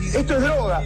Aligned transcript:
Esto 0.00 0.34
es 0.34 0.42
droga. 0.42 0.82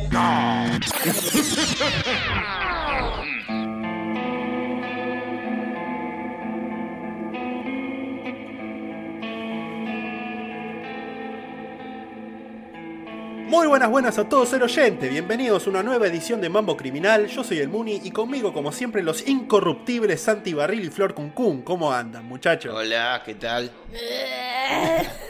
Muy 13.46 13.66
buenas, 13.68 13.88
buenas 13.90 14.18
a 14.18 14.28
todos, 14.28 14.48
ser 14.48 14.62
oyente. 14.62 15.08
Bienvenidos 15.08 15.66
a 15.66 15.70
una 15.70 15.82
nueva 15.82 16.06
edición 16.06 16.40
de 16.40 16.48
Mambo 16.48 16.76
Criminal. 16.76 17.28
Yo 17.28 17.44
soy 17.44 17.58
el 17.58 17.68
Muni 17.68 18.00
y 18.02 18.10
conmigo, 18.10 18.52
como 18.52 18.72
siempre, 18.72 19.02
los 19.02 19.26
incorruptibles 19.26 20.20
Santi 20.20 20.52
Barril 20.54 20.84
y 20.84 20.90
Flor 20.90 21.14
Cuncún. 21.14 21.62
¿Cómo 21.62 21.92
andan, 21.92 22.24
muchachos? 22.26 22.74
Hola, 22.74 23.22
¿qué 23.24 23.34
tal? 23.36 23.70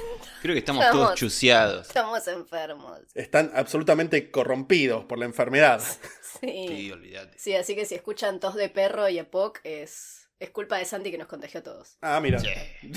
Creo 0.44 0.52
que 0.54 0.58
estamos 0.58 0.84
Estamos- 0.84 1.06
todos 1.06 1.18
chuseados. 1.18 1.86
Estamos 1.86 2.28
enfermos. 2.28 3.00
Están 3.14 3.50
absolutamente 3.54 4.30
corrompidos 4.30 5.06
por 5.06 5.18
la 5.18 5.24
enfermedad. 5.24 5.80
Sí, 6.40 6.66
Sí. 6.68 6.90
olvídate. 6.92 7.38
Sí, 7.38 7.54
así 7.54 7.74
que 7.74 7.86
si 7.86 7.94
escuchan 7.94 8.40
tos 8.40 8.54
de 8.56 8.68
perro 8.68 9.08
y 9.08 9.18
EPOC, 9.18 9.60
es, 9.64 10.28
es 10.40 10.50
culpa 10.50 10.76
de 10.76 10.84
Santi 10.84 11.10
que 11.12 11.16
nos 11.16 11.28
contagió 11.28 11.60
a 11.60 11.62
todos. 11.62 11.96
Ah, 12.02 12.20
mira. 12.20 12.38
Sí. 12.40 12.48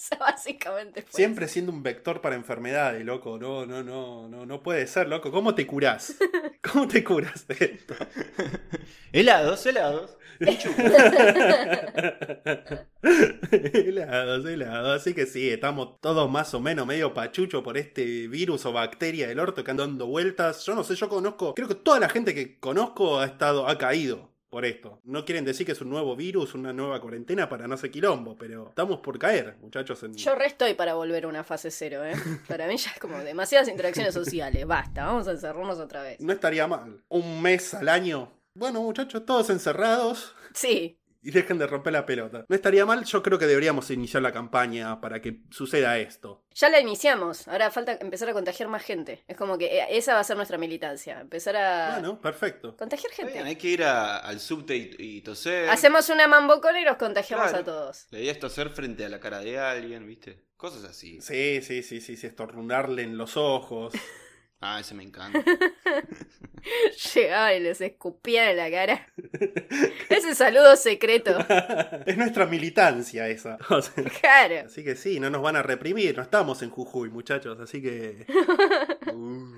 Sea, 0.00 0.18
básicamente 0.18 1.02
fue 1.02 1.12
Siempre 1.12 1.46
siendo 1.46 1.70
un 1.70 1.82
vector 1.82 2.22
para 2.22 2.34
enfermedades, 2.34 3.04
loco. 3.04 3.38
No, 3.38 3.66
no, 3.66 3.82
no, 3.82 4.28
no, 4.28 4.46
no 4.46 4.62
puede 4.62 4.86
ser, 4.86 5.08
loco. 5.08 5.30
¿Cómo 5.30 5.54
te 5.54 5.66
curás? 5.66 6.14
¿Cómo 6.72 6.88
te 6.88 7.04
curas 7.04 7.46
de 7.46 7.54
esto? 7.60 7.94
Helados, 9.12 9.66
helados. 9.66 10.16
helados, 13.82 14.46
helados. 14.46 15.00
Así 15.00 15.12
que 15.12 15.26
sí, 15.26 15.50
estamos 15.50 16.00
todos 16.00 16.30
más 16.30 16.54
o 16.54 16.60
menos 16.60 16.86
medio 16.86 17.12
pachucho 17.12 17.62
por 17.62 17.76
este 17.76 18.26
virus 18.28 18.64
o 18.64 18.72
bacteria 18.72 19.28
del 19.28 19.38
orto 19.38 19.62
que 19.64 19.70
anda 19.70 19.84
dando 19.84 20.06
vueltas. 20.06 20.64
Yo 20.64 20.74
no 20.74 20.82
sé, 20.82 20.94
yo 20.94 21.10
conozco, 21.10 21.54
creo 21.54 21.68
que 21.68 21.74
toda 21.74 22.00
la 22.00 22.08
gente 22.08 22.34
que 22.34 22.58
conozco 22.58 23.18
ha 23.18 23.26
estado, 23.26 23.68
ha 23.68 23.76
caído 23.76 24.30
por 24.50 24.64
esto. 24.64 25.00
No 25.04 25.24
quieren 25.24 25.44
decir 25.44 25.64
que 25.64 25.72
es 25.72 25.80
un 25.80 25.88
nuevo 25.88 26.16
virus, 26.16 26.54
una 26.54 26.72
nueva 26.72 27.00
cuarentena 27.00 27.48
para 27.48 27.68
no 27.68 27.76
ser 27.76 27.90
quilombo, 27.90 28.36
pero 28.36 28.68
estamos 28.68 28.98
por 28.98 29.18
caer, 29.18 29.56
muchachos. 29.62 30.02
En... 30.02 30.14
Yo 30.14 30.34
re 30.34 30.46
estoy 30.46 30.74
para 30.74 30.94
volver 30.94 31.24
a 31.24 31.28
una 31.28 31.44
fase 31.44 31.70
cero, 31.70 32.04
¿eh? 32.04 32.14
Para 32.48 32.66
mí 32.66 32.76
ya 32.76 32.90
es 32.90 32.98
como 32.98 33.18
demasiadas 33.18 33.68
interacciones 33.68 34.12
sociales. 34.12 34.66
Basta, 34.66 35.06
vamos 35.06 35.28
a 35.28 35.32
encerrarnos 35.32 35.78
otra 35.78 36.02
vez. 36.02 36.20
No 36.20 36.32
estaría 36.32 36.66
mal. 36.66 37.02
Un 37.08 37.40
mes 37.40 37.72
al 37.74 37.88
año. 37.88 38.32
Bueno, 38.54 38.82
muchachos, 38.82 39.24
todos 39.24 39.48
encerrados. 39.50 40.34
Sí, 40.52 40.99
Y 41.22 41.32
dejen 41.32 41.58
de 41.58 41.66
romper 41.66 41.92
la 41.92 42.06
pelota. 42.06 42.46
No 42.48 42.56
estaría 42.56 42.86
mal, 42.86 43.04
yo 43.04 43.22
creo 43.22 43.38
que 43.38 43.46
deberíamos 43.46 43.90
iniciar 43.90 44.22
la 44.22 44.32
campaña 44.32 45.00
para 45.02 45.20
que 45.20 45.40
suceda 45.50 45.98
esto. 45.98 46.44
ya 46.54 46.68
la 46.70 46.80
iniciamos. 46.80 47.46
Ahora 47.48 47.70
falta 47.70 47.98
empezar 48.00 48.30
a 48.30 48.32
contagiar 48.32 48.68
más 48.70 48.82
gente. 48.82 49.22
Es 49.28 49.36
como 49.36 49.58
que 49.58 49.66
eh, 49.66 49.86
esa 49.90 50.14
va 50.14 50.20
a 50.20 50.24
ser 50.24 50.36
nuestra 50.36 50.56
militancia. 50.56 51.20
Empezar 51.20 51.56
a 51.56 51.90
Bueno, 51.98 52.20
perfecto. 52.20 52.74
contagiar 52.76 53.10
Está 53.10 53.22
bien, 53.24 53.34
gente. 53.34 53.48
hay 53.50 53.56
que 53.56 53.68
ir 53.68 53.84
a- 53.84 54.16
al 54.18 54.40
subte 54.40 54.76
y, 54.76 54.94
y 54.98 55.20
toser. 55.20 55.68
Hacemos 55.68 56.08
una 56.08 56.26
mambocona 56.26 56.80
y 56.80 56.84
los 56.84 56.96
contagiamos 56.96 57.48
Claro. 57.48 57.62
a 57.62 57.64
todos. 57.64 58.06
La 58.10 58.18
idea 58.20 58.32
es 58.32 58.38
toser 58.38 58.70
frente 58.70 59.04
a 59.04 59.08
la 59.10 59.20
cara 59.20 59.40
de 59.40 59.58
alguien, 59.58 60.06
¿viste? 60.06 60.42
Cosas 60.56 60.84
así. 60.84 61.20
Sí, 61.20 61.60
sí, 61.62 61.82
sí, 61.82 62.00
sí, 62.00 62.16
sí, 62.16 62.26
estornundarle 62.26 63.02
en 63.02 63.18
los 63.18 63.36
ojos. 63.36 63.92
Ah, 64.60 64.78
ese 64.80 64.94
me 64.94 65.02
encanta. 65.02 65.42
Llegaban 67.14 67.56
y 67.56 67.60
les 67.60 67.80
escupían 67.80 68.48
en 68.50 68.56
la 68.58 68.70
cara. 68.70 69.06
Ese 70.10 70.34
saludo 70.34 70.76
secreto. 70.76 71.38
es 72.06 72.16
nuestra 72.18 72.44
militancia 72.44 73.26
esa. 73.28 73.56
O 73.70 73.80
sea, 73.80 74.04
Claro. 74.20 74.66
así 74.66 74.84
que 74.84 74.96
sí, 74.96 75.18
no 75.18 75.30
nos 75.30 75.40
van 75.40 75.56
a 75.56 75.62
reprimir. 75.62 76.14
No 76.16 76.22
estamos 76.22 76.60
en 76.62 76.68
Jujuy, 76.68 77.08
muchachos. 77.08 77.58
Así 77.60 77.80
que. 77.80 78.26
Uh, 79.14 79.54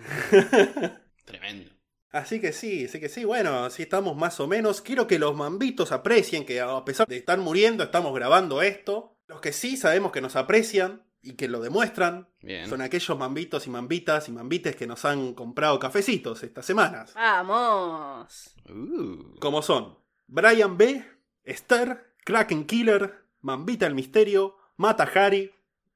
tremendo. 1.25 1.73
Así 2.11 2.41
que 2.41 2.53
sí, 2.53 2.84
así 2.84 3.00
que 3.00 3.08
sí, 3.08 3.25
bueno, 3.25 3.70
sí 3.70 3.83
estamos 3.83 4.17
más 4.17 4.39
o 4.39 4.47
menos. 4.47 4.83
Quiero 4.83 5.06
que 5.06 5.19
los 5.19 5.34
mambitos 5.34 5.91
aprecien 5.92 6.45
que 6.45 6.61
a 6.61 6.85
pesar 6.85 7.07
de 7.08 7.17
estar 7.17 7.39
muriendo, 7.39 7.83
estamos 7.83 8.14
grabando 8.14 8.62
esto. 8.62 9.17
Los 9.27 9.41
que 9.41 9.52
sí 9.52 9.77
sabemos 9.77 10.12
que 10.12 10.20
nos 10.20 10.36
aprecian 10.36 11.05
y 11.22 11.34
que 11.34 11.48
lo 11.48 11.60
demuestran 11.60 12.28
Bien. 12.40 12.68
son 12.68 12.80
aquellos 12.83 13.16
mambitos 13.18 13.66
y 13.66 13.70
mambitas 13.70 14.28
y 14.28 14.33
mambites 14.33 14.74
que 14.77 14.86
nos 14.86 15.05
han 15.05 15.34
comprado 15.34 15.78
cafecitos 15.78 16.42
estas 16.42 16.66
semanas. 16.66 17.14
Vamos. 17.14 18.55
Uh, 18.68 19.38
Como 19.38 19.62
son 19.62 19.96
Brian 20.27 20.77
B., 20.77 21.05
Esther, 21.44 22.14
Kraken 22.24 22.64
Killer, 22.66 23.22
Mambita 23.40 23.86
el 23.86 23.94
Misterio, 23.94 24.56
Mata 24.77 25.05
Hari, 25.05 25.52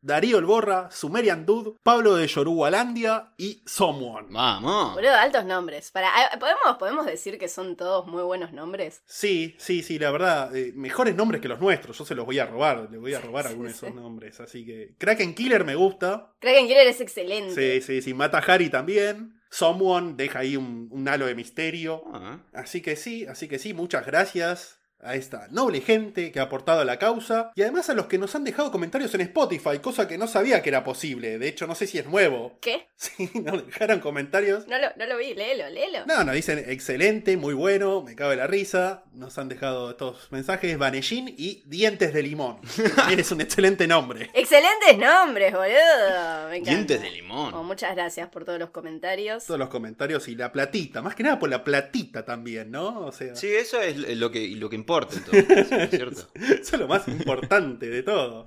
Darío 0.06 0.38
el 0.38 0.44
Borra, 0.44 0.88
Sumerian 0.92 1.44
Dude, 1.44 1.72
Pablo 1.82 2.14
de 2.14 2.28
Yorubalandia 2.28 3.32
y 3.36 3.60
Someone. 3.66 4.28
Vamos. 4.30 4.94
Boludo, 4.94 5.14
altos 5.14 5.44
nombres. 5.44 5.90
Para, 5.90 6.08
ah, 6.14 6.38
¿podemos, 6.38 6.76
¿Podemos 6.78 7.06
decir 7.06 7.38
que 7.38 7.48
son 7.48 7.74
todos 7.76 8.06
muy 8.06 8.22
buenos 8.22 8.52
nombres? 8.52 9.02
Sí, 9.04 9.56
sí, 9.58 9.82
sí, 9.82 9.98
la 9.98 10.12
verdad, 10.12 10.54
eh, 10.54 10.72
mejores 10.76 11.16
nombres 11.16 11.40
que 11.42 11.48
los 11.48 11.60
nuestros. 11.60 11.98
Yo 11.98 12.04
se 12.04 12.14
los 12.14 12.24
voy 12.24 12.38
a 12.38 12.46
robar, 12.46 12.88
le 12.90 12.98
voy 12.98 13.14
a 13.14 13.20
robar 13.20 13.44
Sí, 13.46 13.50
algunos 13.50 13.72
sí, 13.72 13.80
de 13.80 13.86
esos 13.88 13.96
sí. 13.96 14.00
nombres. 14.02 14.40
Así 14.40 14.64
que 14.64 14.94
Kraken 14.98 15.34
Killer 15.34 15.64
me 15.64 15.74
gusta. 15.74 16.30
Kraken 16.38 16.68
Killer 16.68 16.86
es 16.86 17.00
excelente. 17.00 17.80
Sí, 17.80 17.84
sí, 17.84 18.00
sí, 18.02 18.14
Mata 18.14 18.38
Hari 18.38 18.70
también. 18.70 19.32
Someone 19.50 20.14
deja 20.16 20.40
ahí 20.40 20.56
un, 20.56 20.88
un 20.90 21.08
halo 21.08 21.26
de 21.26 21.34
misterio. 21.34 22.02
Ah, 22.12 22.38
Así 22.52 22.80
que 22.82 22.94
sí, 22.94 23.26
así 23.26 23.48
que 23.48 23.58
sí, 23.58 23.74
muchas 23.74 24.04
gracias 24.04 24.75
a 25.00 25.14
esta 25.14 25.48
noble 25.50 25.80
gente 25.80 26.32
que 26.32 26.40
ha 26.40 26.44
aportado 26.44 26.80
a 26.80 26.84
la 26.84 26.98
causa 26.98 27.52
y 27.54 27.62
además 27.62 27.88
a 27.90 27.94
los 27.94 28.06
que 28.06 28.18
nos 28.18 28.34
han 28.34 28.44
dejado 28.44 28.70
comentarios 28.72 29.14
en 29.14 29.20
Spotify, 29.22 29.78
cosa 29.80 30.08
que 30.08 30.18
no 30.18 30.26
sabía 30.26 30.62
que 30.62 30.70
era 30.70 30.84
posible. 30.84 31.38
De 31.38 31.48
hecho, 31.48 31.66
no 31.66 31.74
sé 31.74 31.86
si 31.86 31.98
es 31.98 32.06
nuevo. 32.06 32.58
¿Qué? 32.60 32.86
Sí, 32.96 33.30
nos 33.34 33.64
dejaron 33.64 34.00
comentarios. 34.00 34.66
No 34.66 34.78
lo, 34.78 34.88
no 34.96 35.06
lo 35.06 35.18
vi, 35.18 35.34
léelo, 35.34 35.68
léelo. 35.68 36.06
No, 36.06 36.24
nos 36.24 36.34
dicen 36.34 36.64
excelente, 36.66 37.36
muy 37.36 37.52
bueno, 37.52 38.02
me 38.02 38.16
cabe 38.16 38.36
la 38.36 38.46
risa. 38.46 39.04
Nos 39.12 39.36
han 39.38 39.48
dejado 39.48 39.90
estos 39.90 40.32
mensajes 40.32 40.76
Vanellín 40.78 41.32
y 41.36 41.62
Dientes 41.66 42.14
de 42.14 42.22
Limón. 42.22 42.58
También 42.96 43.20
es 43.20 43.30
un 43.30 43.42
excelente 43.42 43.86
nombre. 43.86 44.30
Excelentes 44.32 44.98
nombres, 44.98 45.52
boludo. 45.52 46.48
Me. 46.50 46.60
Dientes 46.60 47.02
de 47.02 47.10
limón. 47.10 47.54
Oh, 47.54 47.62
muchas 47.62 47.94
gracias 47.94 48.28
por 48.28 48.44
todos 48.44 48.58
los 48.58 48.70
comentarios. 48.70 49.44
Todos 49.44 49.60
los 49.60 49.68
comentarios 49.68 50.26
y 50.28 50.34
la 50.34 50.50
platita, 50.50 51.02
más 51.02 51.14
que 51.14 51.22
nada 51.22 51.38
por 51.38 51.50
la 51.50 51.62
platita 51.62 52.24
también, 52.24 52.70
¿no? 52.70 53.00
O 53.00 53.12
sea, 53.12 53.36
Sí, 53.36 53.48
eso 53.48 53.80
es 53.80 53.96
lo 54.16 54.30
que, 54.30 54.48
lo 54.48 54.70
que 54.70 54.76
importa 54.86 55.16
en 55.16 55.24
todo 55.24 55.32
caso, 55.48 55.76
¿no 55.76 55.82
es 55.82 55.90
cierto? 55.90 56.20
Eso 56.34 56.76
es 56.76 56.78
lo 56.78 56.86
más 56.86 57.08
importante 57.08 57.88
de 57.90 58.02
todo. 58.04 58.44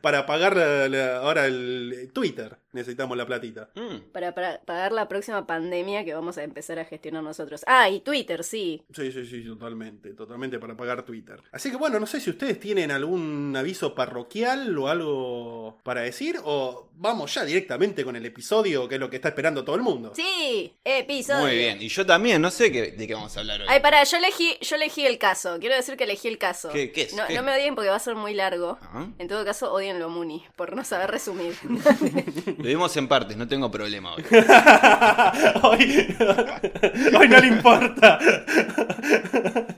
Para 0.00 0.26
pagar 0.26 0.56
la- 0.56 0.88
la- 0.88 1.16
ahora 1.18 1.46
el 1.46 2.10
Twitter 2.12 2.56
necesitamos 2.72 3.16
la 3.16 3.26
platita. 3.26 3.70
Mm, 3.74 4.10
Para, 4.12 4.34
para 4.34 4.60
pagar 4.60 4.92
la 4.92 5.08
próxima 5.08 5.46
pandemia 5.46 6.04
que 6.04 6.14
vamos 6.14 6.38
a 6.38 6.42
empezar 6.44 6.78
a 6.78 6.84
gestionar 6.84 7.22
nosotros. 7.22 7.62
Ah, 7.66 7.88
y 7.88 8.00
Twitter, 8.00 8.44
sí. 8.44 8.82
Sí, 8.94 9.10
sí, 9.12 9.24
sí, 9.26 9.44
totalmente, 9.44 10.12
totalmente 10.14 10.58
para 10.58 10.76
pagar 10.76 11.02
Twitter. 11.04 11.40
Así 11.52 11.70
que 11.70 11.76
bueno, 11.76 11.98
no 12.00 12.06
sé 12.06 12.20
si 12.20 12.30
ustedes 12.30 12.58
tienen 12.60 12.90
algún 12.90 13.54
aviso 13.56 13.94
parroquial 13.94 14.76
o 14.76 14.88
algo 14.88 15.78
para 15.82 16.02
decir 16.02 16.36
o 16.44 16.90
vamos 16.94 17.32
ya 17.34 17.44
directamente 17.44 18.04
con 18.04 18.16
el 18.16 18.26
episodio 18.26 18.88
que 18.88 18.96
es 18.96 19.00
lo 19.00 19.08
que 19.08 19.16
está 19.16 19.28
esperando 19.28 19.64
todo 19.64 19.76
el 19.76 19.82
mundo. 19.82 20.12
Sí, 20.14 20.72
episodio. 20.84 21.42
Muy 21.46 21.56
bien. 21.56 21.80
Y 21.80 21.88
yo 21.88 22.04
también, 22.04 22.42
no 22.42 22.50
sé 22.50 22.70
qué- 22.72 22.92
de 22.92 23.06
qué 23.06 23.14
vamos 23.14 23.36
a 23.36 23.40
hablar 23.40 23.60
hoy. 23.62 23.66
Ay, 23.70 23.80
pará, 23.80 24.02
yo 24.04 24.16
elegí, 24.18 24.56
yo 24.60 24.76
elegí 24.76 25.06
el 25.06 25.18
caso. 25.18 25.27
Quiero 25.60 25.74
decir 25.74 25.96
que 25.96 26.04
elegí 26.04 26.28
el 26.28 26.38
caso. 26.38 26.70
¿Qué- 26.70 26.90
qué 26.92 27.02
es? 27.02 27.14
No, 27.14 27.26
¿Qué? 27.26 27.34
no 27.34 27.42
me 27.42 27.52
odien 27.54 27.74
porque 27.74 27.90
va 27.90 27.96
a 27.96 28.00
ser 28.00 28.14
muy 28.14 28.34
largo. 28.34 28.78
Ah, 28.82 29.06
En 29.18 29.28
todo 29.28 29.44
caso, 29.44 29.72
odienlo 29.72 30.06
a 30.06 30.08
Muni 30.08 30.44
por 30.56 30.74
no 30.74 30.84
saber 30.84 31.10
resumir. 31.10 31.54
Lo 32.58 32.64
vimos 32.64 32.96
en 32.96 33.08
partes, 33.08 33.36
no 33.36 33.46
tengo 33.48 33.70
problema 33.70 34.14
hoy. 34.14 34.24
hoy, 35.62 36.16
hoy 37.18 37.28
no 37.28 37.38
le 37.40 37.46
importa. 37.46 38.18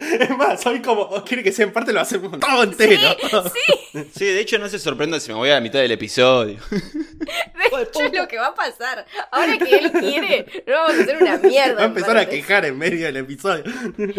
Es 0.01 0.31
más, 0.37 0.65
hoy 0.67 0.81
como 0.83 1.25
quiere 1.25 1.43
que 1.43 1.53
sea 1.53 1.67
en 1.67 1.73
parte 1.73 1.93
lo 1.93 2.01
hacemos 2.01 2.39
todo 2.39 2.63
entero. 2.63 3.17
sí, 3.53 4.01
Sí, 4.15 4.25
de 4.25 4.41
hecho 4.41 4.59
no 4.59 4.69
se 4.69 4.79
sorprenda 4.79 5.19
si 5.21 5.31
me 5.31 5.37
voy 5.39 5.51
a 5.51 5.55
la 5.55 5.61
mitad 5.61 5.81
del 5.81 5.91
episodio. 5.93 6.59
de 6.71 7.83
hecho 7.83 8.01
es 8.05 8.13
lo 8.13 8.29
que 8.29 8.39
va 8.39 8.47
a 8.49 8.55
pasar. 8.55 9.07
Ahora 9.31 9.59
que 9.59 9.77
él 9.79 9.93
quiere, 9.93 10.47
no 10.67 10.73
vamos 10.75 10.99
a 10.99 11.03
hacer 11.03 11.17
una 11.23 11.37
mierda. 11.39 11.75
Va 11.75 11.83
a 11.83 11.87
empezar 11.87 12.17
a 12.19 12.27
quejar 12.29 12.65
en 12.65 12.79
medio 12.79 13.07
del 13.07 13.17
episodio. 13.19 13.65
¿Qué 13.97 14.13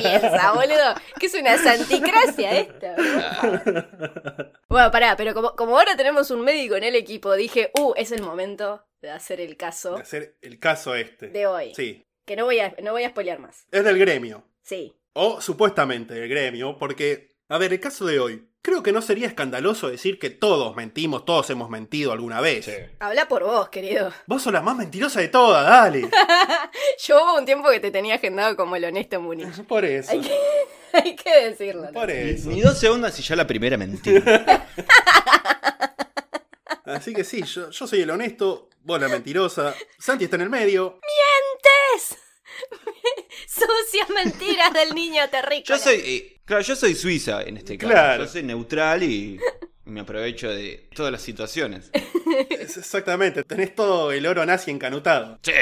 piensa, 0.00 0.52
boludo? 0.52 0.77
Que 1.18 1.26
es 1.26 1.34
una 1.34 1.58
santicracia 1.58 2.58
esto. 2.58 2.86
Bueno, 4.68 4.90
pará, 4.90 5.16
pero 5.16 5.34
como, 5.34 5.56
como 5.56 5.78
ahora 5.78 5.96
tenemos 5.96 6.30
un 6.30 6.42
médico 6.42 6.76
en 6.76 6.84
el 6.84 6.94
equipo, 6.94 7.34
dije, 7.34 7.70
uh, 7.78 7.94
es 7.96 8.12
el 8.12 8.22
momento 8.22 8.84
de 9.00 9.10
hacer 9.10 9.40
el 9.40 9.56
caso 9.56 9.94
De 9.94 10.02
hacer 10.02 10.36
el 10.42 10.58
caso 10.58 10.94
este. 10.94 11.28
de 11.28 11.46
hoy. 11.46 11.74
Sí. 11.74 12.06
Que 12.26 12.36
no 12.36 12.44
voy 12.44 12.60
a, 12.60 12.74
no 12.82 12.92
voy 12.92 13.04
a 13.04 13.10
spoilear 13.10 13.38
más. 13.38 13.66
Es 13.70 13.84
del 13.84 13.98
gremio. 13.98 14.44
Sí. 14.62 14.94
O 15.14 15.40
supuestamente 15.40 16.14
del 16.14 16.28
gremio, 16.28 16.76
porque, 16.78 17.30
a 17.48 17.58
ver, 17.58 17.72
el 17.72 17.80
caso 17.80 18.04
de 18.04 18.20
hoy. 18.20 18.48
Creo 18.68 18.82
que 18.82 18.92
no 18.92 19.00
sería 19.00 19.26
escandaloso 19.26 19.88
decir 19.88 20.18
que 20.18 20.28
todos 20.28 20.76
mentimos, 20.76 21.24
todos 21.24 21.48
hemos 21.48 21.70
mentido 21.70 22.12
alguna 22.12 22.42
vez. 22.42 22.70
Habla 23.00 23.26
por 23.26 23.42
vos, 23.42 23.70
querido. 23.70 24.12
Vos 24.26 24.42
sos 24.42 24.52
la 24.52 24.60
más 24.60 24.76
mentirosa 24.76 25.20
de 25.20 25.28
todas, 25.28 25.64
dale. 25.66 26.10
Yo 27.06 27.16
hubo 27.16 27.38
un 27.38 27.46
tiempo 27.46 27.70
que 27.70 27.80
te 27.80 27.90
tenía 27.90 28.16
agendado 28.16 28.56
como 28.56 28.76
el 28.76 28.84
honesto 28.84 29.22
Muni. 29.22 29.46
Por 29.68 29.86
eso. 29.86 30.10
Hay 30.12 30.20
que, 30.20 30.38
hay 30.92 31.16
que 31.16 31.44
decirlo. 31.46 31.90
Por 31.94 32.10
eso. 32.10 32.50
Ni 32.50 32.60
dos 32.60 32.78
segundos 32.78 33.18
y 33.18 33.22
ya 33.22 33.36
la 33.36 33.46
primera 33.46 33.78
mentira. 33.78 34.66
Así 36.84 37.14
que 37.14 37.24
sí, 37.24 37.42
yo, 37.44 37.70
yo 37.70 37.86
soy 37.86 38.02
el 38.02 38.10
honesto. 38.10 38.68
vos 38.82 39.00
la 39.00 39.08
mentirosa, 39.08 39.74
Santi 39.98 40.24
está 40.24 40.36
en 40.36 40.42
el 40.42 40.50
medio. 40.50 41.00
¡Mientes! 41.94 42.18
Sucias 43.46 44.10
mentiras 44.10 44.74
del 44.74 44.94
niño 44.94 45.26
terrícola. 45.30 45.78
Yo 45.78 45.82
soy. 45.82 46.37
Claro, 46.48 46.62
yo 46.62 46.74
soy 46.74 46.96
Suiza 46.96 47.42
en 47.42 47.58
este 47.58 47.78
caso. 47.78 47.92
Claro. 47.92 48.24
Yo 48.24 48.30
soy 48.30 48.42
neutral 48.42 49.04
y 49.04 49.38
me 49.84 50.00
aprovecho 50.00 50.48
de 50.48 50.88
todas 50.94 51.12
las 51.12 51.22
situaciones. 51.22 51.90
Es 52.50 52.76
exactamente, 52.76 53.44
tenés 53.44 53.74
todo 53.74 54.12
el 54.12 54.26
oro 54.26 54.44
nazi 54.44 54.70
encanutado. 54.70 55.38
Sí. 55.42 55.52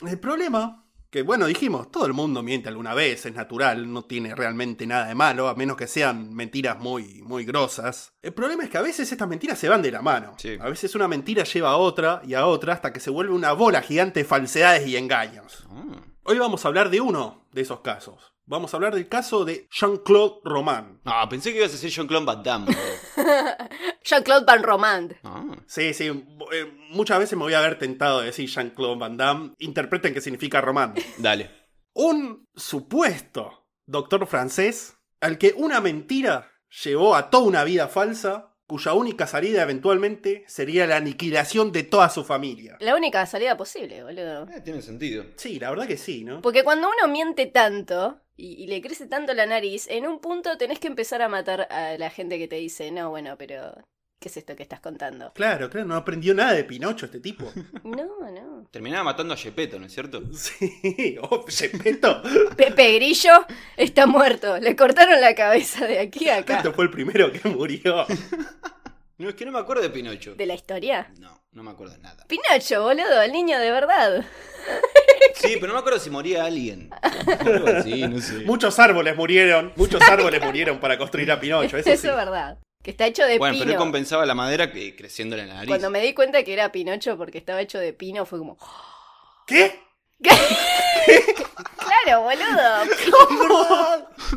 El 0.00 0.18
problema, 0.20 0.86
que 1.10 1.22
bueno, 1.22 1.46
dijimos, 1.46 1.90
todo 1.90 2.06
el 2.06 2.12
mundo 2.12 2.42
miente 2.42 2.68
alguna 2.68 2.94
vez, 2.94 3.26
es 3.26 3.34
natural, 3.34 3.92
no 3.92 4.04
tiene 4.04 4.34
realmente 4.34 4.86
nada 4.86 5.06
de 5.06 5.14
malo, 5.14 5.48
a 5.48 5.54
menos 5.54 5.76
que 5.76 5.86
sean 5.86 6.32
mentiras 6.34 6.78
muy, 6.78 7.20
muy 7.22 7.44
grosas. 7.44 8.12
El 8.22 8.32
problema 8.32 8.64
es 8.64 8.70
que 8.70 8.78
a 8.78 8.82
veces 8.82 9.10
estas 9.10 9.28
mentiras 9.28 9.58
se 9.58 9.68
van 9.68 9.82
de 9.82 9.90
la 9.90 10.00
mano. 10.00 10.36
Sí. 10.38 10.56
A 10.60 10.68
veces 10.68 10.94
una 10.94 11.08
mentira 11.08 11.44
lleva 11.44 11.70
a 11.70 11.76
otra 11.76 12.22
y 12.24 12.34
a 12.34 12.46
otra 12.46 12.74
hasta 12.74 12.92
que 12.92 13.00
se 13.00 13.10
vuelve 13.10 13.34
una 13.34 13.52
bola 13.52 13.82
gigante 13.82 14.20
de 14.20 14.24
falsedades 14.24 14.86
y 14.86 14.96
engaños. 14.96 15.66
Ah. 15.68 16.00
Hoy 16.22 16.38
vamos 16.38 16.64
a 16.64 16.68
hablar 16.68 16.90
de 16.90 17.00
uno 17.00 17.48
de 17.52 17.62
esos 17.62 17.80
casos. 17.80 18.34
Vamos 18.48 18.72
a 18.72 18.78
hablar 18.78 18.94
del 18.94 19.08
caso 19.08 19.44
de 19.44 19.68
Jean-Claude 19.70 20.40
Roman. 20.42 21.02
No, 21.04 21.28
pensé 21.28 21.52
que 21.52 21.58
ibas 21.58 21.68
a 21.68 21.72
decir 21.72 21.90
Jean-Claude 21.90 22.24
Van 22.24 22.42
Damme. 22.42 22.74
Jean-Claude 24.02 24.46
Van 24.46 24.62
Romand. 24.62 25.16
Ah. 25.22 25.44
Sí, 25.66 25.92
sí, 25.92 26.06
eh, 26.06 26.78
muchas 26.88 27.18
veces 27.18 27.36
me 27.36 27.44
voy 27.44 27.52
a 27.52 27.58
haber 27.58 27.78
tentado 27.78 28.20
de 28.20 28.26
decir 28.26 28.48
Jean-Claude 28.48 28.98
Van 28.98 29.18
Damme. 29.18 29.52
Interpreten 29.58 30.14
qué 30.14 30.22
significa 30.22 30.62
Roman. 30.62 30.94
Dale. 31.18 31.50
un 31.92 32.48
supuesto 32.56 33.66
doctor 33.84 34.26
francés 34.26 34.96
al 35.20 35.36
que 35.36 35.52
una 35.54 35.82
mentira 35.82 36.50
llevó 36.84 37.16
a 37.16 37.28
toda 37.28 37.44
una 37.44 37.64
vida 37.64 37.88
falsa, 37.88 38.47
cuya 38.68 38.92
única 38.92 39.26
salida 39.26 39.62
eventualmente 39.62 40.44
sería 40.46 40.86
la 40.86 40.98
aniquilación 40.98 41.72
de 41.72 41.82
toda 41.84 42.10
su 42.10 42.22
familia. 42.22 42.76
La 42.80 42.94
única 42.94 43.24
salida 43.24 43.56
posible, 43.56 44.04
boludo. 44.04 44.46
Eh, 44.50 44.60
tiene 44.60 44.82
sentido. 44.82 45.24
Sí, 45.36 45.58
la 45.58 45.70
verdad 45.70 45.88
que 45.88 45.96
sí, 45.96 46.22
¿no? 46.22 46.42
Porque 46.42 46.62
cuando 46.62 46.86
uno 46.88 47.10
miente 47.10 47.46
tanto 47.46 48.20
y, 48.36 48.62
y 48.62 48.66
le 48.66 48.82
crece 48.82 49.06
tanto 49.06 49.32
la 49.32 49.46
nariz, 49.46 49.88
en 49.88 50.06
un 50.06 50.20
punto 50.20 50.58
tenés 50.58 50.78
que 50.78 50.86
empezar 50.86 51.22
a 51.22 51.30
matar 51.30 51.66
a 51.72 51.96
la 51.96 52.10
gente 52.10 52.38
que 52.38 52.46
te 52.46 52.56
dice, 52.56 52.92
no, 52.92 53.08
bueno, 53.08 53.36
pero 53.38 53.72
¿qué 54.18 54.28
es 54.28 54.36
esto 54.36 54.56
que 54.56 54.62
estás 54.62 54.80
contando? 54.80 55.32
Claro, 55.34 55.70
claro, 55.70 55.86
no 55.86 55.94
aprendió 55.96 56.34
nada 56.34 56.52
de 56.52 56.64
Pinocho 56.64 57.06
este 57.06 57.20
tipo. 57.20 57.50
No, 57.84 58.06
no. 58.30 58.66
Terminaba 58.70 59.04
matando 59.04 59.34
a 59.34 59.36
Gepetto, 59.36 59.78
¿no 59.78 59.86
es 59.86 59.92
cierto? 59.92 60.22
Sí, 60.32 61.16
oh, 61.22 61.44
Gepetto. 61.48 62.22
Pepe 62.56 62.94
Grillo 62.94 63.46
está 63.76 64.06
muerto. 64.06 64.58
Le 64.58 64.76
cortaron 64.76 65.20
la 65.20 65.34
cabeza 65.34 65.86
de 65.86 65.98
aquí 66.00 66.28
a 66.28 66.38
acá. 66.38 66.58
Esto 66.58 66.72
fue 66.72 66.84
el 66.84 66.90
primero 66.90 67.32
que 67.32 67.48
murió. 67.48 68.06
No, 69.18 69.28
es 69.28 69.34
que 69.34 69.44
no 69.44 69.52
me 69.52 69.58
acuerdo 69.58 69.82
de 69.82 69.90
Pinocho. 69.90 70.34
¿De 70.34 70.46
la 70.46 70.54
historia? 70.54 71.10
No, 71.18 71.42
no 71.52 71.62
me 71.62 71.70
acuerdo 71.70 71.94
de 71.94 72.00
nada. 72.00 72.24
Pinocho, 72.28 72.82
boludo, 72.82 73.22
el 73.22 73.32
niño 73.32 73.58
de 73.58 73.70
verdad. 73.70 74.24
Sí, 75.34 75.54
pero 75.54 75.68
no 75.68 75.74
me 75.74 75.80
acuerdo 75.80 75.98
si 75.98 76.10
moría 76.10 76.44
alguien. 76.44 76.90
Así, 77.76 78.02
no 78.06 78.20
sé. 78.20 78.44
Muchos 78.44 78.78
árboles 78.78 79.16
murieron, 79.16 79.72
muchos 79.76 80.02
árboles 80.02 80.42
murieron 80.44 80.78
para 80.78 80.98
construir 80.98 81.30
a 81.32 81.40
Pinocho, 81.40 81.78
eso 81.78 81.90
Eso 81.90 82.02
sí. 82.02 82.08
es 82.08 82.14
verdad. 82.16 82.58
Que 82.82 82.92
está 82.92 83.06
hecho 83.06 83.24
de 83.24 83.38
Bueno, 83.38 83.54
pero 83.54 83.64
él 83.64 83.70
pino. 83.70 83.80
compensaba 83.80 84.24
la 84.24 84.34
madera 84.34 84.70
que 84.72 84.94
creciéndole 84.94 85.42
en 85.42 85.48
la 85.48 85.54
nariz. 85.54 85.68
Cuando 85.68 85.90
me 85.90 86.00
di 86.00 86.14
cuenta 86.14 86.42
que 86.44 86.52
era 86.52 86.70
Pinocho 86.72 87.16
porque 87.18 87.38
estaba 87.38 87.60
hecho 87.60 87.78
de 87.78 87.92
pino, 87.92 88.24
fue 88.24 88.38
como. 88.38 88.56
¿Qué? 89.46 89.80
¡Claro, 91.76 92.22
boludo! 92.22 92.84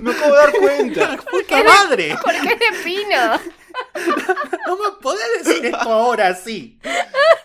Me 0.01 0.11
acabo 0.11 0.33
de 0.33 0.37
dar 0.37 0.51
cuenta. 0.53 1.17
¡Puta 1.31 1.63
madre! 1.63 2.15
¿Por 2.23 2.33
qué 2.33 2.53
es 2.53 2.59
de 2.59 2.83
pino? 2.83 3.39
No 4.67 4.75
me 4.77 4.91
podés 5.01 5.43
decir 5.43 5.65
esto 5.67 5.89
ahora 5.89 6.35
sí. 6.35 6.77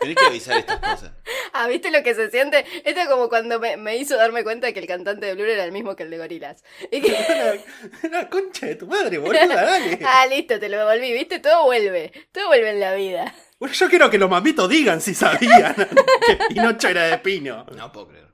Tenés 0.01 0.17
que 0.17 0.27
avisar 0.27 0.59
estas 0.59 0.79
cosas. 0.79 1.13
Ah, 1.53 1.67
¿viste 1.69 1.91
lo 1.91 2.03
que 2.03 2.15
se 2.15 2.31
siente? 2.31 2.65
Esto 2.85 3.01
es 3.01 3.09
como 3.09 3.29
cuando 3.29 3.59
me, 3.59 3.77
me 3.77 3.97
hizo 3.97 4.17
darme 4.17 4.45
cuenta 4.45 4.73
que 4.73 4.81
el 4.81 4.87
cantante 4.87 5.27
de 5.27 5.35
Blur 5.35 5.49
era 5.49 5.65
el 5.65 5.73
mismo 5.73 5.97
que 5.97 6.03
el 6.03 6.11
de 6.11 6.19
Gorilas. 6.19 6.63
Y 6.91 7.01
que... 7.01 7.13
La, 7.13 8.09
la 8.11 8.29
concha 8.31 8.67
de 8.67 8.77
tu 8.77 8.87
madre, 8.87 9.19
boluda, 9.19 9.47
dale. 9.47 9.99
Ah, 10.05 10.27
listo, 10.27 10.59
te 10.59 10.69
lo 10.69 10.79
devolví, 10.79 11.13
¿viste? 11.13 11.39
Todo 11.39 11.65
vuelve. 11.65 12.13
Todo 12.33 12.49
vuelve 12.49 12.71
en 12.71 12.81
la 12.81 12.95
vida. 12.95 13.35
Bueno, 13.59 13.75
yo 13.75 13.89
quiero 13.89 14.11
que 14.11 14.19
los 14.19 14.29
mamitos 14.29 14.69
digan 14.69 15.01
si 15.01 15.15
sabían 15.15 15.75
que 16.27 16.39
Pinocho 16.49 16.89
era 16.89 17.07
de 17.07 17.19
pino. 17.19 17.65
No 17.75 17.91
puedo 17.91 18.09
creer. 18.09 18.27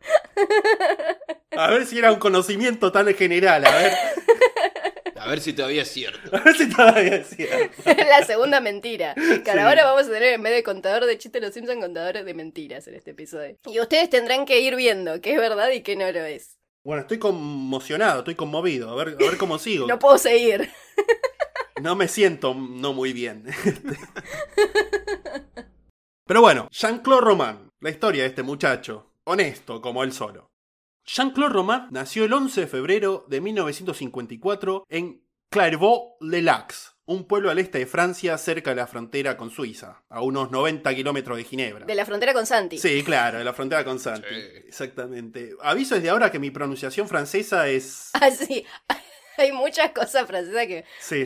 A 1.56 1.70
ver 1.70 1.86
si 1.86 1.98
era 1.98 2.10
un 2.10 2.18
conocimiento 2.18 2.90
tan 2.90 3.14
general, 3.14 3.64
a 3.64 3.70
ver, 3.70 3.92
A 5.22 5.28
ver 5.28 5.40
si 5.40 5.52
todavía 5.52 5.82
es 5.82 5.88
cierto. 5.92 6.34
a 6.36 6.40
ver 6.40 6.56
si 6.56 6.68
todavía 6.68 7.10
decía. 7.18 7.70
la 7.86 8.24
segunda 8.26 8.60
mentira. 8.60 9.14
Claro, 9.14 9.60
Sí. 9.60 9.66
ahora 9.66 9.84
vamos 9.84 10.06
a 10.08 10.10
tener 10.10 10.34
en 10.34 10.42
vez 10.42 10.52
de 10.52 10.62
contador 10.62 11.06
de 11.06 11.16
chistes 11.18 11.40
los 11.40 11.54
Simpson, 11.54 11.80
contadores 11.80 12.24
de 12.24 12.34
mentiras 12.34 12.86
en 12.88 12.94
este 12.94 13.12
episodio. 13.12 13.56
Y 13.66 13.78
ustedes 13.80 14.10
tendrán 14.10 14.44
que 14.46 14.60
ir 14.60 14.74
viendo 14.76 15.20
qué 15.20 15.34
es 15.34 15.38
verdad 15.38 15.70
y 15.70 15.82
qué 15.82 15.94
no 15.96 16.10
lo 16.10 16.24
es. 16.24 16.58
Bueno, 16.84 17.02
estoy 17.02 17.18
conmocionado, 17.18 18.18
estoy 18.20 18.34
conmovido. 18.34 18.90
A 18.90 18.96
ver, 18.96 19.16
a 19.20 19.24
ver 19.30 19.38
cómo 19.38 19.58
sigo. 19.58 19.86
No 19.86 19.98
puedo 20.00 20.18
seguir. 20.18 20.68
No 21.80 21.94
me 21.94 22.08
siento 22.08 22.54
no 22.54 22.92
muy 22.92 23.12
bien. 23.12 23.44
Pero 26.26 26.40
bueno, 26.40 26.68
Jean-Claude 26.70 27.20
Roman, 27.20 27.68
la 27.80 27.90
historia 27.90 28.22
de 28.22 28.28
este 28.28 28.42
muchacho, 28.42 29.12
honesto 29.24 29.80
como 29.80 30.02
él 30.04 30.12
solo. 30.12 30.51
Jean-Claude 31.04 31.52
Roman 31.52 31.88
nació 31.90 32.24
el 32.24 32.32
11 32.32 32.62
de 32.62 32.66
febrero 32.66 33.26
de 33.28 33.40
1954 33.40 34.86
en 34.88 35.22
Clairvaux-le-Lac, 35.50 36.74
un 37.04 37.26
pueblo 37.26 37.50
al 37.50 37.58
este 37.58 37.78
de 37.78 37.86
Francia 37.86 38.38
cerca 38.38 38.70
de 38.70 38.76
la 38.76 38.86
frontera 38.86 39.36
con 39.36 39.50
Suiza, 39.50 40.04
a 40.08 40.22
unos 40.22 40.50
90 40.50 40.94
kilómetros 40.94 41.36
de 41.36 41.44
Ginebra. 41.44 41.84
De 41.84 41.94
la 41.94 42.06
frontera 42.06 42.32
con 42.32 42.46
Santi. 42.46 42.78
Sí, 42.78 43.02
claro, 43.02 43.38
de 43.38 43.44
la 43.44 43.52
frontera 43.52 43.84
con 43.84 43.98
Santi. 43.98 44.28
Sí. 44.28 44.40
Exactamente. 44.66 45.50
Aviso 45.60 45.96
desde 45.96 46.10
ahora 46.10 46.30
que 46.30 46.38
mi 46.38 46.50
pronunciación 46.50 47.08
francesa 47.08 47.68
es... 47.68 48.10
Ah, 48.20 48.30
sí. 48.30 48.64
Hay 49.38 49.52
muchas 49.52 49.90
cosas 49.92 50.26
francesas 50.26 50.66
que. 50.66 50.84
Sí. 51.00 51.24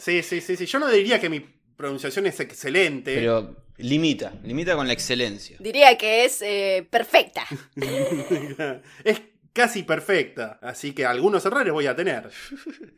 Sí, 0.00 0.22
sí, 0.22 0.40
sí, 0.40 0.56
sí. 0.56 0.66
Yo 0.66 0.78
no 0.78 0.88
diría 0.88 1.20
que 1.20 1.28
mi 1.28 1.40
pronunciación 1.78 2.26
es 2.26 2.40
excelente. 2.40 3.14
Pero 3.14 3.56
limita, 3.78 4.34
limita 4.42 4.76
con 4.76 4.86
la 4.86 4.92
excelencia. 4.92 5.56
Diría 5.60 5.96
que 5.96 6.26
es 6.26 6.42
eh, 6.42 6.86
perfecta. 6.90 7.46
es 9.04 9.22
casi 9.54 9.84
perfecta, 9.84 10.58
así 10.60 10.92
que 10.92 11.06
algunos 11.06 11.46
errores 11.46 11.72
voy 11.72 11.86
a 11.86 11.96
tener. 11.96 12.30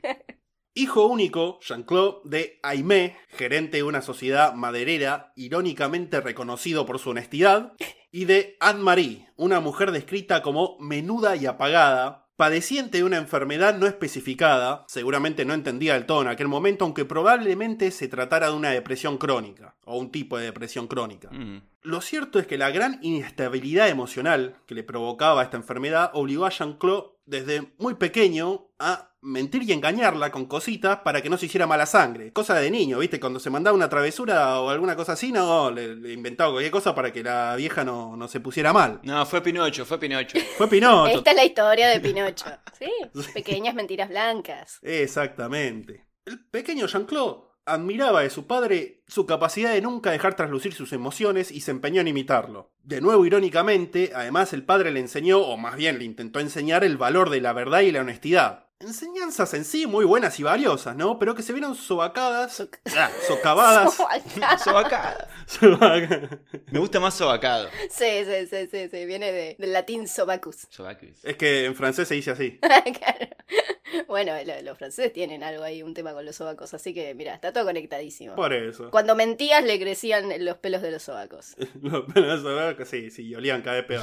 Hijo 0.75 1.07
único, 1.07 1.61
Jean-Claude, 1.61 2.21
de 2.25 2.61
Aimé, 2.63 3.17
gerente 3.29 3.79
de 3.79 3.83
una 3.83 4.03
sociedad 4.03 4.55
maderera 4.55 5.33
irónicamente 5.37 6.21
reconocido 6.21 6.87
por 6.87 6.99
su 6.99 7.11
honestidad, 7.11 7.75
y 8.13 8.25
de 8.25 8.57
Anne-Marie, 8.61 9.29
una 9.37 9.61
mujer 9.61 9.91
descrita 9.91 10.43
como 10.43 10.79
menuda 10.79 11.37
y 11.37 11.47
apagada, 11.47 12.20
padeciente 12.41 12.97
de 12.97 13.05
una 13.05 13.19
enfermedad 13.19 13.77
no 13.77 13.87
especificada, 13.87 14.87
seguramente 14.89 15.45
no 15.45 15.53
entendía 15.53 15.93
del 15.93 16.07
todo 16.07 16.23
en 16.23 16.29
aquel 16.29 16.49
momento, 16.49 16.87
aunque 16.87 17.05
probablemente 17.05 17.91
se 17.91 18.09
tratara 18.09 18.47
de 18.47 18.55
una 18.55 18.71
depresión 18.71 19.19
crónica, 19.19 19.75
o 19.85 19.99
un 19.99 20.11
tipo 20.11 20.39
de 20.39 20.47
depresión 20.47 20.89
crónica. 20.89 21.29
Mm. 21.31 21.61
Lo 21.83 22.01
cierto 22.01 22.39
es 22.39 22.47
que 22.47 22.59
la 22.59 22.71
gran 22.71 22.99
inestabilidad 23.03 23.89
emocional 23.89 24.57
que 24.67 24.75
le 24.75 24.83
provocaba 24.83 25.43
esta 25.43 25.57
enfermedad 25.57 26.11
obligó 26.13 26.45
a 26.45 26.51
Jean-Claude 26.51 27.13
desde 27.25 27.73
muy 27.79 27.95
pequeño 27.95 28.69
a 28.79 29.11
mentir 29.23 29.63
y 29.63 29.73
engañarla 29.73 30.31
con 30.31 30.47
cositas 30.47 30.99
para 31.01 31.23
que 31.23 31.31
no 31.31 31.37
se 31.37 31.47
hiciera 31.47 31.67
mala 31.67 31.87
sangre. 31.87 32.33
Cosa 32.33 32.55
de 32.57 32.71
niño, 32.71 32.99
¿viste? 32.99 33.21
Cuando 33.21 33.39
se 33.39 33.51
mandaba 33.51 33.77
una 33.77 33.89
travesura 33.89 34.61
o 34.61 34.71
alguna 34.71 34.97
cosa 34.97 35.13
así, 35.13 35.31
no, 35.33 35.71
le, 35.71 35.95
le 35.97 36.13
inventaba 36.13 36.53
cualquier 36.53 36.73
cosa 36.73 36.95
para 36.95 37.13
que 37.13 37.23
la 37.23 37.55
vieja 37.57 37.85
no, 37.85 38.17
no 38.17 38.29
se 38.29 38.41
pusiera 38.41 38.73
mal. 38.73 39.01
No, 39.03 39.25
fue 39.27 39.43
Pinocho, 39.43 39.85
fue 39.85 39.99
Pinocho. 39.99 40.39
Fue 40.57 40.69
Pinocho. 40.69 41.19
Esta 41.19 41.31
es 41.31 41.37
la 41.37 41.45
historia 41.45 41.89
de 41.89 42.01
Pinocho. 42.01 42.47
Sí, 42.81 42.91
pequeñas 43.35 43.75
mentiras 43.75 44.09
blancas. 44.09 44.79
Exactamente. 44.81 46.07
El 46.25 46.47
pequeño 46.47 46.87
Jean-Claude 46.87 47.50
admiraba 47.67 48.23
de 48.23 48.31
su 48.31 48.47
padre 48.47 49.03
su 49.07 49.27
capacidad 49.27 49.73
de 49.73 49.83
nunca 49.83 50.11
dejar 50.11 50.35
traslucir 50.35 50.73
sus 50.73 50.93
emociones 50.93 51.51
y 51.51 51.61
se 51.61 51.71
empeñó 51.71 52.01
en 52.01 52.09
imitarlo. 52.09 52.73
De 52.83 53.01
nuevo, 53.01 53.27
irónicamente, 53.27 54.13
además 54.15 54.53
el 54.53 54.65
padre 54.65 54.91
le 54.91 55.01
enseñó, 55.01 55.41
o 55.41 55.57
más 55.57 55.77
bien 55.77 55.99
le 55.99 56.05
intentó 56.05 56.41
enseñar, 56.41 56.85
el 56.85 56.97
valor 56.97 57.31
de 57.31 57.41
la 57.41 57.53
verdad 57.53 57.81
y 57.81 57.93
la 57.93 58.01
honestidad. 58.01 58.70
Enseñanzas 58.81 59.53
en 59.53 59.67
sí 59.67 59.87
muy 59.87 60.07
buenas 60.07 60.41
y 60.41 60.43
valiosas, 60.43 60.97
¿no? 60.97 61.19
Pero 61.19 61.35
que 61.35 61.43
se 61.43 61.53
vieron 61.53 61.75
sobacadas, 61.75 62.67
ah, 62.97 63.11
socavadas. 63.29 63.95
Sobacada. 64.65 65.29
Sobaca- 65.47 66.41
Me 66.71 66.79
gusta 66.79 66.99
más 66.99 67.13
sobacado. 67.13 67.69
Sí, 67.91 68.25
sí, 68.25 68.47
sí, 68.49 68.69
sí, 68.71 68.89
sí, 68.91 69.05
viene 69.05 69.33
de- 69.33 69.57
del 69.59 69.75
latín 69.75 70.09
sobacus. 70.09 70.67
Sobacus. 70.71 71.23
es 71.25 71.37
que 71.37 71.67
en 71.67 71.75
francés 71.75 72.09
se 72.09 72.15
dice 72.15 72.31
así. 72.31 72.59
Claro. 73.01 74.07
Bueno, 74.07 74.33
lo- 74.47 74.63
los 74.63 74.79
franceses 74.79 75.13
tienen 75.13 75.43
algo 75.43 75.63
ahí, 75.65 75.83
un 75.83 75.93
tema 75.95 76.13
con 76.15 76.25
los 76.25 76.37
sobacos, 76.37 76.73
así 76.75 76.95
que 76.95 77.13
mira, 77.15 77.35
está 77.35 77.53
todo 77.53 77.65
conectadísimo. 77.65 78.35
Por 78.37 78.53
eso. 78.53 78.91
Cuando 78.91 79.15
mentías 79.17 79.63
le 79.65 79.79
crecían 79.81 80.33
los 80.45 80.57
pelos 80.59 80.81
de 80.81 80.91
los 80.93 81.03
sobacos. 81.03 81.55
Los 81.83 82.05
pelos 82.13 82.41
sobacos, 82.43 82.89
sí, 82.89 83.11
sí, 83.11 83.35
olían 83.35 83.61
cada 83.63 83.83
vez 83.83 83.85
peor. 83.85 84.03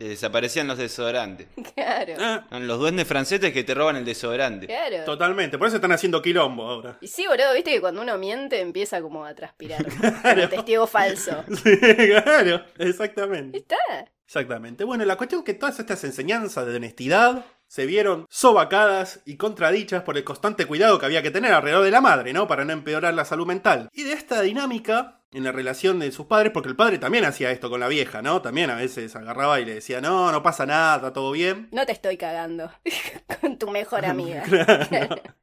Le 0.00 0.08
desaparecían 0.08 0.66
los 0.66 0.78
desodorantes. 0.78 1.46
Claro. 1.74 2.14
Ah, 2.18 2.44
Son 2.50 2.66
los 2.66 2.78
duendes 2.78 3.06
franceses 3.06 3.52
que 3.52 3.62
te 3.64 3.74
roban 3.74 3.96
el 3.96 4.04
desodorante. 4.04 4.66
Claro. 4.66 5.04
totalmente. 5.04 5.58
Por 5.58 5.66
eso 5.68 5.76
están 5.76 5.92
haciendo 5.92 6.22
quilombo 6.22 6.66
ahora. 6.68 6.98
Y 7.00 7.06
sí, 7.06 7.26
boludo, 7.26 7.52
viste 7.54 7.70
que 7.72 7.80
cuando 7.80 8.00
uno 8.02 8.16
miente 8.18 8.60
empieza 8.60 9.00
como 9.02 9.24
a 9.24 9.34
transpirar. 9.34 9.84
Como 10.22 10.48
testigo 10.48 10.86
falso. 10.86 11.44
Sí, 11.62 11.76
claro, 11.78 12.64
exactamente. 12.78 13.58
Está. 13.58 13.76
Exactamente. 14.24 14.84
Bueno, 14.84 15.04
la 15.04 15.16
cuestión 15.16 15.40
es 15.40 15.44
que 15.44 15.54
todas 15.54 15.78
estas 15.78 16.02
enseñanzas 16.04 16.66
de 16.66 16.76
honestidad 16.76 17.44
se 17.66 17.86
vieron 17.86 18.26
sobacadas 18.30 19.20
y 19.26 19.36
contradichas 19.36 20.02
por 20.02 20.16
el 20.16 20.24
constante 20.24 20.66
cuidado 20.66 20.98
que 20.98 21.06
había 21.06 21.22
que 21.22 21.30
tener 21.30 21.52
alrededor 21.52 21.84
de 21.84 21.90
la 21.90 22.00
madre, 22.00 22.32
¿no? 22.32 22.46
Para 22.48 22.64
no 22.64 22.72
empeorar 22.72 23.14
la 23.14 23.24
salud 23.24 23.46
mental. 23.46 23.88
Y 23.92 24.04
de 24.04 24.12
esta 24.14 24.40
dinámica 24.42 25.19
en 25.32 25.44
la 25.44 25.52
relación 25.52 25.98
de 26.00 26.10
sus 26.12 26.26
padres, 26.26 26.52
porque 26.52 26.68
el 26.68 26.76
padre 26.76 26.98
también 26.98 27.24
hacía 27.24 27.50
esto 27.50 27.70
con 27.70 27.80
la 27.80 27.88
vieja, 27.88 28.20
¿no? 28.22 28.42
También 28.42 28.68
a 28.70 28.74
veces 28.74 29.14
agarraba 29.14 29.60
y 29.60 29.64
le 29.64 29.74
decía, 29.74 30.00
no, 30.00 30.32
no 30.32 30.42
pasa 30.42 30.66
nada, 30.66 30.96
está 30.96 31.12
todo 31.12 31.30
bien. 31.32 31.68
No 31.72 31.86
te 31.86 31.92
estoy 31.92 32.16
cagando. 32.16 32.70
Con 33.40 33.58
tu 33.58 33.70
mejor 33.70 34.04
amiga. 34.04 34.42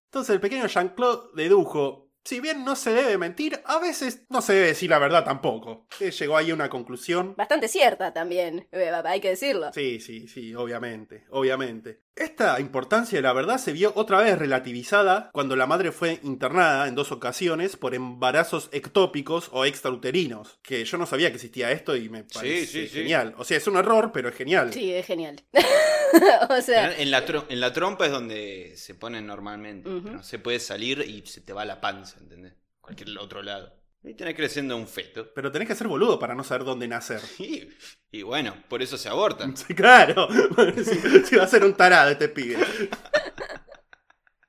Entonces 0.05 0.33
el 0.33 0.39
pequeño 0.41 0.67
Jean-Claude 0.67 1.29
dedujo, 1.35 2.09
si 2.23 2.39
bien 2.41 2.65
no 2.65 2.75
se 2.75 2.91
debe 2.91 3.17
mentir, 3.17 3.61
a 3.65 3.79
veces 3.79 4.25
no 4.29 4.41
se 4.41 4.53
debe 4.53 4.67
decir 4.67 4.89
la 4.89 4.99
verdad 4.99 5.23
tampoco. 5.23 5.87
Que 5.97 6.11
llegó 6.11 6.35
ahí 6.37 6.51
a 6.51 6.53
una 6.53 6.69
conclusión. 6.69 7.33
Bastante 7.37 7.67
cierta 7.67 8.13
también. 8.13 8.67
eh, 8.71 8.91
Hay 9.05 9.21
que 9.21 9.29
decirlo. 9.29 9.71
Sí, 9.73 9.99
sí, 9.99 10.27
sí, 10.27 10.53
obviamente, 10.53 11.25
obviamente. 11.29 12.01
Esta 12.17 12.59
importancia 12.59 13.17
de 13.17 13.21
la 13.21 13.31
verdad 13.31 13.59
se 13.59 13.73
vio 13.73 13.91
otra 13.95 14.19
vez 14.19 14.37
relativizada 14.39 15.29
cuando 15.33 15.55
la 15.55 15.67
madre 15.67 15.91
fue 15.91 16.19
internada 16.23 16.87
en 16.87 16.95
dos 16.95 17.11
ocasiones 17.11 17.77
por 17.77 17.93
embarazos 17.93 18.69
ectópicos 18.71 19.49
o 19.51 19.65
extrauterinos, 19.65 20.57
que 20.63 20.83
yo 20.83 20.97
no 20.97 21.05
sabía 21.05 21.29
que 21.29 21.35
existía 21.35 21.71
esto 21.71 21.95
y 21.95 22.09
me 22.09 22.23
parece 22.23 22.65
sí, 22.65 22.87
sí. 22.87 22.99
genial. 23.01 23.35
O 23.37 23.43
sea, 23.43 23.57
es 23.57 23.67
un 23.67 23.77
error, 23.77 24.11
pero 24.11 24.29
es 24.29 24.35
genial. 24.35 24.73
Sí, 24.73 24.91
es 24.91 25.05
genial. 25.05 25.43
o 26.49 26.61
sea, 26.61 26.97
En 26.97 27.11
la, 27.11 27.23
tro- 27.25 27.45
en 27.49 27.59
la 27.59 27.71
trompa 27.71 28.05
es 28.07 28.11
donde 28.11 28.73
se 28.77 28.95
ponen 28.95 29.27
normalmente. 29.27 29.87
No 29.87 30.23
se 30.23 30.39
puede 30.39 30.59
salir 30.59 31.01
y 31.07 31.25
se 31.27 31.41
te 31.41 31.53
va 31.53 31.65
la 31.65 31.79
panza, 31.81 32.17
¿entendés? 32.19 32.53
Cualquier 32.81 33.15
otro 33.19 33.43
lado. 33.43 33.76
Y 34.07 34.13
tenés 34.13 34.35
creciendo 34.35 34.77
un 34.77 34.87
feto. 34.87 35.31
Pero 35.33 35.51
tenés 35.51 35.67
que 35.67 35.75
ser 35.75 35.87
boludo 35.87 36.17
para 36.17 36.33
no 36.33 36.43
saber 36.43 36.63
dónde 36.65 36.87
nacer. 36.87 37.21
Y, 37.39 37.67
y 38.11 38.23
bueno, 38.23 38.55
por 38.69 38.81
eso 38.81 38.97
se 38.97 39.09
abortan. 39.09 39.55
Sí, 39.67 39.73
claro. 39.75 40.27
si, 40.75 41.25
si 41.25 41.35
va 41.35 41.43
a 41.43 41.47
ser 41.47 41.63
un 41.63 41.73
tarado 41.73 42.11
este 42.11 42.29
pibe. 42.29 42.57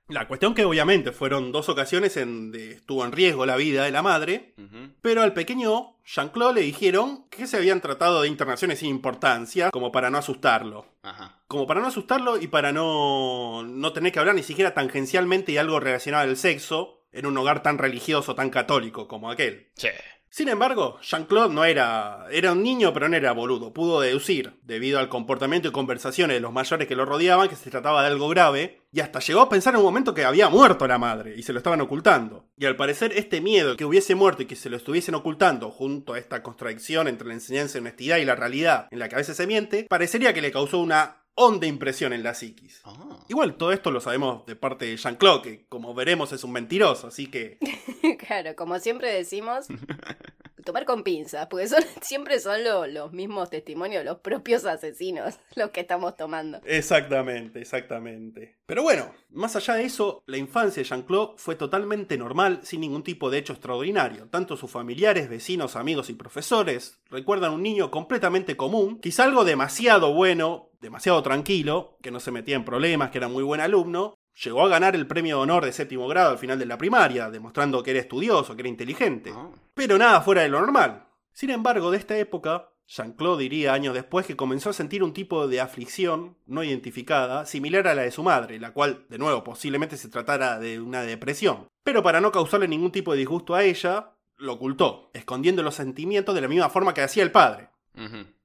La 0.09 0.27
cuestión 0.27 0.55
que 0.55 0.65
obviamente 0.65 1.13
fueron 1.13 1.53
dos 1.53 1.69
ocasiones 1.69 2.17
en 2.17 2.51
donde 2.51 2.71
estuvo 2.73 3.05
en 3.05 3.13
riesgo 3.13 3.45
la 3.45 3.57
vida 3.57 3.85
de 3.85 3.91
la 3.91 4.01
madre, 4.01 4.55
pero 5.03 5.21
al 5.21 5.35
pequeño 5.35 5.99
Jean-Claude 6.07 6.55
le 6.55 6.61
dijeron 6.63 7.27
que 7.29 7.47
se 7.47 7.59
habían 7.59 7.83
tratado 7.83 8.23
de 8.23 8.29
internaciones 8.29 8.79
sin 8.79 8.89
importancia, 8.89 9.71
como 9.71 9.93
para 9.93 10.09
no 10.09 10.17
asustarlo. 10.17 10.87
Ajá. 11.03 11.43
Como 11.47 11.67
para 11.67 11.83
no 11.83 11.89
asustarlo 11.89 12.41
y 12.41 12.47
para 12.47 12.73
no, 12.73 13.65
no 13.65 13.93
tener 13.93 14.11
que 14.11 14.19
hablar 14.19 14.35
ni 14.35 14.43
siquiera 14.43 14.73
tangencialmente 14.73 15.53
de 15.53 15.59
algo 15.59 15.79
relacionado 15.79 16.25
al 16.25 16.39
sexo 16.39 16.98
en 17.13 17.27
un 17.27 17.37
hogar 17.37 17.63
tan 17.63 17.79
religioso, 17.79 18.35
tan 18.35 18.51
católico 18.51 19.09
como 19.09 19.31
aquel. 19.31 19.69
Che. 19.77 19.93
Sin 20.31 20.49
embargo, 20.49 20.99
Jean-Claude 21.01 21.55
no 21.55 21.65
era. 21.65 22.27
era 22.31 22.53
un 22.53 22.63
niño, 22.63 22.93
pero 22.93 23.09
no 23.09 23.17
era 23.17 23.33
boludo. 23.33 23.73
Pudo 23.73 24.01
deducir, 24.01 24.59
debido 24.63 24.99
al 24.99 25.09
comportamiento 25.09 25.69
y 25.69 25.73
conversaciones 25.73 26.37
de 26.37 26.41
los 26.41 26.53
mayores 26.53 26.87
que 26.87 26.97
lo 26.97 27.07
rodeaban, 27.07 27.49
que 27.49 27.57
se 27.57 27.71
trataba 27.71 28.03
de 28.03 28.09
algo 28.09 28.29
grave, 28.29 28.83
y 28.93 29.01
hasta 29.01 29.21
llegó 29.21 29.41
a 29.41 29.49
pensar 29.49 29.75
en 29.75 29.81
un 29.81 29.87
momento 29.87 30.15
que 30.15 30.25
había 30.25 30.49
muerto 30.49 30.87
la 30.87 30.99
madre 30.99 31.35
y 31.37 31.43
se 31.43 31.53
lo 31.53 31.59
estaban 31.59 31.81
ocultando. 31.81 32.47
Y 32.57 32.67
al 32.67 32.77
parecer, 32.77 33.13
este 33.17 33.41
miedo 33.41 33.77
que 33.77 33.85
hubiese 33.85 34.15
muerto 34.15 34.43
y 34.43 34.47
que 34.47 34.57
se 34.57 34.71
lo 34.71 34.77
estuviesen 34.77 35.15
ocultando, 35.15 35.71
junto 35.71 36.13
a 36.13 36.19
esta 36.19 36.43
contradicción 36.43 37.09
entre 37.09 37.29
la 37.29 37.35
enseñanza 37.35 37.75
de 37.75 37.81
honestidad 37.81 38.19
y 38.19 38.25
la 38.25 38.37
realidad, 38.37 38.89
en 38.91 38.99
la 38.99 39.09
que 39.09 39.15
a 39.15 39.19
veces 39.19 39.37
se 39.37 39.47
miente, 39.47 39.87
parecería 39.89 40.35
que 40.35 40.43
le 40.43 40.53
causó 40.53 40.79
una 40.79 41.18
honda 41.39 41.67
impresión 41.67 42.13
en 42.13 42.25
la 42.25 42.35
psiquis. 42.35 42.81
Ah. 42.85 43.17
Igual 43.29 43.57
todo 43.57 43.73
esto 43.73 43.93
lo 43.93 44.01
sabemos 44.01 44.45
de 44.47 44.57
parte 44.57 44.87
de 44.87 44.97
Jean-Claude, 44.97 45.43
que 45.43 45.65
como 45.69 45.95
veremos 45.95 46.33
es 46.33 46.43
un 46.43 46.53
mentiroso, 46.53 47.07
así 47.07 47.29
que. 47.29 47.59
claro, 48.27 48.57
como 48.57 48.79
siempre 48.81 49.13
decimos, 49.13 49.67
tomar 50.69 50.85
con 50.85 51.03
pinzas, 51.03 51.47
porque 51.49 51.67
siempre 52.03 52.39
son 52.41 52.63
lo- 52.63 52.87
los 52.87 53.13
mismos 53.13 53.49
testimonios, 53.51 54.05
los 54.05 54.19
propios 54.19 54.65
asesinos, 54.67 55.35
los 55.57 55.71
que 55.71 55.81
estamos 55.81 56.17
tomando. 56.17 56.61
Exactamente, 56.65 57.61
exactamente. 57.61 58.59
Pero 58.67 58.83
bueno, 58.83 59.11
más 59.31 59.57
allá 59.57 59.75
de 59.75 59.85
eso, 59.85 60.23
la 60.27 60.37
infancia 60.37 60.83
de 60.83 60.89
Jean-Claude 60.89 61.35
fue 61.37 61.57
totalmente 61.57 62.19
normal, 62.19 62.61
sin 62.63 62.83
ningún 62.83 63.03
tipo 63.03 63.31
de 63.31 63.39
hecho 63.39 63.55
extraordinario. 63.55 64.29
Tanto 64.29 64.57
sus 64.57 64.71
familiares, 64.71 65.31
vecinos, 65.31 65.75
amigos 65.77 66.11
y 66.11 66.15
profesores 66.15 67.01
recuerdan 67.11 67.53
un 67.55 67.63
niño 67.63 67.91
completamente 67.91 68.57
común, 68.57 69.01
quizá 69.01 69.25
algo 69.25 69.45
demasiado 69.47 70.13
bueno, 70.13 70.69
demasiado 70.81 71.23
tranquilo, 71.23 71.97
que 72.03 72.11
no 72.11 72.21
se 72.21 72.31
metía 72.31 72.57
en 72.57 72.65
problemas, 72.65 73.11
que 73.11 73.19
era 73.19 73.29
muy 73.29 73.43
buen 73.43 73.61
alumno. 73.61 74.18
Llegó 74.45 74.63
a 74.63 74.69
ganar 74.69 74.95
el 74.95 75.07
premio 75.07 75.37
de 75.37 75.43
honor 75.43 75.65
de 75.65 75.73
séptimo 75.73 76.07
grado 76.07 76.31
al 76.31 76.39
final 76.39 76.59
de 76.59 76.67
la 76.67 76.79
primaria, 76.79 77.31
demostrando 77.31 77.83
que 77.83 77.91
era 77.91 78.01
estudioso, 78.01 78.55
que 78.55 78.63
era 78.63 78.69
inteligente. 78.69 79.33
Ah. 79.35 79.51
Pero 79.75 79.99
nada 79.99 80.21
fuera 80.21 80.43
de 80.43 80.49
lo 80.49 80.61
normal. 80.61 81.07
Sin 81.33 81.51
embargo, 81.51 81.91
de 81.91 81.99
esta 81.99 82.17
época, 82.17 82.71
Jean-Claude 82.87 83.43
diría 83.43 83.73
años 83.73 83.95
después 83.95 84.27
que 84.27 84.37
comenzó 84.37 84.71
a 84.71 84.75
sentir 84.75 85.03
un 85.03 85.13
tipo 85.13 85.49
de 85.49 85.61
aflicción 85.61 86.37
no 86.47 86.63
identificada, 86.63 87.47
similar 87.47 87.89
a 87.89 87.95
la 87.95 88.03
de 88.03 88.11
su 88.11 88.23
madre, 88.23 88.61
la 88.61 88.73
cual, 88.73 89.07
de 89.09 89.19
nuevo, 89.19 89.43
posiblemente 89.43 89.97
se 89.97 90.09
tratara 90.09 90.59
de 90.59 90.81
una 90.81 91.03
depresión. 91.03 91.69
Pero 91.83 92.03
para 92.03 92.21
no 92.21 92.31
causarle 92.33 92.69
ningún 92.69 92.93
tipo 92.93 93.13
de 93.13 93.19
disgusto 93.19 93.55
a 93.55 93.65
ella, 93.65 94.13
lo 94.37 94.55
ocultó, 94.55 95.11
escondiendo 95.15 95.63
los 95.63 95.75
sentimientos 95.75 96.35
de 96.35 96.41
la 96.41 96.49
misma 96.49 96.71
forma 96.71 96.95
que 96.95 97.03
hacía 97.03 97.25
el 97.25 97.33
padre. 97.33 97.71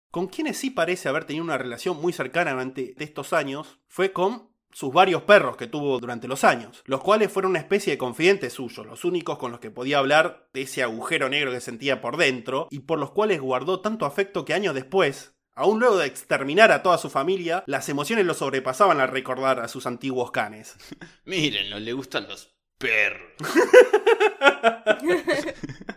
Con 0.09 0.27
quienes 0.27 0.57
sí 0.57 0.71
parece 0.71 1.07
haber 1.07 1.25
tenido 1.25 1.45
una 1.45 1.57
relación 1.57 2.01
muy 2.01 2.13
cercana 2.13 2.51
durante 2.51 2.95
estos 2.97 3.33
años 3.33 3.79
fue 3.87 4.11
con 4.11 4.52
sus 4.73 4.91
varios 4.91 5.23
perros 5.23 5.55
que 5.55 5.67
tuvo 5.67 5.99
durante 5.99 6.27
los 6.27 6.43
años, 6.43 6.83
los 6.85 7.01
cuales 7.01 7.31
fueron 7.31 7.51
una 7.51 7.59
especie 7.59 7.93
de 7.93 7.97
confidentes 7.97 8.53
suyos, 8.53 8.85
los 8.85 9.05
únicos 9.05 9.37
con 9.37 9.51
los 9.51 9.59
que 9.59 9.71
podía 9.71 9.99
hablar 9.99 10.49
de 10.53 10.63
ese 10.63 10.83
agujero 10.83 11.29
negro 11.29 11.51
que 11.51 11.61
sentía 11.61 12.01
por 12.01 12.17
dentro 12.17 12.67
y 12.71 12.79
por 12.79 12.99
los 12.99 13.11
cuales 13.11 13.39
guardó 13.39 13.79
tanto 13.79 14.05
afecto 14.05 14.43
que 14.43 14.53
años 14.53 14.73
después, 14.73 15.33
aún 15.55 15.79
luego 15.79 15.97
de 15.97 16.07
exterminar 16.07 16.71
a 16.71 16.83
toda 16.83 16.97
su 16.97 17.09
familia, 17.09 17.63
las 17.67 17.87
emociones 17.87 18.25
lo 18.25 18.33
sobrepasaban 18.33 18.99
al 18.99 19.09
recordar 19.09 19.59
a 19.59 19.67
sus 19.67 19.85
antiguos 19.85 20.31
canes. 20.31 20.75
Mírenlo, 21.25 21.79
le 21.79 21.93
gustan 21.93 22.27
los 22.27 22.53
perros. 22.77 23.31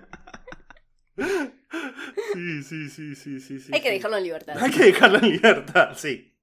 Sí, 2.33 2.62
sí, 2.62 2.90
sí, 2.90 3.14
sí, 3.14 3.40
sí, 3.40 3.61
sí. 3.61 3.71
Hay 3.73 3.80
que 3.80 3.90
dejarlo 3.90 4.18
en 4.18 4.25
libertad. 4.25 4.56
Hay 4.61 4.71
que 4.71 4.85
dejarla 4.85 5.18
en 5.21 5.30
libertad, 5.30 5.97
sí. 5.97 6.35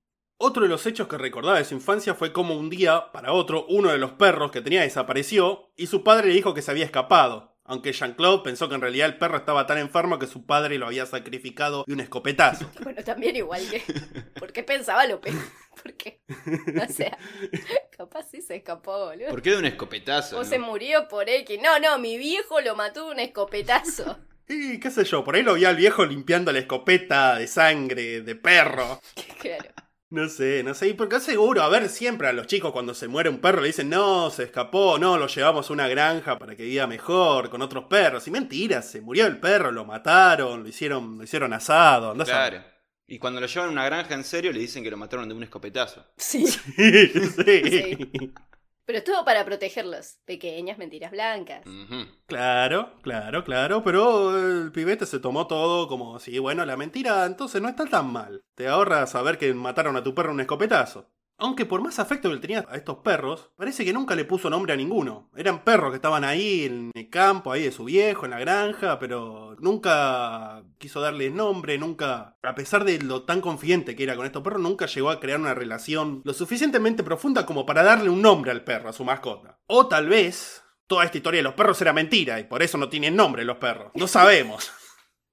Otro 0.46 0.64
de 0.64 0.68
los 0.68 0.86
hechos 0.86 1.08
que 1.08 1.18
recordaba 1.18 1.58
de 1.58 1.64
su 1.64 1.74
infancia 1.74 2.16
fue 2.16 2.34
como 2.34 2.58
un 2.58 2.70
día, 2.70 3.14
para 3.14 3.32
otro, 3.32 3.66
uno 3.70 3.92
de 3.92 3.98
los 3.98 4.12
perros 4.12 4.52
que 4.52 4.60
tenía 4.60 4.82
desapareció 4.82 5.72
y 5.78 5.88
su 5.88 6.04
padre 6.04 6.28
le 6.28 6.34
dijo 6.34 6.54
que 6.54 6.62
se 6.62 6.70
había 6.70 6.84
escapado. 6.84 7.56
Aunque 7.64 7.94
Jean-Claude 7.94 8.44
pensó 8.44 8.68
que 8.68 8.76
en 8.76 8.82
realidad 8.82 9.08
el 9.08 9.18
perro 9.18 9.38
estaba 9.38 9.66
tan 9.68 9.78
enfermo 9.78 10.20
que 10.20 10.28
su 10.28 10.46
padre 10.46 10.78
lo 10.78 10.88
había 10.88 11.06
sacrificado 11.06 11.86
de 11.88 11.94
un 11.94 12.02
escopetazo. 12.02 12.70
Bueno, 12.84 13.02
también 13.06 13.38
igual 13.38 13.62
que. 13.70 13.84
¿Por 14.38 14.52
qué 14.52 14.64
pensaba 14.64 15.08
lo 15.08 15.22
peor? 15.22 15.38
Porque. 15.82 16.20
O 16.28 16.92
sea, 16.92 17.18
capaz 17.98 18.24
sí 18.30 18.42
se 18.42 18.58
escapó, 18.58 19.06
boludo. 19.06 19.30
¿Por 19.30 19.42
qué 19.42 19.52
de 19.52 19.60
un 19.60 19.66
escopetazo? 19.66 20.36
O 20.36 20.44
no? 20.44 20.46
se 20.46 20.60
murió 20.60 21.08
por 21.08 21.30
X. 21.30 21.58
No, 21.64 21.80
no, 21.80 22.00
mi 22.00 22.18
viejo 22.18 22.60
lo 22.60 22.76
mató 22.76 23.06
de 23.06 23.12
un 23.14 23.20
escopetazo. 23.22 24.20
Y 24.46 24.78
qué 24.82 24.92
sé 24.92 25.06
yo, 25.06 25.24
por 25.24 25.36
ahí 25.36 25.42
lo 25.42 25.54
vi 25.54 25.64
al 25.64 25.78
viejo 25.78 26.06
limpiando 26.06 26.52
la 26.52 26.60
escopeta 26.60 27.38
de 27.38 27.48
sangre, 27.48 28.20
de 28.20 28.36
perro. 28.36 29.00
Claro. 29.40 29.70
No 30.14 30.30
sé, 30.30 30.62
no 30.64 30.76
sé. 30.76 30.90
Y 30.90 30.94
porque 30.94 31.20
seguro, 31.20 31.64
a 31.64 31.70
ver, 31.70 31.90
siempre 31.90 32.28
a 32.28 32.34
los 32.34 32.46
chicos 32.46 32.72
cuando 32.72 32.94
se 32.94 33.08
muere 33.08 33.30
un 33.30 33.40
perro 33.40 33.62
le 33.62 33.68
dicen, 33.68 33.90
no, 33.90 34.30
se 34.30 34.44
escapó, 34.44 35.00
no, 35.00 35.18
lo 35.18 35.26
llevamos 35.26 35.68
a 35.68 35.74
una 35.74 35.88
granja 35.88 36.38
para 36.38 36.56
que 36.56 36.64
viva 36.66 36.86
mejor 36.86 37.50
con 37.50 37.64
otros 37.64 37.86
perros. 37.86 38.28
Y 38.28 38.32
mentiras, 38.32 38.92
se 38.92 39.02
murió 39.02 39.26
el 39.26 39.40
perro, 39.40 39.72
lo 39.72 39.86
mataron, 39.86 40.62
lo 40.62 40.70
hicieron, 40.70 41.18
lo 41.18 41.24
hicieron 41.24 41.52
asado. 41.54 42.12
andás 42.12 42.30
a- 42.30 42.32
Claro. 42.32 42.64
Y 43.08 43.18
cuando 43.18 43.42
lo 43.42 43.48
llevan 43.48 43.70
a 43.70 43.72
una 43.72 43.86
granja 43.86 44.14
en 44.14 44.24
serio 44.24 44.52
le 44.54 44.60
dicen 44.60 44.84
que 44.84 44.92
lo 44.92 44.98
mataron 44.98 45.28
de 45.28 45.34
un 45.34 45.42
escopetazo. 45.44 46.06
Sí. 46.18 46.46
Sí, 46.78 47.22
sí. 47.36 48.34
Pero 48.86 48.98
estuvo 48.98 49.24
para 49.24 49.46
protegerlos. 49.46 50.18
Pequeñas 50.26 50.78
mentiras 50.78 51.12
blancas. 51.12 51.64
Claro, 52.26 52.94
claro, 53.02 53.44
claro, 53.44 53.84
pero 53.84 54.38
el 54.38 54.72
pibete 54.72 55.06
se 55.06 55.20
tomó 55.20 55.48
todo 55.48 55.88
como 55.88 56.20
si, 56.20 56.38
bueno, 56.40 56.66
la 56.66 56.76
mentira 56.78 57.26
entonces 57.26 57.62
no 57.62 57.70
está 57.70 57.86
tan 57.86 58.12
mal. 58.12 58.44
Te 58.56 58.68
ahorras 58.68 59.12
saber 59.12 59.38
que 59.38 59.54
mataron 59.54 59.96
a 59.96 60.04
tu 60.04 60.14
perro 60.14 60.32
un 60.32 60.42
escopetazo. 60.42 61.10
Aunque 61.44 61.66
por 61.66 61.82
más 61.82 62.00
afecto 62.00 62.30
que 62.30 62.36
le 62.36 62.40
tenía 62.40 62.66
a 62.70 62.78
estos 62.78 63.00
perros, 63.00 63.52
parece 63.58 63.84
que 63.84 63.92
nunca 63.92 64.16
le 64.16 64.24
puso 64.24 64.50
nombre 64.50 64.72
a 64.72 64.78
ninguno. 64.78 65.30
Eran 65.36 65.66
perros 65.66 65.90
que 65.90 65.98
estaban 65.98 66.24
ahí 66.24 66.64
en 66.64 66.92
el 66.96 67.10
campo, 67.10 67.52
ahí 67.52 67.64
de 67.64 67.74
su 67.74 67.84
viejo, 67.84 68.24
en 68.24 68.32
la 68.32 68.40
granja, 68.40 68.98
pero 68.98 69.58
nunca 69.60 70.64
quiso 70.78 71.02
darle 71.02 71.30
nombre, 71.32 71.78
nunca, 71.78 72.38
a 72.42 72.56
pesar 72.56 72.86
de 72.86 72.98
lo 73.00 73.24
tan 73.24 73.42
confidente 73.42 73.94
que 73.94 74.04
era 74.04 74.16
con 74.16 74.26
estos 74.26 74.42
perros, 74.42 74.62
nunca 74.62 74.86
llegó 74.86 75.10
a 75.10 75.20
crear 75.20 75.38
una 75.38 75.54
relación 75.54 76.22
lo 76.24 76.34
suficientemente 76.34 77.04
profunda 77.04 77.46
como 77.46 77.66
para 77.66 77.84
darle 77.84 78.10
un 78.10 78.22
nombre 78.22 78.52
al 78.52 78.64
perro, 78.64 78.88
a 78.88 78.94
su 78.94 79.04
mascota. 79.04 79.60
O 79.68 79.90
tal 79.90 80.08
vez 80.08 80.64
toda 80.88 81.04
esta 81.04 81.18
historia 81.18 81.40
de 81.40 81.44
los 81.44 81.56
perros 81.56 81.82
era 81.82 81.92
mentira 81.92 82.40
y 82.40 82.46
por 82.46 82.64
eso 82.64 82.78
no 82.78 82.88
tienen 82.88 83.18
nombre 83.18 83.44
los 83.44 83.58
perros. 83.58 83.92
No 83.96 84.08
sabemos. 84.08 84.72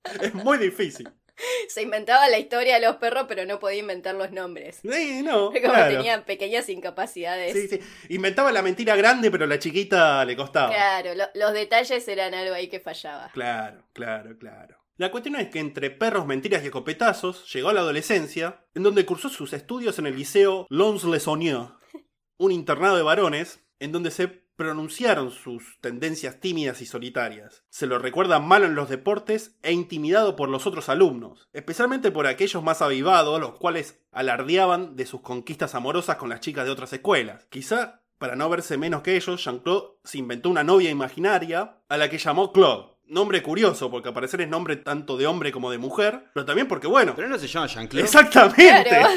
es 0.20 0.34
muy 0.34 0.58
difícil. 0.58 1.08
Se 1.68 1.82
inventaba 1.82 2.28
la 2.28 2.38
historia 2.38 2.74
de 2.78 2.86
los 2.86 2.96
perros, 2.96 3.26
pero 3.28 3.44
no 3.46 3.58
podía 3.58 3.78
inventar 3.80 4.14
los 4.14 4.30
nombres. 4.32 4.80
Sí, 4.82 5.22
no, 5.22 5.46
Como 5.52 5.60
claro. 5.60 5.94
tenían 5.96 6.24
pequeñas 6.24 6.68
incapacidades. 6.68 7.52
Sí, 7.52 7.68
sí. 7.68 7.80
Inventaba 8.08 8.52
la 8.52 8.62
mentira 8.62 8.96
grande, 8.96 9.30
pero 9.30 9.46
la 9.46 9.58
chiquita 9.58 10.24
le 10.24 10.36
costaba. 10.36 10.70
Claro, 10.70 11.14
lo- 11.14 11.28
los 11.34 11.52
detalles 11.52 12.06
eran 12.08 12.34
algo 12.34 12.54
ahí 12.54 12.68
que 12.68 12.80
fallaba. 12.80 13.30
Claro, 13.32 13.84
claro, 13.92 14.36
claro. 14.38 14.76
La 14.96 15.10
cuestión 15.10 15.36
es 15.36 15.48
que 15.48 15.60
entre 15.60 15.90
perros, 15.90 16.26
mentiras 16.26 16.62
y 16.62 16.66
escopetazos 16.66 17.50
llegó 17.54 17.70
a 17.70 17.72
la 17.72 17.80
adolescencia, 17.80 18.66
en 18.74 18.82
donde 18.82 19.06
cursó 19.06 19.30
sus 19.30 19.52
estudios 19.54 19.98
en 19.98 20.06
el 20.06 20.14
liceo 20.16 20.66
Lons-le-Saunier, 20.68 21.68
un 22.38 22.52
internado 22.52 22.96
de 22.96 23.02
varones, 23.02 23.60
en 23.78 23.92
donde 23.92 24.10
se 24.10 24.28
pronunciaron 24.60 25.30
sus 25.30 25.78
tendencias 25.80 26.38
tímidas 26.38 26.82
y 26.82 26.86
solitarias. 26.86 27.64
Se 27.70 27.86
lo 27.86 27.98
recuerda 27.98 28.40
malo 28.40 28.66
en 28.66 28.74
los 28.74 28.90
deportes 28.90 29.56
e 29.62 29.72
intimidado 29.72 30.36
por 30.36 30.50
los 30.50 30.66
otros 30.66 30.90
alumnos, 30.90 31.48
especialmente 31.54 32.10
por 32.10 32.26
aquellos 32.26 32.62
más 32.62 32.82
avivados, 32.82 33.40
los 33.40 33.54
cuales 33.54 34.02
alardeaban 34.12 34.96
de 34.96 35.06
sus 35.06 35.22
conquistas 35.22 35.74
amorosas 35.74 36.16
con 36.16 36.28
las 36.28 36.40
chicas 36.40 36.66
de 36.66 36.72
otras 36.72 36.92
escuelas. 36.92 37.46
Quizá, 37.48 38.02
para 38.18 38.36
no 38.36 38.50
verse 38.50 38.76
menos 38.76 39.00
que 39.00 39.16
ellos, 39.16 39.42
Jean-Claude 39.42 39.94
se 40.04 40.18
inventó 40.18 40.50
una 40.50 40.62
novia 40.62 40.90
imaginaria 40.90 41.78
a 41.88 41.96
la 41.96 42.10
que 42.10 42.18
llamó 42.18 42.52
Claude. 42.52 42.90
Nombre 43.10 43.42
curioso, 43.42 43.90
porque 43.90 44.08
al 44.08 44.14
parecer 44.14 44.40
es 44.40 44.48
nombre 44.48 44.76
tanto 44.76 45.16
de 45.16 45.26
hombre 45.26 45.50
como 45.50 45.70
de 45.70 45.78
mujer, 45.78 46.24
pero 46.32 46.46
también 46.46 46.68
porque, 46.68 46.86
bueno, 46.86 47.12
Pero 47.16 47.28
no 47.28 47.38
se 47.38 47.48
llama 47.48 47.66
Jean-Claude. 47.66 48.04
exactamente, 48.06 48.88
Claro. 48.88 49.08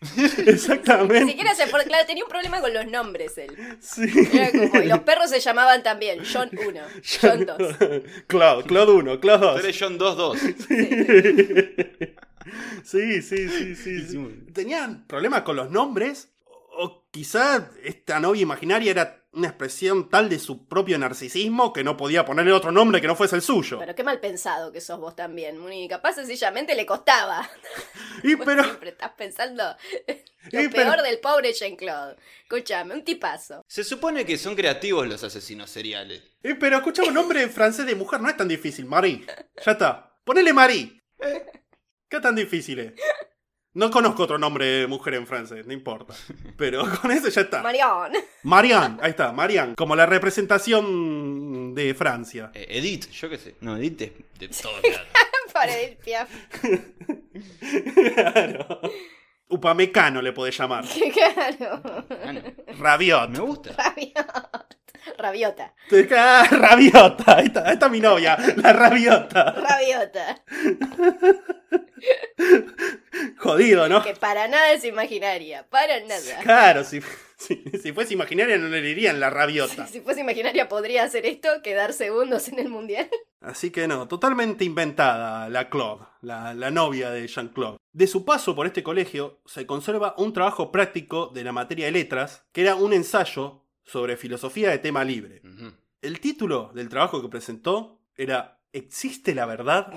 Ni 0.16 0.24
exactamente. 0.50 1.26
siquiera 1.26 1.54
se 1.54 1.66
por- 1.66 1.82
claro, 1.84 2.06
tenía 2.06 2.24
un 2.24 2.30
problema 2.30 2.60
con 2.62 2.72
los 2.72 2.86
nombres 2.86 3.36
él. 3.36 3.54
Sí. 3.80 4.04
Era 4.32 4.50
como- 4.50 4.82
y 4.82 4.86
los 4.86 5.00
perros 5.00 5.28
se 5.28 5.40
llamaban 5.40 5.82
también 5.82 6.20
John 6.32 6.48
1, 6.52 6.80
John 7.20 7.44
2. 7.44 7.58
Claude, 8.28 8.64
Claude 8.64 8.92
1, 8.92 9.20
Claude 9.20 9.44
2. 9.46 9.54
Tú 9.60 9.66
eres 9.66 9.76
John 9.78 9.98
2-2. 9.98 10.38
Sí, 12.84 13.20
sí, 13.22 13.48
sí, 13.48 13.74
sí. 13.76 14.00
Sí, 14.08 14.16
muy- 14.18 14.32
¿Tenían 14.52 15.06
problemas 15.06 15.42
con 15.42 15.56
los 15.56 15.70
nombres? 15.70 16.30
O 16.78 17.04
quizá 17.10 17.70
esta 17.84 18.20
novia 18.20 18.42
imaginaria 18.42 18.90
era 18.92 19.19
una 19.32 19.48
expresión 19.48 20.08
tal 20.08 20.28
de 20.28 20.38
su 20.40 20.66
propio 20.66 20.98
narcisismo 20.98 21.72
que 21.72 21.84
no 21.84 21.96
podía 21.96 22.24
ponerle 22.24 22.52
otro 22.52 22.72
nombre 22.72 23.00
que 23.00 23.06
no 23.06 23.14
fuese 23.14 23.36
el 23.36 23.42
suyo. 23.42 23.78
Pero 23.78 23.94
qué 23.94 24.02
mal 24.02 24.18
pensado 24.18 24.72
que 24.72 24.80
sos 24.80 24.98
vos 24.98 25.14
también, 25.14 25.56
Muni. 25.58 25.86
Capaz 25.88 26.14
sencillamente 26.14 26.74
le 26.74 26.84
costaba. 26.86 27.48
Y 28.22 28.34
Vos 28.34 28.44
pero, 28.44 28.64
siempre 28.64 28.90
estás 28.90 29.12
pensando 29.16 29.62
lo 30.52 30.60
Y 30.62 30.68
pero- 30.68 30.90
peor 30.92 31.02
del 31.02 31.20
pobre 31.20 31.52
Jean-Claude. 31.54 32.16
Escúchame, 32.42 32.92
un 32.94 33.04
tipazo. 33.04 33.64
Se 33.68 33.82
supone 33.84 34.26
que 34.26 34.36
son 34.36 34.54
creativos 34.56 35.06
los 35.08 35.22
asesinos 35.24 35.70
seriales. 35.70 36.22
y 36.42 36.54
pero 36.54 36.76
escuchame, 36.78 37.08
un 37.08 37.14
nombre 37.14 37.42
en 37.42 37.50
francés 37.50 37.86
de 37.86 37.94
mujer 37.94 38.20
no 38.20 38.28
es 38.28 38.36
tan 38.36 38.48
difícil, 38.48 38.84
Marie. 38.84 39.24
Ya 39.64 39.72
está. 39.72 40.12
Ponele 40.24 40.52
Marie. 40.52 41.00
¿Qué 42.10 42.20
tan 42.20 42.34
difícil 42.34 42.78
es? 42.80 42.92
No 43.72 43.88
conozco 43.90 44.24
otro 44.24 44.36
nombre 44.36 44.66
de 44.66 44.86
mujer 44.88 45.14
en 45.14 45.26
francés, 45.28 45.64
no 45.64 45.72
importa. 45.72 46.14
Pero 46.56 46.84
con 47.00 47.12
eso 47.12 47.28
ya 47.28 47.42
está. 47.42 47.62
Marion. 47.62 48.12
Marianne, 48.42 48.98
ahí 49.00 49.10
está, 49.10 49.32
Marianne, 49.32 49.76
como 49.76 49.94
la 49.94 50.06
representación 50.06 51.74
de 51.74 51.94
Francia. 51.94 52.50
Eh, 52.54 52.66
Edith, 52.68 53.10
yo 53.10 53.28
qué 53.28 53.38
sé. 53.38 53.54
No, 53.60 53.76
Edith 53.76 54.02
es 54.02 54.12
de 54.38 54.48
lados. 54.48 55.06
Para 55.52 55.78
Edith 55.78 55.98
Piaf. 56.04 56.30
Claro. 58.14 58.80
Upamecano 59.50 60.22
le 60.22 60.32
podés 60.32 60.56
llamar. 60.58 60.84
Claro. 61.12 61.82
Rabiot. 62.78 63.30
me 63.30 63.38
gusta. 63.40 63.70
Rabiota. 63.76 64.66
Rabiota. 65.18 65.74
Ah, 66.16 66.46
rabiota, 66.50 67.36
ahí 67.36 67.46
está, 67.46 67.66
ahí 67.66 67.72
está 67.74 67.88
mi 67.88 68.00
novia, 68.00 68.36
la 68.56 68.72
rabiota. 68.72 69.52
Rabiota. 69.52 70.42
Jodido, 73.38 73.88
¿no? 73.88 74.02
Que 74.02 74.14
para 74.14 74.48
nada 74.48 74.72
es 74.72 74.84
imaginaria. 74.84 75.66
Para 75.68 76.00
nada. 76.00 76.38
Claro, 76.42 76.84
si, 76.84 77.00
si, 77.40 77.64
si 77.82 77.92
fuese 77.92 78.12
imaginaria 78.14 78.58
no 78.58 78.68
le 78.68 78.82
dirían 78.82 79.18
la 79.18 79.30
rabiota. 79.30 79.86
Si 79.86 80.00
fuese 80.00 80.20
imaginaria 80.20 80.68
podría 80.68 81.04
hacer 81.04 81.24
esto, 81.24 81.48
quedar 81.62 81.94
segundos 81.94 82.48
en 82.48 82.58
el 82.58 82.68
mundial. 82.68 83.08
Así 83.40 83.70
que 83.70 83.88
no, 83.88 84.06
totalmente 84.06 84.64
inventada 84.64 85.48
la 85.48 85.70
Claude, 85.70 86.04
la, 86.20 86.52
la 86.52 86.70
novia 86.70 87.10
de 87.10 87.26
Jean-Claude. 87.26 87.78
De 87.92 88.06
su 88.06 88.26
paso 88.26 88.54
por 88.54 88.66
este 88.66 88.82
colegio 88.82 89.40
se 89.46 89.64
conserva 89.64 90.14
un 90.18 90.34
trabajo 90.34 90.70
práctico 90.70 91.28
de 91.28 91.42
la 91.42 91.52
materia 91.52 91.86
de 91.86 91.92
letras, 91.92 92.44
que 92.52 92.60
era 92.60 92.74
un 92.74 92.92
ensayo 92.92 93.64
sobre 93.84 94.18
filosofía 94.18 94.70
de 94.70 94.78
tema 94.78 95.04
libre. 95.04 95.40
El 96.02 96.20
título 96.20 96.70
del 96.74 96.90
trabajo 96.90 97.22
que 97.22 97.28
presentó 97.28 98.02
era 98.14 98.59
¿Existe 98.72 99.34
la 99.34 99.46
verdad? 99.46 99.92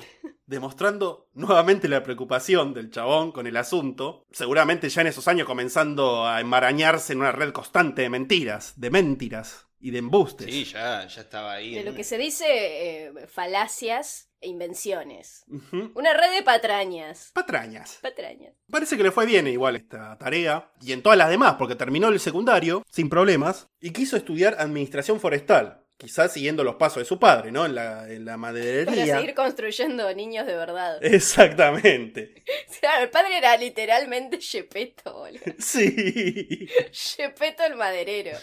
Demostrando 0.46 1.30
nuevamente 1.34 1.88
la 1.88 2.04
preocupación 2.04 2.74
del 2.74 2.92
chabón 2.92 3.32
con 3.32 3.48
el 3.48 3.58
asunto, 3.58 4.26
seguramente 4.32 4.90
ya 4.90 5.02
en 5.02 5.08
esos 5.08 5.28
años 5.28 5.48
comenzando 5.48 6.26
a 6.26 6.42
enmarañarse 6.42 7.14
en 7.14 7.20
una 7.20 7.32
red 7.32 7.52
constante 7.52 8.02
de 8.02 8.10
mentiras, 8.10 8.74
de 8.76 8.90
mentiras 8.90 9.68
y 9.80 9.92
de 9.92 10.00
embustes. 10.00 10.48
Sí, 10.48 10.64
ya, 10.66 11.06
ya 11.08 11.22
estaba 11.22 11.54
ahí. 11.54 11.74
De 11.74 11.82
en 11.82 11.86
lo 11.86 11.94
que 11.94 12.04
se 12.04 12.18
dice 12.18 12.46
eh, 12.48 13.28
falacias 13.28 14.30
e 14.40 14.48
invenciones. 14.48 15.46
Una 15.94 16.14
red 16.14 16.34
de 16.36 16.44
patrañas. 16.44 17.32
Patrañas. 17.34 18.00
Patrañas. 18.02 18.54
Parece 18.70 18.98
que 18.98 19.04
le 19.04 19.12
fue 19.12 19.26
bien 19.26 19.48
igual 19.48 19.76
esta 19.76 20.18
tarea, 20.18 20.72
y 20.82 20.92
en 20.92 21.02
todas 21.02 21.18
las 21.18 21.30
demás, 21.30 21.56
porque 21.58 21.76
terminó 21.76 22.10
el 22.10 22.20
secundario 22.20 22.84
sin 22.90 23.10
problemas, 23.10 23.68
y 23.80 23.92
quiso 23.92 24.18
estudiar 24.18 24.56
administración 24.60 25.20
forestal, 25.20 25.83
quizás 25.98 26.34
siguiendo 26.34 26.64
los 26.64 26.76
pasos 26.76 27.00
de 27.00 27.06
su 27.06 27.20
padre, 27.20 27.52
¿no? 27.52 27.66
En 27.66 27.76
la, 27.76 28.10
en 28.12 28.26
la 28.26 28.34
Para 28.34 28.38
maderería. 28.38 29.18
seguir 29.18 29.34
construyendo 29.34 30.14
niños 30.14 30.46
de 30.46 30.56
verdad. 30.56 30.98
Exactamente. 31.04 32.44
Claro, 32.80 33.04
el 33.06 33.10
padre 33.12 33.38
era 33.38 33.56
literalmente 33.56 34.42
Gepetto, 34.42 35.14
boludo. 35.14 35.40
Sí. 35.60 36.68
Gepetto 36.92 37.64
el 37.64 37.76
maderero. 37.76 38.38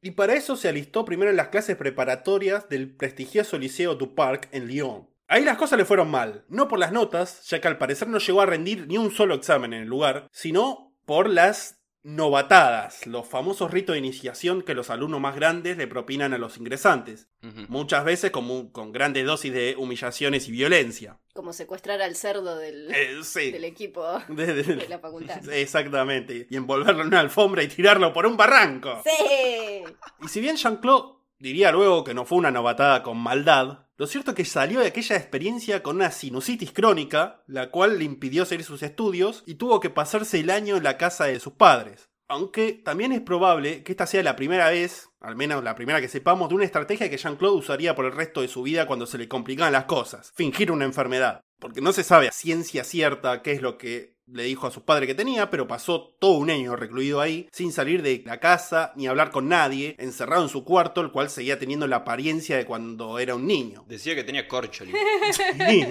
Y 0.00 0.12
para 0.12 0.34
eso 0.34 0.54
se 0.56 0.68
alistó 0.68 1.04
primero 1.04 1.30
en 1.30 1.36
las 1.36 1.48
clases 1.48 1.76
preparatorias 1.76 2.68
del 2.68 2.94
prestigioso 2.94 3.58
Liceo 3.58 3.96
du 3.96 4.14
Parc 4.14 4.48
en 4.52 4.66
Lyon. 4.68 5.10
Ahí 5.26 5.44
las 5.44 5.58
cosas 5.58 5.78
le 5.78 5.84
fueron 5.84 6.10
mal, 6.10 6.44
no 6.48 6.68
por 6.68 6.78
las 6.78 6.92
notas, 6.92 7.44
ya 7.48 7.60
que 7.60 7.68
al 7.68 7.78
parecer 7.78 8.08
no 8.08 8.18
llegó 8.18 8.40
a 8.40 8.46
rendir 8.46 8.86
ni 8.86 8.96
un 8.96 9.10
solo 9.10 9.34
examen 9.34 9.72
en 9.72 9.82
el 9.82 9.88
lugar, 9.88 10.28
sino 10.32 10.94
por 11.04 11.28
las 11.28 11.79
novatadas, 12.02 13.06
los 13.06 13.26
famosos 13.26 13.70
ritos 13.70 13.94
de 13.94 13.98
iniciación 13.98 14.62
que 14.62 14.74
los 14.74 14.90
alumnos 14.90 15.20
más 15.20 15.34
grandes 15.36 15.76
le 15.76 15.86
propinan 15.86 16.32
a 16.32 16.38
los 16.38 16.56
ingresantes, 16.58 17.28
muchas 17.68 18.04
veces 18.04 18.30
con, 18.30 18.68
con 18.70 18.92
grandes 18.92 19.24
dosis 19.26 19.52
de 19.52 19.74
humillaciones 19.78 20.48
y 20.48 20.52
violencia. 20.52 21.18
Como 21.34 21.52
secuestrar 21.52 22.02
al 22.02 22.16
cerdo 22.16 22.56
del, 22.58 22.90
Eh, 22.94 23.18
sí. 23.22 23.50
del 23.50 23.64
equipo 23.64 24.04
De- 24.28 24.52
de- 24.54 24.62
de 24.76 24.88
la 24.88 24.98
facultad. 24.98 25.40
Exactamente, 25.52 26.46
y 26.50 26.56
envolverlo 26.56 27.02
en 27.02 27.08
una 27.08 27.20
alfombra 27.20 27.62
y 27.62 27.68
tirarlo 27.68 28.12
por 28.12 28.26
un 28.26 28.36
barranco. 28.36 29.02
Sí. 29.04 29.84
Y 30.22 30.28
si 30.28 30.40
bien 30.40 30.56
Jean-Claude 30.56 31.19
diría 31.40 31.72
luego 31.72 32.04
que 32.04 32.14
no 32.14 32.24
fue 32.24 32.38
una 32.38 32.50
novatada 32.50 33.02
con 33.02 33.18
maldad, 33.18 33.86
lo 33.96 34.06
cierto 34.06 34.30
es 34.30 34.36
que 34.36 34.44
salió 34.44 34.80
de 34.80 34.86
aquella 34.86 35.16
experiencia 35.16 35.82
con 35.82 35.96
una 35.96 36.10
sinusitis 36.10 36.72
crónica, 36.72 37.42
la 37.46 37.70
cual 37.70 37.98
le 37.98 38.04
impidió 38.04 38.44
seguir 38.44 38.64
sus 38.64 38.82
estudios 38.82 39.42
y 39.46 39.56
tuvo 39.56 39.80
que 39.80 39.90
pasarse 39.90 40.40
el 40.40 40.50
año 40.50 40.76
en 40.76 40.84
la 40.84 40.96
casa 40.96 41.24
de 41.24 41.40
sus 41.40 41.54
padres. 41.54 42.08
Aunque 42.28 42.72
también 42.72 43.12
es 43.12 43.20
probable 43.20 43.82
que 43.82 43.92
esta 43.92 44.06
sea 44.06 44.22
la 44.22 44.36
primera 44.36 44.70
vez, 44.70 45.10
al 45.20 45.34
menos 45.34 45.64
la 45.64 45.74
primera 45.74 46.00
que 46.00 46.08
sepamos, 46.08 46.48
de 46.48 46.54
una 46.54 46.64
estrategia 46.64 47.10
que 47.10 47.16
Jean-Claude 47.16 47.58
usaría 47.58 47.96
por 47.96 48.04
el 48.04 48.12
resto 48.12 48.40
de 48.40 48.48
su 48.48 48.62
vida 48.62 48.86
cuando 48.86 49.04
se 49.04 49.18
le 49.18 49.28
complicaban 49.28 49.72
las 49.72 49.86
cosas, 49.86 50.32
fingir 50.34 50.70
una 50.70 50.84
enfermedad. 50.84 51.40
Porque 51.58 51.80
no 51.80 51.92
se 51.92 52.04
sabe 52.04 52.28
a 52.28 52.32
ciencia 52.32 52.84
cierta 52.84 53.42
qué 53.42 53.52
es 53.52 53.60
lo 53.60 53.76
que 53.76 54.14
le 54.32 54.44
dijo 54.44 54.66
a 54.66 54.70
su 54.70 54.84
padre 54.84 55.06
que 55.06 55.14
tenía, 55.14 55.50
pero 55.50 55.68
pasó 55.68 56.16
todo 56.18 56.32
un 56.32 56.50
año 56.50 56.76
recluido 56.76 57.20
ahí, 57.20 57.48
sin 57.52 57.72
salir 57.72 58.02
de 58.02 58.22
la 58.24 58.40
casa 58.40 58.92
ni 58.96 59.06
hablar 59.06 59.30
con 59.30 59.48
nadie, 59.48 59.96
encerrado 59.98 60.42
en 60.42 60.48
su 60.48 60.64
cuarto, 60.64 61.00
el 61.00 61.10
cual 61.10 61.30
seguía 61.30 61.58
teniendo 61.58 61.86
la 61.86 61.96
apariencia 61.96 62.56
de 62.56 62.66
cuando 62.66 63.18
era 63.18 63.34
un 63.34 63.46
niño. 63.46 63.84
Decía 63.88 64.14
que 64.14 64.24
tenía 64.24 64.48
corcholi. 64.48 64.92
Sí, 65.32 65.84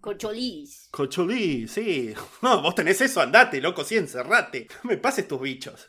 Cocholís. 0.00 0.88
Cocholí, 0.90 1.66
sí. 1.68 2.14
No, 2.40 2.62
vos 2.62 2.74
tenés 2.74 3.00
eso, 3.00 3.20
andate, 3.20 3.60
loco, 3.60 3.84
sí, 3.84 3.96
encerrate. 3.96 4.68
No 4.84 4.90
me 4.90 4.96
pases 4.96 5.26
tus 5.26 5.40
bichos. 5.40 5.86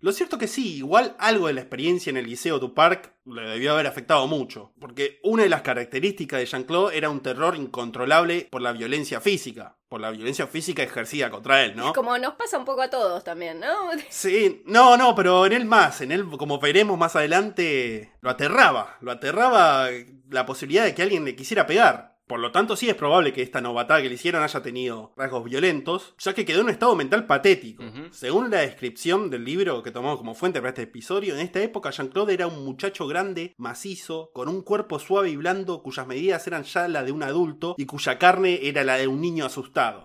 Lo 0.00 0.12
cierto 0.12 0.36
que 0.36 0.46
sí, 0.46 0.76
igual 0.76 1.16
algo 1.18 1.46
de 1.46 1.54
la 1.54 1.62
experiencia 1.62 2.10
en 2.10 2.18
el 2.18 2.26
Liceo 2.26 2.58
du 2.58 2.74
Parc 2.74 3.14
le 3.24 3.42
debió 3.48 3.72
haber 3.72 3.86
afectado 3.86 4.26
mucho, 4.26 4.72
porque 4.78 5.20
una 5.22 5.44
de 5.44 5.48
las 5.48 5.62
características 5.62 6.38
de 6.38 6.46
Jean-Claude 6.46 6.96
era 6.96 7.08
un 7.08 7.20
terror 7.20 7.56
incontrolable 7.56 8.46
por 8.50 8.60
la 8.60 8.72
violencia 8.72 9.20
física, 9.22 9.76
por 9.88 10.00
la 10.00 10.10
violencia 10.10 10.46
física 10.46 10.82
ejercida 10.82 11.30
contra 11.30 11.64
él, 11.64 11.76
¿no? 11.76 11.94
Como 11.94 12.16
nos 12.18 12.34
pasa 12.34 12.58
un 12.58 12.66
poco 12.66 12.82
a 12.82 12.90
todos 12.90 13.24
también, 13.24 13.60
¿no? 13.60 13.66
Sí, 14.10 14.62
no, 14.66 14.96
no, 14.98 15.14
pero 15.14 15.46
en 15.46 15.52
él 15.52 15.64
más, 15.64 16.02
en 16.02 16.12
él, 16.12 16.26
como 16.38 16.58
veremos 16.58 16.98
más 16.98 17.16
adelante, 17.16 18.12
lo 18.20 18.30
aterraba, 18.30 18.98
lo 19.00 19.12
aterraba 19.12 19.88
la 20.28 20.44
posibilidad 20.44 20.84
de 20.84 20.94
que 20.94 21.02
alguien 21.02 21.24
le 21.24 21.36
quisiera 21.36 21.66
pegar. 21.66 22.15
Por 22.26 22.40
lo 22.40 22.50
tanto, 22.50 22.74
sí 22.74 22.88
es 22.88 22.96
probable 22.96 23.32
que 23.32 23.42
esta 23.42 23.60
novatada 23.60 24.02
que 24.02 24.08
le 24.08 24.16
hicieron 24.16 24.42
haya 24.42 24.60
tenido 24.60 25.12
rasgos 25.16 25.44
violentos, 25.44 26.14
ya 26.18 26.34
que 26.34 26.44
quedó 26.44 26.58
en 26.58 26.64
un 26.64 26.70
estado 26.70 26.96
mental 26.96 27.24
patético. 27.26 27.84
Según 28.10 28.50
la 28.50 28.62
descripción 28.62 29.30
del 29.30 29.44
libro 29.44 29.82
que 29.84 29.92
tomamos 29.92 30.18
como 30.18 30.34
fuente 30.34 30.58
para 30.58 30.70
este 30.70 30.82
episodio, 30.82 31.34
en 31.34 31.40
esta 31.40 31.62
época 31.62 31.90
Jean-Claude 31.90 32.34
era 32.34 32.48
un 32.48 32.64
muchacho 32.64 33.06
grande, 33.06 33.54
macizo, 33.58 34.30
con 34.32 34.48
un 34.48 34.62
cuerpo 34.62 34.98
suave 34.98 35.30
y 35.30 35.36
blando 35.36 35.82
cuyas 35.84 36.08
medidas 36.08 36.44
eran 36.48 36.64
ya 36.64 36.88
la 36.88 37.04
de 37.04 37.12
un 37.12 37.22
adulto 37.22 37.76
y 37.78 37.86
cuya 37.86 38.18
carne 38.18 38.58
era 38.62 38.82
la 38.82 38.96
de 38.96 39.06
un 39.06 39.20
niño 39.20 39.44
asustado. 39.44 40.04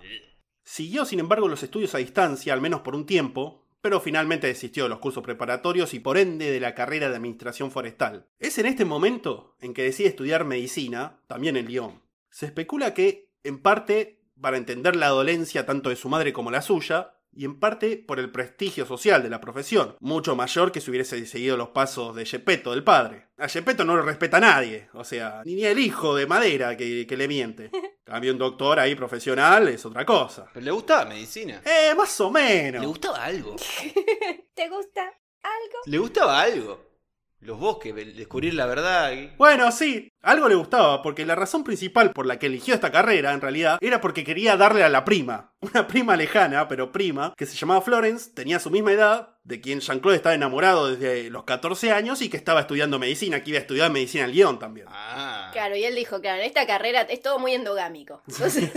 Siguió, 0.63 1.05
sin 1.05 1.19
embargo, 1.19 1.47
los 1.47 1.63
estudios 1.63 1.95
a 1.95 1.97
distancia, 1.97 2.53
al 2.53 2.61
menos 2.61 2.81
por 2.81 2.95
un 2.95 3.07
tiempo, 3.07 3.65
pero 3.81 3.99
finalmente 3.99 4.45
desistió 4.45 4.83
de 4.83 4.89
los 4.89 4.99
cursos 4.99 5.23
preparatorios 5.23 5.95
y 5.95 5.99
por 5.99 6.19
ende 6.19 6.51
de 6.51 6.59
la 6.59 6.75
carrera 6.75 7.09
de 7.09 7.15
administración 7.15 7.71
forestal. 7.71 8.27
Es 8.39 8.59
en 8.59 8.67
este 8.67 8.85
momento 8.85 9.55
en 9.59 9.73
que 9.73 9.81
decide 9.83 10.09
estudiar 10.09 10.45
medicina, 10.45 11.19
también 11.27 11.57
en 11.57 11.65
Lyon. 11.65 12.10
Se 12.31 12.45
especula 12.45 12.93
que, 12.93 13.29
en 13.43 13.61
parte, 13.61 14.21
para 14.39 14.57
entender 14.57 14.95
la 14.95 15.09
dolencia 15.09 15.65
tanto 15.65 15.89
de 15.89 15.95
su 15.95 16.09
madre 16.09 16.33
como 16.33 16.49
la 16.49 16.61
suya, 16.61 17.13
y 17.33 17.45
en 17.45 17.59
parte 17.59 17.97
por 17.97 18.19
el 18.19 18.31
prestigio 18.31 18.85
social 18.85 19.23
de 19.23 19.29
la 19.29 19.39
profesión, 19.39 19.95
mucho 19.99 20.35
mayor 20.35 20.71
que 20.71 20.81
si 20.81 20.91
hubiese 20.91 21.25
seguido 21.25 21.55
los 21.55 21.69
pasos 21.69 22.15
de 22.15 22.25
Gepetto, 22.25 22.71
del 22.71 22.83
padre. 22.83 23.27
A 23.37 23.47
Gepetto 23.47 23.85
no 23.85 23.95
lo 23.95 24.01
respeta 24.01 24.39
nadie, 24.39 24.89
o 24.93 25.03
sea, 25.03 25.41
ni 25.45 25.63
el 25.63 25.79
hijo 25.79 26.15
de 26.15 26.27
madera 26.27 26.75
que, 26.75 27.05
que 27.07 27.17
le 27.17 27.27
miente. 27.27 27.71
Cambio 28.03 28.33
un 28.33 28.39
doctor 28.39 28.79
ahí 28.79 28.95
profesional 28.95 29.67
es 29.69 29.85
otra 29.85 30.05
cosa. 30.05 30.47
Pero 30.53 30.65
le 30.65 30.71
gustaba 30.71 31.05
medicina. 31.05 31.61
Eh, 31.63 31.93
más 31.95 32.19
o 32.19 32.29
menos. 32.29 32.81
¿Le 32.81 32.87
gustaba 32.87 33.23
algo? 33.23 33.55
¿Te 34.53 34.69
gusta 34.69 35.01
algo? 35.41 35.77
¿Le 35.85 35.97
gustaba 35.97 36.41
algo? 36.41 36.91
Los 37.39 37.57
bosques, 37.57 37.95
descubrir 37.95 38.53
la 38.53 38.67
verdad. 38.67 39.13
Bueno, 39.37 39.71
sí, 39.71 40.11
algo 40.21 40.47
le 40.47 40.55
gustaba, 40.55 41.01
porque 41.01 41.25
la 41.25 41.35
razón 41.35 41.63
principal 41.63 42.11
por 42.11 42.25
la 42.25 42.39
que 42.39 42.47
eligió 42.47 42.73
esta 42.73 42.91
carrera, 42.91 43.33
en 43.33 43.41
realidad, 43.41 43.77
era 43.81 44.01
porque 44.01 44.23
quería 44.23 44.57
darle 44.57 44.83
a 44.83 44.89
la 44.89 45.05
prima. 45.05 45.51
Una 45.61 45.87
prima 45.87 46.15
lejana, 46.15 46.67
pero 46.67 46.91
prima, 46.91 47.33
que 47.37 47.45
se 47.45 47.55
llamaba 47.55 47.81
Florence, 47.81 48.31
tenía 48.33 48.59
su 48.59 48.71
misma 48.71 48.91
edad, 48.91 49.35
de 49.43 49.59
quien 49.59 49.79
Jean-Claude 49.79 50.17
estaba 50.17 50.35
enamorado 50.35 50.95
desde 50.95 51.29
los 51.31 51.45
14 51.45 51.91
años 51.91 52.21
y 52.21 52.29
que 52.29 52.37
estaba 52.37 52.61
estudiando 52.61 52.99
medicina, 52.99 53.43
que 53.43 53.49
iba 53.49 53.57
a 53.57 53.61
estudiar 53.61 53.89
medicina 53.89 54.25
en 54.25 54.31
Lyon 54.31 54.59
también. 54.59 54.87
Ah. 54.89 55.49
Claro, 55.51 55.75
y 55.75 55.83
él 55.83 55.95
dijo, 55.95 56.21
claro, 56.21 56.39
en 56.39 56.45
esta 56.45 56.67
carrera 56.67 57.01
es 57.01 57.21
todo 57.21 57.39
muy 57.39 57.53
endogámico. 57.53 58.21
Entonces, 58.27 58.69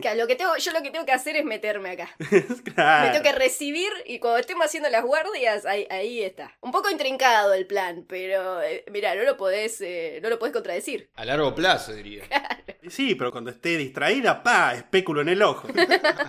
claro, 0.00 0.18
lo 0.18 0.26
que 0.26 0.36
tengo, 0.36 0.56
yo 0.56 0.72
lo 0.72 0.82
que 0.82 0.90
tengo 0.90 1.04
que 1.04 1.12
hacer 1.12 1.36
es 1.36 1.44
meterme 1.44 1.90
acá. 1.90 2.10
Claro. 2.74 3.06
Me 3.06 3.12
tengo 3.12 3.22
que 3.22 3.38
recibir 3.38 3.90
y 4.06 4.18
cuando 4.18 4.38
estemos 4.38 4.66
haciendo 4.66 4.88
las 4.90 5.04
guardias, 5.04 5.66
ahí, 5.66 5.86
ahí 5.90 6.22
está. 6.22 6.56
Un 6.60 6.72
poco 6.72 6.90
intrincado 6.90 7.54
el 7.54 7.66
plan, 7.66 8.04
pero 8.08 8.62
eh, 8.62 8.84
mira, 8.90 9.14
no 9.14 9.22
lo 9.22 9.36
podés, 9.36 9.80
eh, 9.80 10.20
no 10.22 10.28
lo 10.28 10.38
podés 10.38 10.52
contradecir. 10.52 10.85
A 11.14 11.24
largo 11.24 11.54
plazo, 11.54 11.92
diría. 11.92 12.24
Sí, 12.88 13.16
pero 13.16 13.32
cuando 13.32 13.50
esté 13.50 13.76
distraída, 13.76 14.44
pa, 14.44 14.72
espéculo 14.74 15.20
en 15.20 15.30
el 15.30 15.42
ojo. 15.42 15.66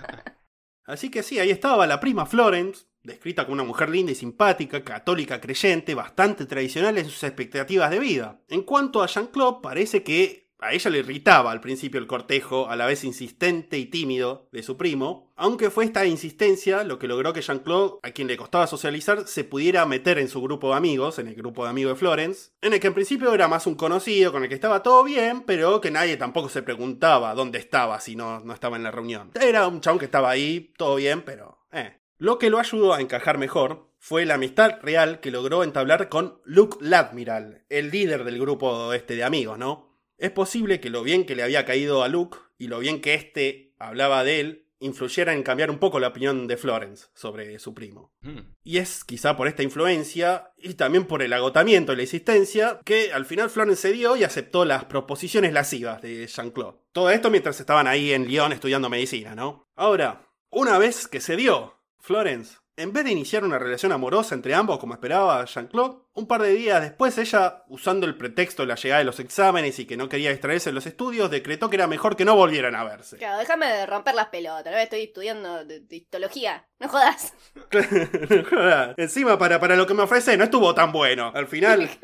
Así 0.85 1.11
que 1.11 1.21
sí, 1.21 1.37
ahí 1.37 1.51
estaba 1.51 1.85
la 1.85 1.99
prima 1.99 2.25
Florence, 2.25 2.85
descrita 3.03 3.43
como 3.43 3.53
una 3.53 3.63
mujer 3.63 3.89
linda 3.89 4.11
y 4.11 4.15
simpática, 4.15 4.83
católica 4.83 5.39
creyente, 5.39 5.93
bastante 5.93 6.47
tradicional 6.47 6.97
en 6.97 7.05
sus 7.05 7.23
expectativas 7.23 7.91
de 7.91 7.99
vida. 7.99 8.41
En 8.47 8.63
cuanto 8.63 9.03
a 9.03 9.07
Jean-Claude, 9.07 9.59
parece 9.61 10.01
que 10.01 10.46
a 10.59 10.73
ella 10.73 10.89
le 10.89 10.99
irritaba 10.99 11.51
al 11.51 11.61
principio 11.61 11.99
el 11.99 12.07
cortejo, 12.07 12.69
a 12.69 12.75
la 12.75 12.85
vez 12.85 13.03
insistente 13.03 13.77
y 13.77 13.85
tímido, 13.85 14.47
de 14.51 14.63
su 14.63 14.77
primo, 14.77 15.31
aunque 15.35 15.69
fue 15.69 15.85
esta 15.85 16.05
insistencia 16.05 16.83
lo 16.83 16.97
que 16.97 17.07
logró 17.07 17.33
que 17.33 17.41
Jean-Claude, 17.41 17.99
a 18.01 18.11
quien 18.11 18.27
le 18.27 18.37
costaba 18.37 18.65
socializar, 18.65 19.27
se 19.27 19.43
pudiera 19.43 19.85
meter 19.85 20.17
en 20.17 20.29
su 20.29 20.41
grupo 20.41 20.71
de 20.71 20.77
amigos, 20.77 21.19
en 21.19 21.27
el 21.27 21.35
grupo 21.35 21.63
de 21.63 21.69
amigos 21.69 21.93
de 21.93 21.99
Florence, 21.99 22.51
en 22.61 22.73
el 22.73 22.79
que 22.79 22.87
en 22.87 22.93
principio 22.93 23.33
era 23.33 23.47
más 23.47 23.67
un 23.67 23.75
conocido, 23.75 24.31
con 24.31 24.43
el 24.43 24.49
que 24.49 24.55
estaba 24.55 24.83
todo 24.83 25.03
bien, 25.03 25.41
pero 25.41 25.79
que 25.79 25.91
nadie 25.91 26.17
tampoco 26.17 26.49
se 26.49 26.63
preguntaba 26.63 27.35
dónde 27.35 27.59
estaba 27.59 27.99
si 27.99 28.15
no, 28.15 28.39
no 28.39 28.53
estaba 28.53 28.77
en 28.77 28.83
la 28.83 28.91
reunión. 28.91 29.31
Era 29.39 29.67
un 29.67 29.81
chabón 29.81 29.99
que 29.99 30.05
estaba 30.05 30.29
ahí, 30.29 30.73
todo 30.77 30.95
bien, 30.95 31.21
pero... 31.21 31.59
Eh. 31.71 31.93
Lo 32.19 32.39
que 32.39 32.49
lo 32.49 32.57
ayudó 32.57 32.95
a 32.95 33.01
encajar 33.01 33.37
mejor 33.37 33.91
fue 33.99 34.25
la 34.25 34.35
amistad 34.35 34.79
real 34.81 35.19
que 35.19 35.29
logró 35.29 35.63
entablar 35.63 36.09
con 36.09 36.41
Luke 36.45 36.77
Ladmiral, 36.81 37.65
el 37.69 37.91
líder 37.91 38.23
del 38.23 38.39
grupo 38.39 38.91
este 38.93 39.15
de 39.15 39.23
amigos, 39.23 39.59
¿no? 39.59 39.87
Es 40.17 40.31
posible 40.31 40.79
que 40.79 40.89
lo 40.89 41.03
bien 41.03 41.25
que 41.25 41.35
le 41.35 41.43
había 41.43 41.65
caído 41.65 42.03
a 42.03 42.07
Luke 42.07 42.37
y 42.57 42.67
lo 42.67 42.79
bien 42.79 43.01
que 43.01 43.13
éste 43.13 43.73
hablaba 43.77 44.23
de 44.23 44.39
él 44.39 44.67
influyera 44.79 45.33
en 45.33 45.43
cambiar 45.43 45.71
un 45.71 45.79
poco 45.79 45.99
la 45.99 46.09
opinión 46.09 46.47
de 46.47 46.57
Florence 46.57 47.07
sobre 47.13 47.57
su 47.59 47.73
primo. 47.73 48.13
Mm. 48.21 48.39
Y 48.63 48.77
es 48.77 49.03
quizá 49.03 49.35
por 49.35 49.47
esta 49.47 49.63
influencia 49.63 50.51
y 50.57 50.75
también 50.75 51.05
por 51.05 51.23
el 51.23 51.33
agotamiento 51.33 51.91
de 51.91 51.97
la 51.97 52.03
existencia 52.03 52.79
que 52.85 53.11
al 53.11 53.25
final 53.25 53.49
Florence 53.49 53.89
cedió 53.89 54.15
y 54.15 54.23
aceptó 54.23 54.65
las 54.65 54.85
proposiciones 54.85 55.53
lascivas 55.53 56.01
de 56.01 56.27
Jean-Claude. 56.27 56.77
Todo 56.91 57.09
esto 57.09 57.31
mientras 57.31 57.59
estaban 57.59 57.87
ahí 57.87 58.13
en 58.13 58.27
Lyon 58.27 58.53
estudiando 58.53 58.89
medicina, 58.89 59.35
¿no? 59.35 59.67
Ahora, 59.75 60.27
una 60.49 60.77
vez 60.77 61.07
que 61.07 61.21
cedió, 61.21 61.81
Florence, 61.99 62.57
en 62.77 62.93
vez 62.93 63.03
de 63.03 63.11
iniciar 63.11 63.43
una 63.43 63.57
relación 63.57 63.91
amorosa 63.91 64.35
entre 64.35 64.53
ambos 64.53 64.77
como 64.77 64.93
esperaba 64.93 65.43
Jean-Claude, 65.45 65.97
un 66.13 66.27
par 66.27 66.43
de 66.43 66.53
días 66.53 66.79
después 66.79 67.17
ella, 67.17 67.63
usando 67.67 68.05
el 68.05 68.15
pretexto 68.15 68.61
de 68.61 68.67
la 68.67 68.75
llegada 68.75 68.99
de 68.99 69.05
los 69.05 69.19
exámenes 69.19 69.79
y 69.79 69.85
que 69.85 69.97
no 69.97 70.07
quería 70.07 70.29
distraerse 70.29 70.69
en 70.69 70.75
los 70.75 70.85
estudios, 70.85 71.31
decretó 71.31 71.69
que 71.69 71.75
era 71.75 71.87
mejor 71.87 72.15
que 72.15 72.23
no 72.23 72.35
volvieran 72.35 72.75
a 72.75 72.83
verse. 72.83 73.17
Claro, 73.17 73.39
déjame 73.39 73.65
de 73.65 73.85
romper 73.87 74.13
las 74.13 74.27
pelotas, 74.27 74.71
¿no? 74.71 74.77
Estoy 74.77 75.01
estudiando 75.01 75.65
histología. 75.89 76.67
No 76.79 76.87
jodas. 76.87 77.33
Joder, 77.71 78.93
Encima, 78.97 79.39
para, 79.39 79.59
para 79.59 79.75
lo 79.75 79.87
que 79.87 79.95
me 79.95 80.03
ofrece, 80.03 80.37
no 80.37 80.43
estuvo 80.43 80.75
tan 80.75 80.91
bueno. 80.91 81.31
Al 81.33 81.47
final. 81.47 81.89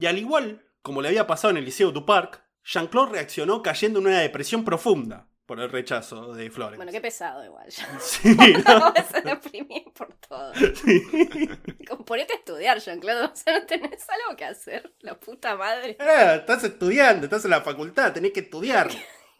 Y 0.00 0.06
al 0.06 0.16
igual, 0.16 0.64
como 0.80 1.02
le 1.02 1.08
había 1.08 1.26
pasado 1.26 1.50
en 1.50 1.58
el 1.58 1.66
Liceo 1.66 1.92
du 1.92 2.06
Parc, 2.06 2.42
Jean-Claude 2.64 3.12
reaccionó 3.12 3.62
cayendo 3.62 3.98
en 3.98 4.06
una 4.06 4.20
depresión 4.20 4.64
profunda 4.64 5.29
por 5.50 5.58
el 5.58 5.68
rechazo 5.68 6.32
de 6.32 6.48
Florence. 6.48 6.76
Bueno, 6.76 6.92
qué 6.92 7.00
pesado 7.00 7.44
igual. 7.44 7.68
Ya. 7.68 7.98
Sí, 8.00 8.36
por 9.98 10.14
todo. 10.28 10.52
Como 11.88 12.04
ponete 12.04 12.34
a 12.34 12.36
estudiar, 12.36 12.78
Jean-Claude. 12.78 13.24
O 13.24 13.34
sea, 13.34 13.58
no 13.58 13.66
tenés 13.66 14.06
algo 14.08 14.36
que 14.36 14.44
hacer. 14.44 14.94
La 15.00 15.18
puta 15.18 15.56
madre. 15.56 15.96
Ah, 15.98 16.36
estás 16.36 16.62
estudiando, 16.62 17.24
estás 17.24 17.44
en 17.46 17.50
la 17.50 17.62
facultad, 17.62 18.12
tenés 18.12 18.30
que 18.30 18.40
estudiar. 18.40 18.90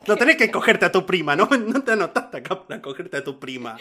No 0.09 0.16
tenés 0.16 0.37
que 0.37 0.51
cogerte 0.51 0.87
a 0.87 0.90
tu 0.90 1.07
prima, 1.07 1.37
¿no? 1.37 1.46
No 1.46 1.85
te 1.85 1.92
anotaste 1.92 2.38
acá 2.38 2.61
para 2.61 2.83
cogerte 2.83 3.18
a 3.18 3.23
tu 3.23 3.38
prima. 3.38 3.77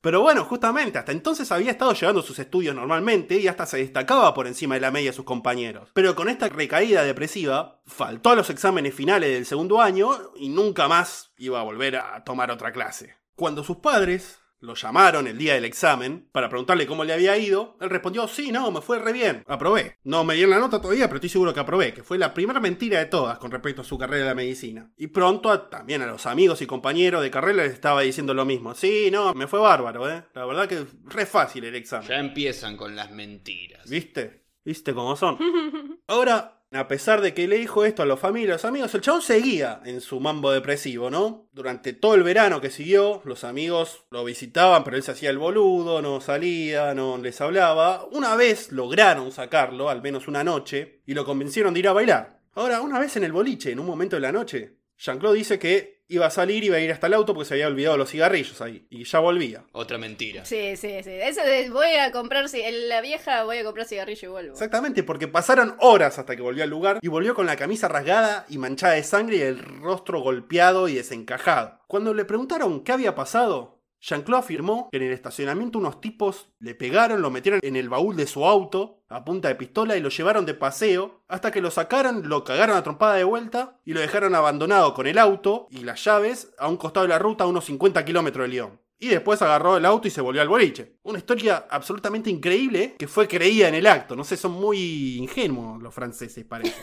Pero 0.00 0.22
bueno, 0.22 0.44
justamente, 0.44 0.98
hasta 0.98 1.12
entonces 1.12 1.52
había 1.52 1.72
estado 1.72 1.92
llevando 1.92 2.22
sus 2.22 2.38
estudios 2.38 2.74
normalmente 2.74 3.38
y 3.38 3.48
hasta 3.48 3.66
se 3.66 3.76
destacaba 3.78 4.32
por 4.32 4.46
encima 4.46 4.74
de 4.74 4.80
la 4.80 4.90
media 4.90 5.10
de 5.10 5.16
sus 5.16 5.26
compañeros. 5.26 5.90
Pero 5.92 6.14
con 6.16 6.28
esta 6.28 6.48
recaída 6.48 7.04
depresiva, 7.04 7.82
faltó 7.84 8.30
a 8.30 8.34
los 8.34 8.48
exámenes 8.48 8.94
finales 8.94 9.30
del 9.30 9.44
segundo 9.44 9.82
año 9.82 10.10
y 10.36 10.48
nunca 10.48 10.88
más 10.88 11.32
iba 11.36 11.60
a 11.60 11.64
volver 11.64 11.96
a 11.96 12.24
tomar 12.24 12.50
otra 12.50 12.72
clase. 12.72 13.16
Cuando 13.36 13.62
sus 13.62 13.78
padres 13.78 14.39
lo 14.60 14.74
llamaron 14.74 15.26
el 15.26 15.38
día 15.38 15.54
del 15.54 15.64
examen 15.64 16.28
para 16.32 16.48
preguntarle 16.48 16.86
cómo 16.86 17.04
le 17.04 17.12
había 17.12 17.36
ido, 17.36 17.76
él 17.80 17.90
respondió, 17.90 18.28
sí, 18.28 18.52
no, 18.52 18.70
me 18.70 18.80
fue 18.80 18.98
re 18.98 19.12
bien, 19.12 19.42
aprobé. 19.46 19.96
No 20.04 20.22
me 20.24 20.34
dieron 20.34 20.50
la 20.50 20.58
nota 20.58 20.80
todavía, 20.80 21.06
pero 21.06 21.16
estoy 21.16 21.30
seguro 21.30 21.54
que 21.54 21.60
aprobé, 21.60 21.94
que 21.94 22.02
fue 22.02 22.18
la 22.18 22.34
primera 22.34 22.60
mentira 22.60 22.98
de 22.98 23.06
todas 23.06 23.38
con 23.38 23.50
respecto 23.50 23.80
a 23.82 23.84
su 23.84 23.96
carrera 23.98 24.26
de 24.28 24.34
medicina. 24.34 24.90
Y 24.96 25.08
pronto 25.08 25.50
a- 25.50 25.70
también 25.70 26.02
a 26.02 26.06
los 26.06 26.26
amigos 26.26 26.60
y 26.62 26.66
compañeros 26.66 27.22
de 27.22 27.30
carrera 27.30 27.62
les 27.64 27.72
estaba 27.72 28.02
diciendo 28.02 28.34
lo 28.34 28.44
mismo. 28.44 28.74
Sí, 28.74 29.08
no, 29.10 29.32
me 29.34 29.46
fue 29.46 29.60
bárbaro, 29.60 30.10
¿eh? 30.10 30.24
La 30.34 30.44
verdad 30.46 30.68
que 30.68 30.84
re 31.04 31.26
fácil 31.26 31.64
el 31.64 31.74
examen. 31.74 32.08
Ya 32.08 32.18
empiezan 32.18 32.76
con 32.76 32.94
las 32.94 33.10
mentiras. 33.10 33.88
¿Viste? 33.88 34.44
¿Viste 34.64 34.92
cómo 34.92 35.16
son? 35.16 35.38
Ahora, 36.06 36.59
a 36.72 36.86
pesar 36.86 37.20
de 37.20 37.34
que 37.34 37.48
le 37.48 37.58
dijo 37.58 37.84
esto 37.84 38.02
a 38.02 38.06
los 38.06 38.20
familias, 38.20 38.62
los 38.62 38.64
amigos, 38.64 38.94
el 38.94 39.00
chabón 39.00 39.22
seguía 39.22 39.80
en 39.84 40.00
su 40.00 40.20
mambo 40.20 40.52
depresivo, 40.52 41.10
¿no? 41.10 41.48
Durante 41.52 41.92
todo 41.92 42.14
el 42.14 42.22
verano 42.22 42.60
que 42.60 42.70
siguió, 42.70 43.22
los 43.24 43.42
amigos 43.44 44.04
lo 44.10 44.24
visitaban, 44.24 44.84
pero 44.84 44.96
él 44.96 45.02
se 45.02 45.10
hacía 45.10 45.30
el 45.30 45.38
boludo, 45.38 46.00
no 46.00 46.20
salía, 46.20 46.94
no 46.94 47.18
les 47.18 47.40
hablaba. 47.40 48.06
Una 48.12 48.36
vez 48.36 48.70
lograron 48.70 49.32
sacarlo, 49.32 49.90
al 49.90 50.00
menos 50.00 50.28
una 50.28 50.44
noche, 50.44 51.02
y 51.06 51.14
lo 51.14 51.24
convencieron 51.24 51.74
de 51.74 51.80
ir 51.80 51.88
a 51.88 51.92
bailar. 51.92 52.40
Ahora, 52.54 52.80
una 52.80 52.98
vez 52.98 53.16
en 53.16 53.24
el 53.24 53.32
boliche, 53.32 53.72
en 53.72 53.80
un 53.80 53.86
momento 53.86 54.16
de 54.16 54.20
la 54.20 54.32
noche, 54.32 54.76
Jean-Claude 54.96 55.38
dice 55.38 55.58
que 55.58 55.99
iba 56.10 56.26
a 56.26 56.30
salir, 56.30 56.64
iba 56.64 56.76
a 56.76 56.80
ir 56.80 56.92
hasta 56.92 57.06
el 57.06 57.14
auto 57.14 57.32
porque 57.32 57.48
se 57.48 57.54
había 57.54 57.68
olvidado 57.68 57.96
los 57.96 58.10
cigarrillos 58.10 58.60
ahí, 58.60 58.84
y 58.90 59.04
ya 59.04 59.20
volvía. 59.20 59.64
Otra 59.72 59.96
mentira. 59.96 60.44
Sí, 60.44 60.76
sí, 60.76 61.02
sí. 61.02 61.10
Eso 61.10 61.42
de 61.42 61.70
voy 61.70 61.94
a 61.94 62.10
comprar, 62.10 62.46
la 62.88 63.00
vieja 63.00 63.44
voy 63.44 63.58
a 63.58 63.64
comprar 63.64 63.86
cigarrillo 63.86 64.28
y 64.28 64.30
vuelvo. 64.30 64.52
Exactamente, 64.52 65.02
porque 65.02 65.28
pasaron 65.28 65.76
horas 65.78 66.18
hasta 66.18 66.36
que 66.36 66.42
volvió 66.42 66.64
al 66.64 66.70
lugar 66.70 66.98
y 67.00 67.08
volvió 67.08 67.34
con 67.34 67.46
la 67.46 67.56
camisa 67.56 67.88
rasgada 67.88 68.44
y 68.48 68.58
manchada 68.58 68.94
de 68.94 69.04
sangre 69.04 69.36
y 69.36 69.42
el 69.42 69.58
rostro 69.58 70.20
golpeado 70.20 70.88
y 70.88 70.94
desencajado. 70.94 71.80
Cuando 71.86 72.12
le 72.12 72.24
preguntaron 72.24 72.82
qué 72.82 72.92
había 72.92 73.14
pasado, 73.14 73.79
Jean-Claude 74.00 74.44
afirmó 74.44 74.88
que 74.90 74.96
en 74.96 75.04
el 75.04 75.12
estacionamiento 75.12 75.78
unos 75.78 76.00
tipos 76.00 76.48
le 76.58 76.74
pegaron, 76.74 77.20
lo 77.20 77.30
metieron 77.30 77.60
en 77.62 77.76
el 77.76 77.88
baúl 77.88 78.16
de 78.16 78.26
su 78.26 78.46
auto 78.46 79.02
a 79.08 79.24
punta 79.24 79.48
de 79.48 79.56
pistola 79.56 79.96
y 79.96 80.00
lo 80.00 80.08
llevaron 80.08 80.46
de 80.46 80.54
paseo 80.54 81.22
hasta 81.28 81.50
que 81.50 81.60
lo 81.60 81.70
sacaron, 81.70 82.28
lo 82.28 82.42
cagaron 82.44 82.76
a 82.76 82.82
trompada 82.82 83.14
de 83.14 83.24
vuelta 83.24 83.78
y 83.84 83.92
lo 83.92 84.00
dejaron 84.00 84.34
abandonado 84.34 84.94
con 84.94 85.06
el 85.06 85.18
auto 85.18 85.68
y 85.70 85.84
las 85.84 86.02
llaves 86.02 86.54
a 86.58 86.68
un 86.68 86.78
costado 86.78 87.04
de 87.04 87.10
la 87.10 87.18
ruta 87.18 87.44
a 87.44 87.48
unos 87.48 87.66
50 87.66 88.04
kilómetros 88.04 88.44
de 88.44 88.48
Lyon. 88.48 88.80
Y 88.98 89.08
después 89.08 89.40
agarró 89.40 89.78
el 89.78 89.86
auto 89.86 90.08
y 90.08 90.10
se 90.10 90.20
volvió 90.20 90.42
al 90.42 90.48
boliche. 90.48 90.96
Una 91.04 91.18
historia 91.18 91.66
absolutamente 91.70 92.28
increíble 92.28 92.96
que 92.98 93.08
fue 93.08 93.26
creída 93.26 93.66
en 93.68 93.74
el 93.74 93.86
acto. 93.86 94.14
No 94.14 94.24
sé, 94.24 94.36
son 94.36 94.52
muy 94.52 95.16
ingenuos 95.16 95.82
los 95.82 95.94
franceses, 95.94 96.44
parece. 96.44 96.76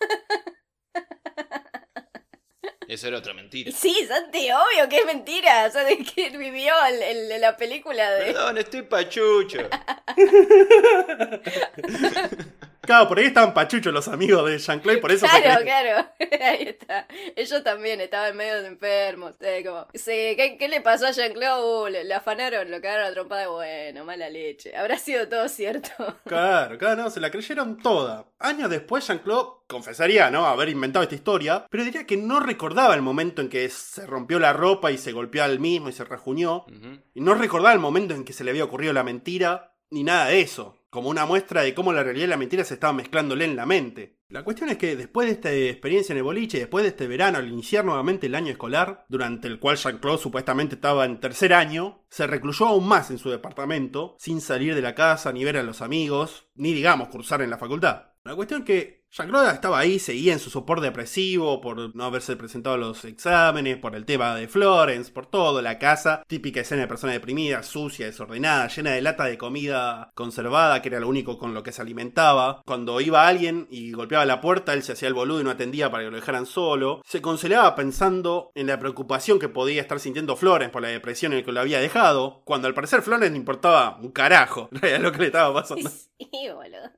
Eso 2.90 3.06
era 3.06 3.18
otra 3.18 3.32
mentira. 3.34 3.70
Sí, 3.70 3.94
Santi, 4.08 4.50
obvio 4.50 4.88
que 4.88 4.98
es 4.98 5.06
mentira. 5.06 5.66
O 5.68 5.70
sea, 5.70 5.84
de 5.84 5.98
que 5.98 6.36
vivió 6.36 6.74
el, 6.86 7.00
el- 7.30 7.40
la 7.40 7.56
película 7.56 8.10
de. 8.10 8.32
Perdón, 8.32 8.58
estoy 8.58 8.82
pachucho. 8.82 9.58
Claro, 12.90 13.06
por 13.06 13.20
ahí 13.20 13.26
estaban 13.26 13.54
pachuchos 13.54 13.94
los 13.94 14.08
amigos 14.08 14.50
de 14.50 14.58
Jean-Claude, 14.58 14.98
por 14.98 15.12
eso 15.12 15.24
Claro, 15.24 15.62
claro. 15.62 16.08
Ahí 16.40 16.64
está. 16.70 17.06
Ellos 17.36 17.62
también 17.62 18.00
estaban 18.00 18.36
medio 18.36 18.66
enfermos. 18.66 19.36
Eh, 19.38 19.62
como, 19.64 19.86
sí, 19.94 20.34
¿qué, 20.36 20.56
qué 20.58 20.66
le 20.66 20.80
pasó 20.80 21.06
a 21.06 21.12
Jean-Claude? 21.12 21.62
Uh, 21.62 21.86
le, 21.86 22.02
le 22.02 22.14
afanaron, 22.14 22.68
lo 22.68 22.80
cagaron 22.80 23.06
a 23.06 23.12
trompada. 23.12 23.46
Bueno, 23.46 24.04
mala 24.04 24.28
leche. 24.28 24.76
Habrá 24.76 24.98
sido 24.98 25.28
todo 25.28 25.48
cierto. 25.48 25.90
Claro, 26.24 26.78
claro, 26.78 27.02
no, 27.02 27.10
se 27.10 27.20
la 27.20 27.30
creyeron 27.30 27.78
toda. 27.78 28.24
Años 28.40 28.68
después, 28.70 29.06
Jean-Claude 29.06 29.66
confesaría, 29.68 30.28
¿no? 30.30 30.46
Haber 30.46 30.68
inventado 30.68 31.04
esta 31.04 31.14
historia, 31.14 31.66
pero 31.70 31.84
diría 31.84 32.06
que 32.06 32.16
no 32.16 32.40
recordaba 32.40 32.94
el 32.94 33.02
momento 33.02 33.40
en 33.40 33.48
que 33.48 33.68
se 33.68 34.04
rompió 34.04 34.40
la 34.40 34.52
ropa 34.52 34.90
y 34.90 34.98
se 34.98 35.12
golpeó 35.12 35.44
al 35.44 35.60
mismo 35.60 35.90
y 35.90 35.92
se 35.92 36.04
rajuñó. 36.04 36.64
Ujú. 36.64 36.98
Y 37.14 37.20
no 37.20 37.34
recordaba 37.34 37.72
el 37.72 37.78
momento 37.78 38.14
en 38.14 38.24
que 38.24 38.32
se 38.32 38.42
le 38.42 38.50
había 38.50 38.64
ocurrido 38.64 38.92
la 38.92 39.04
mentira, 39.04 39.74
ni 39.90 40.02
nada 40.02 40.26
de 40.26 40.40
eso. 40.40 40.79
Como 40.90 41.08
una 41.08 41.24
muestra 41.24 41.62
de 41.62 41.72
cómo 41.72 41.92
la 41.92 42.02
realidad 42.02 42.26
y 42.26 42.30
la 42.30 42.36
mentira 42.36 42.64
se 42.64 42.74
estaban 42.74 42.96
mezclándole 42.96 43.44
en 43.44 43.54
la 43.54 43.64
mente. 43.64 44.18
La 44.28 44.42
cuestión 44.44 44.70
es 44.70 44.78
que 44.78 44.96
después 44.96 45.26
de 45.26 45.34
esta 45.34 45.52
experiencia 45.52 46.12
en 46.12 46.18
el 46.18 46.24
boliche, 46.24 46.58
después 46.58 46.82
de 46.82 46.90
este 46.90 47.06
verano, 47.06 47.38
al 47.38 47.48
iniciar 47.48 47.84
nuevamente 47.84 48.26
el 48.26 48.34
año 48.34 48.50
escolar, 48.50 49.04
durante 49.08 49.48
el 49.48 49.58
cual 49.58 49.76
Jean-Claude 49.76 50.18
supuestamente 50.22 50.74
estaba 50.74 51.04
en 51.04 51.20
tercer 51.20 51.52
año, 51.52 52.04
se 52.08 52.26
recluyó 52.26 52.66
aún 52.66 52.86
más 52.86 53.10
en 53.10 53.18
su 53.18 53.30
departamento, 53.30 54.16
sin 54.18 54.40
salir 54.40 54.74
de 54.74 54.82
la 54.82 54.94
casa, 54.94 55.32
ni 55.32 55.44
ver 55.44 55.56
a 55.56 55.62
los 55.62 55.80
amigos, 55.80 56.48
ni 56.54 56.72
digamos 56.72 57.08
cursar 57.08 57.42
en 57.42 57.50
la 57.50 57.58
facultad. 57.58 58.10
La 58.22 58.36
cuestión 58.36 58.60
es 58.60 58.66
que 58.66 58.99
Jean-Claude 59.12 59.54
estaba 59.54 59.80
ahí, 59.80 59.98
seguía 59.98 60.32
en 60.32 60.38
su 60.38 60.50
soporte 60.50 60.86
depresivo 60.86 61.60
por 61.60 61.96
no 61.96 62.04
haberse 62.04 62.36
presentado 62.36 62.76
a 62.76 62.78
los 62.78 63.04
exámenes, 63.04 63.76
por 63.76 63.96
el 63.96 64.04
tema 64.04 64.36
de 64.36 64.46
Florence, 64.46 65.10
por 65.10 65.26
todo, 65.26 65.60
la 65.62 65.80
casa, 65.80 66.22
típica 66.28 66.60
escena 66.60 66.82
de 66.82 66.86
persona 66.86 67.12
deprimida, 67.12 67.64
sucia, 67.64 68.06
desordenada, 68.06 68.68
llena 68.68 68.92
de 68.92 69.02
lata 69.02 69.24
de 69.24 69.36
comida 69.36 70.12
conservada, 70.14 70.80
que 70.80 70.90
era 70.90 71.00
lo 71.00 71.08
único 71.08 71.38
con 71.38 71.54
lo 71.54 71.64
que 71.64 71.72
se 71.72 71.82
alimentaba. 71.82 72.62
Cuando 72.64 73.00
iba 73.00 73.26
alguien 73.26 73.66
y 73.68 73.90
golpeaba 73.90 74.24
la 74.24 74.40
puerta, 74.40 74.74
él 74.74 74.84
se 74.84 74.92
hacía 74.92 75.08
el 75.08 75.14
boludo 75.14 75.40
y 75.40 75.44
no 75.44 75.50
atendía 75.50 75.90
para 75.90 76.04
que 76.04 76.10
lo 76.10 76.16
dejaran 76.16 76.46
solo. 76.46 77.02
Se 77.04 77.20
consolaba 77.20 77.74
pensando 77.74 78.52
en 78.54 78.68
la 78.68 78.78
preocupación 78.78 79.40
que 79.40 79.48
podía 79.48 79.82
estar 79.82 79.98
sintiendo 79.98 80.36
Florence 80.36 80.72
por 80.72 80.82
la 80.82 80.88
depresión 80.88 81.32
en 81.32 81.40
la 81.40 81.44
que 81.44 81.50
lo 81.50 81.60
había 81.60 81.80
dejado, 81.80 82.42
cuando 82.44 82.68
al 82.68 82.74
parecer 82.74 83.02
Florence 83.02 83.32
le 83.32 83.38
importaba 83.38 83.98
un 84.00 84.12
carajo, 84.12 84.68
en 84.72 84.80
realidad 84.80 85.02
lo 85.02 85.10
que 85.10 85.18
le 85.18 85.26
estaba 85.26 85.52
pasando. 85.52 85.90
Sí, 86.20 86.48
boludo. 86.54 86.90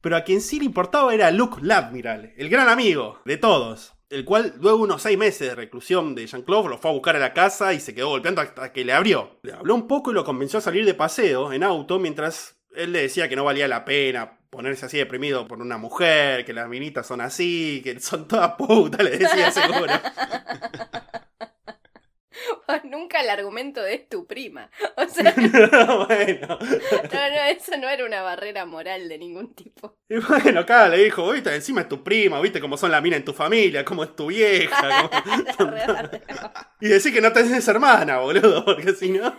Pero 0.00 0.16
a 0.16 0.22
quien 0.22 0.40
sí 0.40 0.58
le 0.58 0.66
importaba 0.66 1.12
era 1.12 1.30
Luke 1.30 1.58
Ladmiral, 1.60 2.32
el 2.36 2.48
gran 2.48 2.68
amigo 2.68 3.20
de 3.24 3.36
todos. 3.36 3.94
El 4.10 4.24
cual, 4.24 4.54
luego 4.58 4.78
de 4.78 4.84
unos 4.84 5.02
seis 5.02 5.18
meses 5.18 5.48
de 5.48 5.54
reclusión 5.54 6.14
de 6.14 6.26
Jean-Claude, 6.26 6.70
lo 6.70 6.78
fue 6.78 6.90
a 6.90 6.94
buscar 6.94 7.16
a 7.16 7.18
la 7.18 7.34
casa 7.34 7.74
y 7.74 7.80
se 7.80 7.94
quedó 7.94 8.08
golpeando 8.08 8.40
hasta 8.40 8.72
que 8.72 8.84
le 8.84 8.94
abrió. 8.94 9.38
Le 9.42 9.52
habló 9.52 9.74
un 9.74 9.86
poco 9.86 10.10
y 10.10 10.14
lo 10.14 10.24
convenció 10.24 10.60
a 10.60 10.62
salir 10.62 10.86
de 10.86 10.94
paseo 10.94 11.52
en 11.52 11.62
auto 11.62 11.98
mientras 11.98 12.56
él 12.74 12.92
le 12.92 13.02
decía 13.02 13.28
que 13.28 13.36
no 13.36 13.44
valía 13.44 13.68
la 13.68 13.84
pena 13.84 14.38
ponerse 14.50 14.86
así 14.86 14.96
deprimido 14.96 15.46
por 15.46 15.60
una 15.60 15.78
mujer, 15.78 16.44
que 16.44 16.52
las 16.52 16.68
minitas 16.68 17.06
son 17.06 17.20
así, 17.20 17.80
que 17.84 18.00
son 18.00 18.26
todas 18.26 18.52
putas, 18.52 19.04
le 19.04 19.18
decía 19.18 19.50
seguro. 19.50 19.92
Nunca 22.84 23.20
el 23.20 23.30
argumento 23.30 23.82
de 23.82 23.94
es 23.94 24.08
tu 24.08 24.26
prima. 24.26 24.70
O 24.96 25.08
sea, 25.08 25.32
bueno. 25.36 26.58
no, 26.58 27.30
no, 27.30 27.44
eso 27.50 27.76
no 27.78 27.88
era 27.88 28.04
una 28.04 28.22
barrera 28.22 28.66
moral 28.66 29.08
de 29.08 29.18
ningún 29.18 29.54
tipo. 29.54 29.96
Y 30.08 30.16
bueno, 30.18 30.60
acá 30.60 30.88
le 30.88 30.98
dijo, 31.04 31.30
viste, 31.30 31.54
encima 31.54 31.82
es 31.82 31.88
tu 31.88 32.02
prima, 32.02 32.40
viste 32.40 32.60
cómo 32.60 32.76
son 32.76 32.90
las 32.90 33.02
minas 33.02 33.18
en 33.18 33.24
tu 33.24 33.32
familia, 33.32 33.84
cómo 33.84 34.02
es 34.04 34.14
tu 34.16 34.26
vieja. 34.26 35.08
cómo- 35.56 35.70
Y 36.80 36.88
decir 36.88 37.12
que 37.12 37.20
no 37.20 37.32
tenés 37.32 37.66
hermana, 37.68 38.18
boludo, 38.18 38.64
porque 38.64 38.92
si 38.94 39.10
no. 39.10 39.38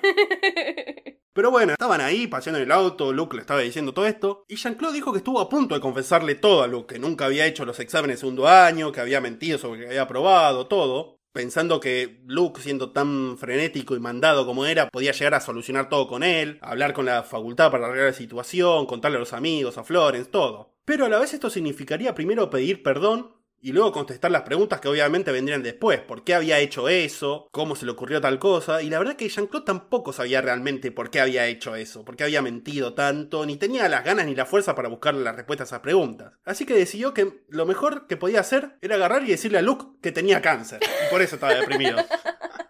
Pero 1.34 1.52
bueno, 1.52 1.74
estaban 1.74 2.02
ahí 2.02 2.28
paseando 2.28 2.58
en 2.60 2.66
el 2.66 2.72
auto, 2.72 3.14
Luke 3.14 3.36
le 3.36 3.42
estaba 3.42 3.62
diciendo 3.62 3.94
todo 3.94 4.08
esto, 4.08 4.46
y 4.48 4.56
Jean-Claude 4.56 4.96
dijo 4.96 5.12
que 5.12 5.20
estuvo 5.20 5.40
a 5.40 5.50
punto 5.50 5.76
de 5.76 5.82
confesarle 5.82 6.36
todo 6.36 6.64
a 6.64 6.68
Luke, 6.68 6.96
que 6.96 7.00
nunca 7.00 7.26
había 7.26 7.46
hecho 7.46 7.66
los 7.66 7.80
exámenes 7.80 8.18
de 8.18 8.20
segundo 8.22 8.48
año, 8.48 8.92
que 8.92 9.00
había 9.02 9.22
mentido 9.22 9.58
sobre 9.58 9.82
que 9.82 9.88
había 9.88 10.02
aprobado, 10.04 10.68
todo, 10.68 11.19
pensando 11.40 11.80
que 11.80 12.20
Luke, 12.26 12.60
siendo 12.62 12.92
tan 12.92 13.38
frenético 13.38 13.96
y 13.96 14.00
mandado 14.02 14.46
como 14.46 14.66
era, 14.66 14.90
podía 14.90 15.14
llegar 15.14 15.36
a 15.36 15.40
solucionar 15.40 15.88
todo 15.88 16.06
con 16.06 16.22
él, 16.22 16.60
hablar 16.62 16.92
con 16.92 17.06
la 17.06 17.24
facultad 17.24 17.72
para 17.72 17.86
arreglar 17.86 18.08
la 18.08 18.14
situación, 18.14 18.86
contarle 18.86 19.16
a 19.16 19.22
los 19.22 19.32
amigos, 19.32 19.78
a 19.78 19.86
Florence, 19.86 20.30
todo. 20.30 20.74
Pero 20.84 21.06
a 21.06 21.10
la 21.10 21.18
vez 21.18 21.34
esto 21.34 21.50
significaría 21.50 22.14
primero 22.14 22.50
pedir 22.50 22.84
perdón 22.84 23.39
y 23.62 23.72
luego 23.72 23.92
contestar 23.92 24.32
las 24.32 24.44
preguntas 24.44 24.80
que 24.80 24.88
obviamente 24.88 25.32
vendrían 25.32 25.64
después. 25.64 26.00
¿Por 26.00 26.24
qué 26.24 26.36
había 26.36 26.60
hecho 26.60 26.90
eso? 26.90 27.48
¿Cómo 27.52 27.76
se 27.76 27.86
le 27.86 27.92
ocurrió 27.92 28.22
tal 28.22 28.40
cosa? 28.40 28.82
Y 28.82 28.90
la 28.90 29.00
verdad 29.00 29.16
que 29.16 29.30
Jean-Claude 29.30 29.66
tampoco 29.66 30.14
sabía 30.14 30.42
realmente 30.42 30.92
por 30.92 31.10
qué 31.10 31.22
había 31.22 31.48
hecho 31.48 31.76
eso, 31.76 32.06
por 32.06 32.16
qué 32.16 32.24
había 32.24 32.42
mentido 32.42 32.94
tanto, 32.94 33.46
ni 33.46 33.58
tenía 33.58 33.90
las 33.90 34.04
ganas 34.04 34.26
ni 34.26 34.36
la 34.36 34.46
fuerza 34.46 34.76
para 34.76 34.90
buscarle 34.90 35.24
las 35.24 35.36
respuestas 35.36 35.72
a 35.72 35.76
esas 35.76 35.84
preguntas. 35.84 36.34
Así 36.46 36.66
que 36.66 36.74
decidió 36.74 37.14
que 37.14 37.44
lo 37.50 37.66
mejor 37.66 38.08
que 38.08 38.18
podía 38.18 38.40
hacer 38.40 38.78
era 38.82 38.96
agarrar 38.96 39.24
y 39.24 39.32
decirle 39.32 39.60
a 39.60 39.62
Luke 39.62 39.86
que 40.02 40.12
tenía 40.12 40.42
cáncer. 40.42 40.80
Y 40.82 41.12
por 41.12 41.22
eso 41.22 41.36
estaba 41.36 41.54
deprimido. 41.54 41.98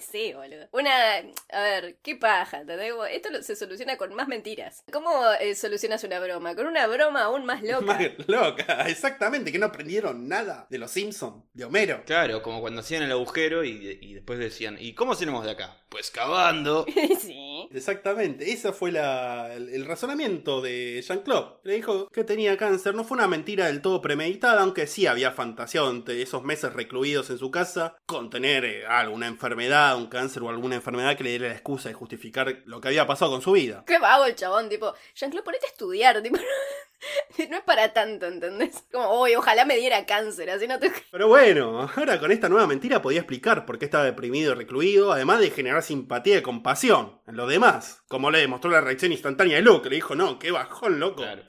Sí, 0.10 0.32
boludo. 0.34 0.66
Una. 0.72 1.16
A 1.52 1.60
ver, 1.62 1.96
qué 2.02 2.16
paja, 2.16 2.60
¿entendés? 2.60 2.92
Esto 3.10 3.30
lo- 3.30 3.42
se 3.42 3.56
soluciona 3.56 3.96
con 3.96 4.14
más 4.14 4.28
mentiras. 4.28 4.82
¿Cómo 4.92 5.10
eh, 5.40 5.54
solucionas 5.54 6.02
una 6.04 6.18
broma? 6.20 6.54
Con 6.54 6.66
una 6.66 6.86
broma 6.86 7.24
aún 7.24 7.44
más 7.44 7.62
loca. 7.62 7.84
Más 7.84 8.02
loca, 8.28 8.88
exactamente, 8.88 9.52
que 9.52 9.58
no 9.58 9.66
aprendieron 9.66 10.28
nada 10.28 10.66
de 10.70 10.78
los 10.78 10.90
Simpsons, 10.90 11.44
de 11.54 11.64
Homero. 11.64 12.02
Claro, 12.06 12.42
como 12.42 12.60
cuando 12.60 12.80
hacían 12.80 13.02
el 13.02 13.12
agujero 13.12 13.64
y, 13.64 13.98
y 14.00 14.14
después 14.14 14.38
decían, 14.38 14.76
¿y 14.80 14.94
cómo 14.94 15.14
salimos 15.14 15.44
de 15.44 15.52
acá? 15.52 15.78
Pues 15.88 16.10
cavando. 16.10 16.84
sí. 17.20 17.68
Exactamente, 17.72 18.50
ese 18.52 18.72
fue 18.72 18.92
la- 18.92 19.52
el, 19.54 19.68
el 19.70 19.84
razonamiento 19.86 20.60
de 20.60 21.02
Jean-Claude. 21.06 21.56
Le 21.64 21.74
dijo 21.74 22.08
que 22.10 22.24
tenía 22.24 22.56
cáncer, 22.56 22.94
no 22.94 23.04
fue 23.04 23.16
una 23.16 23.28
mentira 23.28 23.66
del 23.66 23.82
todo 23.82 24.00
premeditada, 24.02 24.62
aunque 24.62 24.86
sí 24.86 25.06
había 25.06 25.30
fantaseado 25.32 25.90
entre 25.90 26.22
esos 26.22 26.42
meses 26.42 26.72
recluidos 26.72 27.30
en 27.30 27.38
su 27.38 27.50
casa 27.50 27.96
con 28.06 28.30
tener 28.30 28.64
eh, 28.64 28.86
alguna 28.86 29.26
enfermedad, 29.26 29.85
un 29.94 30.06
cáncer 30.06 30.42
o 30.42 30.48
alguna 30.48 30.74
enfermedad 30.74 31.16
que 31.16 31.22
le 31.22 31.30
diera 31.30 31.48
la 31.48 31.54
excusa 31.54 31.88
de 31.88 31.94
justificar 31.94 32.62
lo 32.64 32.80
que 32.80 32.88
había 32.88 33.06
pasado 33.06 33.30
con 33.30 33.42
su 33.42 33.52
vida. 33.52 33.84
Qué 33.86 33.98
vago 33.98 34.24
el 34.24 34.34
chabón, 34.34 34.68
tipo, 34.68 34.92
Jean-Claude, 35.14 35.44
ponete 35.44 35.66
a 35.66 35.68
estudiar, 35.68 36.22
tipo. 36.22 36.38
No 37.50 37.58
es 37.58 37.62
para 37.62 37.92
tanto, 37.92 38.26
¿entendés? 38.26 38.84
Como, 38.90 39.22
uy, 39.22 39.34
ojalá 39.34 39.64
me 39.64 39.76
diera 39.76 40.06
cáncer, 40.06 40.50
así 40.50 40.66
no 40.66 40.78
te. 40.78 40.90
Pero 41.12 41.28
bueno, 41.28 41.88
ahora 41.94 42.18
con 42.18 42.32
esta 42.32 42.48
nueva 42.48 42.66
mentira 42.66 43.02
podía 43.02 43.20
explicar 43.20 43.66
por 43.66 43.78
qué 43.78 43.84
estaba 43.84 44.04
deprimido 44.04 44.52
y 44.52 44.54
recluido, 44.56 45.12
además 45.12 45.40
de 45.40 45.50
generar 45.50 45.82
simpatía 45.82 46.38
y 46.38 46.42
compasión 46.42 47.20
en 47.26 47.36
los 47.36 47.48
demás. 47.48 48.02
Como 48.08 48.30
le 48.30 48.40
demostró 48.40 48.70
la 48.70 48.80
reacción 48.80 49.12
instantánea 49.12 49.56
de 49.56 49.62
Luke, 49.62 49.88
le 49.88 49.96
dijo, 49.96 50.14
no, 50.14 50.38
qué 50.38 50.50
bajón, 50.50 50.98
loco. 50.98 51.22
Claro. 51.22 51.42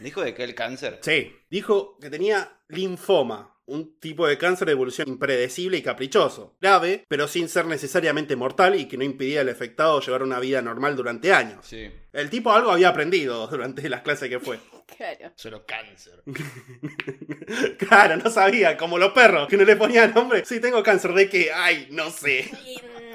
Dijo 0.00 0.22
de 0.22 0.34
que 0.34 0.44
el 0.44 0.54
cáncer. 0.54 1.00
Sí, 1.02 1.36
dijo 1.50 1.98
que 1.98 2.10
tenía 2.10 2.60
linfoma, 2.68 3.57
un 3.68 3.98
tipo 4.00 4.26
de 4.26 4.38
cáncer 4.38 4.66
de 4.66 4.72
evolución 4.72 5.08
impredecible 5.08 5.76
y 5.76 5.82
caprichoso, 5.82 6.56
grave, 6.60 7.04
pero 7.06 7.28
sin 7.28 7.48
ser 7.48 7.66
necesariamente 7.66 8.34
mortal 8.34 8.74
y 8.74 8.86
que 8.86 8.96
no 8.96 9.04
impedía 9.04 9.42
al 9.42 9.48
afectado 9.50 10.00
llevar 10.00 10.22
una 10.22 10.40
vida 10.40 10.62
normal 10.62 10.96
durante 10.96 11.32
años. 11.32 11.66
Sí, 11.66 11.90
El 12.12 12.30
tipo 12.30 12.50
algo 12.52 12.70
había 12.70 12.88
aprendido 12.88 13.46
durante 13.48 13.88
las 13.88 14.00
clases 14.00 14.28
que 14.28 14.40
fue. 14.40 14.58
Claro. 14.96 15.32
solo 15.36 15.66
cáncer. 15.66 16.22
claro, 17.78 18.16
no 18.16 18.30
sabía, 18.30 18.78
como 18.78 18.96
los 18.96 19.12
perros, 19.12 19.46
que 19.46 19.58
no 19.58 19.64
le 19.64 19.76
ponían 19.76 20.14
nombre. 20.14 20.44
Sí, 20.46 20.60
tengo 20.60 20.82
cáncer 20.82 21.12
de 21.12 21.28
que, 21.28 21.52
ay, 21.52 21.88
no 21.90 22.10
sé. 22.10 22.50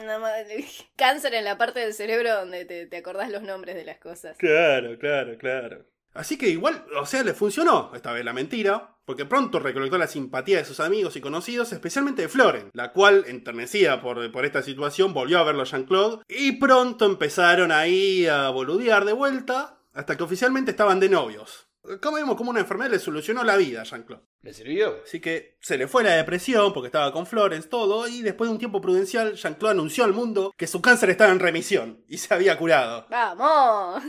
Cáncer 0.96 1.34
en 1.34 1.46
la 1.46 1.58
parte 1.58 1.80
del 1.80 1.94
cerebro 1.94 2.36
donde 2.36 2.66
te, 2.66 2.86
te 2.86 2.98
acordás 2.98 3.30
los 3.30 3.42
nombres 3.42 3.76
de 3.76 3.86
las 3.86 3.98
cosas. 3.98 4.38
Claro, 4.38 5.00
claro, 5.00 5.38
claro. 5.38 5.86
Así 6.13 6.38
que 6.38 6.49
igual, 6.49 6.86
o 6.99 7.06
sea, 7.06 7.23
le 7.23 7.34
funcionó 7.34 7.91
esta 7.95 8.12
vez 8.12 8.23
la 8.23 8.34
mentira, 8.34 8.95
porque 9.06 9.26
pronto 9.26 9.60
recolectó 9.60 9.97
la 9.97 10.08
simpatía 10.08 10.58
de 10.58 10.65
sus 10.65 10.80
amigos 10.80 11.15
y 11.15 11.21
conocidos, 11.21 11.73
especialmente 11.73 12.21
de 12.21 12.30
Floren, 12.30 12.69
la 12.73 12.91
cual, 12.93 13.26
enternecida 13.28 14.02
por, 14.02 14.32
por 14.32 14.45
esta 14.45 14.62
situación, 14.62 15.13
volvió 15.13 15.39
a 15.39 15.43
verlo 15.43 15.63
a 15.63 15.65
Jean-Claude, 15.65 16.23
y 16.30 16.54
pronto 16.54 17.06
empezaron 17.06 17.71
ahí 17.71 18.28
a 18.28 18.49
boludear 18.49 19.06
de 19.06 19.13
vuelta, 19.13 19.80
hasta 19.93 20.15
que 20.15 20.23
oficialmente 20.23 20.71
estaban 20.71 20.99
de 20.99 21.10
novios. 21.10 21.67
Como 22.02 22.15
vimos, 22.15 22.38
como 22.38 22.52
una 22.52 22.62
enfermedad 22.62 22.91
le 22.91 22.99
solucionó 22.99 23.43
la 23.43 23.58
vida 23.58 23.82
a 23.82 23.84
Jean-Claude. 23.84 24.23
¿Le 24.41 24.54
sirvió? 24.54 25.02
Así 25.04 25.19
que 25.19 25.58
se 25.60 25.78
le 25.78 25.88
fue 25.88 26.04
la 26.04 26.12
depresión 26.12 26.71
porque 26.73 26.88
estaba 26.88 27.12
con 27.12 27.26
Florence, 27.26 27.67
todo, 27.67 28.08
y 28.08 28.21
después 28.21 28.47
de 28.47 28.54
un 28.54 28.60
tiempo 28.60 28.80
prudencial, 28.80 29.34
Jean-Claude 29.34 29.73
anunció 29.73 30.06
al 30.06 30.13
mundo 30.13 30.54
que 30.58 30.67
su 30.67 30.82
cáncer 30.82 31.10
estaba 31.10 31.32
en 31.32 31.39
remisión 31.39 32.06
y 32.08 32.19
se 32.19 32.34
había 32.34 32.58
curado. 32.58 33.06
¡Vamos! 33.10 34.04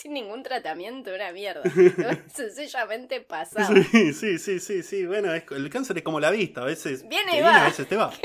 Sin 0.00 0.12
ningún 0.14 0.42
tratamiento, 0.42 1.12
una 1.14 1.32
mierda. 1.32 1.62
Sencillamente 2.34 3.20
pasaba. 3.20 3.66
Sí, 3.90 4.12
sí, 4.12 4.38
sí, 4.38 4.60
sí, 4.60 4.82
sí. 4.82 5.06
Bueno, 5.06 5.32
es- 5.34 5.44
el 5.50 5.68
cáncer 5.70 5.96
es 5.98 6.02
como 6.04 6.20
la 6.20 6.30
vista, 6.30 6.62
a 6.62 6.64
veces 6.64 7.06
Viene 7.08 7.32
te 7.32 7.38
y 7.38 7.40
viene, 7.40 7.48
va. 7.50 7.62
a 7.64 7.68
veces 7.68 7.88
te 7.88 7.96
va. 7.96 8.12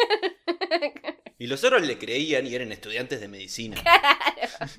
Y 1.40 1.48
los 1.48 1.62
otros 1.66 1.82
le 1.82 1.98
creían 1.98 2.48
y 2.48 2.56
eran 2.56 2.72
estudiantes 2.72 3.20
de 3.20 3.28
medicina. 3.28 3.76
Claro, 3.82 4.72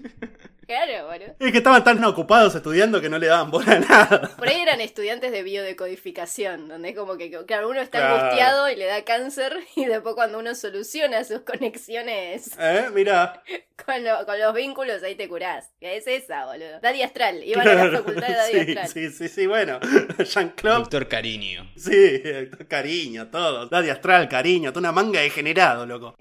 boludo. 0.66 1.34
Es 1.38 1.52
que 1.52 1.58
estaban 1.58 1.84
tan 1.84 2.02
ocupados 2.04 2.54
estudiando 2.54 3.00
que 3.00 3.08
no 3.08 3.18
le 3.18 3.26
daban 3.26 3.50
bola 3.50 3.72
a 3.72 3.78
nada. 3.78 4.30
Por 4.36 4.48
ahí 4.48 4.60
eran 4.60 4.80
estudiantes 4.80 5.30
de 5.32 5.42
biodecodificación, 5.42 6.68
donde 6.68 6.90
es 6.90 6.96
como 6.96 7.16
que, 7.16 7.30
claro, 7.46 7.68
uno 7.68 7.80
está 7.80 7.98
Claro. 7.98 8.16
angustiado 8.16 8.68
y 8.70 8.76
le 8.76 8.86
da 8.86 9.04
cáncer, 9.04 9.56
y 9.76 9.84
después 9.86 10.14
cuando 10.14 10.38
uno 10.38 10.54
soluciona 10.54 11.24
sus 11.24 11.40
conexiones 11.40 12.50
¿Eh? 12.58 12.86
Mira. 12.92 13.42
con, 13.84 14.02
lo- 14.04 14.24
con 14.24 14.38
los 14.38 14.54
vínculos, 14.54 15.02
ahí 15.02 15.14
te 15.14 15.28
curás. 15.28 15.70
Es 15.80 16.06
esa, 16.06 16.46
boludo. 16.46 16.80
Daddy 16.80 17.02
Astral, 17.02 17.42
iban 17.44 17.66
a 17.68 17.74
la 17.74 17.90
facultad 17.98 18.26
de 18.28 18.34
Daddy 18.34 18.52
sí, 18.52 18.60
Astral. 18.78 18.88
sí, 18.88 19.10
sí, 19.10 19.28
sí, 19.28 19.46
bueno. 19.46 19.78
Jean-Claude. 20.18 20.80
Doctor 20.80 21.08
Cariño. 21.08 21.70
Sí, 21.76 22.22
cariño, 22.68 23.28
todo. 23.30 23.66
Daddy 23.66 23.90
Astral, 23.90 24.28
cariño, 24.28 24.70
toda 24.72 24.80
una 24.80 24.92
manga 24.92 25.20
degenerado, 25.20 25.86
loco. 25.86 26.14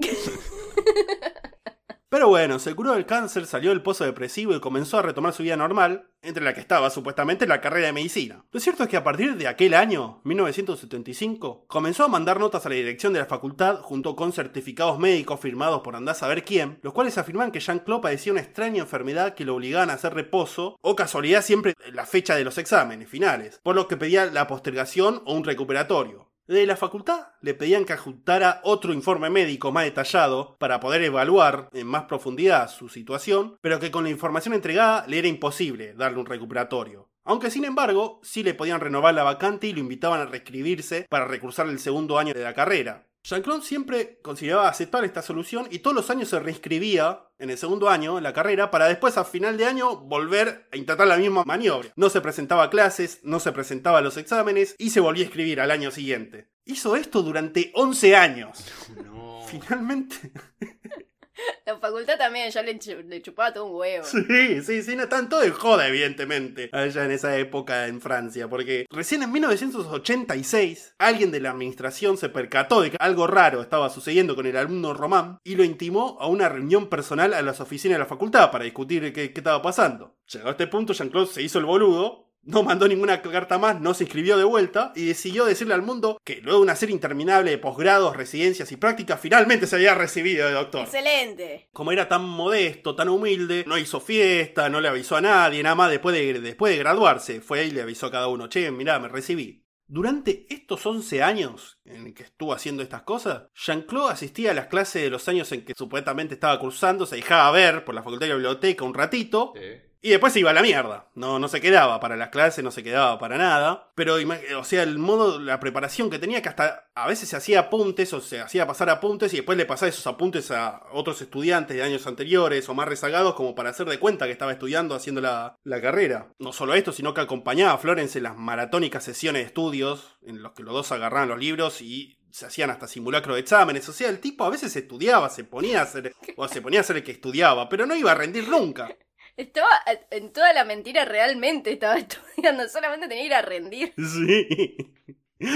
Pero 2.13 2.27
bueno, 2.27 2.59
se 2.59 2.75
curó 2.75 2.93
del 2.93 3.07
cáncer, 3.07 3.47
salió 3.47 3.71
del 3.71 3.81
pozo 3.81 4.03
depresivo 4.03 4.53
y 4.53 4.59
comenzó 4.59 4.99
a 4.99 5.01
retomar 5.01 5.33
su 5.33 5.41
vida 5.41 5.57
normal, 5.57 6.11
entre 6.21 6.43
la 6.43 6.53
que 6.53 6.59
estaba 6.59 6.91
supuestamente 6.91 7.47
la 7.47 7.59
carrera 7.59 7.87
de 7.87 7.93
medicina. 7.93 8.45
Lo 8.51 8.59
cierto 8.59 8.83
es 8.83 8.89
que 8.89 8.97
a 8.97 9.03
partir 9.03 9.35
de 9.35 9.47
aquel 9.47 9.73
año, 9.73 10.21
1975, 10.23 11.65
comenzó 11.65 12.03
a 12.03 12.09
mandar 12.09 12.39
notas 12.39 12.67
a 12.67 12.69
la 12.69 12.75
dirección 12.75 13.13
de 13.13 13.19
la 13.19 13.25
facultad 13.25 13.79
junto 13.79 14.15
con 14.15 14.31
certificados 14.31 14.99
médicos 14.99 15.39
firmados 15.39 15.81
por 15.81 15.95
andás 15.95 16.21
a 16.21 16.27
ver 16.27 16.45
quién, 16.45 16.77
los 16.83 16.93
cuales 16.93 17.17
afirman 17.17 17.51
que 17.51 17.59
Jean-Claude 17.59 18.03
padecía 18.03 18.33
una 18.33 18.43
extraña 18.43 18.83
enfermedad 18.83 19.33
que 19.33 19.45
lo 19.45 19.55
obligaban 19.55 19.89
a 19.89 19.93
hacer 19.93 20.13
reposo, 20.13 20.77
o 20.81 20.95
casualidad 20.95 21.43
siempre 21.43 21.73
la 21.91 22.05
fecha 22.05 22.35
de 22.35 22.43
los 22.43 22.59
exámenes 22.59 23.09
finales, 23.09 23.59
por 23.63 23.73
lo 23.73 23.87
que 23.87 23.97
pedía 23.97 24.27
la 24.27 24.45
postergación 24.45 25.23
o 25.25 25.33
un 25.33 25.45
recuperatorio. 25.45 26.31
De 26.45 26.65
la 26.65 26.75
facultad 26.75 27.27
le 27.41 27.53
pedían 27.53 27.85
que 27.85 27.93
adjuntara 27.93 28.59
otro 28.63 28.91
informe 28.91 29.29
médico 29.29 29.71
más 29.71 29.85
detallado 29.85 30.57
para 30.59 30.81
poder 30.81 31.01
evaluar 31.01 31.69
en 31.71 31.87
más 31.87 32.03
profundidad 32.03 32.69
su 32.69 32.89
situación, 32.89 33.57
pero 33.61 33.79
que 33.79 33.91
con 33.91 34.03
la 34.03 34.09
información 34.09 34.53
entregada 34.53 35.05
le 35.07 35.19
era 35.19 35.29
imposible 35.29 35.93
darle 35.93 36.19
un 36.19 36.25
recuperatorio. 36.25 37.09
Aunque 37.23 37.49
sin 37.49 37.63
embargo, 37.63 38.19
sí 38.23 38.43
le 38.43 38.53
podían 38.53 38.81
renovar 38.81 39.13
la 39.13 39.23
vacante 39.23 39.67
y 39.67 39.73
lo 39.73 39.79
invitaban 39.79 40.19
a 40.19 40.25
reescribirse 40.25 41.05
para 41.09 41.25
recursar 41.25 41.67
el 41.69 41.79
segundo 41.79 42.19
año 42.19 42.33
de 42.33 42.43
la 42.43 42.53
carrera. 42.53 43.07
Jean-Claude 43.25 43.63
siempre 43.63 44.19
consideraba 44.21 44.67
aceptar 44.67 45.05
esta 45.05 45.21
solución 45.21 45.67
y 45.71 45.79
todos 45.79 45.95
los 45.95 46.09
años 46.09 46.27
se 46.27 46.39
reinscribía 46.39 47.29
en 47.39 47.49
el 47.49 47.57
segundo 47.57 47.89
año 47.89 48.17
en 48.17 48.23
la 48.23 48.33
carrera 48.33 48.69
para 48.69 48.89
después 48.89 49.17
a 49.17 49.23
final 49.23 49.57
de 49.57 49.65
año 49.65 49.95
volver 49.95 50.67
a 50.73 50.77
intentar 50.77 51.07
la 51.07 51.15
misma 51.15 51.45
maniobra. 51.45 51.89
No 51.95 52.09
se 52.09 52.19
presentaba 52.19 52.63
a 52.63 52.69
clases, 52.69 53.21
no 53.23 53.39
se 53.39 53.53
presentaba 53.53 53.99
a 53.99 54.01
los 54.01 54.17
exámenes 54.17 54.75
y 54.77 54.89
se 54.89 54.99
volvía 54.99 55.23
a 55.23 55.27
escribir 55.27 55.61
al 55.61 55.71
año 55.71 55.89
siguiente. 55.89 56.49
Hizo 56.65 56.97
esto 56.97 57.21
durante 57.21 57.71
11 57.75 58.15
años. 58.17 58.65
No. 59.05 59.41
Finalmente. 59.47 60.33
La 61.65 61.77
facultad 61.79 62.17
también 62.17 62.51
chu- 62.51 63.03
le 63.07 63.21
chupaba 63.21 63.53
todo 63.53 63.65
un 63.65 63.75
huevo. 63.75 64.05
Sí, 64.05 64.61
sí, 64.61 64.83
sí, 64.83 64.95
no 64.95 65.07
tanto 65.07 65.39
de 65.39 65.49
joda, 65.51 65.87
evidentemente, 65.87 66.69
allá 66.71 67.05
en 67.05 67.11
esa 67.11 67.37
época 67.37 67.87
en 67.87 68.01
Francia, 68.01 68.47
porque 68.49 68.85
recién 68.89 69.23
en 69.23 69.31
1986 69.31 70.95
alguien 70.99 71.31
de 71.31 71.39
la 71.39 71.51
administración 71.51 72.17
se 72.17 72.29
percató 72.29 72.81
de 72.81 72.91
que 72.91 72.97
algo 72.99 73.27
raro 73.27 73.61
estaba 73.61 73.89
sucediendo 73.89 74.35
con 74.35 74.45
el 74.45 74.57
alumno 74.57 74.93
Román 74.93 75.37
y 75.43 75.55
lo 75.55 75.63
intimó 75.63 76.17
a 76.19 76.27
una 76.27 76.49
reunión 76.49 76.89
personal 76.89 77.33
a 77.33 77.41
las 77.41 77.59
oficinas 77.59 77.95
de 77.95 77.99
la 77.99 78.05
facultad 78.05 78.51
para 78.51 78.63
discutir 78.65 79.13
qué, 79.13 79.31
qué 79.33 79.39
estaba 79.39 79.61
pasando. 79.61 80.15
Llegado 80.27 80.49
a 80.49 80.51
este 80.51 80.67
punto, 80.67 80.93
Jean-Claude 80.93 81.27
se 81.31 81.41
hizo 81.41 81.59
el 81.59 81.65
boludo. 81.65 82.31
No 82.45 82.61
mandó 82.61 82.87
ninguna 82.87 83.21
carta 83.21 83.57
más, 83.57 83.79
no 83.79 83.93
se 83.93 84.03
inscribió 84.03 84.37
de 84.37 84.43
vuelta 84.43 84.91
y 84.95 85.05
decidió 85.05 85.45
decirle 85.45 85.73
al 85.73 85.81
mundo 85.81 86.19
que 86.25 86.41
luego 86.41 86.59
de 86.59 86.63
una 86.63 86.75
serie 86.75 86.93
interminable 86.93 87.51
de 87.51 87.57
posgrados, 87.57 88.17
residencias 88.17 88.71
y 88.73 88.75
prácticas, 88.75 89.21
finalmente 89.21 89.65
se 89.65 89.77
había 89.77 89.95
recibido 89.95 90.47
de 90.47 90.53
doctor. 90.53 90.81
Excelente. 90.81 91.69
Como 91.71 91.93
era 91.93 92.09
tan 92.09 92.25
modesto, 92.25 92.95
tan 92.95 93.07
humilde, 93.07 93.63
no 93.65 93.77
hizo 93.77 94.01
fiesta, 94.01 94.69
no 94.69 94.81
le 94.81 94.89
avisó 94.89 95.15
a 95.15 95.21
nadie, 95.21 95.63
nada 95.63 95.75
más 95.75 95.89
después 95.89 96.13
de, 96.15 96.41
después 96.41 96.73
de 96.73 96.79
graduarse, 96.79 97.39
fue 97.39 97.65
y 97.65 97.71
le 97.71 97.81
avisó 97.81 98.07
a 98.07 98.11
cada 98.11 98.27
uno, 98.27 98.47
che, 98.47 98.71
mirá, 98.71 98.99
me 98.99 99.07
recibí. 99.07 99.63
Durante 99.87 100.45
estos 100.49 100.85
11 100.85 101.21
años 101.21 101.79
en 101.85 102.13
que 102.13 102.23
estuvo 102.23 102.53
haciendo 102.53 102.83
estas 102.83 103.03
cosas, 103.03 103.43
Jean-Claude 103.53 104.13
asistía 104.13 104.51
a 104.51 104.53
las 104.53 104.67
clases 104.67 105.03
de 105.03 105.09
los 105.09 105.27
años 105.27 105.51
en 105.51 105.63
que 105.63 105.73
supuestamente 105.77 106.33
estaba 106.33 106.59
cursando, 106.59 107.05
se 107.05 107.17
dejaba 107.17 107.51
ver 107.51 107.85
por 107.85 107.93
la 107.93 108.01
facultad 108.01 108.27
de 108.27 108.33
biblioteca 108.33 108.83
un 108.83 108.93
ratito, 108.93 109.53
Sí. 109.55 109.61
Y 110.03 110.09
después 110.09 110.33
se 110.33 110.39
iba 110.41 110.51
a 110.51 110.53
la 110.53 110.61
mierda. 110.61 111.09
No, 111.15 111.39
no 111.39 111.47
se 111.47 111.61
quedaba 111.61 111.99
para 111.99 112.15
las 112.17 112.29
clases, 112.29 112.63
no 112.63 112.69
se 112.71 112.83
quedaba 112.83 113.17
para 113.17 113.37
nada. 113.37 113.89
Pero, 113.95 114.19
ima- 114.19 114.39
o 114.59 114.63
sea, 114.63 114.83
el 114.83 114.99
modo, 114.99 115.39
la 115.39 115.59
preparación 115.59 116.09
que 116.09 116.19
tenía, 116.19 116.41
que 116.41 116.49
hasta 116.49 116.89
a 116.93 117.07
veces 117.07 117.29
se 117.29 117.37
hacía 117.37 117.61
apuntes 117.61 118.13
o 118.13 118.19
se 118.21 118.41
hacía 118.41 118.67
pasar 118.67 118.89
apuntes 118.89 119.33
y 119.33 119.37
después 119.37 119.57
le 119.57 119.65
pasaba 119.65 119.89
esos 119.89 120.05
apuntes 120.05 120.51
a 120.51 120.83
otros 120.91 121.21
estudiantes 121.21 121.77
de 121.77 121.83
años 121.83 122.05
anteriores 122.05 122.67
o 122.69 122.73
más 122.75 122.87
rezagados 122.87 123.33
como 123.33 123.55
para 123.55 123.69
hacer 123.69 123.87
de 123.87 123.97
cuenta 123.97 124.25
que 124.25 124.31
estaba 124.33 124.51
estudiando, 124.51 124.93
haciendo 124.93 125.21
la, 125.21 125.55
la 125.63 125.81
carrera. 125.81 126.27
No 126.37 126.51
solo 126.53 126.73
esto, 126.75 126.91
sino 126.91 127.13
que 127.13 127.21
acompañaba 127.21 127.71
a 127.71 127.77
Florence 127.77 128.19
en 128.19 128.23
las 128.23 128.35
maratónicas 128.37 129.03
sesiones 129.05 129.41
de 129.43 129.47
estudios 129.47 130.17
en 130.21 130.43
los 130.43 130.51
que 130.51 130.63
los 130.63 130.73
dos 130.73 130.91
agarraban 130.91 131.29
los 131.29 131.39
libros 131.39 131.81
y 131.81 132.19
se 132.29 132.45
hacían 132.47 132.71
hasta 132.71 132.87
simulacro 132.87 133.35
de 133.35 133.39
exámenes. 133.41 133.87
O 133.87 133.93
sea, 133.93 134.09
el 134.09 134.19
tipo 134.19 134.43
a 134.43 134.49
veces 134.49 134.75
estudiaba, 134.75 135.29
se 135.29 135.43
ponía 135.43 135.79
a 135.79 135.83
hacer, 135.83 136.13
o 136.35 136.47
se 136.47 136.61
ponía 136.61 136.79
a 136.81 136.83
ser 136.83 136.97
el 136.97 137.03
que 137.03 137.11
estudiaba, 137.11 137.69
pero 137.69 137.85
no 137.85 137.95
iba 137.95 138.11
a 138.11 138.15
rendir 138.15 138.49
nunca. 138.49 138.89
Estaba 139.37 139.67
eh, 139.91 139.99
en 140.11 140.31
toda 140.31 140.53
la 140.53 140.63
mentira, 140.65 141.05
realmente 141.05 141.71
estaba 141.71 141.97
estudiando, 141.97 142.67
solamente 142.69 143.07
tenía 143.07 143.23
que 143.23 143.27
ir 143.27 143.33
a 143.33 143.41
rendir. 143.41 143.93
Sí. 143.97 144.77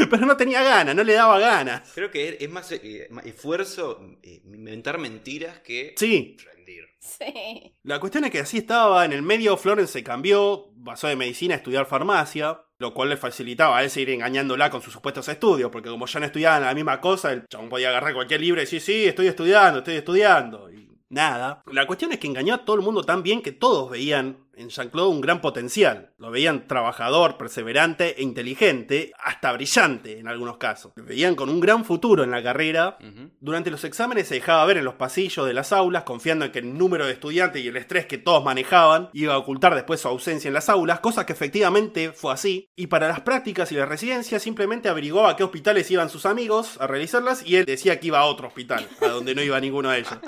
Pero 0.10 0.26
no 0.26 0.36
tenía 0.36 0.64
ganas, 0.64 0.96
no 0.96 1.04
le 1.04 1.14
daba 1.14 1.40
ganas. 1.40 1.92
Creo 1.96 2.12
que 2.12 2.38
es 2.40 2.50
más 2.50 2.72
eh, 2.74 3.08
más 3.10 3.26
esfuerzo 3.26 4.02
eh, 4.24 4.42
inventar 4.46 4.98
mentiras 4.98 5.60
que 5.60 5.94
Sí. 5.98 6.36
rendir. 6.44 6.84
Sí. 7.00 7.74
La 7.84 8.00
cuestión 8.02 8.26
es 8.26 8.32
que 8.32 8.40
así 8.40 8.58
estaba, 8.58 9.06
en 9.06 9.14
el 9.14 9.22
medio 9.22 9.56
Florence 9.56 9.94
se 9.94 10.04
cambió, 10.04 10.74
pasó 10.84 11.08
de 11.08 11.16
medicina 11.16 11.54
a 11.54 11.58
estudiar 11.58 11.86
farmacia, 11.86 12.60
lo 12.80 12.94
cual 12.94 13.08
le 13.10 13.16
facilitaba 13.18 13.78
a 13.78 13.84
él 13.84 13.90
seguir 13.90 14.10
engañándola 14.10 14.70
con 14.70 14.82
sus 14.82 14.92
supuestos 14.92 15.30
estudios, 15.30 15.72
porque 15.72 15.90
como 15.90 16.06
ya 16.06 16.20
no 16.20 16.26
estudiaban 16.26 16.64
la 16.64 16.74
misma 16.74 17.00
cosa, 17.00 17.32
el 17.32 17.48
chabón 17.48 17.70
podía 17.70 17.90
agarrar 17.90 18.14
cualquier 18.14 18.42
libro 18.42 18.60
y 18.60 18.66
decir, 18.66 18.82
sí, 18.82 19.06
estoy 19.06 19.28
estudiando, 19.28 19.80
estoy 19.80 19.96
estudiando, 19.96 20.70
y 20.70 20.77
nada. 21.10 21.64
La 21.72 21.88
cuestión 21.88 22.12
es 22.12 22.20
que 22.20 22.28
engañó 22.28 22.54
a 22.54 22.66
todo 22.66 22.76
el 22.76 22.82
mundo 22.82 23.04
tan 23.04 23.24
bien 23.24 23.42
que 23.42 23.52
todos 23.52 23.90
veían 23.90 24.47
en 24.58 24.70
Jean-Claude 24.70 25.10
un 25.10 25.22
gran 25.22 25.42
potencial. 25.42 26.14
Lo 26.18 26.32
veían 26.32 26.68
trabajador, 26.68 27.38
perseverante 27.38 28.20
e 28.20 28.24
inteligente, 28.24 29.12
hasta 29.24 29.52
brillante 29.54 30.20
en 30.20 30.28
algunos 30.28 30.58
casos. 30.58 30.94
Lo 30.96 31.06
veían 31.06 31.36
con 31.36 31.50
un 31.50 31.60
gran 31.60 31.86
futuro 31.86 32.24
en 32.24 32.32
la 32.32 32.44
carrera, 32.44 32.98
durante 33.40 33.72
los 33.72 33.84
exámenes 33.84 34.28
se 34.28 34.36
dejaba 34.36 34.66
ver 34.66 34.78
en 34.78 34.86
los 34.86 34.96
pasillos 34.96 35.46
de 35.46 35.54
las 35.54 35.72
aulas, 35.72 36.04
confiando 36.04 36.46
en 36.46 36.52
que 36.52 36.60
el 36.60 36.78
número 36.78 37.06
de 37.06 37.14
estudiantes 37.14 37.64
y 37.64 37.68
el 37.68 37.78
estrés 37.78 38.06
que 38.06 38.18
todos 38.18 38.44
manejaban 38.44 39.10
iba 39.14 39.34
a 39.34 39.38
ocultar 39.38 39.76
después 39.76 40.02
su 40.02 40.08
ausencia 40.08 40.48
en 40.48 40.54
las 40.54 40.70
aulas, 40.70 41.00
cosa 41.00 41.26
que 41.26 41.34
efectivamente 41.34 42.12
fue 42.12 42.34
así. 42.34 42.70
Y 42.76 42.88
para 42.88 43.08
las 43.08 43.22
prácticas 43.22 43.72
y 43.72 43.76
las 43.76 43.88
residencias 43.88 44.42
simplemente 44.42 44.90
averiguaba 44.90 45.32
a 45.32 45.36
qué 45.36 45.44
hospitales 45.44 45.90
iban 45.92 46.10
sus 46.10 46.26
amigos 46.26 46.78
a 46.80 46.88
realizarlas 46.88 47.46
y 47.46 47.58
él 47.58 47.66
decía 47.66 48.00
que 48.00 48.08
iba 48.08 48.20
a 48.20 48.26
otro 48.26 48.48
hospital, 48.48 48.88
a 49.02 49.08
donde 49.08 49.36
no 49.36 49.42
iba 49.42 49.60
ninguno 49.60 49.90
de 49.90 50.00
ellos. 50.00 50.18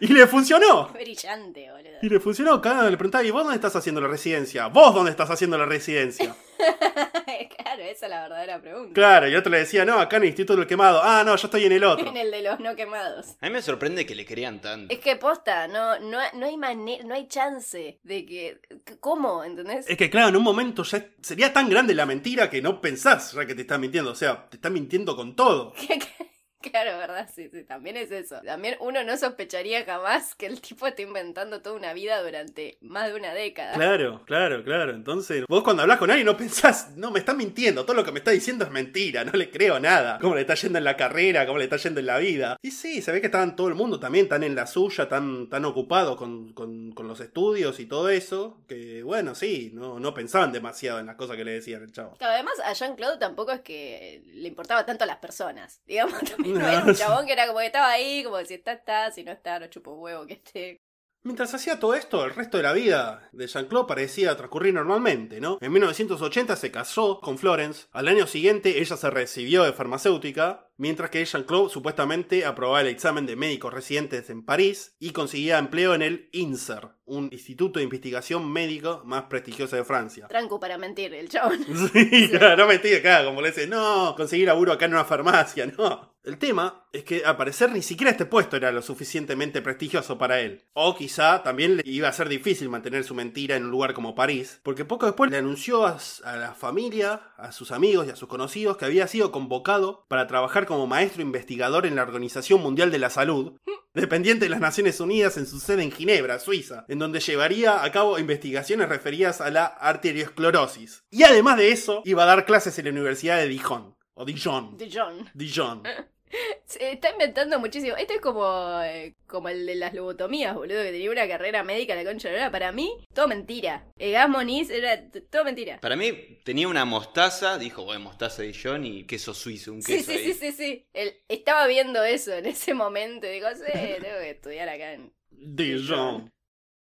Y 0.00 0.08
le 0.08 0.26
funcionó. 0.26 0.88
Brillante, 0.88 1.70
boludo. 1.70 1.98
Y 2.02 2.08
le 2.08 2.18
funcionó, 2.18 2.60
cada 2.60 2.80
uno 2.80 2.90
le 2.90 2.96
preguntaba, 2.96 3.22
¿y 3.24 3.30
vos 3.36 3.44
dónde 3.44 3.56
estás 3.56 3.76
haciendo 3.76 4.00
la 4.00 4.08
residencia? 4.08 4.68
¿Vos 4.68 4.94
dónde 4.94 5.10
estás 5.10 5.30
haciendo 5.30 5.58
la 5.58 5.66
residencia? 5.66 6.34
claro, 7.56 7.82
esa 7.82 8.06
es 8.06 8.10
la 8.10 8.22
verdadera 8.22 8.62
pregunta. 8.62 8.94
Claro, 8.94 9.28
y 9.28 9.34
otro 9.34 9.52
le 9.52 9.58
decía, 9.58 9.84
no, 9.84 9.98
acá 9.98 10.16
en 10.16 10.22
el 10.22 10.28
Instituto 10.28 10.58
del 10.58 10.66
Quemado. 10.66 11.02
Ah, 11.02 11.22
no, 11.22 11.36
yo 11.36 11.46
estoy 11.46 11.66
en 11.66 11.72
el 11.72 11.84
otro. 11.84 12.08
En 12.08 12.16
el 12.16 12.30
de 12.30 12.40
los 12.40 12.58
no 12.60 12.74
quemados. 12.74 13.36
A 13.42 13.46
mí 13.46 13.52
me 13.52 13.60
sorprende 13.60 14.06
que 14.06 14.14
le 14.14 14.24
crean 14.24 14.62
tanto. 14.62 14.92
Es 14.92 15.00
que 15.00 15.16
posta, 15.16 15.68
no, 15.68 15.98
no, 15.98 16.18
no 16.32 16.46
hay 16.46 16.56
manera, 16.56 17.04
no 17.04 17.14
hay 17.14 17.28
chance 17.28 17.98
de 18.02 18.24
que. 18.24 18.58
¿Cómo? 19.00 19.44
¿Entendés? 19.44 19.84
Es 19.86 19.98
que 19.98 20.08
claro, 20.08 20.28
en 20.28 20.36
un 20.36 20.42
momento 20.42 20.82
ya 20.84 21.06
sería 21.20 21.52
tan 21.52 21.68
grande 21.68 21.94
la 21.94 22.06
mentira 22.06 22.48
que 22.48 22.62
no 22.62 22.80
pensás 22.80 23.32
ya 23.32 23.44
que 23.44 23.54
te 23.54 23.62
están 23.62 23.82
mintiendo. 23.82 24.12
O 24.12 24.14
sea, 24.14 24.48
te 24.48 24.56
están 24.56 24.72
mintiendo 24.72 25.14
con 25.14 25.36
todo. 25.36 25.74
Claro, 26.72 26.98
¿verdad? 26.98 27.28
Sí, 27.32 27.48
sí, 27.52 27.62
también 27.64 27.96
es 27.96 28.10
eso. 28.10 28.40
También 28.44 28.76
uno 28.80 29.04
no 29.04 29.16
sospecharía 29.16 29.84
jamás 29.84 30.34
que 30.34 30.46
el 30.46 30.60
tipo 30.60 30.86
esté 30.86 31.02
inventando 31.02 31.62
toda 31.62 31.76
una 31.76 31.92
vida 31.92 32.20
durante 32.22 32.76
más 32.80 33.08
de 33.08 33.14
una 33.14 33.32
década. 33.34 33.74
Claro, 33.74 34.24
claro, 34.26 34.64
claro. 34.64 34.92
Entonces, 34.92 35.44
vos 35.48 35.62
cuando 35.62 35.82
hablas 35.82 35.98
con 35.98 36.10
alguien 36.10 36.26
no 36.26 36.36
pensás, 36.36 36.96
no, 36.96 37.10
me 37.12 37.20
está 37.20 37.34
mintiendo, 37.34 37.84
todo 37.84 37.94
lo 37.94 38.04
que 38.04 38.10
me 38.12 38.18
está 38.18 38.32
diciendo 38.32 38.64
es 38.64 38.70
mentira, 38.70 39.24
no 39.24 39.32
le 39.32 39.50
creo 39.50 39.78
nada. 39.78 40.18
Cómo 40.20 40.34
le 40.34 40.40
está 40.40 40.54
yendo 40.54 40.78
en 40.78 40.84
la 40.84 40.96
carrera, 40.96 41.46
cómo 41.46 41.58
le 41.58 41.64
está 41.64 41.76
yendo 41.76 42.00
en 42.00 42.06
la 42.06 42.18
vida. 42.18 42.56
Y 42.62 42.70
sí, 42.72 43.00
se 43.00 43.12
ve 43.12 43.20
que 43.20 43.26
estaban 43.26 43.54
todo 43.54 43.68
el 43.68 43.74
mundo 43.74 44.00
también 44.00 44.28
tan 44.28 44.42
en 44.42 44.54
la 44.54 44.66
suya, 44.66 45.08
tan, 45.08 45.48
tan 45.48 45.64
ocupado 45.66 46.16
con, 46.16 46.52
con- 46.52 46.92
con 46.92 47.06
los 47.06 47.20
estudios 47.20 47.78
y 47.80 47.86
todo 47.86 48.08
eso, 48.08 48.58
que 48.66 49.02
bueno, 49.04 49.34
sí, 49.34 49.70
no, 49.74 50.00
no 50.00 50.14
pensaban 50.14 50.52
demasiado 50.52 50.98
en 50.98 51.06
las 51.06 51.16
cosas 51.16 51.36
que 51.36 51.44
le 51.44 51.52
decían 51.52 51.82
el 51.82 51.92
chavo. 51.92 52.14
Claro, 52.18 52.34
además 52.34 52.54
a 52.64 52.72
Jean-Claude 52.72 53.18
tampoco 53.18 53.52
es 53.52 53.60
que 53.60 54.22
le 54.34 54.48
importaba 54.48 54.84
tanto 54.84 55.04
a 55.04 55.06
las 55.06 55.18
personas. 55.18 55.80
Digamos, 55.86 56.18
también 56.24 56.45
No, 56.46 56.66
era 56.66 56.84
un 56.84 56.94
chabón 56.94 57.26
que 57.26 57.32
era 57.32 57.46
como 57.46 57.58
que 57.60 57.66
estaba 57.66 57.90
ahí, 57.90 58.22
como 58.24 58.38
que 58.38 58.46
si 58.46 58.54
está, 58.54 58.72
está, 58.72 59.10
si 59.10 59.24
no 59.24 59.32
está, 59.32 59.58
no 59.58 59.66
chupo 59.68 59.94
huevo 59.94 60.26
que 60.26 60.34
esté. 60.34 60.80
Mientras 61.26 61.52
hacía 61.54 61.80
todo 61.80 61.94
esto, 61.94 62.24
el 62.24 62.34
resto 62.34 62.56
de 62.56 62.62
la 62.62 62.72
vida 62.72 63.28
de 63.32 63.48
Jean-Claude 63.48 63.88
parecía 63.88 64.36
transcurrir 64.36 64.72
normalmente, 64.72 65.40
¿no? 65.40 65.58
En 65.60 65.72
1980 65.72 66.54
se 66.54 66.70
casó 66.70 67.20
con 67.20 67.36
Florence, 67.36 67.88
al 67.90 68.06
año 68.06 68.28
siguiente 68.28 68.78
ella 68.78 68.96
se 68.96 69.10
recibió 69.10 69.64
de 69.64 69.72
farmacéutica, 69.72 70.65
mientras 70.76 71.10
que 71.10 71.24
Jean-Claude 71.24 71.70
supuestamente 71.70 72.44
aprobaba 72.44 72.80
el 72.80 72.88
examen 72.88 73.26
de 73.26 73.36
médicos 73.36 73.72
residentes 73.72 74.30
en 74.30 74.44
París 74.44 74.94
y 74.98 75.10
conseguía 75.10 75.58
empleo 75.58 75.94
en 75.94 76.02
el 76.02 76.28
INSER, 76.32 76.88
un 77.04 77.28
instituto 77.32 77.78
de 77.78 77.84
investigación 77.84 78.50
médico 78.50 79.02
más 79.04 79.24
prestigioso 79.24 79.76
de 79.76 79.84
Francia. 79.84 80.26
Tranco 80.28 80.58
para 80.58 80.78
mentir, 80.78 81.14
el 81.14 81.28
chabón. 81.28 81.64
Sí, 81.92 82.28
claro, 82.30 82.56
no 82.56 82.66
mentí 82.66 82.92
acá, 82.94 83.24
como 83.24 83.40
le 83.40 83.48
dice, 83.48 83.66
no, 83.66 84.14
conseguir 84.16 84.46
laburo 84.46 84.72
acá 84.72 84.86
en 84.86 84.92
una 84.92 85.04
farmacia, 85.04 85.66
no. 85.66 86.16
El 86.26 86.38
tema 86.38 86.86
es 86.92 87.04
que 87.04 87.24
al 87.24 87.36
parecer 87.36 87.70
ni 87.70 87.82
siquiera 87.82 88.10
este 88.10 88.26
puesto 88.26 88.56
era 88.56 88.72
lo 88.72 88.82
suficientemente 88.82 89.62
prestigioso 89.62 90.18
para 90.18 90.40
él. 90.40 90.64
O 90.72 90.96
quizá 90.96 91.44
también 91.44 91.76
le 91.76 91.82
iba 91.86 92.08
a 92.08 92.12
ser 92.12 92.28
difícil 92.28 92.68
mantener 92.68 93.04
su 93.04 93.14
mentira 93.14 93.54
en 93.54 93.64
un 93.64 93.70
lugar 93.70 93.94
como 93.94 94.16
París, 94.16 94.58
porque 94.64 94.84
poco 94.84 95.06
después 95.06 95.30
le 95.30 95.36
anunció 95.36 95.86
a 95.86 96.36
la 96.36 96.52
familia, 96.52 97.30
a 97.36 97.52
sus 97.52 97.70
amigos 97.70 98.08
y 98.08 98.10
a 98.10 98.16
sus 98.16 98.28
conocidos 98.28 98.76
que 98.76 98.86
había 98.86 99.06
sido 99.06 99.30
convocado 99.30 100.04
para 100.08 100.26
trabajar 100.26 100.65
como 100.66 100.86
maestro 100.86 101.22
investigador 101.22 101.86
en 101.86 101.96
la 101.96 102.02
Organización 102.02 102.60
Mundial 102.60 102.90
de 102.90 102.98
la 102.98 103.10
Salud, 103.10 103.58
dependiente 103.94 104.44
de 104.44 104.50
las 104.50 104.60
Naciones 104.60 105.00
Unidas 105.00 105.36
en 105.36 105.46
su 105.46 105.58
sede 105.58 105.82
en 105.82 105.92
Ginebra, 105.92 106.38
Suiza, 106.38 106.84
en 106.88 106.98
donde 106.98 107.20
llevaría 107.20 107.82
a 107.82 107.90
cabo 107.90 108.18
investigaciones 108.18 108.88
referidas 108.88 109.40
a 109.40 109.50
la 109.50 109.66
arteriosclerosis. 109.66 111.04
Y 111.10 111.22
además 111.22 111.56
de 111.56 111.72
eso, 111.72 112.02
iba 112.04 112.24
a 112.24 112.26
dar 112.26 112.44
clases 112.44 112.78
en 112.78 112.86
la 112.86 112.90
Universidad 112.90 113.38
de 113.38 113.48
Dijon. 113.48 113.96
O 114.14 114.24
Dijon. 114.24 114.76
De 114.76 114.90
John. 114.92 115.30
Dijon. 115.34 115.82
Se 116.64 116.92
está 116.92 117.10
inventando 117.10 117.58
muchísimo. 117.60 117.96
Esto 117.96 118.14
es 118.14 118.20
como, 118.20 118.80
eh, 118.82 119.14
como 119.26 119.48
el 119.48 119.64
de 119.66 119.76
las 119.76 119.94
lobotomías, 119.94 120.54
boludo, 120.54 120.82
que 120.82 120.90
tenía 120.92 121.10
una 121.10 121.28
carrera 121.28 121.62
médica 121.62 121.94
la 121.94 122.04
concha 122.04 122.28
de 122.28 122.38
la. 122.38 122.50
Para 122.50 122.72
mí, 122.72 122.92
todo 123.14 123.28
mentira. 123.28 123.86
El 123.96 124.12
gas 124.12 124.28
Moniz 124.28 124.70
era 124.70 125.00
todo 125.30 125.44
mentira. 125.44 125.80
Para 125.80 125.96
mí 125.96 126.38
tenía 126.44 126.68
una 126.68 126.84
mostaza, 126.84 127.58
dijo, 127.58 127.84
bueno, 127.84 128.00
mostaza 128.00 128.42
de 128.42 128.48
Dijon 128.48 128.84
y 128.84 129.04
queso 129.04 129.32
suizo, 129.34 129.72
un 129.72 129.82
Sí, 129.82 129.96
queso 129.98 130.10
sí, 130.10 130.18
ahí. 130.18 130.24
sí, 130.24 130.34
sí, 130.34 130.52
sí. 130.52 130.86
Él 130.92 131.14
estaba 131.28 131.66
viendo 131.66 132.02
eso 132.04 132.32
en 132.34 132.46
ese 132.46 132.74
momento 132.74 133.26
y 133.26 133.30
digo, 133.30 133.48
sí, 133.54 133.72
tengo 133.72 134.18
que 134.20 134.30
estudiar 134.30 134.68
acá 134.68 134.92
en... 134.94 135.12
Dijon. 135.30 136.30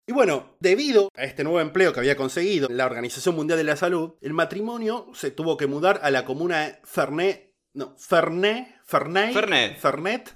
Y 0.07 0.13
bueno, 0.13 0.55
debido 0.59 1.09
a 1.15 1.23
este 1.23 1.43
nuevo 1.43 1.59
empleo 1.59 1.91
que 1.91 1.99
había 1.99 2.15
conseguido 2.15 2.67
la 2.69 2.85
Organización 2.85 3.35
Mundial 3.35 3.57
de 3.57 3.63
la 3.63 3.75
Salud, 3.75 4.13
el 4.21 4.33
matrimonio 4.33 5.07
se 5.15 5.31
tuvo 5.31 5.57
que 5.57 5.65
mudar 5.65 5.99
a 6.03 6.11
la 6.11 6.25
comuna 6.25 6.61
de 6.67 6.79
Ferney. 6.83 7.51
No, 7.75 7.93
Ferney. 7.97 8.73
Ferney. 8.85 9.33
Fernet. 9.33 9.77
Fernet. 9.77 10.31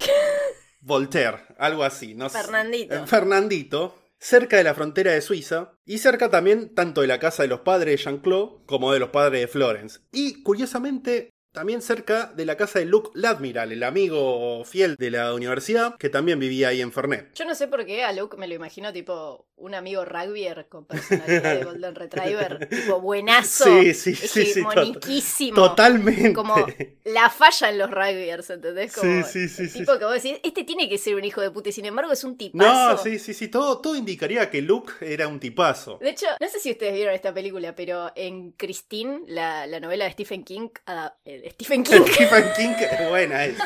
Voltaire, 0.82 1.38
algo 1.58 1.84
así, 1.84 2.14
no 2.14 2.28
sé. 2.28 2.38
Fernandito. 2.38 2.96
En 2.96 3.08
Fernandito, 3.08 3.96
cerca 4.18 4.58
de 4.58 4.66
la 4.66 4.74
frontera 4.74 5.14
de 5.14 5.22
Suiza, 5.22 5.72
y 5.86 6.00
cerca 6.00 6.30
también 6.30 6.76
tanto 6.76 7.00
de 7.00 7.08
la 7.08 7.20
casa 7.20 7.44
de 7.44 7.50
los 7.50 7.62
padres 7.62 7.98
de 7.98 8.04
Jean-Claude 8.04 8.66
como 8.66 8.92
de 8.92 9.00
los 9.00 9.10
padres 9.10 9.40
de 9.40 9.48
Florence. 9.48 10.02
Y 10.12 10.44
curiosamente, 10.44 11.30
también 11.52 11.82
cerca 11.82 12.28
de 12.36 12.46
la 12.46 12.58
casa 12.58 12.80
de 12.80 12.86
Luc 12.86 13.12
Ladmiral, 13.16 13.72
el 13.72 13.84
amigo 13.84 14.64
fiel 14.66 14.96
de 14.96 15.12
la 15.12 15.34
universidad, 15.34 15.96
que 15.98 16.10
también 16.10 16.40
vivía 16.40 16.70
ahí 16.70 16.82
en 16.82 16.92
Fernet. 16.92 17.34
Yo 17.34 17.46
no 17.46 17.56
sé 17.56 17.68
por 17.68 17.86
qué 17.86 18.04
a 18.04 18.14
Luke 18.14 18.38
me 18.38 18.48
lo 18.48 18.56
imagino 18.56 18.94
tipo 18.94 19.48
un 19.60 19.76
amigo 19.76 20.06
rugbyer 20.06 20.68
con 20.70 20.86
personalidad 20.86 21.58
de 21.58 21.66
Golden 21.66 21.96
Retriever. 21.96 22.70
tipo 22.70 23.02
buenazo. 23.02 23.66
Sí, 23.66 23.94
sí, 23.94 24.16
sí, 24.16 24.42
Hegemoniquísimo. 24.42 25.56
Totalmente. 25.56 26.34
Como 26.34 26.56
la 27.04 27.30
falla 27.30 27.70
en 27.70 27.78
los 27.78 27.92
rugbyers, 27.92 28.50
¿entendés? 28.50 28.94
Como 28.94 29.24
Sí, 29.24 29.50
sí, 29.50 29.68
sí, 29.68 29.80
tipo 29.80 29.98
que 29.98 30.06
vos 30.06 30.14
decís, 30.14 30.40
este 30.44 30.64
tiene 30.64 30.88
que 30.88 30.98
ser 30.98 31.16
un 31.16 31.26
hijo 31.26 31.42
de 31.42 31.52
puta 31.52 31.70
y 31.70 31.72
sin 31.72 31.86
embargo 31.86 32.12
es 32.12 32.24
un 32.24 32.38
tipazo. 32.38 32.92
No, 32.92 32.98
sí, 32.98 33.20
sí, 33.20 33.34
sí, 33.34 33.48
todo, 33.50 33.80
todo 33.80 33.96
indicaría 33.96 34.50
que 34.50 34.62
Luke 34.62 34.94
era 35.02 35.28
un 35.28 35.40
tipazo. 35.40 35.98
De 36.02 36.12
hecho, 36.12 36.28
no 36.40 36.48
sé 36.48 36.60
si 36.60 36.72
ustedes 36.72 36.94
vieron 36.94 37.14
esta 37.14 37.34
película, 37.34 37.76
pero 37.76 38.12
en 38.16 38.52
Christine, 38.54 39.22
la, 39.28 39.68
la 39.68 39.80
novela 39.80 40.06
de 40.06 40.12
Stephen 40.12 40.44
King, 40.44 40.70
ah, 40.86 41.16
eh, 41.26 41.39
de 41.42 41.50
Stephen 41.52 41.84
King, 41.84 42.02
Stephen 42.14 42.46
King, 42.56 42.74
buena 43.10 43.46
es. 43.46 43.58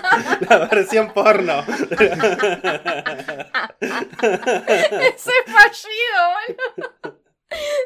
La 0.50 0.68
versión 0.68 1.14
porno. 1.14 1.64
ese 5.02 5.32
fallido, 5.48 6.20
boludo. 6.48 7.24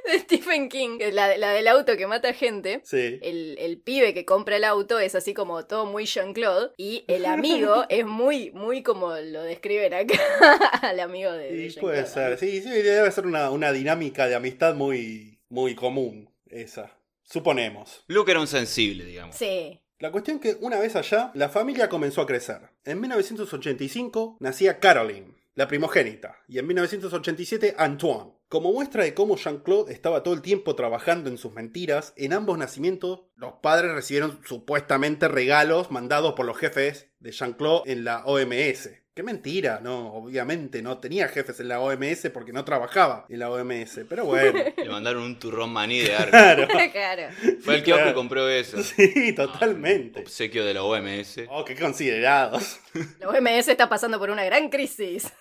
De 0.05 0.19
Stephen 0.19 0.69
King, 0.69 0.99
la, 1.11 1.37
la 1.37 1.51
del 1.51 1.67
auto 1.67 1.97
que 1.97 2.07
mata 2.07 2.33
gente. 2.33 2.81
Sí. 2.85 3.19
El, 3.21 3.57
el 3.59 3.81
pibe 3.81 4.13
que 4.13 4.23
compra 4.23 4.55
el 4.55 4.63
auto 4.63 4.99
es 4.99 5.13
así 5.15 5.33
como 5.33 5.65
todo 5.65 5.85
muy 5.85 6.05
Jean-Claude 6.05 6.71
y 6.77 7.03
el 7.07 7.25
amigo 7.25 7.83
es 7.89 8.05
muy, 8.05 8.51
muy 8.51 8.81
como 8.81 9.13
lo 9.15 9.43
describen 9.43 9.93
acá 9.93 10.17
al 10.81 10.99
amigo 11.01 11.31
de, 11.33 11.51
de 11.51 11.65
Y 11.65 11.73
puede 11.73 12.05
ser, 12.05 12.37
sí, 12.37 12.61
sí, 12.61 12.69
debe 12.69 13.11
ser 13.11 13.25
una, 13.25 13.51
una 13.51 13.73
dinámica 13.73 14.27
de 14.27 14.35
amistad 14.35 14.73
muy, 14.75 15.41
muy 15.49 15.75
común, 15.75 16.29
esa. 16.49 16.96
Suponemos. 17.27 18.05
Luke 18.07 18.31
era 18.31 18.39
un 18.39 18.47
sensible, 18.47 19.03
digamos. 19.03 19.35
Sí. 19.35 19.81
La 19.99 20.11
cuestión 20.11 20.39
que 20.39 20.57
una 20.61 20.79
vez 20.79 20.95
allá, 20.95 21.31
la 21.33 21.49
familia 21.49 21.89
comenzó 21.89 22.21
a 22.21 22.25
crecer. 22.25 22.69
En 22.85 23.01
1985 23.01 24.37
nacía 24.39 24.79
Caroline, 24.79 25.35
la 25.53 25.67
primogénita, 25.67 26.37
y 26.47 26.59
en 26.59 26.67
1987 26.67 27.75
Antoine. 27.77 28.31
Como 28.47 28.71
muestra 28.71 29.03
de 29.03 29.13
cómo 29.13 29.35
Jean-Claude 29.35 29.91
estaba 29.91 30.23
todo 30.23 30.33
el 30.33 30.41
tiempo 30.41 30.75
trabajando 30.75 31.29
en 31.29 31.37
sus 31.37 31.51
mentiras, 31.51 32.13
en 32.15 32.31
ambos 32.31 32.57
nacimientos 32.57 33.23
los 33.35 33.55
padres 33.61 33.91
recibieron 33.91 34.39
supuestamente 34.45 35.27
regalos 35.27 35.91
mandados 35.91 36.33
por 36.33 36.45
los 36.45 36.57
jefes 36.57 37.09
de 37.19 37.31
Jean-Claude 37.31 37.91
en 37.91 38.05
la 38.05 38.23
OMS. 38.23 38.89
Qué 39.17 39.23
mentira, 39.23 39.79
no, 39.81 40.13
obviamente 40.13 40.83
no 40.83 40.99
tenía 40.99 41.27
jefes 41.27 41.59
en 41.59 41.69
la 41.69 41.79
OMS 41.79 42.29
porque 42.31 42.53
no 42.53 42.63
trabajaba 42.63 43.25
en 43.29 43.39
la 43.39 43.49
OMS, 43.49 44.01
pero 44.07 44.25
bueno. 44.25 44.59
Le 44.77 44.89
mandaron 44.89 45.23
un 45.23 45.39
turrón 45.39 45.71
maní 45.71 46.01
de 46.01 46.13
arco. 46.15 46.29
Claro. 46.29 46.67
claro. 46.91 47.23
Fue 47.61 47.77
el 47.77 47.83
kiosco 47.83 47.95
Claro. 48.03 48.11
que 48.11 48.13
compró 48.13 48.47
eso. 48.47 48.77
Sí, 48.83 49.33
totalmente. 49.33 50.19
Obsequio 50.19 50.63
de 50.63 50.75
la 50.75 50.83
OMS. 50.83 51.39
Oh, 51.49 51.65
qué 51.65 51.75
considerados. 51.75 52.79
La 53.19 53.29
OMS 53.29 53.69
está 53.69 53.89
pasando 53.89 54.19
por 54.19 54.29
una 54.29 54.43
gran 54.45 54.69
crisis. 54.69 55.33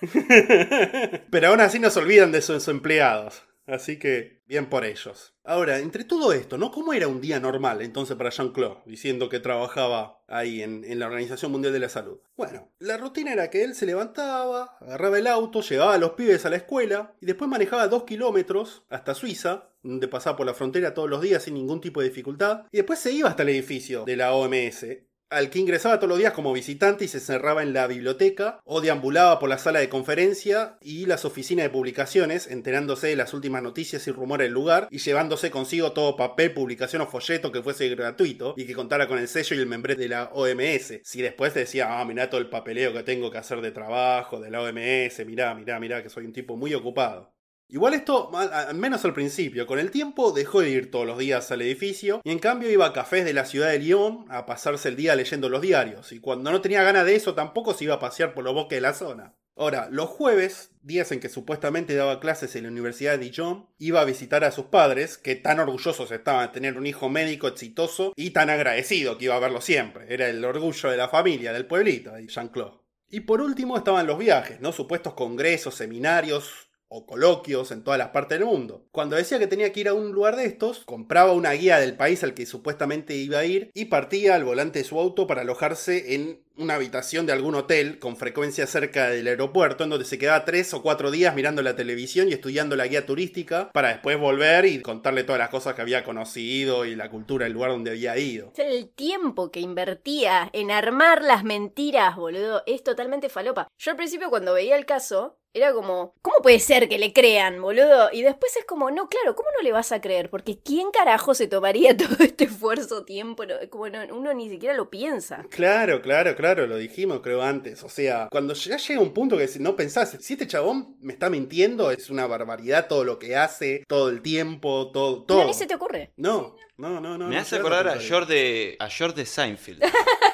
Pero 1.31 1.49
aún 1.49 1.61
así 1.61 1.79
no 1.79 1.91
se 1.91 1.99
olvidan 1.99 2.33
de 2.33 2.41
sus 2.41 2.67
empleados. 2.69 3.43
Así 3.67 3.99
que, 3.99 4.43
bien 4.47 4.69
por 4.69 4.85
ellos. 4.85 5.35
Ahora, 5.43 5.79
entre 5.79 6.05
todo 6.05 6.33
esto, 6.33 6.57
¿no? 6.57 6.71
¿Cómo 6.71 6.93
era 6.93 7.09
un 7.09 7.21
día 7.21 7.41
normal 7.41 7.83
entonces 7.83 8.17
para 8.17 8.31
Jean-Claude, 8.31 8.83
diciendo 8.87 9.29
que 9.29 9.41
trabajaba 9.41 10.23
ahí 10.29 10.63
en, 10.63 10.85
en 10.85 10.99
la 10.99 11.07
Organización 11.07 11.51
Mundial 11.51 11.73
de 11.73 11.81
la 11.81 11.89
Salud? 11.89 12.19
Bueno, 12.37 12.71
la 12.79 12.97
rutina 12.97 13.33
era 13.33 13.51
que 13.51 13.65
él 13.65 13.75
se 13.75 13.87
levantaba, 13.87 14.77
agarraba 14.81 15.19
el 15.19 15.27
auto, 15.27 15.63
llevaba 15.63 15.95
a 15.95 15.99
los 15.99 16.13
pibes 16.13 16.47
a 16.47 16.51
la 16.51 16.57
escuela 16.57 17.15
y 17.21 17.27
después 17.27 17.51
manejaba 17.51 17.89
dos 17.89 18.05
kilómetros 18.05 18.85
hasta 18.89 19.15
Suiza, 19.15 19.71
donde 19.83 20.09
pasaba 20.09 20.37
por 20.37 20.47
la 20.47 20.55
frontera 20.55 20.95
todos 20.95 21.11
los 21.11 21.21
días 21.21 21.43
sin 21.43 21.55
ningún 21.55 21.81
tipo 21.81 22.01
de 22.01 22.09
dificultad, 22.09 22.67
y 22.71 22.79
después 22.79 22.99
se 22.99 23.13
iba 23.13 23.29
hasta 23.29 23.43
el 23.43 23.49
edificio 23.51 24.05
de 24.05 24.17
la 24.17 24.33
OMS, 24.33 24.87
al 25.31 25.51
que 25.51 25.59
ingresaba 25.59 25.99
todos 25.99 26.09
los 26.09 26.19
días 26.19 26.33
como 26.33 26.53
visitante 26.53 27.05
y 27.05 27.09
se 27.09 27.21
cerraba 27.21 27.63
en 27.63 27.73
la 27.73 27.87
biblioteca 27.87 28.61
o 28.65 28.81
deambulaba 28.81 29.39
por 29.39 29.49
la 29.49 29.59
sala 29.59 29.81
de 29.81 29.89
conferencia 29.89 30.79
y 30.81 31.07
las 31.07 31.25
oficinas 31.25 31.65
de 31.65 31.71
publicaciones, 31.71 32.47
enterándose 32.47 33.09
de 33.09 33.17
las 33.17 33.35
últimas 33.35 33.63
noticias 33.63 34.07
y 34.07 34.13
rumores 34.13 34.47
del 34.47 34.55
lugar 34.55 34.89
y 34.91 34.99
llevándose 34.99 35.51
consigo 35.51 35.93
todo 35.93 36.17
papel, 36.17 36.55
publicación 36.55 37.03
o 37.03 37.07
folleto 37.07 37.51
que 37.51 37.63
fuese 37.63 37.89
gratuito 37.89 38.55
y 38.57 38.67
que 38.67 38.75
contara 38.75 39.09
con 39.09 39.19
el 39.19 39.29
sello 39.29 39.57
y 39.57 39.59
el 39.59 39.67
membrete 39.67 40.03
de 40.03 40.09
la 40.09 40.31
OMS. 40.33 41.01
Si 41.03 41.23
después 41.23 41.53
te 41.53 41.61
decía, 41.61 42.01
ah, 42.01 42.05
mirá 42.05 42.31
todo 42.31 42.41
el 42.41 42.49
papeleo 42.49 42.93
que 42.93 43.03
tengo 43.03 43.31
que 43.31 43.39
hacer 43.39 43.61
de 43.61 43.73
trabajo, 43.73 44.41
de 44.41 44.51
la 44.51 44.63
OMS, 44.63 45.27
mirá, 45.27 45.55
mirá, 45.55 45.81
mirá, 45.81 46.03
que 46.03 46.09
soy 46.09 46.27
un 46.27 46.33
tipo 46.33 46.57
muy 46.57 46.75
ocupado. 46.75 47.36
Igual 47.69 47.95
esto, 47.95 48.31
al 48.37 48.77
menos 48.77 49.05
al 49.05 49.13
principio, 49.13 49.67
con 49.67 49.79
el 49.79 49.91
tiempo 49.91 50.31
dejó 50.31 50.61
de 50.61 50.71
ir 50.71 50.91
todos 50.91 51.07
los 51.07 51.19
días 51.19 51.51
al 51.51 51.63
edificio 51.63 52.21
y 52.23 52.31
en 52.31 52.39
cambio 52.39 52.71
iba 52.71 52.87
a 52.87 52.93
cafés 52.93 53.25
de 53.25 53.33
la 53.33 53.45
ciudad 53.45 53.71
de 53.71 53.81
Lyon 53.81 54.25
a 54.29 54.47
pasarse 54.47 54.89
el 54.89 54.97
día 54.97 55.17
leyendo 55.17 55.49
los 55.49 55.63
diarios 55.63 56.13
y 56.13 56.21
cuando 56.21 56.53
no 56.53 56.61
tenía 56.61 56.85
ganas 56.85 57.05
de 57.07 57.17
eso 57.17 57.35
tampoco 57.35 57.75
se 57.75 57.85
iba 57.85 57.95
a 57.95 58.01
pasear 58.01 58.35
por 58.35 58.45
los 58.45 58.55
bosques 58.55 58.77
de 58.77 58.83
la 58.83 58.95
zona. 58.95 59.35
Ahora, 59.59 59.89
los 59.91 60.11
jueves, 60.11 60.71
días 60.83 61.11
en 61.13 61.21
que 61.21 61.31
supuestamente 61.31 61.95
daba 61.95 62.21
clases 62.21 62.55
en 62.57 62.65
la 62.65 62.69
Universidad 62.69 63.13
de 63.13 63.25
Dijon, 63.25 63.67
iba 63.79 64.03
a 64.03 64.05
visitar 64.05 64.45
a 64.45 64.51
sus 64.51 64.67
padres, 64.67 65.17
que 65.17 65.35
tan 65.35 65.59
orgullosos 65.61 66.11
estaban 66.11 66.47
de 66.47 66.53
tener 66.53 66.77
un 66.77 66.87
hijo 66.87 67.09
médico 67.09 67.49
exitoso 67.49 68.13
y 68.17 68.31
tan 68.31 68.51
agradecido 68.51 69.17
que 69.17 69.25
iba 69.25 69.35
a 69.35 69.41
verlo 69.41 69.63
siempre. 69.63 70.13
Era 70.13 70.29
el 70.29 70.45
orgullo 70.45 70.91
de 70.91 70.99
la 70.99 71.09
familia, 71.09 71.55
del 71.55 71.65
pueblito, 71.65 72.13
de 72.13 72.27
Jean-Claude. 72.27 72.83
Y 73.09 73.21
por 73.21 73.41
último 73.41 73.79
estaban 73.79 74.07
los 74.07 74.19
viajes, 74.19 74.61
¿no? 74.61 74.73
Supuestos 74.73 75.15
congresos, 75.15 75.75
seminarios, 75.75 76.66
o 76.89 77.07
coloquios 77.07 77.71
en 77.71 77.83
todas 77.83 77.99
las 77.99 78.09
partes 78.09 78.39
del 78.39 78.47
mundo. 78.47 78.87
Cuando 78.93 79.17
decía 79.17 79.39
que 79.39 79.47
tenía 79.47 79.73
que 79.73 79.81
ir 79.81 79.89
a 79.89 79.95
un 79.95 80.13
lugar 80.13 80.37
de 80.37 80.47
estos, 80.47 80.85
compraba 80.85 81.33
una 81.33 81.53
guía 81.53 81.79
del 81.79 81.97
país 81.97 82.23
al 82.23 82.35
que 82.35 82.47
supuestamente 82.47 83.15
iba 83.15 83.39
a 83.39 83.45
ir 83.45 83.71
y 83.75 83.87
partía 83.87 84.35
al 84.35 84.45
volante 84.45 84.81
de 84.81 84.85
su 84.85 84.99
auto 84.99 85.27
para 85.27 85.43
alojarse 85.43 86.15
en 86.15 86.47
una 86.57 86.75
habitación 86.75 87.27
de 87.27 87.33
algún 87.33 87.55
hotel 87.55 87.99
con 87.99 88.17
frecuencia 88.17 88.67
cerca 88.67 89.11
del 89.11 89.27
aeropuerto, 89.27 89.85
en 89.85 89.91
donde 89.91 90.07
se 90.07 90.19
quedaba 90.19 90.45
tres 90.45 90.73
o 90.75 90.83
cuatro 90.83 91.11
días 91.11 91.35
mirando 91.35 91.63
la 91.63 91.77
televisión 91.77 92.29
y 92.29 92.33
estudiando 92.33 92.77
la 92.77 92.87
guía 92.87 93.05
turística 93.05 93.71
para 93.73 93.89
después 93.89 94.19
volver 94.19 94.65
y 94.65 94.81
contarle 94.81 95.25
todas 95.25 95.39
las 95.39 95.51
cosas 95.51 95.75
que 95.75 95.83
había 95.83 96.05
conocido 96.05 96.85
y 96.87 96.97
la 96.97 97.11
cultura 97.11 97.45
del 97.45 97.53
lugar 97.53 97.73
donde 97.73 97.91
había 97.91 98.17
ido. 98.17 98.53
El 98.57 98.89
tiempo 98.89 99.51
que 99.51 99.61
invertía 99.61 100.49
en 100.53 100.71
armar 100.71 101.23
las 101.23 101.45
mentiras, 101.45 102.17
boludo, 102.17 102.63
es 102.67 102.83
totalmente 102.83 103.29
falopa. 103.29 103.69
Yo 103.79 103.91
al 103.91 103.97
principio 103.97 104.31
cuando 104.31 104.55
veía 104.55 104.77
el 104.77 104.87
caso, 104.87 105.39
era 105.57 105.73
como, 105.73 106.15
¿cómo 106.23 106.37
puede 106.43 106.59
ser 106.61 106.89
que 106.89 106.99
le 106.99 107.13
crean, 107.13 107.61
boludo? 107.63 108.11
Y 108.13 108.23
después 108.23 108.55
es 108.57 108.65
como, 108.65 108.91
no, 108.91 109.09
claro, 109.09 109.35
¿cómo 109.35 109.49
no 109.57 109.63
le 109.63 109.73
vas 109.73 109.91
a 109.93 110.01
creer? 110.01 110.29
Porque 110.31 110.59
¿quién 110.63 110.91
carajo 110.91 111.35
se 111.35 111.47
tomaría 111.49 111.97
todo 111.97 112.17
este 112.21 112.45
esfuerzo, 112.45 113.05
tiempo? 113.05 113.45
No, 113.47 113.55
como 113.71 113.89
no- 113.89 114.15
uno 114.15 114.35
ni 114.35 114.49
siquiera 114.49 114.75
lo 114.75 114.91
piensa. 114.91 115.45
Claro, 115.51 116.03
claro, 116.03 116.37
claro, 116.37 116.67
lo 116.67 116.77
dijimos 116.77 117.21
creo 117.23 117.43
antes. 117.43 117.83
O 117.83 117.89
sea, 117.89 118.29
cuando 118.31 118.55
ya 118.55 118.77
llega 118.77 119.01
un 119.01 119.13
punto 119.15 119.37
que 119.37 119.49
no 119.61 119.77
pensás, 119.77 120.17
si 120.21 120.35
este 120.35 120.47
chabón 120.47 120.97
me 121.01 121.13
está 121.13 121.31
mintiendo, 121.31 121.91
es 121.91 122.11
una 122.11 122.27
barbaridad 122.27 122.87
todo 122.89 123.05
lo 123.05 123.19
que 123.19 123.37
hace, 123.37 123.85
todo 123.89 124.09
el 124.11 124.23
tiempo, 124.23 124.91
todo, 124.93 125.23
todo. 125.25 125.39
No, 125.41 125.47
ni 125.47 125.55
se 125.55 125.67
te 125.67 125.75
ocurre. 125.75 126.13
No, 126.17 126.57
no, 126.77 127.01
no, 127.01 127.17
no. 127.17 127.29
Me 127.29 127.37
no 127.37 127.41
hace 127.41 127.57
acordar 127.57 127.89
a 127.89 127.99
George 127.99 128.33
de, 128.33 128.77
a 128.79 128.89
George 128.89 129.17
de 129.17 129.27
Seinfeld. 129.27 129.83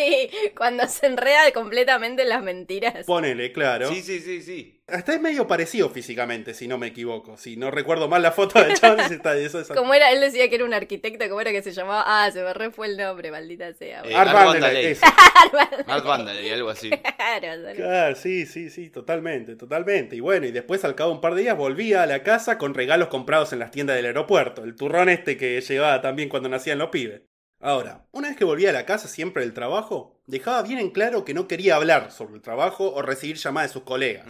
sí, 0.00 0.30
cuando 0.56 0.86
se 0.86 1.06
enreda 1.06 1.50
completamente 1.52 2.22
en 2.22 2.28
las 2.28 2.42
mentiras. 2.42 3.06
Ponele, 3.06 3.52
claro. 3.52 3.88
Sí, 3.88 4.02
sí, 4.02 4.20
sí, 4.20 4.42
sí. 4.42 4.76
Hasta 4.88 5.14
es 5.14 5.20
medio 5.20 5.46
parecido 5.46 5.88
físicamente, 5.88 6.52
si 6.52 6.66
no 6.66 6.76
me 6.76 6.88
equivoco. 6.88 7.36
Si 7.36 7.56
no 7.56 7.70
recuerdo 7.70 8.08
mal 8.08 8.22
la 8.22 8.32
foto 8.32 8.58
de 8.58 8.74
sí 8.74 8.82
está 9.14 9.34
de 9.34 9.44
eso. 9.44 9.62
Como 9.74 9.94
era, 9.94 10.10
él 10.10 10.20
decía 10.20 10.48
que 10.48 10.56
era 10.56 10.64
un 10.64 10.74
arquitecto, 10.74 11.28
¿cómo 11.28 11.40
era 11.40 11.52
que 11.52 11.62
se 11.62 11.70
llamaba? 11.70 12.02
Ah, 12.06 12.30
se 12.32 12.42
me 12.42 12.52
re 12.52 12.70
fue 12.72 12.88
el 12.88 12.96
nombre, 12.96 13.30
maldita 13.30 13.72
sea. 13.74 14.02
Eh, 14.04 14.14
Art 14.14 14.30
Art 14.30 14.46
Vandelay. 14.48 14.96
Art 15.86 16.04
Vandal 16.04 16.44
y 16.44 16.50
algo 16.50 16.70
así. 16.70 16.90
Claro, 16.90 17.74
Claro, 17.76 18.16
sí, 18.16 18.46
sí, 18.46 18.68
sí, 18.70 18.90
totalmente, 18.90 19.54
totalmente. 19.54 20.16
Y 20.16 20.20
bueno, 20.20 20.46
y 20.46 20.50
después 20.50 20.84
al 20.84 20.96
cabo 20.96 21.10
de 21.10 21.16
un 21.16 21.20
par 21.20 21.34
de 21.34 21.42
días 21.42 21.56
volvía 21.56 22.02
a 22.02 22.06
la 22.06 22.24
casa 22.24 22.58
con 22.58 22.74
regalos 22.74 23.08
comprados 23.08 23.52
en 23.52 23.60
las 23.60 23.70
tiendas 23.70 23.94
del 23.94 24.06
aeropuerto. 24.06 24.64
El 24.64 24.74
turrón 24.74 25.08
este 25.08 25.36
que 25.36 25.60
llevaba 25.60 26.00
también 26.00 26.28
cuando 26.28 26.48
nacían 26.48 26.78
los 26.78 26.90
pibes. 26.90 27.22
Ahora, 27.60 28.06
una 28.12 28.28
vez 28.28 28.36
que 28.38 28.44
volvía 28.44 28.70
a 28.70 28.72
la 28.72 28.86
casa 28.86 29.06
siempre 29.06 29.42
del 29.42 29.52
trabajo, 29.52 30.18
dejaba 30.26 30.62
bien 30.62 30.78
en 30.78 30.90
claro 30.90 31.24
que 31.24 31.34
no 31.34 31.46
quería 31.46 31.76
hablar 31.76 32.10
sobre 32.10 32.34
el 32.36 32.40
trabajo 32.42 32.92
o 32.92 33.02
recibir 33.02 33.36
llamadas 33.36 33.70
de 33.70 33.72
sus 33.74 33.82
colegas. 33.82 34.26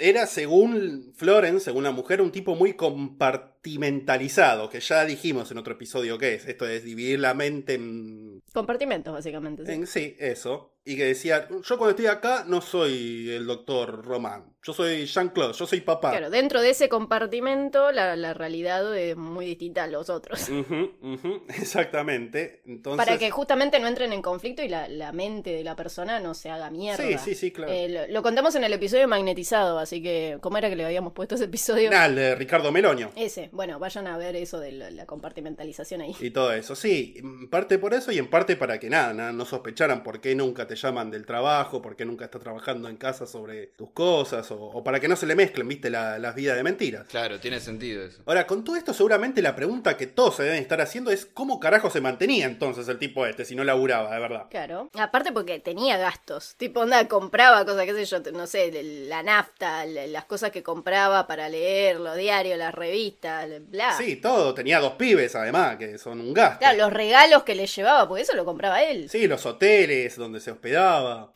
Era, 0.00 0.26
según 0.26 1.12
Florence, 1.16 1.64
según 1.64 1.82
la 1.82 1.90
mujer, 1.90 2.20
un 2.22 2.30
tipo 2.30 2.54
muy 2.54 2.74
compartimentalizado, 2.74 4.68
que 4.70 4.80
ya 4.80 5.04
dijimos 5.04 5.50
en 5.50 5.58
otro 5.58 5.72
episodio 5.74 6.18
que 6.18 6.34
es. 6.34 6.46
Esto 6.46 6.66
es 6.68 6.84
dividir 6.84 7.18
la 7.20 7.34
mente 7.34 7.74
en 7.74 8.40
Compartimentos, 8.52 9.12
básicamente. 9.12 9.66
sí. 9.66 9.72
en- 9.72 9.86
sí, 9.86 10.16
eso. 10.18 10.74
Y 10.88 10.96
que 10.96 11.04
decía, 11.04 11.46
yo 11.50 11.76
cuando 11.76 11.90
estoy 11.90 12.06
acá 12.06 12.44
no 12.46 12.62
soy 12.62 13.28
el 13.30 13.46
doctor 13.46 14.06
Román, 14.06 14.54
yo 14.62 14.72
soy 14.72 15.04
Jean-Claude, 15.04 15.52
yo 15.52 15.66
soy 15.66 15.82
papá. 15.82 16.12
Claro, 16.12 16.30
dentro 16.30 16.62
de 16.62 16.70
ese 16.70 16.88
compartimento 16.88 17.92
la, 17.92 18.16
la 18.16 18.32
realidad 18.32 18.96
es 18.96 19.14
muy 19.14 19.44
distinta 19.44 19.84
a 19.84 19.86
los 19.86 20.08
otros. 20.08 20.48
Ujú, 20.48 20.92
ujú, 21.02 21.42
exactamente. 21.48 22.62
Entonces, 22.64 23.04
Para 23.04 23.18
que 23.18 23.30
justamente 23.30 23.78
no 23.80 23.86
entren 23.86 24.14
en 24.14 24.22
conflicto 24.22 24.62
y 24.62 24.68
la, 24.68 24.88
la 24.88 25.12
mente 25.12 25.50
de 25.50 25.62
la 25.62 25.76
persona 25.76 26.20
no 26.20 26.32
se 26.32 26.48
haga 26.48 26.70
mierda. 26.70 27.04
Sí, 27.04 27.18
sí, 27.18 27.34
sí, 27.34 27.50
claro. 27.52 27.70
Eh, 27.70 27.90
lo, 27.90 28.06
lo 28.14 28.22
contamos 28.22 28.54
en 28.54 28.64
el 28.64 28.72
episodio 28.72 29.06
magnetizado, 29.08 29.78
así 29.78 30.02
que, 30.02 30.38
¿cómo 30.40 30.56
era 30.56 30.70
que 30.70 30.76
le 30.76 30.86
habíamos 30.86 31.12
puesto 31.12 31.34
ese 31.34 31.44
episodio? 31.44 31.92
El 31.92 32.14
de 32.14 32.34
Ricardo 32.34 32.72
Melonio. 32.72 33.10
Ese, 33.14 33.50
bueno, 33.52 33.78
vayan 33.78 34.06
a 34.06 34.16
ver 34.16 34.36
eso 34.36 34.58
de 34.58 34.72
la, 34.72 34.90
la 34.90 35.04
compartimentalización 35.04 36.00
ahí. 36.00 36.16
Y 36.18 36.30
todo 36.30 36.50
eso, 36.54 36.74
sí, 36.74 37.12
en 37.18 37.50
parte 37.50 37.78
por 37.78 37.92
eso 37.92 38.10
y 38.10 38.16
en 38.16 38.30
parte 38.30 38.56
para 38.56 38.80
que 38.80 38.88
nada, 38.88 39.12
nada, 39.12 39.32
no 39.32 39.44
sospecharan 39.44 40.02
por 40.02 40.22
qué 40.22 40.34
nunca 40.34 40.66
te 40.66 40.77
llaman 40.78 41.10
del 41.10 41.26
trabajo, 41.26 41.82
por 41.82 41.94
qué 41.96 42.04
nunca 42.04 42.24
estás 42.26 42.40
trabajando 42.40 42.88
en 42.88 42.96
casa 42.96 43.26
sobre 43.26 43.68
tus 43.68 43.90
cosas, 43.90 44.50
o, 44.50 44.56
o 44.60 44.82
para 44.84 45.00
que 45.00 45.08
no 45.08 45.16
se 45.16 45.26
le 45.26 45.34
mezclen, 45.34 45.68
viste, 45.68 45.90
la- 45.90 46.18
las 46.18 46.34
vidas 46.34 46.56
de 46.56 46.62
mentiras. 46.62 47.06
Claro, 47.08 47.38
tiene 47.40 47.60
sentido 47.60 48.04
eso. 48.04 48.22
Ahora, 48.26 48.46
con 48.46 48.64
todo 48.64 48.76
esto, 48.76 48.92
seguramente 48.94 49.42
la 49.42 49.54
pregunta 49.54 49.96
que 49.96 50.06
todos 50.06 50.36
se 50.36 50.44
deben 50.44 50.60
estar 50.60 50.80
haciendo 50.80 51.10
es 51.10 51.26
cómo 51.26 51.60
carajo 51.60 51.90
se 51.90 52.00
mantenía 52.00 52.46
entonces 52.46 52.88
el 52.88 52.98
tipo 52.98 53.26
este 53.26 53.44
si 53.44 53.54
no 53.54 53.64
laburaba, 53.64 54.14
de 54.14 54.20
verdad. 54.20 54.46
Claro. 54.50 54.90
Aparte 54.98 55.32
porque 55.32 55.58
tenía 55.60 55.96
gastos. 55.98 56.54
Tipo, 56.56 56.80
onda, 56.80 57.06
compraba 57.08 57.64
cosas, 57.64 57.84
qué 57.84 57.92
sé 57.94 58.04
yo, 58.04 58.20
no 58.32 58.46
sé, 58.46 58.82
la 59.08 59.22
nafta, 59.22 59.84
la- 59.86 60.06
las 60.06 60.24
cosas 60.24 60.50
que 60.50 60.62
compraba 60.62 61.26
para 61.26 61.48
leer, 61.48 62.00
los 62.00 62.16
diarios, 62.16 62.58
las 62.58 62.74
revistas, 62.74 63.48
bla. 63.68 63.92
Sí, 63.96 64.16
todo. 64.16 64.54
Tenía 64.54 64.80
dos 64.80 64.94
pibes, 64.94 65.34
además, 65.34 65.76
que 65.76 65.98
son 65.98 66.20
un 66.20 66.32
gasto. 66.34 66.58
Claro, 66.60 66.78
los 66.78 66.92
regalos 66.92 67.42
que 67.42 67.54
le 67.54 67.66
llevaba, 67.66 68.06
porque 68.08 68.22
eso 68.22 68.34
lo 68.34 68.44
compraba 68.44 68.82
él. 68.82 69.08
Sí, 69.08 69.26
los 69.26 69.44
hoteles 69.46 70.16
donde 70.16 70.40
se 70.40 70.50
hospedaba. 70.50 70.67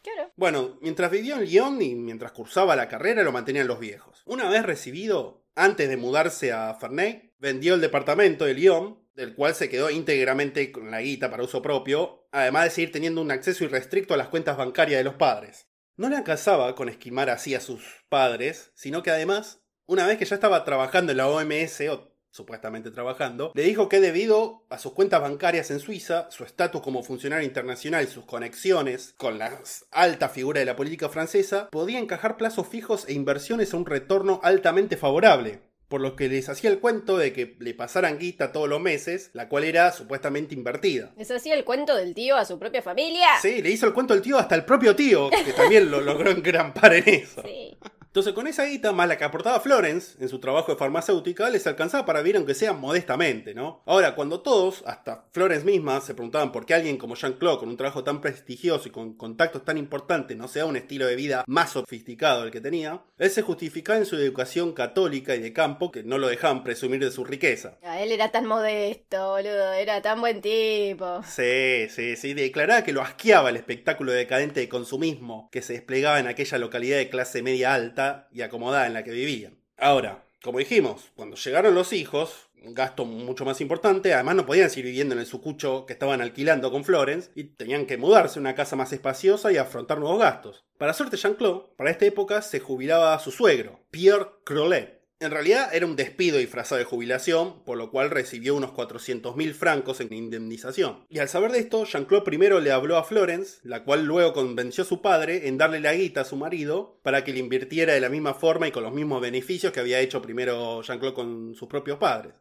Claro. 0.02 0.32
Bueno, 0.36 0.78
mientras 0.80 1.10
vivió 1.10 1.36
en 1.36 1.44
Lyon 1.44 1.82
y 1.82 1.94
mientras 1.94 2.32
cursaba 2.32 2.76
la 2.76 2.88
carrera, 2.88 3.22
lo 3.22 3.32
mantenían 3.32 3.66
los 3.66 3.80
viejos. 3.80 4.22
Una 4.26 4.48
vez 4.48 4.62
recibido, 4.64 5.44
antes 5.54 5.88
de 5.88 5.96
mudarse 5.96 6.52
a 6.52 6.74
Ferney, 6.74 7.32
vendió 7.38 7.74
el 7.74 7.80
departamento 7.80 8.44
de 8.44 8.54
Lyon, 8.54 9.02
del 9.14 9.34
cual 9.34 9.54
se 9.54 9.68
quedó 9.68 9.90
íntegramente 9.90 10.72
con 10.72 10.90
la 10.90 11.02
guita 11.02 11.30
para 11.30 11.42
uso 11.42 11.60
propio, 11.60 12.26
además 12.32 12.64
de 12.64 12.70
seguir 12.70 12.92
teniendo 12.92 13.20
un 13.20 13.30
acceso 13.30 13.64
irrestricto 13.64 14.14
a 14.14 14.16
las 14.16 14.28
cuentas 14.28 14.56
bancarias 14.56 14.98
de 14.98 15.04
los 15.04 15.14
padres. 15.14 15.68
No 15.96 16.08
le 16.08 16.16
alcanzaba 16.16 16.74
con 16.74 16.88
esquimar 16.88 17.28
así 17.28 17.54
a 17.54 17.60
sus 17.60 17.82
padres, 18.08 18.72
sino 18.74 19.02
que 19.02 19.10
además, 19.10 19.62
una 19.86 20.06
vez 20.06 20.16
que 20.16 20.24
ya 20.24 20.34
estaba 20.34 20.64
trabajando 20.64 21.12
en 21.12 21.18
la 21.18 21.28
OMS, 21.28 21.80
o 21.90 22.11
supuestamente 22.32 22.90
trabajando, 22.90 23.52
le 23.54 23.62
dijo 23.62 23.88
que 23.88 24.00
debido 24.00 24.64
a 24.70 24.78
sus 24.78 24.92
cuentas 24.92 25.20
bancarias 25.20 25.70
en 25.70 25.78
Suiza, 25.78 26.28
su 26.30 26.44
estatus 26.44 26.80
como 26.80 27.02
funcionario 27.02 27.46
internacional 27.46 28.04
y 28.04 28.08
sus 28.08 28.24
conexiones 28.24 29.14
con 29.18 29.38
las 29.38 29.86
altas 29.92 30.32
figuras 30.32 30.62
de 30.62 30.66
la 30.66 30.76
política 30.76 31.08
francesa, 31.08 31.68
podía 31.70 31.98
encajar 31.98 32.36
plazos 32.36 32.66
fijos 32.66 33.04
e 33.06 33.12
inversiones 33.12 33.72
a 33.72 33.76
un 33.76 33.86
retorno 33.86 34.40
altamente 34.42 34.96
favorable. 34.96 35.60
Por 35.88 36.00
lo 36.00 36.16
que 36.16 36.30
les 36.30 36.48
hacía 36.48 36.70
el 36.70 36.80
cuento 36.80 37.18
de 37.18 37.34
que 37.34 37.54
le 37.58 37.74
pasaran 37.74 38.18
guita 38.18 38.50
todos 38.50 38.66
los 38.66 38.80
meses, 38.80 39.28
la 39.34 39.50
cual 39.50 39.64
era 39.64 39.92
supuestamente 39.92 40.54
invertida. 40.54 41.12
¿Es 41.18 41.30
así 41.30 41.50
el 41.52 41.64
cuento 41.64 41.94
del 41.94 42.14
tío 42.14 42.36
a 42.36 42.46
su 42.46 42.58
propia 42.58 42.80
familia? 42.80 43.28
Sí, 43.42 43.60
le 43.60 43.68
hizo 43.68 43.84
el 43.84 43.92
cuento 43.92 44.14
al 44.14 44.22
tío 44.22 44.38
hasta 44.38 44.54
el 44.54 44.64
propio 44.64 44.96
tío, 44.96 45.28
que 45.28 45.52
también 45.52 45.90
lo 45.90 46.00
logró 46.00 46.30
engrampar 46.30 46.94
en 46.94 47.06
eso. 47.06 47.42
Sí. 47.42 47.76
Entonces, 48.12 48.34
con 48.34 48.46
esa 48.46 48.66
guita, 48.66 48.92
más 48.92 49.08
la 49.08 49.16
que 49.16 49.24
aportaba 49.24 49.58
Florence 49.58 50.22
en 50.22 50.28
su 50.28 50.38
trabajo 50.38 50.70
de 50.70 50.76
farmacéutica, 50.76 51.48
les 51.48 51.66
alcanzaba 51.66 52.04
para 52.04 52.20
vivir 52.20 52.36
aunque 52.36 52.52
sea 52.52 52.74
modestamente, 52.74 53.54
¿no? 53.54 53.82
Ahora, 53.86 54.14
cuando 54.14 54.40
todos, 54.40 54.82
hasta 54.84 55.24
Florence 55.32 55.64
misma, 55.64 55.98
se 56.02 56.12
preguntaban 56.12 56.52
por 56.52 56.66
qué 56.66 56.74
alguien 56.74 56.98
como 56.98 57.14
Jean-Claude, 57.14 57.60
con 57.60 57.70
un 57.70 57.78
trabajo 57.78 58.04
tan 58.04 58.20
prestigioso 58.20 58.86
y 58.86 58.90
con 58.90 59.14
contactos 59.14 59.64
tan 59.64 59.78
importantes, 59.78 60.36
no 60.36 60.46
sea 60.46 60.66
un 60.66 60.76
estilo 60.76 61.06
de 61.06 61.16
vida 61.16 61.42
más 61.46 61.70
sofisticado 61.70 62.42
del 62.42 62.50
que 62.50 62.60
tenía, 62.60 63.00
él 63.16 63.30
se 63.30 63.40
justificaba 63.40 63.98
en 63.98 64.04
su 64.04 64.16
educación 64.16 64.74
católica 64.74 65.34
y 65.34 65.40
de 65.40 65.54
campo 65.54 65.90
que 65.90 66.02
no 66.02 66.18
lo 66.18 66.28
dejaban 66.28 66.64
presumir 66.64 67.02
de 67.02 67.12
su 67.12 67.24
riqueza. 67.24 67.78
A 67.82 68.02
él 68.02 68.12
era 68.12 68.30
tan 68.30 68.44
modesto, 68.44 69.30
boludo, 69.30 69.72
era 69.72 70.02
tan 70.02 70.20
buen 70.20 70.42
tipo. 70.42 71.22
Sí, 71.26 71.88
sí, 71.88 72.16
sí, 72.16 72.34
declaraba 72.34 72.84
que 72.84 72.92
lo 72.92 73.00
asqueaba 73.00 73.48
el 73.48 73.56
espectáculo 73.56 74.12
decadente 74.12 74.60
de 74.60 74.68
consumismo 74.68 75.48
que 75.50 75.62
se 75.62 75.72
desplegaba 75.72 76.20
en 76.20 76.26
aquella 76.26 76.58
localidad 76.58 76.98
de 76.98 77.08
clase 77.08 77.42
media 77.42 77.72
alta 77.72 78.01
y 78.32 78.42
acomodada 78.42 78.86
en 78.86 78.94
la 78.94 79.04
que 79.04 79.10
vivían. 79.10 79.58
Ahora, 79.78 80.24
como 80.42 80.58
dijimos, 80.58 81.10
cuando 81.14 81.36
llegaron 81.36 81.74
los 81.74 81.92
hijos, 81.92 82.48
un 82.64 82.74
gasto 82.74 83.04
mucho 83.04 83.44
más 83.44 83.60
importante, 83.60 84.14
además 84.14 84.36
no 84.36 84.46
podían 84.46 84.70
seguir 84.70 84.86
viviendo 84.86 85.14
en 85.14 85.20
el 85.20 85.26
sucucho 85.26 85.86
que 85.86 85.92
estaban 85.92 86.20
alquilando 86.20 86.70
con 86.70 86.84
Florence 86.84 87.30
y 87.34 87.44
tenían 87.44 87.86
que 87.86 87.96
mudarse 87.96 88.38
a 88.38 88.42
una 88.42 88.54
casa 88.54 88.76
más 88.76 88.92
espaciosa 88.92 89.52
y 89.52 89.56
afrontar 89.56 89.98
nuevos 89.98 90.20
gastos. 90.20 90.64
Para 90.78 90.94
suerte 90.94 91.16
Jean-Claude, 91.16 91.74
para 91.76 91.90
esta 91.90 92.06
época 92.06 92.42
se 92.42 92.60
jubilaba 92.60 93.18
su 93.18 93.30
suegro, 93.30 93.80
Pierre 93.90 94.26
Crolet. 94.44 95.01
En 95.22 95.30
realidad 95.30 95.72
era 95.72 95.86
un 95.86 95.94
despido 95.94 96.38
disfrazado 96.38 96.80
de 96.80 96.84
jubilación, 96.84 97.62
por 97.62 97.78
lo 97.78 97.92
cual 97.92 98.10
recibió 98.10 98.56
unos 98.56 98.72
400.000 98.72 99.54
francos 99.54 100.00
en 100.00 100.12
indemnización. 100.12 101.06
Y 101.08 101.20
al 101.20 101.28
saber 101.28 101.52
de 101.52 101.60
esto, 101.60 101.84
Jean-Claude 101.84 102.24
primero 102.24 102.58
le 102.58 102.72
habló 102.72 102.96
a 102.96 103.04
Florence, 103.04 103.60
la 103.62 103.84
cual 103.84 104.04
luego 104.04 104.32
convenció 104.32 104.82
a 104.82 104.86
su 104.86 105.00
padre 105.00 105.46
en 105.46 105.58
darle 105.58 105.78
la 105.78 105.94
guita 105.94 106.22
a 106.22 106.24
su 106.24 106.34
marido 106.34 106.98
para 107.04 107.22
que 107.22 107.32
le 107.32 107.38
invirtiera 107.38 107.92
de 107.92 108.00
la 108.00 108.08
misma 108.08 108.34
forma 108.34 108.66
y 108.66 108.72
con 108.72 108.82
los 108.82 108.92
mismos 108.92 109.20
beneficios 109.20 109.72
que 109.72 109.78
había 109.78 110.00
hecho 110.00 110.20
primero 110.20 110.82
Jean-Claude 110.82 111.14
con 111.14 111.54
sus 111.54 111.68
propios 111.68 111.98
padres. 111.98 112.34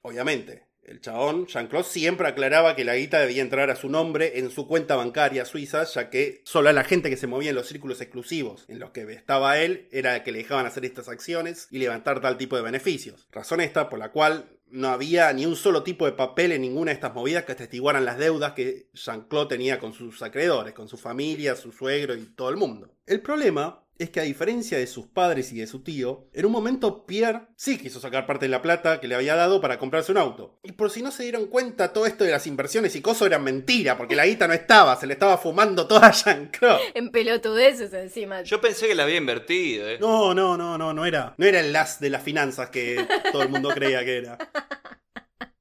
Obviamente. 0.00 0.64
El 0.86 1.00
chabón, 1.00 1.46
Jean-Claude, 1.48 1.88
siempre 1.88 2.28
aclaraba 2.28 2.76
que 2.76 2.84
la 2.84 2.94
guita 2.94 3.18
debía 3.18 3.42
entrar 3.42 3.70
a 3.70 3.76
su 3.76 3.88
nombre 3.88 4.38
en 4.38 4.52
su 4.52 4.68
cuenta 4.68 4.94
bancaria 4.94 5.44
suiza, 5.44 5.82
ya 5.82 6.10
que 6.10 6.42
solo 6.44 6.68
a 6.68 6.72
la 6.72 6.84
gente 6.84 7.10
que 7.10 7.16
se 7.16 7.26
movía 7.26 7.50
en 7.50 7.56
los 7.56 7.66
círculos 7.66 8.00
exclusivos 8.00 8.64
en 8.68 8.78
los 8.78 8.90
que 8.90 9.02
estaba 9.12 9.58
él 9.58 9.88
era 9.90 10.22
que 10.22 10.30
le 10.30 10.38
dejaban 10.38 10.64
hacer 10.64 10.84
estas 10.84 11.08
acciones 11.08 11.66
y 11.72 11.78
levantar 11.78 12.20
tal 12.20 12.38
tipo 12.38 12.54
de 12.54 12.62
beneficios. 12.62 13.26
Razón 13.32 13.60
esta 13.60 13.88
por 13.88 13.98
la 13.98 14.12
cual 14.12 14.48
no 14.68 14.88
había 14.88 15.32
ni 15.32 15.44
un 15.44 15.56
solo 15.56 15.82
tipo 15.82 16.06
de 16.06 16.12
papel 16.12 16.52
en 16.52 16.62
ninguna 16.62 16.90
de 16.90 16.94
estas 16.94 17.14
movidas 17.14 17.44
que 17.44 17.52
atestiguaran 17.52 18.04
las 18.04 18.18
deudas 18.18 18.52
que 18.52 18.88
Jean-Claude 18.94 19.48
tenía 19.48 19.80
con 19.80 19.92
sus 19.92 20.22
acreedores, 20.22 20.72
con 20.72 20.86
su 20.86 20.96
familia, 20.96 21.56
su 21.56 21.72
suegro 21.72 22.14
y 22.14 22.26
todo 22.26 22.50
el 22.50 22.56
mundo. 22.56 22.94
El 23.06 23.22
problema 23.22 23.85
es 23.98 24.10
que 24.10 24.20
a 24.20 24.24
diferencia 24.24 24.78
de 24.78 24.86
sus 24.86 25.06
padres 25.06 25.52
y 25.52 25.58
de 25.58 25.66
su 25.66 25.82
tío, 25.82 26.28
en 26.32 26.46
un 26.46 26.52
momento 26.52 27.06
Pierre 27.06 27.42
sí 27.56 27.78
quiso 27.78 28.00
sacar 28.00 28.26
parte 28.26 28.46
de 28.46 28.50
la 28.50 28.62
plata 28.62 29.00
que 29.00 29.08
le 29.08 29.14
había 29.14 29.36
dado 29.36 29.60
para 29.60 29.78
comprarse 29.78 30.12
un 30.12 30.18
auto. 30.18 30.58
Y 30.62 30.72
por 30.72 30.90
si 30.90 31.02
no 31.02 31.10
se 31.10 31.22
dieron 31.22 31.46
cuenta, 31.46 31.92
todo 31.92 32.06
esto 32.06 32.24
de 32.24 32.30
las 32.30 32.46
inversiones 32.46 32.94
y 32.96 33.00
cosas 33.00 33.26
era 33.26 33.38
mentira, 33.38 33.96
porque 33.96 34.16
la 34.16 34.26
guita 34.26 34.46
no 34.46 34.54
estaba, 34.54 34.96
se 34.96 35.06
le 35.06 35.14
estaba 35.14 35.38
fumando 35.38 35.86
toda 35.86 36.06
a 36.08 36.12
Jean-Claude. 36.12 36.80
En 36.94 37.10
pelotudeces 37.10 37.92
encima. 37.92 38.42
Yo 38.42 38.60
pensé 38.60 38.88
que 38.88 38.94
la 38.94 39.04
había 39.04 39.16
invertido, 39.16 39.88
¿eh? 39.88 39.98
No, 40.00 40.34
no, 40.34 40.56
no, 40.56 40.76
no, 40.76 40.92
no 40.92 41.06
era. 41.06 41.34
No 41.36 41.46
era 41.46 41.60
el 41.60 41.74
as 41.74 42.00
de 42.00 42.10
las 42.10 42.22
finanzas 42.22 42.70
que 42.70 43.06
todo 43.32 43.42
el 43.42 43.48
mundo 43.48 43.70
creía 43.70 44.04
que 44.04 44.18
era. 44.18 44.38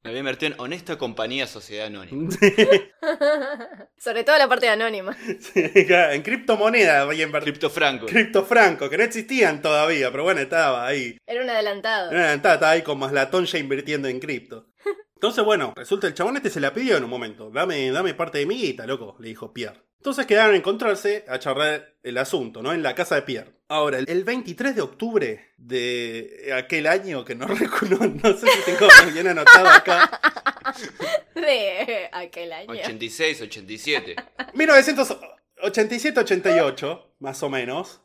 Me 0.05 0.11
había 0.11 0.19
invertido 0.19 0.53
en 0.53 0.61
Honesta 0.61 0.99
Compañía 0.99 1.47
Sociedad 1.47 1.87
Anónima. 1.87 2.29
Sobre 3.97 4.23
todo 4.23 4.37
la 4.37 4.47
parte 4.47 4.69
anónima. 4.69 5.17
en 5.55 6.21
criptomonedas 6.21 7.07
había 7.07 7.23
invertido. 7.23 7.53
Criptofranco. 7.53 8.05
Criptofranco, 8.05 8.87
que 8.87 8.99
no 8.99 9.03
existían 9.03 9.63
todavía, 9.63 10.11
pero 10.11 10.21
bueno, 10.21 10.41
estaba 10.41 10.85
ahí. 10.85 11.17
Era 11.25 11.41
un 11.41 11.49
adelantado. 11.49 12.11
Era 12.11 12.35
estaba, 12.35 12.53
estaba 12.53 12.71
ahí 12.73 12.83
con 12.83 12.99
Maslatón 12.99 13.45
ya 13.45 13.57
invirtiendo 13.57 14.07
en 14.07 14.19
cripto. 14.19 14.67
Entonces, 15.15 15.43
bueno, 15.43 15.73
resulta 15.75 16.05
el 16.05 16.13
chabón 16.13 16.37
este 16.37 16.51
se 16.51 16.59
la 16.59 16.71
pidió 16.71 16.97
en 16.97 17.03
un 17.03 17.09
momento. 17.09 17.49
Dame, 17.49 17.89
dame 17.89 18.13
parte 18.13 18.37
de 18.37 18.45
mi 18.45 18.61
guita, 18.61 18.85
loco, 18.85 19.17
le 19.19 19.29
dijo 19.29 19.53
Pierre. 19.53 19.81
Entonces 19.97 20.27
quedaron 20.27 20.53
a 20.53 20.57
encontrarse 20.57 21.25
a 21.27 21.39
charlar 21.39 21.95
el 22.03 22.19
asunto, 22.19 22.61
¿no? 22.61 22.73
En 22.73 22.83
la 22.83 22.93
casa 22.93 23.15
de 23.15 23.23
Pierre. 23.23 23.54
Ahora, 23.67 23.97
el 23.97 24.23
23 24.23 24.75
de 24.75 24.81
octubre 24.81 25.53
de 25.57 26.53
aquel 26.55 26.85
año, 26.85 27.25
que 27.25 27.33
no 27.33 27.47
recuerdo, 27.55 28.05
no 28.05 28.37
sé 28.37 28.45
si 28.47 28.61
tengo 28.63 28.87
bien 29.13 29.27
anotado 29.27 29.67
acá, 29.69 30.21
De 31.33 32.07
aquel 32.11 32.53
año. 32.53 32.69
86, 32.71 33.41
87. 33.41 34.15
1987-88, 34.53 37.05
más 37.19 37.41
o 37.41 37.49
menos, 37.49 38.01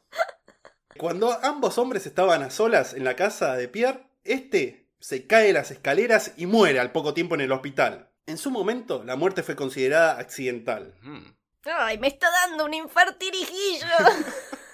cuando 0.96 1.38
ambos 1.42 1.76
hombres 1.76 2.06
estaban 2.06 2.42
a 2.42 2.48
solas 2.50 2.94
en 2.94 3.04
la 3.04 3.16
casa 3.16 3.54
de 3.56 3.68
Pierre, 3.68 4.06
este 4.24 4.86
se 4.98 5.26
cae 5.26 5.48
de 5.48 5.52
las 5.52 5.70
escaleras 5.70 6.32
y 6.36 6.46
muere 6.46 6.80
al 6.80 6.92
poco 6.92 7.12
tiempo 7.12 7.34
en 7.34 7.42
el 7.42 7.52
hospital. 7.52 8.08
En 8.26 8.38
su 8.38 8.50
momento, 8.50 9.04
la 9.04 9.16
muerte 9.16 9.42
fue 9.42 9.56
considerada 9.56 10.18
accidental. 10.18 10.94
Ay, 11.64 11.98
me 11.98 12.08
está 12.08 12.30
dando 12.30 12.64
un 12.64 12.72
infartirijillo. 12.74 13.86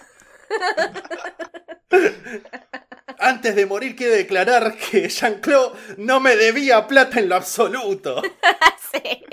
Antes 3.19 3.57
de 3.57 3.67
morir 3.67 3.97
quiero 3.97 4.15
declarar 4.15 4.77
que 4.77 5.09
Jean-Claude 5.09 5.77
no 5.97 6.21
me 6.21 6.37
debía 6.37 6.87
plata 6.87 7.19
en 7.21 7.29
lo 7.29 7.37
absoluto. 7.37 8.23
sí. 8.93 9.25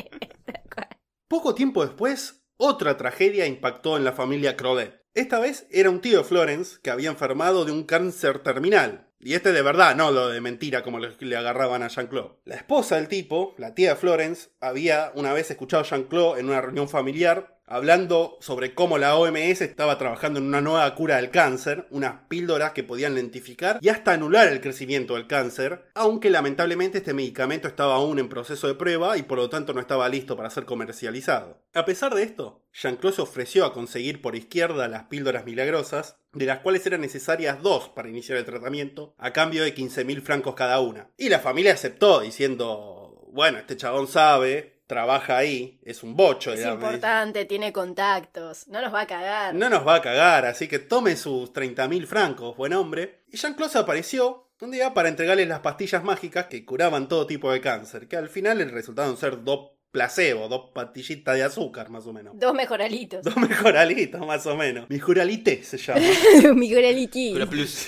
Poco 1.27 1.55
tiempo 1.55 1.85
después, 1.85 2.43
otra 2.57 2.97
tragedia 2.97 3.45
impactó 3.45 3.97
en 3.97 4.03
la 4.03 4.13
familia 4.13 4.55
Crodet. 4.55 5.03
Esta 5.13 5.39
vez 5.39 5.67
era 5.69 5.89
un 5.89 6.01
tío 6.01 6.19
de 6.19 6.23
Florence 6.23 6.77
que 6.81 6.89
había 6.89 7.09
enfermado 7.09 7.65
de 7.65 7.71
un 7.71 7.83
cáncer 7.83 8.39
terminal. 8.39 9.09
Y 9.19 9.35
este 9.35 9.51
de 9.51 9.61
verdad, 9.61 9.95
no 9.95 10.11
lo 10.11 10.29
de 10.29 10.41
mentira 10.41 10.83
como 10.83 10.99
le 10.99 11.15
le 11.19 11.37
agarraban 11.37 11.81
a 11.81 11.87
Jean-Claude. 11.87 12.39
La 12.45 12.55
esposa 12.55 12.95
del 12.95 13.07
tipo, 13.07 13.55
la 13.57 13.73
tía 13.73 13.91
de 13.91 13.95
Florence, 13.95 14.49
había 14.59 15.11
una 15.15 15.33
vez 15.33 15.49
escuchado 15.49 15.83
a 15.83 15.85
Jean-Claude 15.85 16.39
en 16.39 16.49
una 16.49 16.61
reunión 16.61 16.89
familiar 16.89 17.52
hablando 17.65 18.37
sobre 18.41 18.73
cómo 18.73 18.97
la 18.97 19.15
OMS 19.15 19.61
estaba 19.61 19.97
trabajando 19.97 20.39
en 20.39 20.45
una 20.45 20.61
nueva 20.61 20.93
cura 20.95 21.17
del 21.17 21.31
cáncer, 21.31 21.87
unas 21.89 22.25
píldoras 22.27 22.71
que 22.71 22.83
podían 22.83 23.15
lentificar 23.15 23.79
y 23.81 23.89
hasta 23.89 24.13
anular 24.13 24.47
el 24.47 24.61
crecimiento 24.61 25.15
del 25.15 25.27
cáncer, 25.27 25.85
aunque 25.93 26.29
lamentablemente 26.29 26.99
este 26.99 27.13
medicamento 27.13 27.67
estaba 27.67 27.95
aún 27.95 28.19
en 28.19 28.29
proceso 28.29 28.67
de 28.67 28.75
prueba 28.75 29.17
y 29.17 29.23
por 29.23 29.37
lo 29.37 29.49
tanto 29.49 29.73
no 29.73 29.81
estaba 29.81 30.09
listo 30.09 30.35
para 30.35 30.49
ser 30.49 30.65
comercializado. 30.65 31.61
A 31.73 31.85
pesar 31.85 32.13
de 32.13 32.23
esto, 32.23 32.63
Jean-Claude 32.73 33.15
se 33.15 33.21
ofreció 33.21 33.65
a 33.65 33.73
conseguir 33.73 34.21
por 34.21 34.35
izquierda 34.35 34.87
las 34.87 35.03
píldoras 35.03 35.45
milagrosas, 35.45 36.17
de 36.33 36.45
las 36.45 36.59
cuales 36.59 36.85
eran 36.85 37.01
necesarias 37.01 37.61
dos 37.61 37.89
para 37.89 38.09
iniciar 38.09 38.37
el 38.37 38.45
tratamiento, 38.45 39.13
a 39.17 39.31
cambio 39.31 39.63
de 39.63 39.75
15.000 39.75 40.21
francos 40.21 40.55
cada 40.55 40.79
una. 40.79 41.09
Y 41.17 41.29
la 41.29 41.39
familia 41.39 41.73
aceptó, 41.73 42.21
diciendo, 42.21 43.29
bueno, 43.31 43.59
este 43.59 43.77
chabón 43.77 44.07
sabe, 44.07 44.72
trabaja 44.87 45.37
ahí, 45.37 45.79
es 45.83 46.03
un 46.03 46.15
bocho, 46.15 46.51
Es 46.51 46.59
digamos. 46.59 46.83
importante, 46.83 47.45
tiene 47.45 47.71
contactos. 47.73 48.67
No 48.67 48.81
nos 48.81 48.93
va 48.93 49.01
a 49.01 49.07
cagar. 49.07 49.55
No 49.55 49.69
nos 49.69 49.87
va 49.87 49.95
a 49.95 50.01
cagar, 50.01 50.45
así 50.45 50.67
que 50.67 50.79
tome 50.79 51.15
sus 51.15 51.51
30.000 51.53 52.05
francos, 52.05 52.55
buen 52.57 52.73
hombre. 52.73 53.23
Y 53.31 53.37
Jean-Claude 53.37 53.79
apareció 53.79 54.49
un 54.61 54.71
día 54.71 54.93
para 54.93 55.09
entregarles 55.09 55.47
las 55.47 55.59
pastillas 55.59 56.03
mágicas 56.03 56.45
que 56.47 56.63
curaban 56.65 57.07
todo 57.07 57.27
tipo 57.27 57.51
de 57.51 57.59
cáncer, 57.59 58.07
que 58.07 58.15
al 58.15 58.29
final 58.29 58.59
resultaron 58.71 59.17
ser 59.17 59.43
dos 59.43 59.71
placebo, 59.93 60.49
dos 60.49 60.71
pastillitas 60.73 61.35
de 61.35 61.43
azúcar, 61.43 61.89
más 61.91 62.07
o 62.07 62.13
menos. 62.13 62.33
Dos 62.39 62.53
mejoralitos. 62.55 63.23
Dos 63.23 63.37
mejoralitos, 63.37 64.25
más 64.25 64.43
o 64.47 64.57
menos. 64.57 64.89
Mejoralité 64.89 65.63
se 65.63 65.77
llama. 65.77 66.01
Mejoraliti. 66.55 67.31
Cura 67.33 67.45
Plus. 67.45 67.85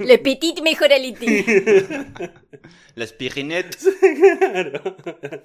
Le 0.00 0.18
petit 0.18 0.62
mejoraliti. 0.62 1.44
Las 2.94 3.12
Pirinettes. 3.12 3.86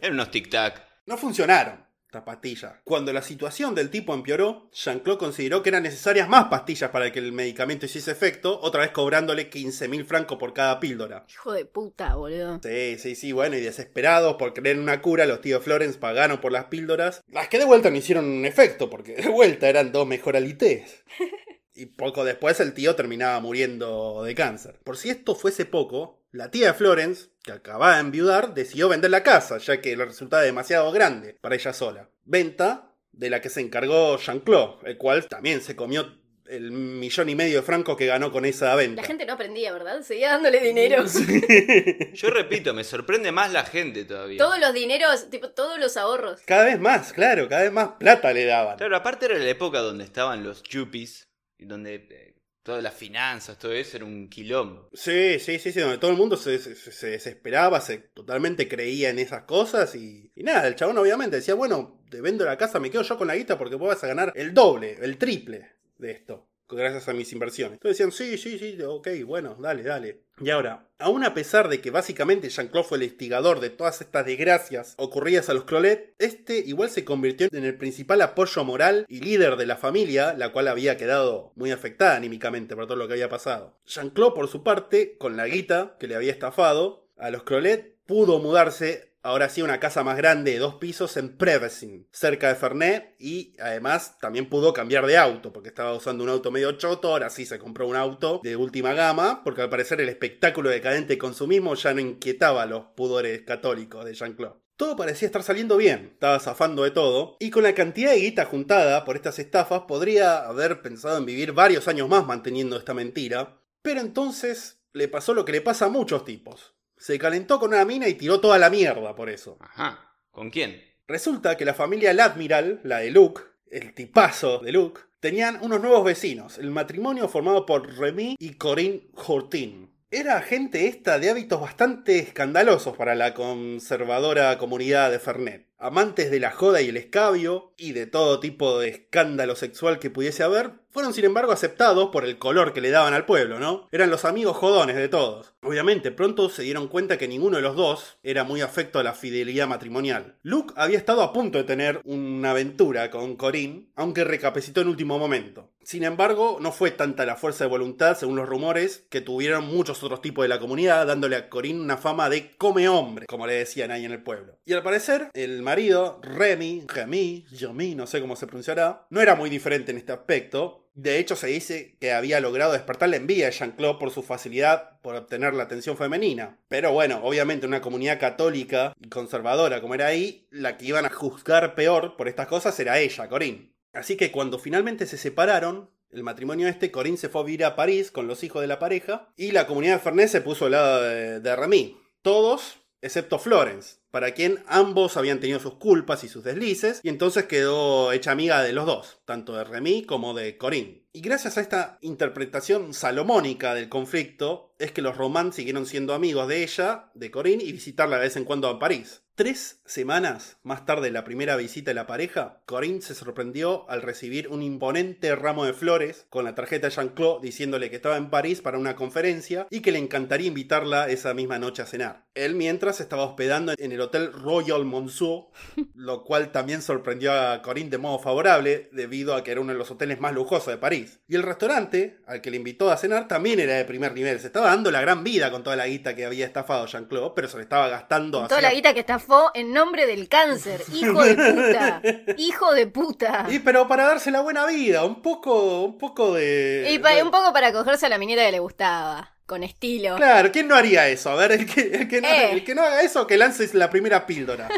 Eran 0.01 0.13
unos 0.13 0.31
tic-tac. 0.31 0.81
No 1.05 1.17
funcionaron 1.17 1.90
estas 2.11 2.23
pastillas. 2.23 2.73
Cuando 2.83 3.13
la 3.13 3.21
situación 3.21 3.73
del 3.73 3.89
tipo 3.89 4.13
empeoró, 4.13 4.69
Jean-Claude 4.73 5.17
consideró 5.17 5.63
que 5.63 5.69
eran 5.69 5.83
necesarias 5.83 6.27
más 6.27 6.49
pastillas 6.49 6.91
para 6.91 7.09
que 7.09 7.19
el 7.19 7.31
medicamento 7.31 7.85
hiciese 7.85 8.11
efecto, 8.11 8.59
otra 8.61 8.81
vez 8.81 8.91
cobrándole 8.91 9.49
15.000 9.49 10.03
francos 10.05 10.37
por 10.37 10.53
cada 10.53 10.81
píldora. 10.81 11.25
Hijo 11.29 11.53
de 11.53 11.63
puta, 11.63 12.15
boludo. 12.15 12.59
Sí, 12.61 12.97
sí, 12.99 13.15
sí, 13.15 13.31
bueno, 13.31 13.55
y 13.55 13.61
desesperados 13.61 14.35
por 14.35 14.53
creer 14.53 14.75
en 14.75 14.81
una 14.83 15.01
cura, 15.01 15.25
los 15.25 15.39
tíos 15.39 15.63
Florence 15.63 15.99
pagaron 15.99 16.41
por 16.41 16.51
las 16.51 16.65
píldoras, 16.65 17.23
las 17.29 17.47
que 17.47 17.59
de 17.59 17.65
vuelta 17.65 17.89
no 17.89 17.95
hicieron 17.95 18.25
un 18.25 18.43
efecto, 18.43 18.89
porque 18.89 19.15
de 19.15 19.29
vuelta 19.29 19.69
eran 19.69 19.93
dos 19.93 20.05
mejoralités. 20.05 21.05
Y 21.81 21.87
poco 21.87 22.23
después 22.23 22.59
el 22.59 22.75
tío 22.75 22.95
terminaba 22.95 23.39
muriendo 23.39 24.21
de 24.23 24.35
cáncer. 24.35 24.79
Por 24.83 24.97
si 24.97 25.09
esto 25.09 25.33
fuese 25.33 25.65
poco, 25.65 26.23
la 26.31 26.51
tía 26.51 26.67
de 26.67 26.73
Florence, 26.75 27.29
que 27.43 27.53
acababa 27.53 27.95
de 27.95 28.01
enviudar, 28.01 28.53
decidió 28.53 28.87
vender 28.87 29.09
la 29.09 29.23
casa, 29.23 29.57
ya 29.57 29.81
que 29.81 29.97
le 29.97 30.05
resultaba 30.05 30.43
demasiado 30.43 30.91
grande 30.91 31.39
para 31.41 31.55
ella 31.55 31.73
sola. 31.73 32.07
Venta 32.23 32.93
de 33.13 33.31
la 33.31 33.41
que 33.41 33.49
se 33.49 33.61
encargó 33.61 34.15
Jean-Claude, 34.19 34.87
el 34.91 34.99
cual 34.99 35.25
también 35.25 35.61
se 35.61 35.75
comió 35.75 36.21
el 36.47 36.71
millón 36.71 37.29
y 37.29 37.35
medio 37.35 37.57
de 37.57 37.61
francos 37.63 37.97
que 37.97 38.05
ganó 38.05 38.31
con 38.31 38.45
esa 38.45 38.75
venta. 38.75 39.01
La 39.01 39.07
gente 39.07 39.25
no 39.25 39.33
aprendía, 39.33 39.73
¿verdad? 39.73 40.03
Seguía 40.03 40.29
dándole 40.29 40.59
dinero. 40.59 41.03
Yo 42.13 42.29
repito, 42.29 42.75
me 42.75 42.83
sorprende 42.83 43.31
más 43.31 43.51
la 43.51 43.65
gente 43.65 44.05
todavía. 44.05 44.37
Todos 44.37 44.59
los 44.59 44.71
dineros, 44.73 45.31
tipo, 45.31 45.49
todos 45.49 45.79
los 45.79 45.97
ahorros. 45.97 46.41
Cada 46.45 46.65
vez 46.65 46.79
más, 46.79 47.11
claro, 47.11 47.49
cada 47.49 47.63
vez 47.63 47.71
más 47.71 47.93
plata 47.97 48.31
le 48.33 48.45
daban. 48.45 48.77
Claro, 48.77 48.95
aparte 48.95 49.25
era 49.25 49.39
la 49.39 49.49
época 49.49 49.79
donde 49.79 50.03
estaban 50.03 50.43
los 50.43 50.61
yuppies, 50.61 51.30
donde 51.65 51.95
eh, 52.09 52.35
todas 52.63 52.83
las 52.83 52.93
finanzas, 52.93 53.57
todo 53.57 53.71
eso 53.73 53.97
era 53.97 54.05
un 54.05 54.29
quilombo. 54.29 54.89
Sí, 54.93 55.39
sí, 55.39 55.59
sí, 55.59 55.71
sí, 55.71 55.79
donde 55.79 55.97
todo 55.97 56.11
el 56.11 56.17
mundo 56.17 56.37
se, 56.37 56.59
se- 56.59 56.75
se 56.75 57.07
desesperaba, 57.07 57.81
se 57.81 57.97
totalmente 57.99 58.67
creía 58.67 59.09
en 59.09 59.19
esas 59.19 59.43
cosas 59.43 59.95
y, 59.95 60.31
y 60.35 60.43
nada, 60.43 60.67
el 60.67 60.75
chabón 60.75 60.97
obviamente 60.97 61.37
decía, 61.37 61.53
bueno, 61.55 62.03
te 62.09 62.21
vendo 62.21 62.45
la 62.45 62.57
casa, 62.57 62.79
me 62.79 62.91
quedo 62.91 63.03
yo 63.03 63.17
con 63.17 63.27
la 63.27 63.35
guita 63.35 63.57
porque 63.57 63.75
vos 63.75 63.87
vas 63.89 64.03
a 64.03 64.07
ganar 64.07 64.33
el 64.35 64.53
doble, 64.53 64.97
el 65.01 65.17
triple 65.17 65.71
de 65.97 66.11
esto, 66.11 66.47
gracias 66.79 67.07
a 67.07 67.13
mis 67.13 67.31
inversiones. 67.33 67.73
Entonces 67.73 67.97
decían, 67.97 68.11
sí, 68.11 68.37
sí, 68.37 68.57
sí, 68.57 68.81
ok, 68.81 69.09
bueno, 69.25 69.55
dale, 69.59 69.83
dale. 69.83 70.21
Y 70.39 70.49
ahora, 70.49 70.87
aún 70.97 71.23
a 71.23 71.33
pesar 71.33 71.69
de 71.69 71.81
que 71.81 71.91
básicamente 71.91 72.49
Jean-Claude 72.49 72.87
fue 72.87 72.97
el 72.97 73.03
instigador 73.03 73.59
de 73.59 73.69
todas 73.69 74.01
estas 74.01 74.25
desgracias 74.25 74.95
ocurridas 74.97 75.49
a 75.49 75.53
los 75.53 75.65
Clolet, 75.65 76.15
este 76.17 76.57
igual 76.57 76.89
se 76.89 77.05
convirtió 77.05 77.47
en 77.51 77.63
el 77.63 77.77
principal 77.77 78.21
apoyo 78.21 78.63
moral 78.63 79.05
y 79.07 79.19
líder 79.19 79.55
de 79.55 79.67
la 79.67 79.77
familia, 79.77 80.33
la 80.33 80.51
cual 80.51 80.67
había 80.67 80.97
quedado 80.97 81.51
muy 81.55 81.71
afectada 81.71 82.15
anímicamente 82.15 82.75
por 82.75 82.87
todo 82.87 82.97
lo 82.97 83.07
que 83.07 83.13
había 83.13 83.29
pasado. 83.29 83.77
Jean-Claude, 83.85 84.35
por 84.35 84.47
su 84.47 84.63
parte, 84.63 85.17
con 85.17 85.37
la 85.37 85.47
guita 85.47 85.95
que 85.99 86.07
le 86.07 86.15
había 86.15 86.31
estafado, 86.31 87.07
a 87.17 87.29
los 87.29 87.43
Clolet 87.43 87.97
pudo 88.07 88.39
mudarse 88.39 89.10
ahora 89.23 89.49
sí 89.49 89.61
una 89.61 89.79
casa 89.79 90.03
más 90.03 90.17
grande 90.17 90.51
de 90.51 90.59
dos 90.59 90.75
pisos 90.75 91.17
en 91.17 91.37
Prevesin, 91.37 92.07
cerca 92.11 92.47
de 92.47 92.55
Fernet, 92.55 93.15
y 93.19 93.55
además 93.59 94.17
también 94.19 94.49
pudo 94.49 94.73
cambiar 94.73 95.05
de 95.05 95.17
auto, 95.17 95.53
porque 95.53 95.69
estaba 95.69 95.93
usando 95.93 96.23
un 96.23 96.29
auto 96.29 96.51
medio 96.51 96.73
choto, 96.73 97.09
ahora 97.09 97.29
sí 97.29 97.45
se 97.45 97.59
compró 97.59 97.87
un 97.87 97.95
auto 97.95 98.39
de 98.43 98.55
última 98.55 98.93
gama, 98.93 99.43
porque 99.43 99.61
al 99.61 99.69
parecer 99.69 100.01
el 100.01 100.09
espectáculo 100.09 100.69
decadente 100.69 101.13
de 101.13 101.19
consumismo 101.19 101.75
ya 101.75 101.93
no 101.93 102.01
inquietaba 102.01 102.63
a 102.63 102.67
los 102.67 102.85
pudores 102.95 103.41
católicos 103.43 104.05
de 104.05 104.13
Jean-Claude. 104.13 104.59
Todo 104.77 104.95
parecía 104.95 105.27
estar 105.27 105.43
saliendo 105.43 105.77
bien, 105.77 106.09
estaba 106.13 106.39
zafando 106.39 106.83
de 106.83 106.91
todo, 106.91 107.37
y 107.39 107.51
con 107.51 107.63
la 107.63 107.75
cantidad 107.75 108.11
de 108.11 108.19
guita 108.19 108.45
juntada 108.45 109.05
por 109.05 109.15
estas 109.15 109.37
estafas 109.37 109.81
podría 109.81 110.39
haber 110.47 110.81
pensado 110.81 111.17
en 111.17 111.25
vivir 111.25 111.51
varios 111.51 111.87
años 111.87 112.09
más 112.09 112.25
manteniendo 112.25 112.77
esta 112.77 112.95
mentira, 112.95 113.61
pero 113.83 114.01
entonces 114.01 114.81
le 114.93 115.07
pasó 115.07 115.33
lo 115.33 115.45
que 115.45 115.51
le 115.51 115.61
pasa 115.61 115.85
a 115.85 115.89
muchos 115.89 116.25
tipos. 116.25 116.75
Se 117.01 117.17
calentó 117.17 117.59
con 117.59 117.73
una 117.73 117.83
mina 117.83 118.07
y 118.07 118.13
tiró 118.13 118.39
toda 118.39 118.59
la 118.59 118.69
mierda 118.69 119.15
por 119.15 119.27
eso. 119.27 119.57
Ajá. 119.59 120.13
¿Con 120.29 120.51
quién? 120.51 120.83
Resulta 121.07 121.57
que 121.57 121.65
la 121.65 121.73
familia 121.73 122.13
Ladmiral, 122.13 122.79
la 122.83 122.99
de 122.99 123.09
Luke, 123.09 123.41
el 123.71 123.95
tipazo 123.95 124.59
de 124.59 124.71
Luke, 124.71 125.01
tenían 125.19 125.57
unos 125.63 125.81
nuevos 125.81 126.03
vecinos, 126.05 126.59
el 126.59 126.69
matrimonio 126.69 127.27
formado 127.27 127.65
por 127.65 127.91
Remy 127.97 128.35
y 128.37 128.53
Corinne 128.53 129.09
Hortin. 129.15 129.91
Era 130.11 130.43
gente 130.43 130.87
esta 130.87 131.17
de 131.17 131.31
hábitos 131.31 131.59
bastante 131.59 132.19
escandalosos 132.19 132.95
para 132.95 133.15
la 133.15 133.33
conservadora 133.33 134.55
comunidad 134.59 135.09
de 135.09 135.17
Fernet. 135.17 135.70
Amantes 135.81 136.31
de 136.31 136.39
la 136.39 136.51
joda 136.51 136.81
y 136.81 136.89
el 136.89 136.97
escabio, 136.97 137.73
y 137.77 137.93
de 137.93 138.05
todo 138.05 138.39
tipo 138.39 138.79
de 138.79 138.89
escándalo 138.89 139.55
sexual 139.55 139.99
que 139.99 140.09
pudiese 140.09 140.43
haber, 140.43 140.73
fueron 140.91 141.13
sin 141.13 141.25
embargo 141.25 141.51
aceptados 141.51 142.09
por 142.09 142.25
el 142.25 142.37
color 142.37 142.73
que 142.73 142.81
le 142.81 142.91
daban 142.91 143.13
al 143.13 143.25
pueblo, 143.25 143.59
¿no? 143.59 143.87
Eran 143.91 144.09
los 144.09 144.25
amigos 144.25 144.57
jodones 144.57 144.95
de 144.95 145.07
todos. 145.07 145.53
Obviamente, 145.63 146.11
pronto 146.11 146.49
se 146.49 146.63
dieron 146.63 146.87
cuenta 146.87 147.17
que 147.17 147.27
ninguno 147.27 147.57
de 147.57 147.63
los 147.63 147.75
dos 147.75 148.17
era 148.23 148.43
muy 148.43 148.61
afecto 148.61 148.99
a 148.99 149.03
la 149.03 149.13
fidelidad 149.13 149.67
matrimonial. 149.67 150.35
Luke 150.43 150.73
había 150.75 150.97
estado 150.97 151.23
a 151.23 151.33
punto 151.33 151.57
de 151.57 151.63
tener 151.63 152.01
una 152.03 152.51
aventura 152.51 153.09
con 153.09 153.35
Corinne, 153.35 153.87
aunque 153.95 154.23
recapacitó 154.23 154.81
en 154.81 154.89
último 154.89 155.17
momento. 155.17 155.69
Sin 155.83 156.03
embargo, 156.03 156.57
no 156.61 156.71
fue 156.71 156.91
tanta 156.91 157.25
la 157.25 157.35
fuerza 157.35 157.63
de 157.63 157.69
voluntad, 157.69 158.15
según 158.15 158.35
los 158.35 158.47
rumores, 158.47 159.05
que 159.09 159.21
tuvieron 159.21 159.65
muchos 159.65 160.03
otros 160.03 160.21
tipos 160.21 160.43
de 160.43 160.49
la 160.49 160.59
comunidad, 160.59 161.07
dándole 161.07 161.35
a 161.35 161.49
Corinne 161.49 161.81
una 161.81 161.97
fama 161.97 162.29
de 162.29 162.51
come 162.57 162.87
hombre, 162.87 163.25
como 163.25 163.47
le 163.47 163.53
decían 163.53 163.89
ahí 163.89 164.05
en 164.05 164.11
el 164.11 164.21
pueblo. 164.21 164.57
Y 164.63 164.73
al 164.73 164.83
parecer, 164.83 165.29
el 165.33 165.63
marido, 165.71 166.19
Remy, 166.21 166.83
Remy, 166.85 167.45
Jeremy, 167.49 167.95
no 167.95 168.05
sé 168.05 168.19
cómo 168.19 168.35
se 168.35 168.45
pronunciará, 168.45 169.05
no 169.09 169.21
era 169.21 169.35
muy 169.35 169.49
diferente 169.49 169.91
en 169.91 169.97
este 169.97 170.11
aspecto, 170.11 170.81
de 170.93 171.19
hecho, 171.19 171.37
se 171.37 171.47
dice 171.47 171.95
que 172.01 172.11
había 172.11 172.41
logrado 172.41 172.73
despertar 172.73 173.07
la 173.07 173.15
envidia 173.15 173.45
de 173.45 173.53
Jean-Claude 173.53 173.97
por 173.97 174.11
su 174.11 174.23
facilidad 174.23 174.99
por 175.01 175.15
obtener 175.15 175.53
la 175.53 175.63
atención 175.63 175.95
femenina. 175.95 176.59
Pero 176.67 176.91
bueno, 176.91 177.21
obviamente 177.23 177.65
una 177.65 177.79
comunidad 177.79 178.19
católica 178.19 178.93
y 178.99 179.07
conservadora 179.07 179.79
como 179.79 179.95
era 179.95 180.07
ahí, 180.07 180.47
la 180.51 180.77
que 180.77 180.87
iban 180.87 181.05
a 181.05 181.09
juzgar 181.09 181.75
peor 181.75 182.17
por 182.17 182.27
estas 182.27 182.47
cosas 182.47 182.77
era 182.79 182.99
ella, 182.99 183.29
Corinne. 183.29 183.71
Así 183.93 184.17
que 184.17 184.31
cuando 184.31 184.59
finalmente 184.59 185.05
se 185.05 185.17
separaron, 185.17 185.89
el 186.09 186.23
matrimonio 186.23 186.67
este, 186.67 186.91
Corinne 186.91 187.17
se 187.17 187.29
fue 187.29 187.41
a 187.41 187.45
vivir 187.45 187.63
a 187.63 187.77
París 187.77 188.11
con 188.11 188.27
los 188.27 188.43
hijos 188.43 188.61
de 188.61 188.67
la 188.67 188.79
pareja 188.79 189.29
y 189.37 189.51
la 189.51 189.67
comunidad 189.67 189.93
de 189.93 189.99
Fernet 189.99 190.27
se 190.27 190.41
puso 190.41 190.65
al 190.65 190.71
lado 190.73 191.03
de, 191.03 191.39
de 191.39 191.55
Remy. 191.55 191.97
Todos, 192.21 192.79
excepto 193.01 193.39
Florence, 193.39 193.97
para 194.11 194.33
quien 194.33 194.63
ambos 194.67 195.17
habían 195.17 195.39
tenido 195.39 195.59
sus 195.59 195.75
culpas 195.75 196.23
y 196.23 196.29
sus 196.29 196.43
deslices, 196.43 196.99
y 197.03 197.09
entonces 197.09 197.45
quedó 197.45 198.11
hecha 198.11 198.31
amiga 198.31 198.61
de 198.61 198.73
los 198.73 198.85
dos, 198.85 199.21
tanto 199.25 199.55
de 199.55 199.63
Remy 199.63 200.03
como 200.03 200.33
de 200.33 200.57
Corinne. 200.57 201.05
Y 201.13 201.21
gracias 201.21 201.57
a 201.57 201.61
esta 201.61 201.97
interpretación 202.01 202.93
salomónica 202.93 203.73
del 203.73 203.89
conflicto, 203.89 204.73
es 204.79 204.91
que 204.91 205.01
los 205.01 205.17
Román 205.17 205.53
siguieron 205.53 205.85
siendo 205.85 206.13
amigos 206.13 206.47
de 206.47 206.63
ella, 206.63 207.09
de 207.13 207.31
Corinne, 207.31 207.63
y 207.63 207.71
visitarla 207.71 208.17
de 208.17 208.23
vez 208.23 208.35
en 208.37 208.45
cuando 208.45 208.67
a 208.67 208.79
París. 208.79 209.23
Tres 209.41 209.81
semanas 209.87 210.57
más 210.61 210.85
tarde 210.85 211.07
de 211.07 211.11
la 211.11 211.23
primera 211.23 211.55
visita 211.55 211.89
de 211.89 211.95
la 211.95 212.05
pareja, 212.05 212.61
Corinne 212.67 213.01
se 213.01 213.15
sorprendió 213.15 213.89
al 213.89 214.03
recibir 214.03 214.47
un 214.49 214.61
imponente 214.61 215.35
ramo 215.35 215.65
de 215.65 215.73
flores 215.73 216.27
con 216.29 216.45
la 216.45 216.53
tarjeta 216.53 216.87
de 216.87 216.93
Jean-Claude 216.93 217.41
diciéndole 217.41 217.89
que 217.89 217.95
estaba 217.95 218.17
en 218.17 218.29
París 218.29 218.61
para 218.61 218.77
una 218.77 218.95
conferencia 218.95 219.65
y 219.71 219.79
que 219.79 219.91
le 219.91 219.97
encantaría 219.97 220.47
invitarla 220.47 221.09
esa 221.09 221.33
misma 221.33 221.57
noche 221.57 221.81
a 221.81 221.87
cenar. 221.87 222.27
Él 222.35 222.53
mientras 222.53 223.01
estaba 223.01 223.25
hospedando 223.25 223.73
en 223.75 223.91
el 223.91 223.99
Hotel 223.99 224.31
Royal 224.31 224.85
Monceau, 224.85 225.49
lo 225.95 226.23
cual 226.23 226.51
también 226.51 226.83
sorprendió 226.83 227.33
a 227.33 227.63
Corinne 227.63 227.89
de 227.89 227.97
modo 227.97 228.19
favorable 228.19 228.89
debido 228.93 229.33
a 229.33 229.43
que 229.43 229.51
era 229.51 229.61
uno 229.61 229.73
de 229.73 229.79
los 229.79 229.89
hoteles 229.89 230.19
más 230.19 230.35
lujosos 230.35 230.67
de 230.67 230.77
París. 230.77 231.19
Y 231.27 231.35
el 231.35 231.41
restaurante 231.41 232.19
al 232.27 232.41
que 232.41 232.51
le 232.51 232.57
invitó 232.57 232.91
a 232.91 232.97
cenar 232.97 233.27
también 233.27 233.59
era 233.59 233.73
de 233.73 233.85
primer 233.85 234.13
nivel. 234.13 234.39
Se 234.39 234.47
estaba 234.47 234.67
dando 234.67 234.91
la 234.91 235.01
gran 235.01 235.23
vida 235.23 235.49
con 235.49 235.63
toda 235.63 235.75
la 235.75 235.87
guita 235.87 236.15
que 236.15 236.25
había 236.25 236.45
estafado 236.45 236.85
Jean-Claude, 236.85 237.33
pero 237.35 237.47
se 237.47 237.57
le 237.57 237.63
estaba 237.63 237.89
gastando 237.89 238.47
Toda 238.47 238.61
la 238.61 238.71
guita 238.71 238.93
que 238.93 238.99
estafó 238.99 239.30
en 239.53 239.73
nombre 239.73 240.05
del 240.07 240.27
cáncer. 240.29 240.81
Hijo 240.93 241.23
de 241.23 241.35
puta. 241.35 242.01
Hijo 242.37 242.73
de 242.73 242.87
puta. 242.87 243.45
Y 243.49 243.59
pero 243.59 243.87
para 243.87 244.05
darse 244.05 244.31
la 244.31 244.41
buena 244.41 244.65
vida, 244.65 245.03
un 245.05 245.21
poco, 245.21 245.81
un 245.83 245.97
poco 245.97 246.33
de. 246.33 246.87
Y 246.91 246.99
pa- 246.99 247.23
un 247.23 247.31
poco 247.31 247.51
para 247.53 247.71
cogerse 247.73 248.05
a 248.05 248.09
la 248.09 248.17
minera 248.17 248.45
que 248.45 248.51
le 248.51 248.59
gustaba. 248.59 249.35
Con 249.45 249.63
estilo. 249.63 250.15
Claro, 250.15 250.49
¿quién 250.51 250.67
no 250.69 250.75
haría 250.75 251.09
eso? 251.09 251.29
A 251.29 251.35
ver, 251.35 251.51
el 251.51 251.65
que, 251.65 251.81
el 251.81 252.07
que 252.07 252.21
no, 252.21 252.27
Eh. 252.29 252.51
el 252.53 252.63
que 252.63 252.73
no 252.73 252.83
haga 252.83 253.01
eso, 253.01 253.27
que 253.27 253.37
lance 253.37 253.69
la 253.73 253.89
primera 253.89 254.25
píldora. 254.25 254.69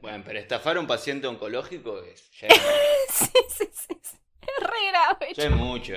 Bueno, 0.00 0.22
pero 0.24 0.38
estafar 0.38 0.76
a 0.76 0.80
un 0.80 0.86
paciente 0.86 1.26
oncológico 1.26 2.00
es, 2.02 2.30
ya, 2.40 2.46
es, 2.46 2.54
sí, 3.12 3.26
sí, 3.48 3.68
sí, 3.72 4.00
sí. 4.00 4.16
Es 4.42 4.64
re 4.64 4.90
grave. 4.90 5.34
ya 5.34 5.42
es 5.44 5.50
mucho. 5.50 5.94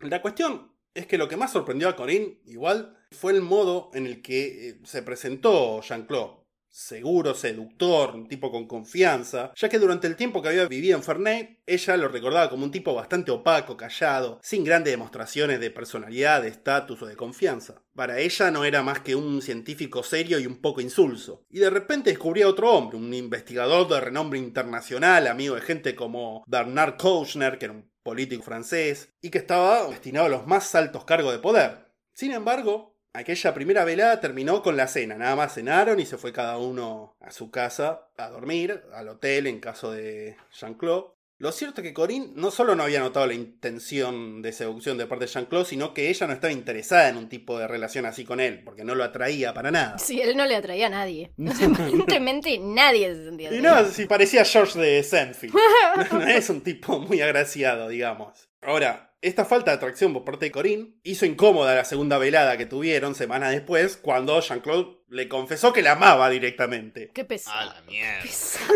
La 0.00 0.22
cuestión 0.22 0.72
es 0.94 1.06
que 1.06 1.18
lo 1.18 1.28
que 1.28 1.36
más 1.36 1.52
sorprendió 1.52 1.88
a 1.88 1.96
Corinne, 1.96 2.38
igual, 2.46 2.96
fue 3.12 3.32
el 3.32 3.42
modo 3.42 3.90
en 3.94 4.06
el 4.06 4.22
que 4.22 4.68
eh, 4.68 4.80
se 4.84 5.02
presentó 5.02 5.80
Jean-Claude. 5.80 6.42
Seguro, 6.74 7.34
seductor, 7.34 8.14
un 8.14 8.28
tipo 8.28 8.50
con 8.50 8.66
confianza, 8.66 9.52
ya 9.54 9.68
que 9.68 9.78
durante 9.78 10.06
el 10.06 10.16
tiempo 10.16 10.40
que 10.40 10.48
había 10.48 10.64
vivido 10.64 10.96
en 10.96 11.02
Ferney, 11.02 11.58
ella 11.66 11.98
lo 11.98 12.08
recordaba 12.08 12.48
como 12.48 12.64
un 12.64 12.70
tipo 12.70 12.94
bastante 12.94 13.30
opaco, 13.30 13.76
callado, 13.76 14.40
sin 14.42 14.64
grandes 14.64 14.94
demostraciones 14.94 15.60
de 15.60 15.70
personalidad, 15.70 16.40
de 16.40 16.48
estatus 16.48 17.02
o 17.02 17.06
de 17.06 17.14
confianza. 17.14 17.82
Para 17.94 18.20
ella 18.20 18.50
no 18.50 18.64
era 18.64 18.82
más 18.82 19.00
que 19.00 19.14
un 19.14 19.42
científico 19.42 20.02
serio 20.02 20.38
y 20.38 20.46
un 20.46 20.62
poco 20.62 20.80
insulso. 20.80 21.44
Y 21.50 21.58
de 21.58 21.68
repente 21.68 22.08
descubría 22.08 22.48
otro 22.48 22.72
hombre, 22.72 22.96
un 22.96 23.12
investigador 23.12 23.86
de 23.88 24.00
renombre 24.00 24.38
internacional, 24.38 25.26
amigo 25.26 25.56
de 25.56 25.60
gente 25.60 25.94
como 25.94 26.42
Bernard 26.46 26.96
Kouchner, 26.96 27.58
que 27.58 27.66
era 27.66 27.74
un 27.74 27.92
político 28.02 28.42
francés, 28.42 29.12
y 29.20 29.28
que 29.28 29.36
estaba 29.36 29.88
destinado 29.88 30.24
a 30.24 30.30
los 30.30 30.46
más 30.46 30.74
altos 30.74 31.04
cargos 31.04 31.34
de 31.34 31.38
poder. 31.38 31.92
Sin 32.14 32.32
embargo, 32.32 32.91
aquella 33.12 33.54
primera 33.54 33.84
velada 33.84 34.20
terminó 34.20 34.62
con 34.62 34.76
la 34.76 34.88
cena, 34.88 35.16
nada 35.16 35.36
más 35.36 35.54
cenaron 35.54 36.00
y 36.00 36.06
se 36.06 36.18
fue 36.18 36.32
cada 36.32 36.58
uno 36.58 37.16
a 37.20 37.30
su 37.30 37.50
casa 37.50 38.08
a 38.16 38.28
dormir, 38.28 38.82
al 38.94 39.08
hotel 39.08 39.46
en 39.46 39.60
caso 39.60 39.92
de 39.92 40.36
Jean-Claude. 40.52 41.12
Lo 41.38 41.50
cierto 41.50 41.80
es 41.80 41.88
que 41.88 41.92
Corinne 41.92 42.34
no 42.36 42.52
solo 42.52 42.76
no 42.76 42.84
había 42.84 43.00
notado 43.00 43.26
la 43.26 43.34
intención 43.34 44.42
de 44.42 44.52
seducción 44.52 44.96
de 44.96 45.06
parte 45.06 45.24
de 45.24 45.30
Jean-Claude, 45.32 45.64
sino 45.64 45.92
que 45.92 46.08
ella 46.08 46.28
no 46.28 46.34
estaba 46.34 46.52
interesada 46.52 47.08
en 47.08 47.16
un 47.16 47.28
tipo 47.28 47.58
de 47.58 47.66
relación 47.66 48.06
así 48.06 48.24
con 48.24 48.38
él, 48.38 48.62
porque 48.62 48.84
no 48.84 48.94
lo 48.94 49.02
atraía 49.02 49.52
para 49.52 49.72
nada. 49.72 49.98
Sí, 49.98 50.20
él 50.20 50.36
no 50.36 50.46
le 50.46 50.54
atraía 50.54 50.86
a 50.86 50.90
nadie. 50.90 51.32
Aparentemente 51.66 52.56
nadie 52.60 53.12
se 53.12 53.24
sentía 53.24 53.52
Y 53.52 53.60
no, 53.60 53.84
si 53.86 54.06
parecía 54.06 54.44
George 54.44 54.78
de 54.78 55.02
Senfield. 55.02 55.54
No 56.12 56.22
es 56.22 56.48
un 56.48 56.60
tipo 56.60 57.00
muy 57.00 57.20
agraciado, 57.20 57.88
digamos. 57.88 58.48
Ahora, 58.60 59.11
esta 59.22 59.44
falta 59.44 59.70
de 59.70 59.76
atracción 59.76 60.12
por 60.12 60.24
parte 60.24 60.46
de 60.46 60.50
Corinne 60.50 60.94
hizo 61.04 61.24
incómoda 61.24 61.76
la 61.76 61.84
segunda 61.84 62.18
velada 62.18 62.58
que 62.58 62.66
tuvieron 62.66 63.14
semanas 63.14 63.52
después, 63.52 63.96
cuando 63.96 64.40
Jean-Claude 64.40 64.98
le 65.08 65.28
confesó 65.28 65.72
que 65.72 65.80
la 65.80 65.92
amaba 65.92 66.28
directamente. 66.28 67.12
Qué 67.14 67.24
pesado. 67.24 67.56
A 67.58 67.64
la 67.66 67.82
mierda. 67.82 68.22
pesado, 68.22 68.74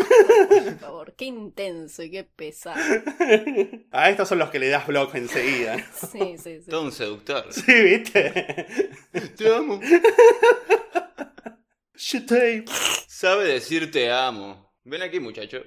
por 0.49 0.78
favor. 0.78 1.14
Qué 1.16 1.24
intenso 1.24 2.05
y 2.05 2.12
qué 2.12 2.22
pesado. 2.24 2.80
A 3.90 4.09
estos 4.09 4.28
son 4.28 4.38
los 4.38 4.51
que 4.51 4.61
le 4.61 4.68
das 4.68 4.86
block 4.86 5.14
enseguida. 5.16 5.76
Sí, 6.12 6.38
sí, 6.38 6.61
sí. 6.61 6.70
Todo 6.70 6.82
un 6.82 6.92
seductor. 6.92 7.44
Sí, 7.51 7.72
¿viste? 7.82 8.57
Te 9.36 9.53
amo. 9.53 9.80
Tape. 12.26 12.64
Sabe 13.09 13.44
decir 13.44 13.90
te 13.90 14.12
amo. 14.12 14.72
Ven 14.84 15.03
aquí, 15.03 15.18
muchacho. 15.18 15.59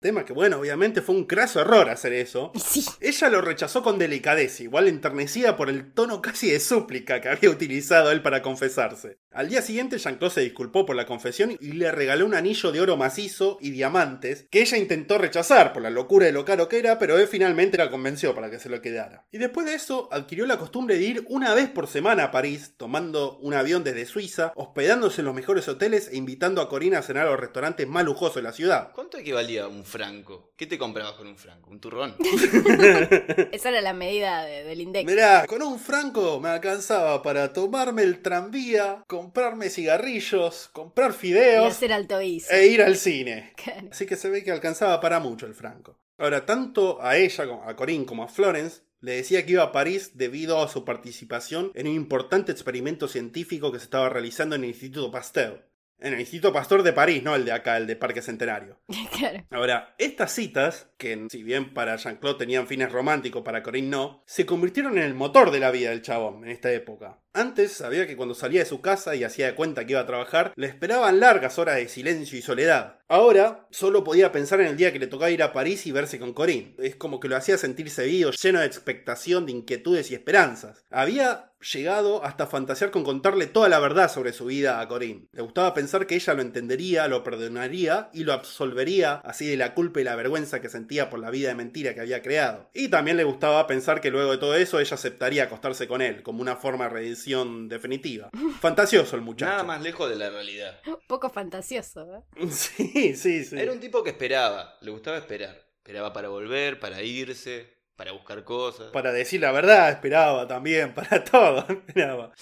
Tema 0.00 0.24
que, 0.24 0.32
bueno, 0.32 0.58
obviamente 0.58 1.02
fue 1.02 1.14
un 1.14 1.26
craso 1.26 1.60
error 1.60 1.90
hacer 1.90 2.14
eso. 2.14 2.52
Sí. 2.54 2.86
Ella 3.00 3.28
lo 3.28 3.42
rechazó 3.42 3.82
con 3.82 3.98
delicadeza, 3.98 4.62
igual 4.62 4.88
enternecida 4.88 5.58
por 5.58 5.68
el 5.68 5.92
tono 5.92 6.22
casi 6.22 6.50
de 6.50 6.58
súplica 6.58 7.20
que 7.20 7.28
había 7.28 7.50
utilizado 7.50 8.10
él 8.10 8.22
para 8.22 8.40
confesarse. 8.40 9.18
Al 9.32 9.48
día 9.48 9.62
siguiente, 9.62 9.96
Jean-Claude 9.98 10.34
se 10.34 10.40
disculpó 10.40 10.84
por 10.84 10.96
la 10.96 11.06
confesión 11.06 11.56
y 11.60 11.72
le 11.72 11.92
regaló 11.92 12.26
un 12.26 12.34
anillo 12.34 12.72
de 12.72 12.80
oro 12.80 12.96
macizo 12.96 13.58
y 13.60 13.70
diamantes 13.70 14.46
que 14.50 14.60
ella 14.60 14.76
intentó 14.76 15.18
rechazar 15.18 15.72
por 15.72 15.82
la 15.82 15.90
locura 15.90 16.26
de 16.26 16.32
lo 16.32 16.44
caro 16.44 16.68
que 16.68 16.80
era, 16.80 16.98
pero 16.98 17.16
él 17.16 17.28
finalmente 17.28 17.78
la 17.78 17.90
convenció 17.92 18.34
para 18.34 18.50
que 18.50 18.58
se 18.58 18.68
lo 18.68 18.82
quedara. 18.82 19.24
Y 19.30 19.38
después 19.38 19.66
de 19.66 19.74
eso, 19.74 20.08
adquirió 20.10 20.46
la 20.46 20.58
costumbre 20.58 20.98
de 20.98 21.04
ir 21.04 21.24
una 21.28 21.54
vez 21.54 21.68
por 21.68 21.86
semana 21.86 22.24
a 22.24 22.30
París, 22.32 22.74
tomando 22.76 23.38
un 23.38 23.54
avión 23.54 23.84
desde 23.84 24.04
Suiza, 24.04 24.52
hospedándose 24.56 25.20
en 25.20 25.26
los 25.26 25.34
mejores 25.34 25.68
hoteles 25.68 26.08
e 26.08 26.16
invitando 26.16 26.60
a 26.60 26.68
Corina 26.68 26.98
a 26.98 27.02
cenar 27.02 27.28
a 27.28 27.30
los 27.30 27.38
restaurantes 27.38 27.86
más 27.86 28.04
lujosos 28.04 28.34
de 28.34 28.42
la 28.42 28.52
ciudad. 28.52 28.90
¿Cuánto 28.92 29.16
equivalía 29.16 29.68
un 29.68 29.84
franco? 29.84 30.50
¿Qué 30.56 30.66
te 30.66 30.76
comprabas 30.76 31.12
con 31.12 31.28
un 31.28 31.36
franco? 31.38 31.70
¿Un 31.70 31.80
turrón? 31.80 32.16
Esa 33.52 33.68
era 33.70 33.80
la 33.80 33.92
medida 33.94 34.42
de- 34.44 34.64
del 34.64 34.80
index. 34.80 35.06
Mirá, 35.08 35.46
con 35.46 35.62
un 35.62 35.78
franco 35.78 36.40
me 36.40 36.48
alcanzaba 36.48 37.22
para 37.22 37.52
tomarme 37.52 38.02
el 38.02 38.20
tranvía, 38.22 39.04
comprarme 39.20 39.68
cigarrillos, 39.68 40.70
comprar 40.72 41.10
Y 41.10 41.14
fideos 41.14 41.74
hacer 41.76 41.92
alto 41.92 42.18
e 42.18 42.66
ir 42.66 42.80
al 42.80 42.96
cine. 42.96 43.52
Claro. 43.62 43.88
Así 43.92 44.06
que 44.06 44.16
se 44.16 44.30
ve 44.30 44.42
que 44.42 44.50
alcanzaba 44.50 44.98
para 45.00 45.20
mucho 45.20 45.44
el 45.44 45.54
franco. 45.54 45.98
Ahora, 46.16 46.46
tanto 46.46 47.02
a 47.02 47.18
ella, 47.18 47.44
a 47.66 47.76
Corinne, 47.76 48.06
como 48.06 48.22
a 48.22 48.28
Florence, 48.28 48.80
le 49.00 49.12
decía 49.12 49.44
que 49.44 49.52
iba 49.52 49.62
a 49.62 49.72
París 49.72 50.12
debido 50.14 50.62
a 50.62 50.68
su 50.68 50.86
participación 50.86 51.70
en 51.74 51.86
un 51.86 51.94
importante 51.94 52.50
experimento 52.52 53.08
científico 53.08 53.70
que 53.70 53.78
se 53.78 53.84
estaba 53.84 54.08
realizando 54.08 54.56
en 54.56 54.64
el 54.64 54.70
Instituto 54.70 55.10
Pasteur. 55.10 55.69
En 56.00 56.14
el 56.14 56.20
Instituto 56.20 56.52
Pastor 56.52 56.82
de 56.82 56.92
París, 56.92 57.22
no 57.22 57.34
el 57.34 57.44
de 57.44 57.52
acá, 57.52 57.76
el 57.76 57.86
de 57.86 57.96
Parque 57.96 58.22
Centenario. 58.22 58.78
Claro. 59.10 59.44
Ahora, 59.50 59.94
estas 59.98 60.32
citas, 60.32 60.88
que 60.96 61.26
si 61.30 61.42
bien 61.42 61.74
para 61.74 61.96
Jean-Claude 61.96 62.38
tenían 62.38 62.66
fines 62.66 62.90
románticos, 62.90 63.42
para 63.42 63.62
Corinne 63.62 63.90
no, 63.90 64.22
se 64.24 64.46
convirtieron 64.46 64.96
en 64.96 65.04
el 65.04 65.14
motor 65.14 65.50
de 65.50 65.58
la 65.58 65.70
vida 65.70 65.90
del 65.90 66.00
chabón 66.00 66.44
en 66.44 66.50
esta 66.50 66.72
época. 66.72 67.18
Antes 67.32 67.72
sabía 67.72 68.06
que 68.06 68.16
cuando 68.16 68.34
salía 68.34 68.60
de 68.60 68.66
su 68.66 68.80
casa 68.80 69.14
y 69.14 69.24
hacía 69.24 69.46
de 69.46 69.54
cuenta 69.54 69.84
que 69.84 69.92
iba 69.92 70.00
a 70.00 70.06
trabajar, 70.06 70.52
le 70.56 70.66
esperaban 70.66 71.20
largas 71.20 71.58
horas 71.58 71.76
de 71.76 71.88
silencio 71.88 72.38
y 72.38 72.42
soledad. 72.42 72.98
Ahora 73.08 73.66
solo 73.70 74.04
podía 74.04 74.32
pensar 74.32 74.60
en 74.60 74.68
el 74.68 74.76
día 74.76 74.92
que 74.92 74.98
le 74.98 75.06
tocaba 75.06 75.30
ir 75.30 75.42
a 75.42 75.52
París 75.52 75.86
y 75.86 75.92
verse 75.92 76.18
con 76.18 76.32
Corinne. 76.32 76.74
Es 76.78 76.96
como 76.96 77.20
que 77.20 77.28
lo 77.28 77.36
hacía 77.36 77.58
sentirse 77.58 78.04
vivo, 78.04 78.30
lleno 78.30 78.60
de 78.60 78.66
expectación, 78.66 79.46
de 79.46 79.52
inquietudes 79.52 80.10
y 80.10 80.14
esperanzas. 80.14 80.84
Había 80.90 81.49
llegado 81.60 82.24
hasta 82.24 82.46
fantasear 82.46 82.90
con 82.90 83.04
contarle 83.04 83.46
toda 83.46 83.68
la 83.68 83.78
verdad 83.78 84.10
sobre 84.10 84.32
su 84.32 84.46
vida 84.46 84.80
a 84.80 84.88
Corinne. 84.88 85.26
Le 85.32 85.42
gustaba 85.42 85.74
pensar 85.74 86.06
que 86.06 86.14
ella 86.14 86.34
lo 86.34 86.42
entendería, 86.42 87.08
lo 87.08 87.22
perdonaría 87.22 88.10
y 88.12 88.24
lo 88.24 88.32
absolvería 88.32 89.14
así 89.24 89.46
de 89.46 89.56
la 89.56 89.74
culpa 89.74 90.00
y 90.00 90.04
la 90.04 90.16
vergüenza 90.16 90.60
que 90.60 90.68
sentía 90.68 91.10
por 91.10 91.20
la 91.20 91.30
vida 91.30 91.48
de 91.48 91.54
mentira 91.54 91.94
que 91.94 92.00
había 92.00 92.22
creado. 92.22 92.70
Y 92.74 92.88
también 92.88 93.16
le 93.16 93.24
gustaba 93.24 93.66
pensar 93.66 94.00
que 94.00 94.10
luego 94.10 94.32
de 94.32 94.38
todo 94.38 94.54
eso 94.54 94.80
ella 94.80 94.94
aceptaría 94.94 95.44
acostarse 95.44 95.86
con 95.86 96.02
él, 96.02 96.22
como 96.22 96.42
una 96.42 96.56
forma 96.56 96.84
de 96.84 96.90
redención 96.90 97.68
definitiva. 97.68 98.30
Fantasioso 98.60 99.16
el 99.16 99.22
muchacho. 99.22 99.50
Nada 99.50 99.64
más 99.64 99.82
lejos 99.82 100.08
de 100.08 100.16
la 100.16 100.30
realidad. 100.30 100.80
Un 100.86 100.98
poco 101.06 101.30
fantasioso, 101.30 102.14
¿eh? 102.14 102.22
Sí, 102.50 103.14
sí, 103.14 103.44
sí. 103.44 103.56
Era 103.58 103.72
un 103.72 103.80
tipo 103.80 104.02
que 104.02 104.10
esperaba, 104.10 104.76
le 104.80 104.90
gustaba 104.90 105.18
esperar. 105.18 105.66
Esperaba 105.78 106.12
para 106.12 106.28
volver, 106.28 106.78
para 106.78 107.02
irse, 107.02 107.79
para 108.00 108.12
buscar 108.12 108.44
cosas. 108.44 108.86
Para 108.92 109.12
decir 109.12 109.42
la 109.42 109.52
verdad, 109.52 109.90
esperaba 109.90 110.48
también, 110.48 110.94
para 110.94 111.22
todo, 111.22 111.66
esperaba. 111.68 112.32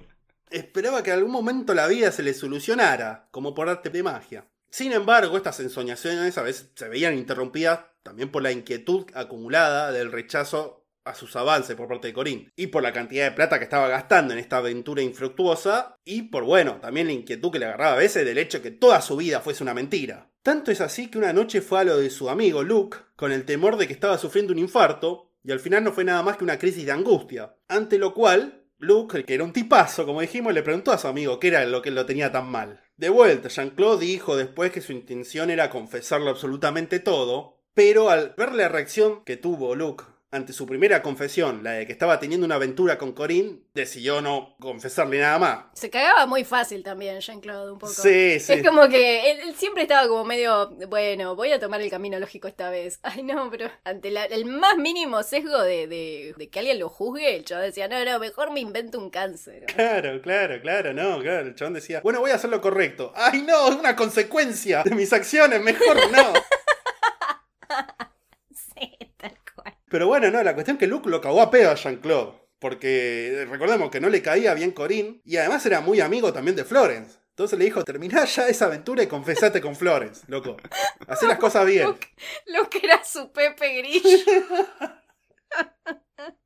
Esperaba 0.50 1.02
que 1.02 1.10
en 1.10 1.16
algún 1.16 1.32
momento 1.32 1.74
la 1.74 1.86
vida 1.86 2.12
se 2.12 2.22
le 2.22 2.32
solucionara, 2.32 3.28
como 3.30 3.54
por 3.54 3.68
arte 3.68 3.90
de 3.90 4.02
magia. 4.02 4.48
Sin 4.70 4.92
embargo, 4.92 5.36
estas 5.36 5.60
ensoñaciones 5.60 6.38
a 6.38 6.42
veces 6.42 6.70
se 6.74 6.88
veían 6.88 7.16
interrumpidas 7.16 7.80
también 8.02 8.30
por 8.30 8.42
la 8.42 8.52
inquietud 8.52 9.06
acumulada 9.14 9.92
del 9.92 10.12
rechazo 10.12 10.86
a 11.04 11.14
sus 11.14 11.36
avances 11.36 11.76
por 11.76 11.88
parte 11.88 12.08
de 12.08 12.14
Corín, 12.14 12.50
y 12.56 12.68
por 12.68 12.82
la 12.82 12.94
cantidad 12.94 13.24
de 13.24 13.36
plata 13.36 13.58
que 13.58 13.64
estaba 13.64 13.88
gastando 13.88 14.32
en 14.32 14.38
esta 14.38 14.58
aventura 14.58 15.02
infructuosa, 15.02 15.96
y 16.04 16.22
por, 16.22 16.44
bueno, 16.44 16.80
también 16.80 17.06
la 17.06 17.12
inquietud 17.12 17.50
que 17.50 17.58
le 17.58 17.66
agarraba 17.66 17.94
a 17.94 17.98
veces 17.98 18.24
del 18.24 18.38
hecho 18.38 18.58
de 18.58 18.62
que 18.62 18.70
toda 18.70 19.02
su 19.02 19.16
vida 19.16 19.40
fuese 19.40 19.62
una 19.62 19.74
mentira. 19.74 20.31
Tanto 20.42 20.72
es 20.72 20.80
así 20.80 21.08
que 21.08 21.18
una 21.18 21.32
noche 21.32 21.60
fue 21.60 21.80
a 21.80 21.84
lo 21.84 21.98
de 21.98 22.10
su 22.10 22.28
amigo 22.28 22.64
Luke, 22.64 22.98
con 23.14 23.30
el 23.30 23.44
temor 23.44 23.76
de 23.76 23.86
que 23.86 23.92
estaba 23.92 24.18
sufriendo 24.18 24.52
un 24.52 24.58
infarto, 24.58 25.30
y 25.44 25.52
al 25.52 25.60
final 25.60 25.84
no 25.84 25.92
fue 25.92 26.02
nada 26.02 26.22
más 26.24 26.36
que 26.36 26.44
una 26.44 26.58
crisis 26.58 26.84
de 26.84 26.90
angustia, 26.90 27.54
ante 27.68 27.96
lo 27.96 28.12
cual 28.12 28.64
Luke, 28.78 29.24
que 29.24 29.34
era 29.34 29.44
un 29.44 29.52
tipazo, 29.52 30.04
como 30.04 30.20
dijimos, 30.20 30.52
le 30.52 30.64
preguntó 30.64 30.90
a 30.90 30.98
su 30.98 31.06
amigo 31.06 31.38
qué 31.38 31.48
era 31.48 31.64
lo 31.64 31.80
que 31.80 31.92
lo 31.92 32.06
tenía 32.06 32.32
tan 32.32 32.48
mal. 32.50 32.80
De 32.96 33.08
vuelta, 33.08 33.48
Jean-Claude 33.48 34.04
dijo 34.04 34.36
después 34.36 34.72
que 34.72 34.80
su 34.80 34.90
intención 34.90 35.50
era 35.50 35.70
confesarlo 35.70 36.30
absolutamente 36.30 36.98
todo, 36.98 37.60
pero 37.74 38.10
al 38.10 38.34
ver 38.36 38.52
la 38.52 38.68
reacción 38.68 39.24
que 39.24 39.36
tuvo 39.36 39.76
Luke 39.76 40.04
ante 40.32 40.52
su 40.54 40.66
primera 40.66 41.02
confesión, 41.02 41.62
la 41.62 41.72
de 41.72 41.86
que 41.86 41.92
estaba 41.92 42.18
teniendo 42.18 42.46
una 42.46 42.54
aventura 42.54 42.96
con 42.98 43.12
Corinne, 43.12 43.60
decidió 43.74 44.20
no 44.22 44.56
confesarle 44.58 45.18
nada 45.20 45.38
más. 45.38 45.64
Se 45.74 45.90
cagaba 45.90 46.24
muy 46.26 46.42
fácil 46.44 46.82
también, 46.82 47.20
Jean-Claude, 47.20 47.72
un 47.72 47.78
poco. 47.78 47.92
Sí, 47.92 48.40
sí. 48.40 48.54
Es 48.54 48.66
como 48.66 48.88
que 48.88 49.30
él, 49.30 49.40
él 49.48 49.54
siempre 49.54 49.82
estaba 49.82 50.08
como 50.08 50.24
medio, 50.24 50.70
bueno, 50.88 51.36
voy 51.36 51.52
a 51.52 51.60
tomar 51.60 51.80
el 51.82 51.90
camino 51.90 52.18
lógico 52.18 52.48
esta 52.48 52.70
vez. 52.70 52.98
Ay, 53.02 53.22
no, 53.22 53.50
pero 53.50 53.70
ante 53.84 54.10
la- 54.10 54.24
el 54.24 54.46
más 54.46 54.76
mínimo 54.78 55.22
sesgo 55.22 55.60
de, 55.62 55.86
de- 55.86 56.34
de 56.36 56.48
que 56.48 56.58
alguien 56.58 56.78
lo 56.78 56.88
juzgue, 56.88 57.36
el 57.36 57.44
chaval 57.44 57.66
decía, 57.66 57.86
no, 57.88 58.02
no, 58.04 58.18
mejor 58.18 58.50
me 58.52 58.60
invento 58.60 58.98
un 58.98 59.10
cáncer. 59.10 59.66
Claro, 59.66 60.20
claro, 60.22 60.60
claro, 60.62 60.92
no, 60.94 61.20
claro. 61.20 61.46
El 61.48 61.54
chabón 61.54 61.74
decía, 61.74 62.00
bueno, 62.02 62.20
voy 62.20 62.30
a 62.30 62.36
hacer 62.36 62.48
lo 62.50 62.60
correcto. 62.62 63.12
¡Ay, 63.14 63.42
no! 63.42 63.68
Es 63.68 63.74
una 63.76 63.94
consecuencia 63.94 64.82
de 64.82 64.94
mis 64.94 65.12
acciones, 65.12 65.60
mejor 65.60 65.96
no. 66.10 66.32
Pero 69.92 70.08
bueno, 70.08 70.30
no, 70.30 70.42
la 70.42 70.54
cuestión 70.54 70.76
es 70.76 70.80
que 70.80 70.86
Luke 70.86 71.08
lo 71.08 71.20
cagó 71.20 71.42
a 71.42 71.50
pedo 71.50 71.70
a 71.70 71.74
Jean-Claude. 71.74 72.32
Porque 72.58 73.46
recordemos 73.48 73.90
que 73.90 74.00
no 74.00 74.08
le 74.08 74.22
caía 74.22 74.54
bien 74.54 74.70
Corinne 74.70 75.20
y 75.24 75.36
además 75.36 75.66
era 75.66 75.80
muy 75.80 76.00
amigo 76.00 76.32
también 76.32 76.56
de 76.56 76.64
Florence. 76.64 77.18
Entonces 77.30 77.58
le 77.58 77.66
dijo, 77.66 77.84
terminá 77.84 78.24
ya 78.24 78.48
esa 78.48 78.66
aventura 78.66 79.02
y 79.02 79.06
confesate 79.06 79.60
con 79.60 79.76
Florence, 79.76 80.24
loco. 80.28 80.56
Hacé 81.08 81.26
las 81.26 81.38
cosas 81.38 81.66
bien. 81.66 81.94
Lo 82.46 82.70
que 82.70 82.80
era 82.82 83.04
su 83.04 83.32
Pepe 83.32 83.78
Grillo. 83.78 84.08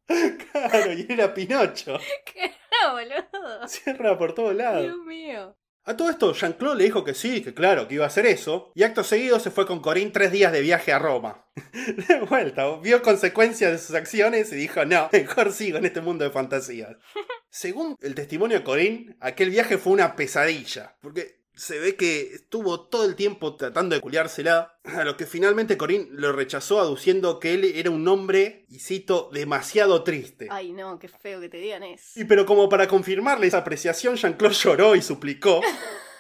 Claro, 0.52 0.92
y 0.92 1.06
era 1.08 1.34
Pinocho. 1.34 1.98
¿Qué 2.24 2.44
era, 2.44 2.92
boludo? 2.92 3.68
Cierra 3.68 4.16
por 4.16 4.34
todos 4.34 4.54
lados. 4.54 4.82
Dios 4.82 4.98
mío. 4.98 5.56
A 5.88 5.96
todo 5.96 6.10
esto, 6.10 6.34
Jean-Claude 6.34 6.78
le 6.78 6.84
dijo 6.84 7.04
que 7.04 7.14
sí, 7.14 7.42
que 7.42 7.54
claro, 7.54 7.86
que 7.86 7.94
iba 7.94 8.02
a 8.04 8.08
hacer 8.08 8.26
eso. 8.26 8.72
Y 8.74 8.82
acto 8.82 9.04
seguido 9.04 9.38
se 9.38 9.52
fue 9.52 9.66
con 9.66 9.80
Corinne 9.80 10.10
tres 10.10 10.32
días 10.32 10.52
de 10.52 10.60
viaje 10.60 10.92
a 10.92 10.98
Roma. 10.98 11.46
De 12.08 12.20
vuelta, 12.28 12.76
vio 12.78 13.02
consecuencias 13.02 13.70
de 13.70 13.78
sus 13.78 13.94
acciones 13.94 14.52
y 14.52 14.56
dijo, 14.56 14.84
no, 14.84 15.08
mejor 15.12 15.52
sigo 15.52 15.78
en 15.78 15.86
este 15.86 16.00
mundo 16.00 16.24
de 16.24 16.30
fantasías. 16.30 16.96
Según 17.50 17.96
el 18.02 18.16
testimonio 18.16 18.58
de 18.58 18.64
Corinne, 18.64 19.16
aquel 19.20 19.50
viaje 19.50 19.78
fue 19.78 19.92
una 19.92 20.16
pesadilla. 20.16 20.96
Porque 21.00 21.45
se 21.56 21.78
ve 21.78 21.96
que 21.96 22.34
estuvo 22.34 22.80
todo 22.82 23.04
el 23.04 23.16
tiempo 23.16 23.56
tratando 23.56 23.94
de 23.94 24.00
culiársela. 24.00 24.78
A 24.84 25.04
lo 25.04 25.16
que 25.16 25.26
finalmente 25.26 25.76
Corinne 25.76 26.08
lo 26.12 26.32
rechazó 26.32 26.78
aduciendo 26.80 27.40
que 27.40 27.54
él 27.54 27.64
era 27.64 27.90
un 27.90 28.06
hombre, 28.06 28.66
y 28.68 28.78
cito, 28.78 29.30
demasiado 29.32 30.04
triste. 30.04 30.48
Ay, 30.50 30.72
no, 30.72 30.98
qué 30.98 31.08
feo 31.08 31.40
que 31.40 31.48
te 31.48 31.56
digan 31.56 31.82
eso. 31.82 32.20
Y 32.20 32.24
pero 32.24 32.46
como 32.46 32.68
para 32.68 32.86
confirmarle 32.86 33.46
esa 33.46 33.58
apreciación, 33.58 34.16
Jean-Claude 34.16 34.54
lloró 34.54 34.94
y 34.94 35.02
suplicó. 35.02 35.60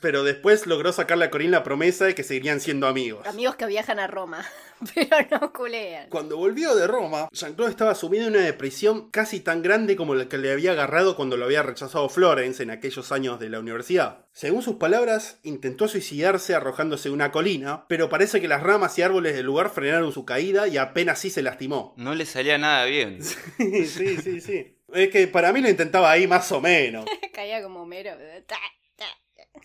Pero 0.00 0.24
después 0.24 0.66
logró 0.66 0.92
sacarle 0.92 1.26
a 1.26 1.30
Corinne 1.30 1.52
la 1.52 1.62
promesa 1.62 2.04
de 2.06 2.14
que 2.14 2.24
seguirían 2.24 2.60
siendo 2.60 2.86
amigos. 2.86 3.26
Amigos 3.26 3.56
que 3.56 3.66
viajan 3.66 3.98
a 3.98 4.06
Roma, 4.06 4.44
pero 4.94 5.16
no 5.30 5.52
culean. 5.52 6.08
Cuando 6.08 6.36
volvió 6.36 6.74
de 6.74 6.86
Roma, 6.86 7.28
Jean-Claude 7.32 7.70
estaba 7.70 7.94
sumido 7.94 8.26
en 8.26 8.34
una 8.34 8.44
depresión 8.44 9.10
casi 9.10 9.40
tan 9.40 9.62
grande 9.62 9.96
como 9.96 10.14
la 10.14 10.28
que 10.28 10.38
le 10.38 10.52
había 10.52 10.72
agarrado 10.72 11.16
cuando 11.16 11.36
lo 11.36 11.44
había 11.44 11.62
rechazado 11.62 12.08
Florence 12.08 12.62
en 12.62 12.70
aquellos 12.70 13.12
años 13.12 13.38
de 13.38 13.50
la 13.50 13.60
universidad. 13.60 14.26
Según 14.32 14.62
sus 14.62 14.76
palabras, 14.76 15.38
intentó 15.42 15.88
suicidarse 15.88 16.54
arrojándose 16.54 17.08
de 17.08 17.14
una 17.14 17.32
colina, 17.32 17.84
pero 17.88 18.08
parece 18.08 18.40
que 18.40 18.48
las 18.48 18.62
ramas 18.62 18.98
y 18.98 19.02
árboles 19.02 19.34
del 19.34 19.46
lugar 19.46 19.70
frenaron 19.70 20.12
su 20.12 20.24
caída 20.24 20.68
y 20.68 20.78
apenas 20.78 21.18
sí 21.18 21.30
se 21.30 21.42
lastimó. 21.42 21.94
No 21.96 22.14
le 22.14 22.26
salía 22.26 22.58
nada 22.58 22.84
bien. 22.86 23.22
sí, 23.58 23.86
sí, 24.16 24.40
sí. 24.40 24.76
Es 24.92 25.08
que 25.10 25.28
para 25.28 25.52
mí 25.52 25.60
lo 25.60 25.68
intentaba 25.68 26.10
ahí 26.10 26.26
más 26.26 26.50
o 26.52 26.60
menos. 26.60 27.04
Caía 27.32 27.62
como 27.62 27.86
mero. 27.86 28.12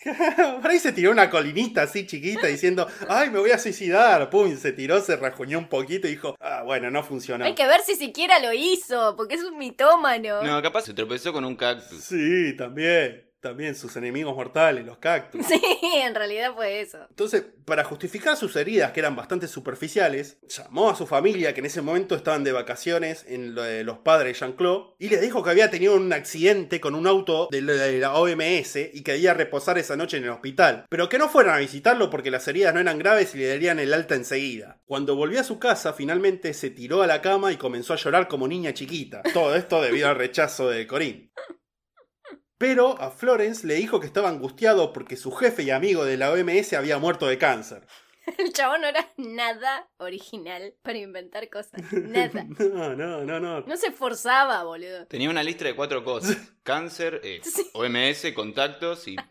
Por 0.62 0.70
ahí 0.70 0.80
se 0.80 0.92
tiró 0.92 1.12
una 1.12 1.30
colinita 1.30 1.84
así 1.84 2.06
chiquita 2.06 2.48
diciendo, 2.48 2.88
ay, 3.10 3.30
me 3.30 3.40
voy 3.40 3.52
a 3.52 3.58
suicidar. 3.58 4.30
Pum, 4.30 4.56
se 4.56 4.72
tiró, 4.72 5.02
se 5.02 5.16
rajuñó 5.16 5.58
un 5.58 5.68
poquito 5.68 6.08
y 6.08 6.12
dijo, 6.12 6.36
ah, 6.40 6.62
bueno, 6.64 6.92
no 6.92 7.04
funcionó. 7.04 7.46
Hay 7.46 7.56
que 7.56 7.68
ver 7.68 7.82
si 7.82 7.96
siquiera 7.96 8.40
lo 8.40 8.54
hizo, 8.54 9.16
porque 9.16 9.36
es 9.36 9.44
un 9.44 9.58
mitómano. 9.58 10.44
No, 10.44 10.62
capaz 10.62 10.84
se 10.84 10.94
tropezó 10.94 11.34
con 11.34 11.44
un 11.44 11.56
cactus. 11.56 12.04
Sí, 12.04 12.56
también. 12.56 13.25
También 13.46 13.76
sus 13.76 13.96
enemigos 13.96 14.36
mortales, 14.36 14.84
los 14.84 14.98
cactus. 14.98 15.46
Sí, 15.56 15.62
en 16.02 16.16
realidad 16.16 16.56
fue 16.56 16.82
eso. 16.82 16.98
Entonces, 17.12 17.44
para 17.64 17.84
justificar 17.84 18.36
sus 18.36 18.56
heridas, 18.56 18.92
que 18.92 19.02
eran 19.02 19.16
bastante 19.16 19.48
superficiales, 19.48 20.40
llamó 20.48 20.90
a 20.90 20.96
su 20.96 21.06
familia, 21.06 21.54
que 21.54 21.60
en 21.60 21.68
ese 21.68 21.84
momento 21.84 22.16
estaban 22.16 22.44
de 22.44 22.52
vacaciones 22.52 23.24
en 23.28 23.54
lo 23.54 23.62
de 23.62 23.84
los 23.84 24.00
padres 24.00 24.34
de 24.34 24.40
Jean-Claude, 24.40 24.96
y 24.98 25.10
les 25.10 25.22
dijo 25.22 25.44
que 25.44 25.52
había 25.52 25.70
tenido 25.70 25.96
un 25.96 26.12
accidente 26.12 26.82
con 26.82 26.96
un 26.96 27.06
auto 27.06 27.48
de 27.52 27.62
la, 27.62 28.14
OMS 28.16 28.78
y 28.78 29.04
que 29.04 29.12
debía 29.12 29.36
reposar 29.36 29.78
esa 29.78 29.96
noche 29.96 30.18
en 30.18 30.24
el 30.24 30.32
hospital, 30.32 30.86
pero 30.90 31.08
que 31.08 31.20
no 31.20 31.30
fueran 31.30 31.54
a 31.54 31.60
visitarlo 31.60 32.10
porque 32.10 32.32
las 32.32 32.48
heridas 32.48 32.74
no 32.74 32.80
eran 32.80 32.98
graves 32.98 33.36
y 33.36 33.38
le 33.38 33.50
darían 33.50 33.78
el 33.78 33.94
alta 33.94 34.16
enseguida. 34.16 34.82
Cuando 34.86 35.16
volvió 35.16 35.40
a 35.40 35.44
su 35.44 35.60
casa, 35.60 35.94
finalmente 35.94 36.56
se 36.56 36.72
tiró 36.72 37.04
a 37.04 37.08
la 37.08 37.22
cama 37.22 37.52
y 37.52 37.58
comenzó 37.58 37.94
a 37.94 37.98
llorar 37.98 38.28
como 38.28 38.48
niña 38.48 38.74
chiquita. 38.74 39.22
Todo 39.36 39.56
esto 39.56 39.84
debido 39.84 40.10
al 40.10 40.18
rechazo 40.18 40.68
de 40.68 40.88
Corinne. 40.88 41.30
Pero 42.58 43.00
a 43.02 43.12
Florence 43.12 43.68
le 43.68 43.76
dijo 43.76 44.00
que 44.00 44.08
estaba 44.08 44.30
angustiado 44.30 44.94
porque 44.94 45.18
su 45.18 45.32
jefe 45.32 45.64
y 45.64 45.72
amigo 45.72 46.06
de 46.06 46.18
la 46.18 46.32
OMS 46.32 46.74
había 46.74 46.98
muerto 47.00 47.28
de 47.28 47.38
cáncer. 47.38 47.86
El 48.40 48.54
chabón 48.54 48.82
no 48.82 48.88
era 48.88 49.08
nada 49.18 49.88
original 49.98 50.74
para 50.82 50.98
inventar 50.98 51.48
cosas. 51.50 51.80
Nada. 51.94 52.46
No, 52.58 52.96
no, 52.96 53.24
no, 53.24 53.40
no. 53.40 53.62
No 53.62 53.78
se 53.78 53.88
esforzaba, 53.88 54.64
boludo. 54.64 55.06
Tenía 55.06 55.30
una 55.30 55.44
lista 55.44 55.66
de 55.66 55.76
cuatro 55.76 56.04
cosas. 56.04 56.38
Cáncer, 56.64 57.22
eh, 57.24 57.42
Sí. 57.44 57.70
OMS, 57.74 58.32
contactos 58.34 59.08
y... 59.08 59.16
nah, 59.16 59.24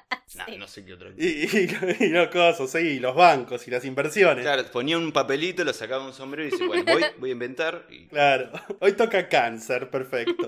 Sí. 0.46 0.56
no 0.58 0.68
sé 0.68 0.84
qué 0.84 0.94
otra 0.94 1.10
cosa. 1.10 1.22
Y, 1.22 1.26
y, 1.28 2.04
y 2.04 2.08
los 2.10 2.28
cosas, 2.28 2.70
sí, 2.70 3.00
los 3.00 3.16
bancos 3.16 3.66
y 3.66 3.70
las 3.72 3.84
inversiones. 3.84 4.44
Claro, 4.44 4.64
ponía 4.70 4.96
un 4.98 5.10
papelito, 5.12 5.64
lo 5.64 5.72
sacaba 5.72 6.04
un 6.06 6.12
sombrero 6.12 6.48
y 6.48 6.52
dice, 6.52 6.66
bueno, 6.66 6.84
voy, 6.92 7.04
voy 7.18 7.30
a 7.30 7.32
inventar. 7.32 7.86
Y... 7.90 8.06
Claro. 8.08 8.50
Hoy 8.80 8.92
toca 8.92 9.28
cáncer, 9.28 9.90
perfecto. 9.90 10.46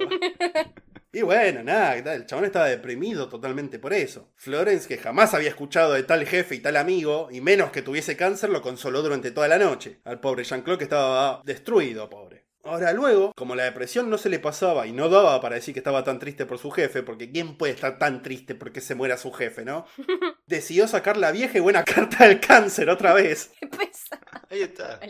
Y 1.17 1.23
bueno, 1.23 1.63
nada, 1.63 1.95
el 1.95 2.27
chabón 2.27 2.45
estaba 2.45 2.67
deprimido 2.67 3.31
totalmente 3.31 3.79
por 3.79 3.95
eso. 3.95 4.29
Florence, 4.35 4.87
que 4.87 4.99
jamás 4.99 5.33
había 5.33 5.49
escuchado 5.49 5.95
de 5.95 6.03
tal 6.03 6.27
jefe 6.27 6.57
y 6.57 6.59
tal 6.59 6.77
amigo, 6.77 7.29
y 7.33 7.41
menos 7.41 7.71
que 7.71 7.81
tuviese 7.81 8.19
cáncer, 8.19 8.51
lo 8.51 8.61
consoló 8.61 9.01
durante 9.01 9.31
toda 9.31 9.49
la 9.49 9.57
noche. 9.57 9.99
Al 10.05 10.21
pobre 10.21 10.45
Jean-Claude 10.45 10.77
que 10.77 10.85
estaba 10.85 11.41
destruido, 11.43 12.11
pobre. 12.11 12.45
Ahora 12.65 12.93
luego, 12.93 13.33
como 13.35 13.55
la 13.55 13.65
depresión 13.65 14.11
no 14.11 14.19
se 14.19 14.29
le 14.29 14.41
pasaba 14.41 14.87
y 14.87 14.93
no 14.93 15.09
daba 15.09 15.41
para 15.41 15.55
decir 15.55 15.73
que 15.73 15.81
estaba 15.81 16.05
tan 16.05 16.19
triste 16.19 16.45
por 16.45 16.59
su 16.59 16.71
jefe, 16.71 17.03
porque 17.03 17.33
¿quién 17.33 17.57
puede 17.57 17.73
estar 17.73 17.99
tan 17.99 18.21
triste 18.21 18.55
porque 18.55 18.83
se 18.83 18.95
muera 18.95 19.17
su 19.17 19.33
jefe, 19.33 19.65
no? 19.65 19.87
Decidió 20.47 20.87
sacar 20.87 21.17
la 21.17 21.33
vieja 21.33 21.57
y 21.57 21.63
buena 21.63 21.83
carta 21.87 22.29
del 22.29 22.41
cáncer 22.41 22.91
otra 22.91 23.15
vez. 23.15 23.53
Qué 23.59 23.69
pesado. 23.69 24.21
Ahí 24.51 24.61
está. 24.61 25.01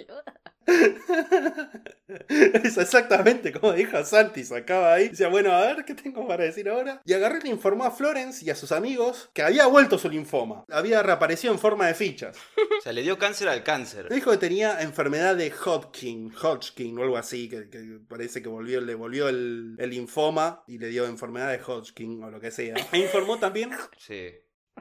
Es 2.28 2.76
exactamente 2.78 3.52
como 3.52 3.72
dijo 3.72 4.02
Santi, 4.04 4.44
sacaba 4.44 4.94
ahí. 4.94 5.08
Decía, 5.08 5.28
bueno, 5.28 5.52
a 5.52 5.60
ver, 5.60 5.84
¿qué 5.84 5.94
tengo 5.94 6.26
para 6.26 6.44
decir 6.44 6.68
ahora? 6.68 7.00
Y 7.04 7.12
agarré 7.12 7.38
y 7.38 7.42
le 7.44 7.48
informó 7.50 7.84
a 7.84 7.90
Florence 7.90 8.44
y 8.44 8.50
a 8.50 8.54
sus 8.54 8.72
amigos 8.72 9.30
que 9.32 9.42
había 9.42 9.66
vuelto 9.66 9.98
su 9.98 10.08
linfoma. 10.08 10.64
Había 10.70 11.02
reaparecido 11.02 11.52
en 11.52 11.58
forma 11.58 11.86
de 11.86 11.94
fichas. 11.94 12.36
O 12.78 12.82
sea, 12.82 12.92
le 12.92 13.02
dio 13.02 13.18
cáncer 13.18 13.48
al 13.48 13.62
cáncer. 13.62 14.06
Le 14.08 14.16
dijo 14.16 14.30
que 14.30 14.36
tenía 14.38 14.80
enfermedad 14.82 15.36
de 15.36 15.50
Hodgkin, 15.52 16.32
Hodgkin 16.34 16.98
o 16.98 17.02
algo 17.02 17.16
así, 17.16 17.48
que, 17.48 17.68
que 17.68 17.98
parece 18.08 18.42
que 18.42 18.48
volvió, 18.48 18.80
le 18.80 18.94
volvió 18.94 19.28
el, 19.28 19.74
el 19.78 19.90
linfoma 19.90 20.62
y 20.66 20.78
le 20.78 20.88
dio 20.88 21.06
enfermedad 21.06 21.50
de 21.50 21.62
Hodgkin 21.62 22.22
o 22.22 22.30
lo 22.30 22.40
que 22.40 22.50
sea. 22.50 22.74
E 22.92 22.98
informó 22.98 23.38
también 23.38 23.70
Sí. 23.98 24.32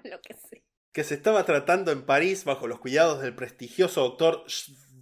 Lo 0.03 0.19
que 0.21 0.33
sé. 0.36 0.63
que 0.91 1.03
se 1.03 1.15
estaba 1.15 1.43
tratando 1.45 1.91
en 1.91 2.03
París 2.05 2.45
bajo 2.45 2.67
los 2.67 2.79
cuidados 2.79 3.21
del 3.21 3.36
prestigioso 3.36 4.01
doctor 4.01 4.43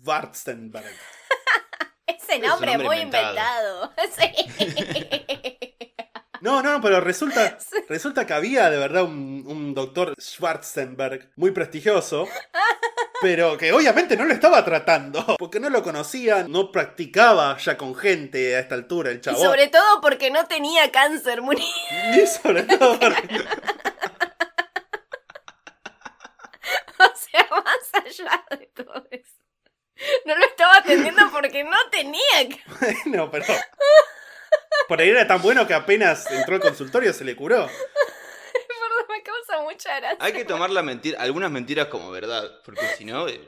Schwarzenberg. 0.04 0.86
Ese 2.08 2.40
nombre 2.40 2.72
nombre 2.72 2.88
muy 2.88 2.98
inventado. 3.00 3.94
inventado. 3.94 3.94
Sí. 4.18 5.60
No, 6.42 6.62
no, 6.62 6.82
pero 6.82 7.00
resulta, 7.00 7.58
resulta 7.88 8.26
que 8.28 8.34
había 8.34 8.70
de 8.70 8.78
verdad 8.78 9.04
un, 9.06 9.46
un 9.48 9.74
doctor 9.74 10.14
Schwarzenberg 10.20 11.32
muy 11.38 11.52
prestigioso, 11.52 12.28
pero 13.22 13.58
que 13.58 13.72
obviamente 13.72 14.18
no 14.18 14.26
lo 14.26 14.34
estaba 14.34 14.66
tratando, 14.66 15.38
porque 15.40 15.62
no 15.62 15.70
lo 15.70 15.82
conocía, 15.82 16.44
no 16.44 16.70
practicaba 16.70 17.58
ya 17.60 17.78
con 17.78 17.96
gente 17.96 18.58
a 18.58 18.60
esta 18.60 18.76
altura 18.76 19.12
el 19.12 19.20
Y 19.20 19.22
chabón. 19.22 19.42
sobre 19.42 19.68
todo 19.70 20.02
porque 20.02 20.32
no 20.32 20.46
tenía 20.46 20.92
cáncer, 20.92 21.42
Muni. 21.42 21.66
Y 22.22 22.28
sobre 22.28 22.64
todo 22.64 23.00
porque- 23.00 23.46
O 27.00 27.16
sea, 27.16 27.48
más 27.52 28.06
allá 28.06 28.46
de 28.52 28.66
todo 28.76 29.08
eso. 29.12 29.43
No 30.26 30.36
lo 30.36 30.46
estaba 30.46 30.78
atendiendo 30.78 31.22
porque 31.32 31.64
no 31.64 31.78
tenía 31.92 32.22
cáncer. 32.50 32.96
Bueno, 33.06 33.30
pero... 33.32 33.46
Por 34.88 35.00
ahí 35.02 35.10
era 35.10 35.28
tan 35.28 35.42
bueno 35.42 35.66
que 35.66 35.74
apenas 35.74 36.30
entró 36.32 36.56
al 36.56 36.62
consultorio 36.62 37.14
se 37.14 37.24
le 37.24 37.36
curó. 37.36 37.68
Perdón, 37.68 39.06
me 39.10 39.24
causa 39.24 39.62
mucha 39.62 40.00
gracia. 40.00 40.18
Hay 40.20 40.34
que 40.34 40.46
tomar 40.46 40.70
la 40.70 40.84
mentira, 40.84 41.22
algunas 41.22 41.52
mentiras 41.52 41.88
como 41.88 42.12
verdad, 42.12 42.62
porque 42.66 42.86
si 42.98 43.06
no, 43.06 43.28
eh, 43.28 43.40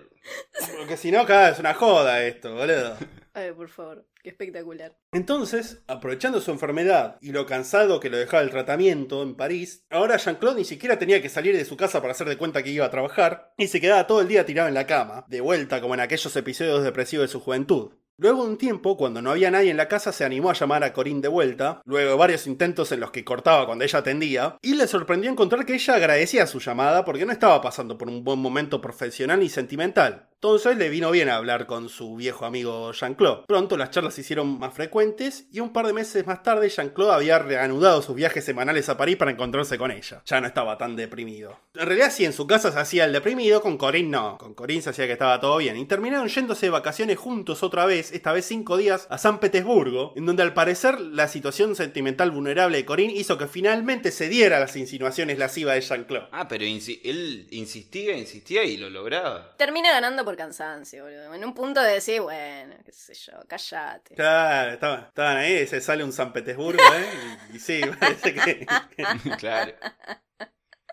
Porque 0.77 0.97
si 0.97 1.11
no, 1.11 1.21
acá 1.21 1.49
es 1.49 1.59
una 1.59 1.73
joda 1.73 2.23
esto, 2.23 2.55
boludo. 2.55 2.97
Ay, 3.33 3.51
por 3.51 3.67
favor, 3.67 4.07
qué 4.23 4.29
espectacular. 4.29 4.97
Entonces, 5.11 5.83
aprovechando 5.87 6.39
su 6.39 6.51
enfermedad 6.51 7.17
y 7.21 7.33
lo 7.33 7.45
cansado 7.45 7.99
que 7.99 8.09
lo 8.09 8.17
dejaba 8.17 8.43
el 8.43 8.49
tratamiento 8.49 9.21
en 9.21 9.35
París, 9.35 9.85
ahora 9.89 10.15
Jean-Claude 10.15 10.59
ni 10.59 10.63
siquiera 10.63 10.97
tenía 10.97 11.21
que 11.21 11.27
salir 11.27 11.55
de 11.55 11.65
su 11.65 11.75
casa 11.75 11.99
para 11.99 12.13
hacer 12.13 12.29
de 12.29 12.37
cuenta 12.37 12.63
que 12.63 12.69
iba 12.69 12.85
a 12.85 12.91
trabajar 12.91 13.53
y 13.57 13.67
se 13.67 13.81
quedaba 13.81 14.07
todo 14.07 14.21
el 14.21 14.29
día 14.29 14.45
tirado 14.45 14.69
en 14.69 14.73
la 14.73 14.87
cama, 14.87 15.25
de 15.27 15.41
vuelta 15.41 15.81
como 15.81 15.95
en 15.95 15.99
aquellos 15.99 16.33
episodios 16.33 16.83
depresivos 16.83 17.25
de 17.25 17.31
su 17.31 17.41
juventud. 17.41 17.91
Luego 18.17 18.45
de 18.45 18.51
un 18.51 18.57
tiempo, 18.57 18.95
cuando 18.95 19.21
no 19.21 19.31
había 19.31 19.51
nadie 19.51 19.71
en 19.71 19.77
la 19.77 19.89
casa, 19.89 20.13
se 20.13 20.23
animó 20.23 20.49
a 20.49 20.53
llamar 20.53 20.85
a 20.85 20.93
Corinne 20.93 21.19
de 21.19 21.27
vuelta, 21.27 21.81
luego 21.83 22.11
de 22.11 22.17
varios 22.17 22.47
intentos 22.47 22.93
en 22.93 23.01
los 23.01 23.11
que 23.11 23.25
cortaba 23.25 23.65
cuando 23.65 23.83
ella 23.83 23.99
atendía, 23.99 24.57
y 24.61 24.75
le 24.75 24.87
sorprendió 24.87 25.29
encontrar 25.29 25.65
que 25.65 25.73
ella 25.73 25.95
agradecía 25.95 26.47
su 26.47 26.59
llamada 26.59 27.03
porque 27.03 27.25
no 27.25 27.33
estaba 27.33 27.61
pasando 27.61 27.97
por 27.97 28.07
un 28.07 28.23
buen 28.23 28.39
momento 28.39 28.79
profesional 28.79 29.41
ni 29.41 29.49
sentimental. 29.49 30.29
Entonces 30.41 30.77
le 30.77 30.89
vino 30.89 31.09
bien 31.11 31.29
hablar 31.29 31.65
con 31.65 31.89
su 31.89 32.15
viejo 32.15 32.45
amigo 32.45 32.91
Jean-Claude. 32.91 33.45
Pronto 33.47 33.77
las 33.77 33.89
charlas 33.89 34.13
se 34.13 34.21
hicieron 34.21 34.59
más 34.59 34.73
frecuentes 34.73 35.47
y 35.51 35.59
un 35.59 35.73
par 35.73 35.87
de 35.87 35.93
meses 35.93 36.27
más 36.27 36.43
tarde 36.43 36.69
Jean-Claude 36.69 37.13
había 37.15 37.39
reanudado 37.39 38.01
sus 38.01 38.15
viajes 38.15 38.43
semanales 38.45 38.89
a 38.89 38.97
París 38.97 39.15
para 39.15 39.31
encontrarse 39.31 39.77
con 39.77 39.91
ella. 39.91 40.21
Ya 40.25 40.41
no 40.41 40.47
estaba 40.47 40.77
tan 40.77 40.95
deprimido. 40.95 41.57
En 41.73 41.87
realidad 41.87 42.11
sí, 42.11 42.25
en 42.25 42.33
su 42.33 42.45
casa 42.47 42.71
se 42.71 42.79
hacía 42.79 43.05
el 43.05 43.13
deprimido, 43.13 43.61
con 43.61 43.77
Corinne 43.77 44.09
no. 44.09 44.37
Con 44.37 44.53
Corinne 44.53 44.81
se 44.81 44.89
hacía 44.91 45.07
que 45.07 45.13
estaba 45.13 45.39
todo 45.39 45.57
bien. 45.57 45.77
Y 45.77 45.85
terminaron 45.85 46.27
yéndose 46.27 46.67
de 46.67 46.69
vacaciones 46.71 47.17
juntos 47.17 47.63
otra 47.63 47.85
vez, 47.85 48.11
esta 48.11 48.31
vez 48.33 48.45
cinco 48.45 48.77
días, 48.77 49.07
a 49.09 49.17
San 49.17 49.39
Petersburgo, 49.39 50.13
en 50.15 50.25
donde 50.25 50.43
al 50.43 50.53
parecer 50.53 50.99
la 50.99 51.27
situación 51.27 51.75
sentimental 51.75 52.29
vulnerable 52.31 52.77
de 52.77 52.85
Corinne 52.85 53.13
hizo 53.13 53.37
que 53.37 53.47
finalmente 53.47 54.11
cediera 54.11 54.57
a 54.57 54.59
las 54.59 54.75
insinuaciones 54.75 55.39
lascivas 55.39 55.75
de 55.75 55.81
Jean-Claude. 55.81 56.27
Ah, 56.31 56.47
pero 56.47 56.65
insi- 56.65 56.99
él 57.03 57.47
insistía, 57.51 58.17
insistía 58.17 58.63
y 58.63 58.77
lo 58.77 58.89
lograba. 58.89 59.55
Termina 59.57 59.91
ganando 59.91 60.24
por 60.25 60.35
cansancio, 60.35 61.03
boludo. 61.03 61.33
En 61.33 61.45
un 61.45 61.53
punto 61.53 61.81
de 61.81 61.93
decir, 61.93 62.21
bueno, 62.21 62.75
qué 62.83 62.91
sé 62.91 63.13
yo, 63.13 63.33
cállate. 63.47 64.15
Claro, 64.15 64.71
estaban, 64.71 65.05
estaban 65.05 65.37
ahí, 65.37 65.65
se 65.67 65.79
sale 65.79 66.03
un 66.03 66.11
San 66.11 66.33
Petersburgo, 66.33 66.81
¿eh? 66.81 67.05
Y, 67.53 67.55
y 67.55 67.59
sí, 67.59 67.81
parece 67.99 68.33
que... 68.33 68.65
claro. 69.37 69.73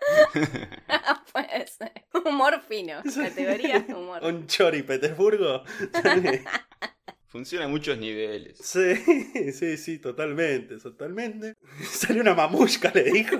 Puede 1.33 1.67
ser. 1.67 2.05
Humor 2.13 2.61
fino. 2.67 3.01
Categoría 3.03 3.85
humor. 3.89 4.23
un 4.23 4.47
Chori 4.47 4.83
Petersburgo. 4.83 5.63
Funciona 7.27 7.65
a 7.65 7.67
muchos 7.67 7.97
niveles. 7.97 8.57
Sí, 8.59 8.95
sí, 9.53 9.77
sí, 9.77 9.99
totalmente, 9.99 10.77
totalmente. 10.77 11.55
Salió 11.89 12.21
una 12.21 12.35
mamushka, 12.35 12.91
le 12.93 13.03
dijo. 13.03 13.37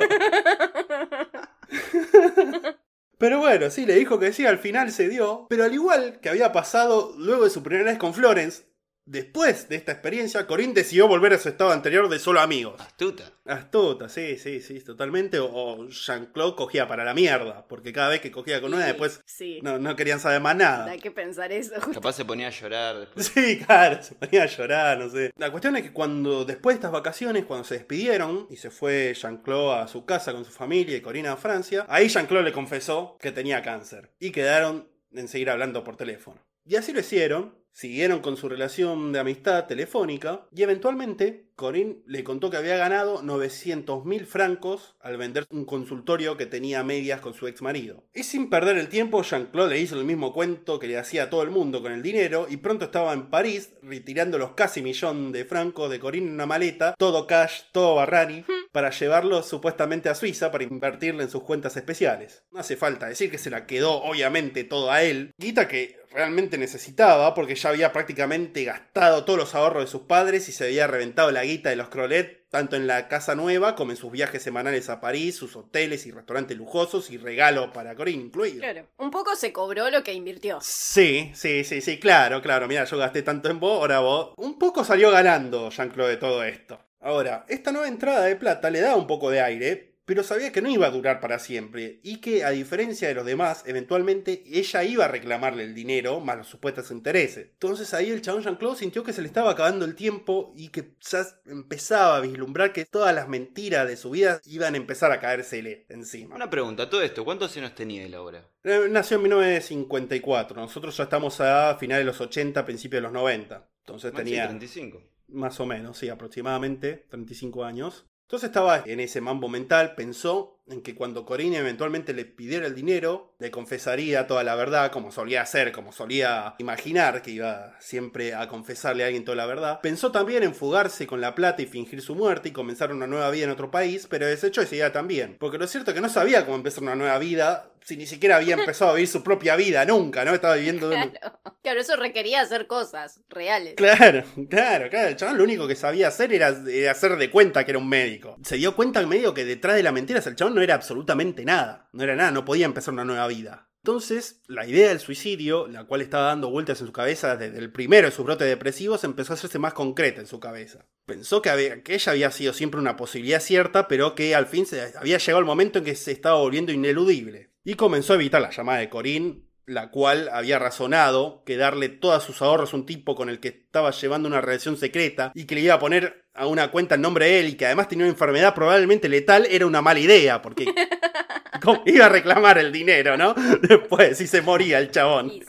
Pero 3.23 3.39
bueno, 3.39 3.69
sí, 3.69 3.85
le 3.85 3.95
dijo 3.95 4.19
que 4.19 4.33
sí, 4.33 4.45
al 4.45 4.59
final 4.59 4.91
se 4.91 5.07
dio. 5.07 5.47
Pero 5.47 5.63
al 5.63 5.73
igual 5.73 6.19
que 6.19 6.27
había 6.27 6.51
pasado 6.51 7.13
luego 7.17 7.45
de 7.45 7.51
su 7.51 7.63
primera 7.63 7.89
vez 7.89 7.97
con 7.97 8.13
Florence, 8.13 8.63
después 9.05 9.69
de 9.69 9.75
esta 9.75 9.91
experiencia, 9.91 10.45
Corinne 10.47 10.73
decidió 10.73 11.07
volver 11.07 11.33
a 11.33 11.37
su 11.37 11.49
estado 11.49 11.71
anterior 11.71 12.09
de 12.09 12.19
solo 12.19 12.39
amigos. 12.39 12.79
Astuta. 12.79 13.31
Astuta, 13.45 14.07
sí, 14.09 14.37
sí, 14.37 14.61
sí, 14.61 14.79
totalmente. 14.79 15.39
O, 15.39 15.47
o 15.53 15.87
Jean-Claude 15.89 16.55
cogía 16.55 16.87
para 16.87 17.03
la 17.03 17.13
mierda, 17.13 17.65
porque 17.67 17.91
cada 17.91 18.09
vez 18.09 18.21
que 18.21 18.31
cogía 18.31 18.61
con 18.61 18.73
una, 18.73 18.83
Sí, 18.83 18.87
después 18.87 19.21
Sí. 19.25 19.59
no, 19.61 19.77
no 19.79 19.95
querían 19.95 20.19
saber 20.19 20.39
más 20.41 20.55
nada. 20.55 20.85
Hay 20.91 20.99
que 20.99 21.11
pensar 21.11 21.51
eso. 21.51 21.75
justo. 21.75 21.93
Capaz 21.99 22.13
se 22.13 22.25
ponía 22.25 22.47
a 22.47 22.51
llorar 22.51 22.99
después. 22.99 23.31
Sí, 23.33 23.59
claro, 23.65 24.01
se 24.01 24.15
ponía 24.15 24.43
a 24.43 24.47
llorar, 24.47 24.97
no 24.99 25.09
sé. 25.09 25.31
La 25.37 25.51
cuestión 25.51 25.75
es 25.75 25.83
que 25.83 25.91
cuando, 25.91 26.45
después 26.45 26.75
de 26.75 26.77
estas 26.77 26.91
vacaciones, 26.91 27.45
cuando 27.45 27.65
se 27.65 27.75
despidieron 27.75 28.47
y 28.49 28.57
se 28.57 28.69
fue 28.71 29.13
Jean-Claude 29.13 29.81
a 29.81 29.87
su 29.87 30.05
casa 30.05 30.31
con 30.33 30.45
su 30.45 30.51
familia 30.51 30.95
y 30.95 31.01
Corina 31.01 31.33
a 31.33 31.37
Francia, 31.37 31.85
ahí 31.89 32.07
Jean-Claude 32.07 32.45
le 32.45 32.53
confesó 32.53 33.17
que 33.19 33.31
tenía 33.31 33.61
cáncer. 33.61 34.11
Y 34.19 34.31
quedaron 34.31 34.87
en 35.13 35.27
seguir 35.27 35.49
hablando 35.49 35.83
por 35.83 35.95
teléfono. 35.97 36.39
Y 36.65 36.75
así 36.77 36.93
lo 36.93 37.01
hicieron, 37.01 37.55
siguieron 37.73 38.19
con 38.19 38.37
su 38.37 38.47
relación 38.47 39.11
de 39.11 39.19
amistad 39.19 39.65
telefónica 39.65 40.45
y 40.55 40.61
eventualmente 40.61 41.47
Corinne 41.55 41.97
le 42.07 42.23
contó 42.23 42.49
que 42.49 42.57
había 42.57 42.77
ganado 42.77 43.21
900 43.21 44.05
mil 44.05 44.25
francos 44.25 44.95
al 44.99 45.17
vender 45.17 45.45
un 45.49 45.65
consultorio 45.65 46.37
que 46.37 46.45
tenía 46.45 46.83
medias 46.83 47.21
con 47.21 47.33
su 47.33 47.47
ex 47.47 47.61
marido. 47.61 48.03
Y 48.13 48.23
sin 48.23 48.49
perder 48.49 48.77
el 48.77 48.89
tiempo, 48.89 49.21
Jean-Claude 49.21 49.71
le 49.71 49.79
hizo 49.79 49.99
el 49.99 50.05
mismo 50.05 50.33
cuento 50.33 50.79
que 50.79 50.87
le 50.87 50.97
hacía 50.97 51.23
a 51.23 51.29
todo 51.29 51.43
el 51.43 51.51
mundo 51.51 51.81
con 51.81 51.91
el 51.91 52.01
dinero 52.01 52.47
y 52.49 52.57
pronto 52.57 52.85
estaba 52.85 53.13
en 53.13 53.29
París 53.29 53.73
retirando 53.81 54.37
los 54.37 54.51
casi 54.51 54.81
millón 54.81 55.31
de 55.31 55.45
francos 55.45 55.89
de 55.89 55.99
Corinne 55.99 56.27
en 56.27 56.33
una 56.33 56.45
maleta, 56.45 56.95
todo 56.97 57.27
cash, 57.27 57.63
todo 57.71 57.95
Barrani, 57.95 58.45
para 58.73 58.89
llevarlo 58.89 59.41
supuestamente 59.43 60.09
a 60.09 60.15
Suiza 60.15 60.51
para 60.51 60.65
invertirle 60.65 61.23
en 61.23 61.29
sus 61.29 61.43
cuentas 61.43 61.77
especiales. 61.77 62.43
No 62.51 62.59
hace 62.59 62.75
falta 62.75 63.07
decir 63.07 63.31
que 63.31 63.37
se 63.37 63.51
la 63.51 63.65
quedó 63.65 64.03
obviamente 64.03 64.65
todo 64.65 64.91
a 64.91 65.03
él, 65.03 65.31
guita 65.37 65.67
que 65.67 66.01
realmente 66.11 66.57
necesitaba 66.57 67.33
porque 67.33 67.55
ya 67.55 67.69
había 67.69 67.93
prácticamente 67.93 68.63
gastado 68.65 69.23
todos 69.25 69.39
los 69.39 69.55
ahorros 69.55 69.85
de 69.85 69.91
sus 69.91 70.01
padres 70.01 70.49
y 70.49 70.51
se 70.51 70.65
había 70.65 70.87
reventado 70.87 71.31
la 71.31 71.43
guita 71.43 71.69
de 71.69 71.75
los 71.75 71.89
Crolet 71.89 72.43
tanto 72.49 72.75
en 72.75 72.85
la 72.85 73.07
casa 73.07 73.33
nueva 73.33 73.75
como 73.75 73.91
en 73.91 73.97
sus 73.97 74.11
viajes 74.11 74.43
semanales 74.43 74.87
a 74.89 75.01
París, 75.01 75.35
sus 75.35 75.55
hoteles 75.55 76.05
y 76.05 76.11
restaurantes 76.11 76.55
lujosos 76.55 77.09
y 77.09 77.17
regalos 77.17 77.71
para 77.73 77.95
Corinne 77.95 78.25
incluido. 78.25 78.59
Claro. 78.59 78.85
Un 78.97 79.09
poco 79.09 79.35
se 79.35 79.51
cobró 79.51 79.89
lo 79.89 80.03
que 80.03 80.13
invirtió. 80.13 80.59
Sí, 80.61 81.31
sí, 81.33 81.63
sí, 81.63 81.81
sí, 81.81 81.99
claro, 81.99 82.43
claro. 82.43 82.67
Mira, 82.67 82.85
yo 82.85 82.99
gasté 82.99 83.23
tanto 83.23 83.49
en 83.49 83.59
vos, 83.59 83.79
ahora 83.79 84.01
vos. 84.01 84.35
Un 84.37 84.59
poco 84.59 84.83
salió 84.83 85.09
ganando 85.09 85.71
Jean-Claude 85.71 86.11
de 86.11 86.17
todo 86.17 86.43
esto. 86.43 86.79
Ahora, 87.03 87.45
esta 87.49 87.71
nueva 87.71 87.89
entrada 87.89 88.23
de 88.23 88.37
plata 88.37 88.69
le 88.69 88.79
da 88.79 88.95
un 88.95 89.07
poco 89.07 89.29
de 89.29 89.41
aire, 89.41 89.93
pero 90.05 90.23
sabía 90.23 90.51
que 90.51 90.61
no 90.61 90.69
iba 90.69 90.87
a 90.87 90.91
durar 90.91 91.19
para 91.19 91.39
siempre 91.39 91.99
y 92.03 92.17
que, 92.17 92.43
a 92.43 92.49
diferencia 92.49 93.07
de 93.07 93.13
los 93.13 93.25
demás, 93.25 93.63
eventualmente 93.65 94.43
ella 94.47 94.83
iba 94.83 95.05
a 95.05 95.09
reclamarle 95.09 95.63
el 95.63 95.73
dinero 95.73 96.19
más 96.19 96.37
los 96.37 96.47
supuestos 96.47 96.91
intereses. 96.91 97.47
Entonces 97.53 97.93
ahí 97.93 98.09
el 98.09 98.21
chabón 98.21 98.43
Jean-Claude 98.43 98.77
sintió 98.77 99.03
que 99.03 99.13
se 99.13 99.21
le 99.21 99.27
estaba 99.27 99.51
acabando 99.51 99.85
el 99.85 99.95
tiempo 99.95 100.53
y 100.55 100.69
que 100.69 100.93
ya 101.01 101.25
empezaba 101.45 102.17
a 102.17 102.21
vislumbrar 102.21 102.73
que 102.73 102.85
todas 102.85 103.13
las 103.13 103.27
mentiras 103.27 103.87
de 103.87 103.97
su 103.97 104.11
vida 104.11 104.41
iban 104.45 104.73
a 104.73 104.77
empezar 104.77 105.11
a 105.11 105.19
caérsele 105.19 105.85
encima. 105.89 106.35
Una 106.35 106.49
pregunta, 106.49 106.89
todo 106.89 107.01
esto, 107.01 107.23
¿cuántos 107.23 107.55
años 107.57 107.75
tenía 107.75 108.03
él 108.03 108.13
ahora? 108.13 108.45
Eh, 108.63 108.87
Nació 108.89 109.17
en 109.17 109.23
1954. 109.23 110.59
Nosotros 110.59 110.95
ya 110.97 111.03
estamos 111.03 111.39
a 111.39 111.77
finales 111.77 112.01
de 112.01 112.11
los 112.11 112.19
80, 112.21 112.65
principios 112.65 112.99
de 112.99 113.03
los 113.03 113.13
90. 113.13 113.67
Entonces 113.79 114.13
tenía 114.13 114.47
35. 114.47 115.12
Más 115.33 115.59
o 115.59 115.65
menos, 115.65 115.97
sí, 115.97 116.09
aproximadamente 116.09 117.05
35 117.09 117.63
años. 117.63 118.05
Entonces 118.33 118.47
estaba 118.47 118.83
en 118.85 118.99
ese 118.99 119.21
mambo 119.21 119.47
mental, 119.47 119.93
pensó 119.95 120.63
en 120.67 120.81
que 120.81 120.95
cuando 120.95 121.25
Corinne 121.25 121.57
eventualmente 121.57 122.13
le 122.13 122.25
pidiera 122.25 122.65
el 122.65 122.73
dinero, 122.73 123.35
le 123.37 123.51
confesaría 123.51 124.27
toda 124.27 124.43
la 124.43 124.55
verdad, 124.55 124.91
como 124.91 125.11
solía 125.11 125.41
hacer, 125.41 125.71
como 125.71 125.91
solía 125.91 126.55
imaginar 126.57 127.21
que 127.21 127.31
iba 127.31 127.75
siempre 127.79 128.33
a 128.33 128.47
confesarle 128.47 129.03
a 129.03 129.07
alguien 129.07 129.25
toda 129.25 129.35
la 129.35 129.45
verdad. 129.45 129.81
Pensó 129.81 130.11
también 130.11 130.41
en 130.43 130.55
fugarse 130.55 131.05
con 131.05 131.21
la 131.21 131.35
plata 131.35 131.61
y 131.61 131.65
fingir 131.65 132.01
su 132.01 132.15
muerte 132.15 132.49
y 132.49 132.53
comenzar 132.53 132.91
una 132.91 133.07
nueva 133.07 133.29
vida 133.29 133.43
en 133.43 133.51
otro 133.51 133.69
país, 133.69 134.07
pero 134.09 134.25
desechó 134.25 134.61
esa 134.61 134.75
idea 134.75 134.91
también. 134.93 135.35
Porque 135.39 135.57
lo 135.57 135.67
cierto 135.67 135.91
es 135.91 135.95
que 135.95 136.01
no 136.01 136.09
sabía 136.09 136.45
cómo 136.45 136.55
empezar 136.55 136.81
una 136.81 136.95
nueva 136.95 137.19
vida 137.19 137.72
si 137.85 137.97
ni 137.97 138.05
siquiera 138.05 138.37
había 138.37 138.55
empezado 138.59 138.91
a 138.91 138.93
vivir 138.95 139.07
su 139.07 139.23
propia 139.23 139.55
vida 139.55 139.85
nunca, 139.85 140.23
¿no? 140.25 140.33
Estaba 140.33 140.55
viviendo 140.55 140.87
un- 140.89 141.09
Claro. 141.11 141.39
Claro, 141.61 141.79
eso 141.79 141.95
requería 141.95 142.41
hacer 142.41 142.67
cosas 142.67 143.21
reales. 143.29 143.75
Claro, 143.75 144.23
claro, 144.49 144.89
claro. 144.89 145.07
El 145.09 145.15
chabón 145.15 145.37
lo 145.37 145.43
único 145.45 145.67
que 145.67 145.75
sabía 145.75 146.09
hacer 146.09 146.33
era, 146.33 146.49
era 146.69 146.91
hacer 146.91 147.15
de 147.15 147.29
cuenta 147.31 147.63
que 147.63 147.71
era 147.71 147.77
un 147.79 147.87
médico. 147.87 148.37
Se 148.43 148.57
dio 148.57 148.75
cuenta 148.75 148.99
en 149.01 149.07
medio 149.09 149.33
que 149.33 149.45
detrás 149.45 149.75
de 149.77 149.83
la 149.83 149.91
mentira 149.93 150.19
el 150.25 150.35
chabón 150.35 150.55
no 150.55 150.61
era 150.61 150.75
absolutamente 150.75 151.45
nada. 151.45 151.87
No 151.93 152.03
era 152.03 152.15
nada, 152.15 152.31
no 152.31 152.43
podía 152.43 152.65
empezar 152.65 152.93
una 152.93 153.05
nueva 153.05 153.27
vida. 153.27 153.69
Entonces, 153.85 154.41
la 154.47 154.65
idea 154.65 154.89
del 154.89 154.99
suicidio, 154.99 155.67
la 155.67 155.83
cual 155.85 156.01
estaba 156.01 156.27
dando 156.27 156.49
vueltas 156.49 156.79
en 156.79 156.87
su 156.87 156.93
cabeza 156.93 157.35
desde 157.35 157.59
el 157.59 157.69
primero 157.71 158.07
de 158.07 158.13
sus 158.15 158.23
brotes 158.25 158.47
depresivos, 158.47 159.03
empezó 159.03 159.33
a 159.33 159.35
hacerse 159.35 159.59
más 159.59 159.73
concreta 159.73 160.21
en 160.21 160.27
su 160.27 160.39
cabeza. 160.39 160.85
Pensó 161.05 161.41
que, 161.41 161.49
había- 161.49 161.83
que 161.83 161.93
ella 161.95 162.11
había 162.13 162.31
sido 162.31 162.53
siempre 162.53 162.79
una 162.79 162.95
posibilidad 162.95 163.41
cierta, 163.41 163.89
pero 163.89 164.15
que 164.15 164.35
al 164.35 164.47
fin 164.47 164.65
se, 164.65 164.93
había 164.97 165.17
llegado 165.17 165.39
el 165.39 165.45
momento 165.45 165.79
en 165.79 165.85
que 165.85 165.95
se 165.95 166.11
estaba 166.13 166.39
volviendo 166.39 166.71
ineludible. 166.71 167.51
Y 167.63 167.75
comenzó 167.75 168.13
a 168.13 168.15
evitar 168.17 168.41
la 168.41 168.49
llamada 168.49 168.79
de 168.79 168.89
Corinne, 168.89 169.43
la 169.65 169.89
cual 169.89 170.29
había 170.33 170.59
razonado 170.59 171.43
que 171.45 171.55
darle 171.55 171.89
todos 171.89 172.23
sus 172.23 172.41
ahorros 172.41 172.73
a 172.73 172.77
un 172.77 172.85
tipo 172.85 173.15
con 173.15 173.29
el 173.29 173.39
que 173.39 173.47
estaba 173.49 173.91
llevando 173.91 174.27
una 174.27 174.41
relación 174.41 174.75
secreta 174.75 175.31
y 175.33 175.45
que 175.45 175.55
le 175.55 175.61
iba 175.61 175.75
a 175.75 175.79
poner 175.79 176.25
a 176.33 176.47
una 176.47 176.71
cuenta 176.71 176.95
el 176.95 177.01
nombre 177.01 177.25
de 177.25 177.39
él 177.39 177.49
y 177.49 177.55
que 177.55 177.65
además 177.65 177.87
tenía 177.87 178.05
una 178.05 178.11
enfermedad 178.11 178.53
probablemente 178.53 179.07
letal 179.07 179.47
era 179.49 179.65
una 179.65 179.81
mala 179.81 179.99
idea, 179.99 180.41
porque 180.41 180.65
¿cómo 181.61 181.83
iba 181.85 182.07
a 182.07 182.09
reclamar 182.09 182.57
el 182.57 182.71
dinero, 182.71 183.15
¿no? 183.15 183.33
Después, 183.61 184.17
si 184.17 184.27
se 184.27 184.41
moría 184.41 184.79
el 184.79 184.91
chabón. 184.91 185.31
Y 185.31 185.41
sí. 185.41 185.47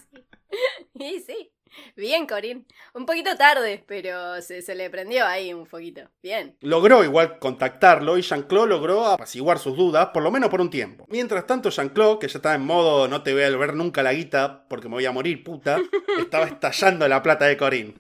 Y 0.95 1.21
sí. 1.21 1.54
Bien, 1.97 2.27
Corín. 2.27 2.67
Un 2.93 3.07
poquito 3.07 3.37
tarde, 3.37 3.85
pero 3.87 4.43
se, 4.43 4.63
se 4.63 4.75
le 4.75 4.91
prendió 4.91 5.27
ahí 5.27 5.55
un 5.55 5.65
poquito. 5.67 6.03
Bien. 6.23 6.57
Logró 6.61 7.05
igual 7.05 7.39
contactarlo 7.39 8.19
y 8.19 8.23
Jean-Claude 8.23 8.69
logró 8.69 9.07
apaciguar 9.07 9.59
sus 9.59 9.77
dudas, 9.77 10.09
por 10.13 10.23
lo 10.23 10.31
menos 10.31 10.51
por 10.51 10.61
un 10.61 10.71
tiempo. 10.71 11.07
Mientras 11.09 11.47
tanto, 11.47 11.71
Jean-Claude, 11.71 12.19
que 12.19 12.29
ya 12.29 12.39
estaba 12.39 12.55
en 12.57 12.65
modo 12.65 13.07
no 13.09 13.23
te 13.23 13.33
voy 13.33 13.43
a 13.45 13.51
ver 13.57 13.75
nunca 13.75 14.03
la 14.03 14.13
guita 14.13 14.67
porque 14.69 14.89
me 14.89 14.95
voy 14.95 15.07
a 15.07 15.13
morir, 15.13 15.45
puta, 15.45 15.79
estaba 16.19 16.47
estallando 16.47 17.07
la 17.07 17.23
plata 17.23 17.45
de 17.47 17.57
Corinne. 17.57 17.95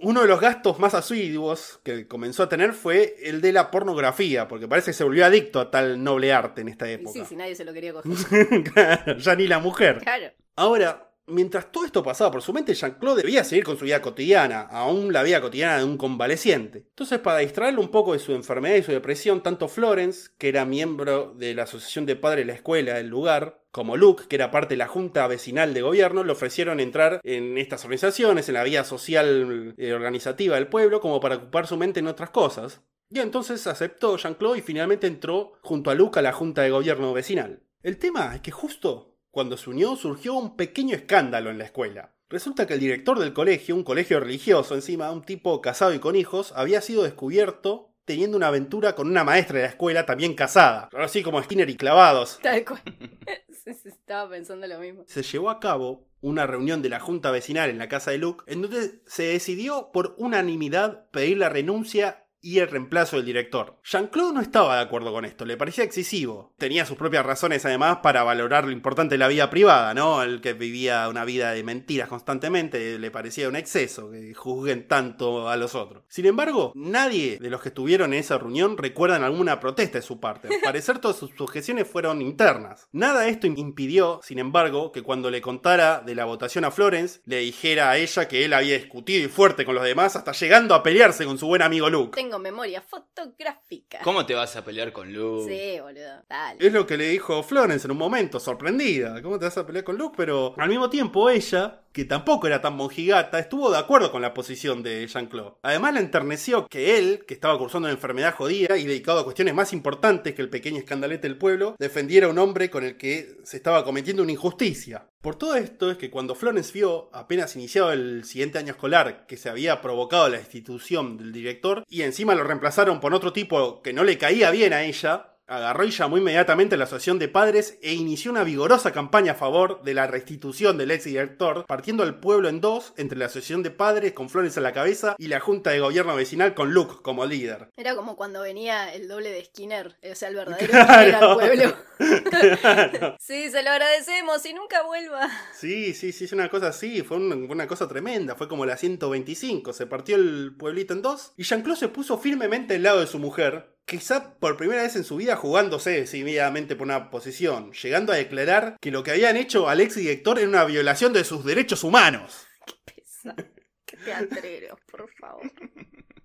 Uno 0.00 0.22
de 0.22 0.28
los 0.28 0.40
gastos 0.40 0.78
más 0.78 0.94
asiduos 0.94 1.80
que 1.82 2.06
comenzó 2.06 2.44
a 2.44 2.48
tener 2.48 2.72
fue 2.72 3.16
el 3.20 3.40
de 3.40 3.50
la 3.52 3.72
pornografía, 3.72 4.46
porque 4.46 4.68
parece 4.68 4.92
que 4.92 4.96
se 4.96 5.02
volvió 5.02 5.26
adicto 5.26 5.58
a 5.58 5.72
tal 5.72 6.04
noble 6.04 6.32
arte 6.32 6.60
en 6.60 6.68
esta 6.68 6.88
época. 6.88 7.12
sí, 7.12 7.24
si 7.28 7.34
nadie 7.34 7.56
se 7.56 7.64
lo 7.64 7.72
quería 7.72 7.92
coger. 7.92 8.12
Claro, 8.72 9.18
ya 9.18 9.34
ni 9.34 9.48
la 9.48 9.58
mujer. 9.58 9.98
Claro. 9.98 10.30
Ahora, 10.54 11.07
mientras 11.28 11.70
todo 11.70 11.84
esto 11.84 12.02
pasaba 12.02 12.30
por 12.30 12.42
su 12.42 12.52
mente, 12.52 12.74
Jean-Claude 12.74 13.22
debía 13.22 13.44
seguir 13.44 13.64
con 13.64 13.78
su 13.78 13.84
vida 13.84 14.02
cotidiana, 14.02 14.62
aún 14.62 15.12
la 15.12 15.22
vida 15.22 15.40
cotidiana 15.40 15.78
de 15.78 15.84
un 15.84 15.96
convaleciente. 15.96 16.86
Entonces, 16.88 17.18
para 17.18 17.38
distraerlo 17.38 17.80
un 17.80 17.90
poco 17.90 18.12
de 18.12 18.18
su 18.18 18.32
enfermedad 18.32 18.76
y 18.76 18.82
su 18.82 18.92
depresión, 18.92 19.42
tanto 19.42 19.68
Florence, 19.68 20.30
que 20.38 20.48
era 20.48 20.64
miembro 20.64 21.34
de 21.36 21.54
la 21.54 21.64
asociación 21.64 22.06
de 22.06 22.16
padres 22.16 22.46
de 22.46 22.52
la 22.52 22.56
escuela 22.56 22.94
del 22.94 23.08
lugar, 23.08 23.62
como 23.70 23.96
Luke, 23.96 24.24
que 24.28 24.36
era 24.36 24.50
parte 24.50 24.74
de 24.74 24.78
la 24.78 24.88
junta 24.88 25.26
vecinal 25.26 25.74
de 25.74 25.82
gobierno, 25.82 26.24
le 26.24 26.32
ofrecieron 26.32 26.80
entrar 26.80 27.20
en 27.22 27.58
estas 27.58 27.84
organizaciones, 27.84 28.48
en 28.48 28.54
la 28.54 28.64
vida 28.64 28.84
social 28.84 29.74
eh, 29.76 29.92
organizativa 29.92 30.56
del 30.56 30.68
pueblo, 30.68 31.00
como 31.00 31.20
para 31.20 31.36
ocupar 31.36 31.66
su 31.66 31.76
mente 31.76 32.00
en 32.00 32.06
otras 32.06 32.30
cosas. 32.30 32.80
Y 33.10 33.20
entonces 33.20 33.66
aceptó 33.66 34.16
Jean-Claude 34.16 34.58
y 34.58 34.62
finalmente 34.62 35.06
entró 35.06 35.52
junto 35.62 35.90
a 35.90 35.94
Luke 35.94 36.18
a 36.18 36.22
la 36.22 36.32
junta 36.32 36.62
de 36.62 36.70
gobierno 36.70 37.12
vecinal. 37.12 37.62
El 37.82 37.98
tema 37.98 38.34
es 38.34 38.40
que 38.40 38.50
justo 38.50 39.17
cuando 39.38 39.56
se 39.56 39.70
unió 39.70 39.94
surgió 39.94 40.34
un 40.34 40.56
pequeño 40.56 40.96
escándalo 40.96 41.50
en 41.50 41.58
la 41.58 41.64
escuela. 41.64 42.10
Resulta 42.28 42.66
que 42.66 42.74
el 42.74 42.80
director 42.80 43.20
del 43.20 43.32
colegio, 43.32 43.76
un 43.76 43.84
colegio 43.84 44.18
religioso 44.18 44.74
encima, 44.74 45.12
un 45.12 45.22
tipo 45.22 45.60
casado 45.60 45.94
y 45.94 46.00
con 46.00 46.16
hijos, 46.16 46.52
había 46.56 46.80
sido 46.80 47.04
descubierto 47.04 47.92
teniendo 48.04 48.36
una 48.36 48.48
aventura 48.48 48.96
con 48.96 49.06
una 49.06 49.22
maestra 49.22 49.58
de 49.58 49.62
la 49.62 49.68
escuela 49.68 50.04
también 50.06 50.34
casada. 50.34 50.88
Así 50.98 51.22
como 51.22 51.40
Skinner 51.40 51.70
y 51.70 51.76
clavados. 51.76 52.40
Tal 52.42 52.64
cual. 52.64 52.82
Sí, 53.64 53.74
sí, 53.74 53.90
Estaba 53.90 54.28
pensando 54.28 54.66
lo 54.66 54.80
mismo. 54.80 55.04
Se 55.06 55.22
llevó 55.22 55.50
a 55.50 55.60
cabo 55.60 56.08
una 56.20 56.44
reunión 56.44 56.82
de 56.82 56.88
la 56.88 56.98
junta 56.98 57.30
vecinal 57.30 57.70
en 57.70 57.78
la 57.78 57.88
casa 57.88 58.10
de 58.10 58.18
Luke, 58.18 58.42
en 58.48 58.62
donde 58.62 59.02
se 59.06 59.22
decidió 59.24 59.90
por 59.92 60.16
unanimidad 60.18 61.08
pedir 61.10 61.38
la 61.38 61.48
renuncia 61.48 62.26
y 62.40 62.58
el 62.58 62.68
reemplazo 62.68 63.16
del 63.16 63.26
director. 63.26 63.78
Jean-Claude 63.84 64.34
no 64.34 64.40
estaba 64.40 64.76
de 64.76 64.82
acuerdo 64.82 65.12
con 65.12 65.24
esto, 65.24 65.44
le 65.44 65.56
parecía 65.56 65.84
excesivo. 65.84 66.54
Tenía 66.58 66.86
sus 66.86 66.96
propias 66.96 67.26
razones 67.26 67.64
además 67.64 67.98
para 68.02 68.22
valorar 68.22 68.64
lo 68.64 68.70
importante 68.70 69.14
de 69.14 69.18
la 69.18 69.28
vida 69.28 69.50
privada, 69.50 69.94
¿no? 69.94 70.22
El 70.22 70.40
que 70.40 70.52
vivía 70.52 71.08
una 71.08 71.24
vida 71.24 71.52
de 71.52 71.64
mentiras 71.64 72.08
constantemente 72.08 72.98
le 72.98 73.10
parecía 73.10 73.48
un 73.48 73.56
exceso 73.56 74.10
que 74.10 74.34
juzguen 74.34 74.86
tanto 74.86 75.48
a 75.48 75.56
los 75.56 75.74
otros. 75.74 76.04
Sin 76.08 76.26
embargo, 76.26 76.72
nadie 76.74 77.38
de 77.38 77.50
los 77.50 77.60
que 77.60 77.68
estuvieron 77.68 78.12
en 78.12 78.20
esa 78.20 78.38
reunión 78.38 78.76
recuerdan 78.78 79.24
alguna 79.24 79.60
protesta 79.60 79.98
de 79.98 80.02
su 80.02 80.20
parte. 80.20 80.48
Al 80.48 80.60
parecer 80.60 80.98
todas 80.98 81.16
sus 81.16 81.30
sujeciones 81.36 81.88
fueron 81.88 82.22
internas. 82.22 82.88
Nada 82.92 83.22
de 83.22 83.30
esto 83.30 83.46
impidió, 83.46 84.20
sin 84.22 84.38
embargo, 84.38 84.92
que 84.92 85.02
cuando 85.02 85.30
le 85.30 85.40
contara 85.40 86.00
de 86.00 86.14
la 86.14 86.24
votación 86.24 86.64
a 86.64 86.70
Florence, 86.70 87.20
le 87.26 87.38
dijera 87.38 87.90
a 87.90 87.98
ella 87.98 88.28
que 88.28 88.44
él 88.44 88.52
había 88.52 88.78
discutido 88.78 89.24
y 89.24 89.28
fuerte 89.28 89.64
con 89.64 89.74
los 89.74 89.84
demás 89.84 90.16
hasta 90.16 90.32
llegando 90.32 90.74
a 90.74 90.82
pelearse 90.82 91.24
con 91.24 91.38
su 91.38 91.46
buen 91.46 91.62
amigo 91.62 91.90
Luke. 91.90 92.20
Tengo 92.28 92.40
memoria 92.40 92.82
fotográfica. 92.82 94.00
¿Cómo 94.04 94.26
te 94.26 94.34
vas 94.34 94.54
a 94.54 94.62
pelear 94.62 94.92
con 94.92 95.10
Luke? 95.10 95.50
Sí, 95.50 95.80
boludo. 95.80 96.24
Dale. 96.28 96.58
Es 96.66 96.70
lo 96.74 96.86
que 96.86 96.98
le 96.98 97.08
dijo 97.08 97.42
Florence 97.42 97.86
en 97.86 97.92
un 97.92 97.96
momento, 97.96 98.38
sorprendida. 98.38 99.22
¿Cómo 99.22 99.38
te 99.38 99.46
vas 99.46 99.56
a 99.56 99.64
pelear 99.64 99.82
con 99.82 99.96
Luke? 99.96 100.12
Pero 100.14 100.52
al 100.58 100.68
mismo 100.68 100.90
tiempo 100.90 101.30
ella, 101.30 101.80
que 101.90 102.04
tampoco 102.04 102.46
era 102.46 102.60
tan 102.60 102.76
monjigata, 102.76 103.38
estuvo 103.38 103.70
de 103.70 103.78
acuerdo 103.78 104.12
con 104.12 104.20
la 104.20 104.34
posición 104.34 104.82
de 104.82 105.06
Jean-Claude. 105.06 105.54
Además 105.62 105.94
le 105.94 106.00
enterneció 106.00 106.68
que 106.68 106.98
él, 106.98 107.24
que 107.26 107.32
estaba 107.32 107.56
cursando 107.56 107.88
una 107.88 107.94
enfermedad 107.94 108.34
jodida 108.34 108.76
y 108.76 108.84
dedicado 108.84 109.20
a 109.20 109.24
cuestiones 109.24 109.54
más 109.54 109.72
importantes 109.72 110.34
que 110.34 110.42
el 110.42 110.50
pequeño 110.50 110.76
escandalete 110.76 111.28
del 111.28 111.38
pueblo, 111.38 111.76
defendiera 111.78 112.26
a 112.26 112.30
un 112.30 112.38
hombre 112.38 112.68
con 112.68 112.84
el 112.84 112.98
que 112.98 113.38
se 113.42 113.56
estaba 113.56 113.84
cometiendo 113.84 114.22
una 114.22 114.32
injusticia. 114.32 115.08
Por 115.20 115.34
todo 115.34 115.56
esto 115.56 115.90
es 115.90 115.98
que 115.98 116.10
cuando 116.10 116.36
Florence 116.36 116.72
vio, 116.72 117.10
apenas 117.12 117.56
iniciado 117.56 117.92
el 117.92 118.24
siguiente 118.24 118.58
año 118.58 118.70
escolar, 118.70 119.26
que 119.26 119.36
se 119.36 119.48
había 119.48 119.80
provocado 119.80 120.28
la 120.28 120.38
destitución 120.38 121.16
del 121.16 121.32
director 121.32 121.84
y 121.88 122.02
encima 122.02 122.36
lo 122.36 122.44
reemplazaron 122.44 123.00
por 123.00 123.12
otro 123.14 123.32
tipo 123.32 123.82
que 123.82 123.92
no 123.92 124.04
le 124.04 124.16
caía 124.16 124.52
bien 124.52 124.72
a 124.72 124.84
ella, 124.84 125.37
agarró 125.48 125.84
y 125.84 125.90
llamó 125.90 126.18
inmediatamente 126.18 126.74
a 126.74 126.78
la 126.78 126.84
asociación 126.84 127.18
de 127.18 127.28
padres 127.28 127.78
e 127.82 127.94
inició 127.94 128.30
una 128.30 128.44
vigorosa 128.44 128.92
campaña 128.92 129.32
a 129.32 129.34
favor 129.34 129.82
de 129.82 129.94
la 129.94 130.06
restitución 130.06 130.76
del 130.76 130.90
ex 130.90 131.04
director, 131.04 131.64
partiendo 131.66 132.02
al 132.02 132.20
pueblo 132.20 132.48
en 132.48 132.60
dos 132.60 132.92
entre 132.96 133.18
la 133.18 133.26
asociación 133.26 133.62
de 133.62 133.70
padres 133.70 134.12
con 134.12 134.28
Florence 134.28 134.60
a 134.60 134.62
la 134.62 134.72
cabeza 134.72 135.16
y 135.18 135.28
la 135.28 135.40
junta 135.40 135.70
de 135.70 135.80
gobierno 135.80 136.14
vecinal 136.14 136.54
con 136.54 136.72
Luke 136.72 136.96
como 137.02 137.24
líder. 137.26 137.70
Era 137.76 137.96
como 137.96 138.16
cuando 138.16 138.42
venía 138.42 138.92
el 138.92 139.08
doble 139.08 139.30
de 139.30 139.44
Skinner, 139.44 139.96
o 140.10 140.14
sea, 140.14 140.28
el 140.28 140.36
verdadero 140.36 140.68
Claro. 140.70 140.92
Skinner 140.92 141.14
al 141.24 141.34
pueblo. 141.34 141.74
Claro. 142.60 143.16
Sí, 143.18 143.50
se 143.50 143.62
lo 143.62 143.70
agradecemos 143.70 144.44
y 144.46 144.52
nunca 144.52 144.82
vuelva. 144.84 145.28
Sí, 145.52 145.94
sí, 145.94 146.12
sí, 146.12 146.24
es 146.24 146.32
una 146.32 146.48
cosa 146.48 146.68
así, 146.68 147.02
fue 147.02 147.16
una, 147.16 147.34
una 147.34 147.66
cosa 147.66 147.88
tremenda, 147.88 148.36
fue 148.36 148.48
como 148.48 148.66
la 148.66 148.76
125, 148.76 149.72
se 149.72 149.86
partió 149.86 150.16
el 150.16 150.54
pueblito 150.56 150.94
en 150.94 151.02
dos 151.02 151.32
y 151.36 151.42
Jean-Claude 151.42 151.78
se 151.80 151.88
puso 151.88 152.18
firmemente 152.18 152.76
al 152.76 152.82
lado 152.84 153.00
de 153.00 153.06
su 153.06 153.18
mujer, 153.18 153.77
quizá 153.88 154.34
por 154.38 154.58
primera 154.58 154.82
vez 154.82 154.94
en 154.96 155.04
su 155.04 155.16
vida 155.16 155.34
jugándose 155.34 155.90
decididamente 155.90 156.76
por 156.76 156.86
una 156.86 157.10
posición, 157.10 157.72
llegando 157.72 158.12
a 158.12 158.16
declarar 158.16 158.76
que 158.80 158.90
lo 158.90 159.02
que 159.02 159.12
habían 159.12 159.36
hecho 159.36 159.68
al 159.68 159.80
ex 159.80 159.96
director 159.96 160.38
era 160.38 160.46
una 160.46 160.64
violación 160.66 161.14
de 161.14 161.24
sus 161.24 161.44
derechos 161.44 161.82
humanos. 161.82 162.46
Pesado. 162.84 163.48
Qué 163.86 163.96
teatrero, 163.96 164.78
por 164.90 165.10
favor. 165.14 165.50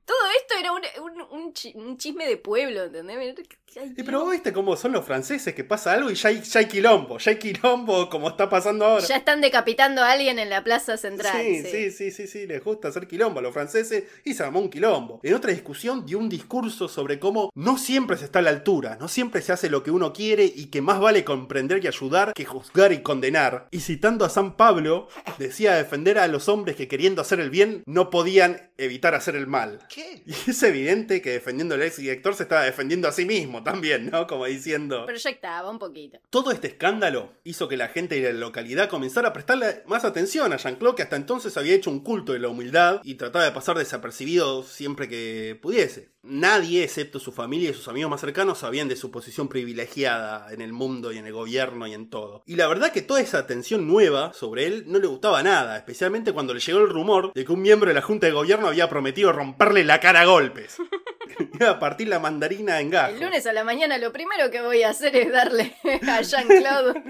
Todo 0.06 0.18
esto 0.38 0.56
era 0.60 0.72
un, 0.72 0.82
un, 1.04 1.41
un 1.41 1.54
chi- 1.54 1.74
un 1.76 1.97
chisme 1.97 2.26
de 2.28 2.38
pueblo, 2.38 2.84
¿entendés? 2.84 3.36
Ay, 3.76 3.93
Y 3.97 4.04
pero 4.04 4.20
vos 4.22 4.32
viste 4.32 4.54
cómo 4.54 4.76
son 4.76 4.91
los 4.91 5.04
franceses, 5.06 5.54
que 5.56 5.64
pasa 5.64 5.93
algo 5.93 6.12
y 6.12 6.16
ya 6.16 6.30
hay, 6.30 6.41
ya 6.41 6.60
hay 6.60 6.68
quilombo, 6.68 7.18
ya 7.18 7.32
hay 7.32 7.39
quilombo 7.39 8.08
como 8.10 8.30
está 8.30 8.47
pasando 8.49 8.86
ahora. 8.86 9.04
Ya 9.06 9.16
están 9.16 9.41
decapitando 9.41 10.01
a 10.04 10.12
alguien 10.12 10.38
en 10.39 10.49
la 10.49 10.64
plaza 10.64 10.95
central. 10.97 11.36
Sí, 11.41 11.64
sí. 11.64 11.70
sí, 11.72 11.91
sí, 11.91 12.12
sí, 12.12 12.28
sí, 12.28 12.47
les 12.47 12.64
gusta 12.64 12.89
hacer 12.89 13.08
quilombo 13.08 13.39
a 13.39 13.41
los 13.41 13.54
franceses 13.54 14.04
y 14.24 14.34
se 14.36 14.43
armó 14.43 14.60
un 14.60 14.70
quilombo. 14.70 15.20
En 15.24 15.34
otra 15.34 15.51
discusión 15.51 16.06
dio 16.06 16.20
un 16.20 16.30
discurso 16.30 16.88
sobre 16.88 17.18
cómo 17.20 17.49
no 17.56 17.78
siempre 17.78 18.18
se 18.18 18.26
está 18.26 18.39
a 18.39 18.41
la 18.43 18.51
altura, 18.51 18.97
no 18.99 19.08
siempre 19.08 19.41
se 19.41 19.54
hace 19.54 19.70
lo 19.70 19.82
que 19.84 19.89
uno 19.91 20.14
quiere 20.14 20.43
y 20.45 20.68
que 20.68 20.82
más 20.82 20.99
vale 20.99 21.24
comprender 21.24 21.84
y 21.84 21.88
ayudar 21.88 22.34
que 22.34 22.45
juzgar 22.45 22.91
y 22.93 23.01
condenar. 23.01 23.68
Y 23.72 23.80
citando 23.80 24.24
a 24.26 24.30
San 24.30 24.56
Pablo, 24.56 25.08
decía 25.39 25.76
defender 25.76 26.20
a 26.20 26.28
los 26.28 26.47
hombres 26.47 26.76
que 26.76 26.88
queriendo 26.88 27.22
hacer 27.22 27.39
el 27.39 27.49
bien 27.49 27.82
no 27.88 28.10
podían 28.12 28.70
evitar 28.78 29.16
hacer 29.16 29.36
el 29.36 29.47
mal. 29.47 29.80
¿Qué? 29.94 30.24
Y 30.26 30.50
es 30.50 30.64
evidente 30.64 31.22
que 31.22 31.32
defendiendo 31.32 31.76
al 31.76 31.82
ex 31.84 31.98
director 31.98 32.36
se 32.36 32.44
estaba 32.44 32.64
defendiendo 32.64 33.08
a 33.08 33.12
sí 33.12 33.26
mismo 33.26 33.64
también, 33.64 34.10
¿no? 34.10 34.28
Como 34.28 34.46
diciendo... 34.46 35.06
Proyectaba 35.06 35.70
un 35.70 35.80
poquito. 35.80 36.20
Todo 36.30 36.52
este 36.52 36.68
escándalo 36.68 37.34
hizo 37.44 37.68
que 37.68 37.78
la 37.78 37.89
gente 37.89 38.20
de 38.20 38.34
la 38.34 38.39
localidad 38.39 38.89
comenzara 38.89 39.30
a 39.30 39.34
prestarle 39.34 39.84
más 39.86 40.06
atención 40.06 40.54
a 40.54 40.58
Jean-Claude, 40.58 40.96
que 40.96 41.04
hasta 41.04 41.16
entonces 41.16 41.58
había 41.58 41.76
hecho 41.76 41.91
un 41.91 42.00
culto 42.00 42.34
de 42.34 42.39
la 42.39 42.48
humildad 42.48 43.02
y 43.04 43.16
trataba 43.16 43.46
de 43.46 43.52
pasar 43.52 43.78
desapercibido 43.78 44.64
siempre 44.64 45.08
que 45.08 45.58
pudiese. 45.62 46.12
Nadie, 46.26 46.86
excepto 46.86 47.19
su 47.19 47.34
familia 47.34 47.69
y 47.69 47.74
sus 47.74 47.89
amigos 47.89 48.09
más 48.09 48.21
cercanos, 48.21 48.59
sabían 48.59 48.88
de 48.88 48.95
su 48.95 49.11
posición 49.11 49.49
privilegiada 49.49 50.53
en 50.53 50.61
el 50.61 50.71
mundo 50.71 51.11
y 51.11 51.17
en 51.17 51.28
el 51.28 51.34
gobierno 51.34 51.86
y 51.86 51.93
en 51.93 52.09
todo. 52.09 52.43
Y 52.45 52.55
la 52.55 52.67
verdad 52.67 52.93
que 52.93 53.01
toda 53.01 53.19
esa 53.19 53.39
atención 53.39 53.88
nueva 53.89 54.32
sobre 54.32 54.65
él 54.67 54.86
no 54.88 54.99
le 54.99 55.07
gustaba 55.07 55.43
nada, 55.43 55.76
especialmente 55.76 56.32
cuando 56.32 56.53
le 56.53 56.61
llegó 56.61 56.80
el 56.80 56.89
rumor 56.89 57.34
de 57.34 57.43
que 57.43 57.51
un 57.51 57.61
miembro 57.61 57.89
de 57.89 57.95
la 57.95 58.01
Junta 58.01 58.28
de 58.28 58.32
Gobierno 58.32 58.67
había 58.67 58.88
prometido 58.88 59.34
romperle 59.34 59.84
la 59.84 59.99
cara 59.99 60.21
a 60.21 60.26
golpes. 60.26 60.78
Iba 61.59 61.71
a 61.71 61.80
partir 61.80 62.07
la 62.07 62.19
mandarina 62.19 62.80
en 62.80 62.89
gajo. 62.89 63.15
El 63.15 63.19
lunes 63.19 63.45
a 63.45 63.51
la 63.51 63.65
mañana 63.65 63.97
lo 63.97 64.13
primero 64.13 64.49
que 64.49 64.61
voy 64.61 64.84
a 64.84 64.91
hacer 64.91 65.13
es 65.17 65.30
darle 65.30 65.76
a 66.07 66.21
Jean-Claude 66.21 67.03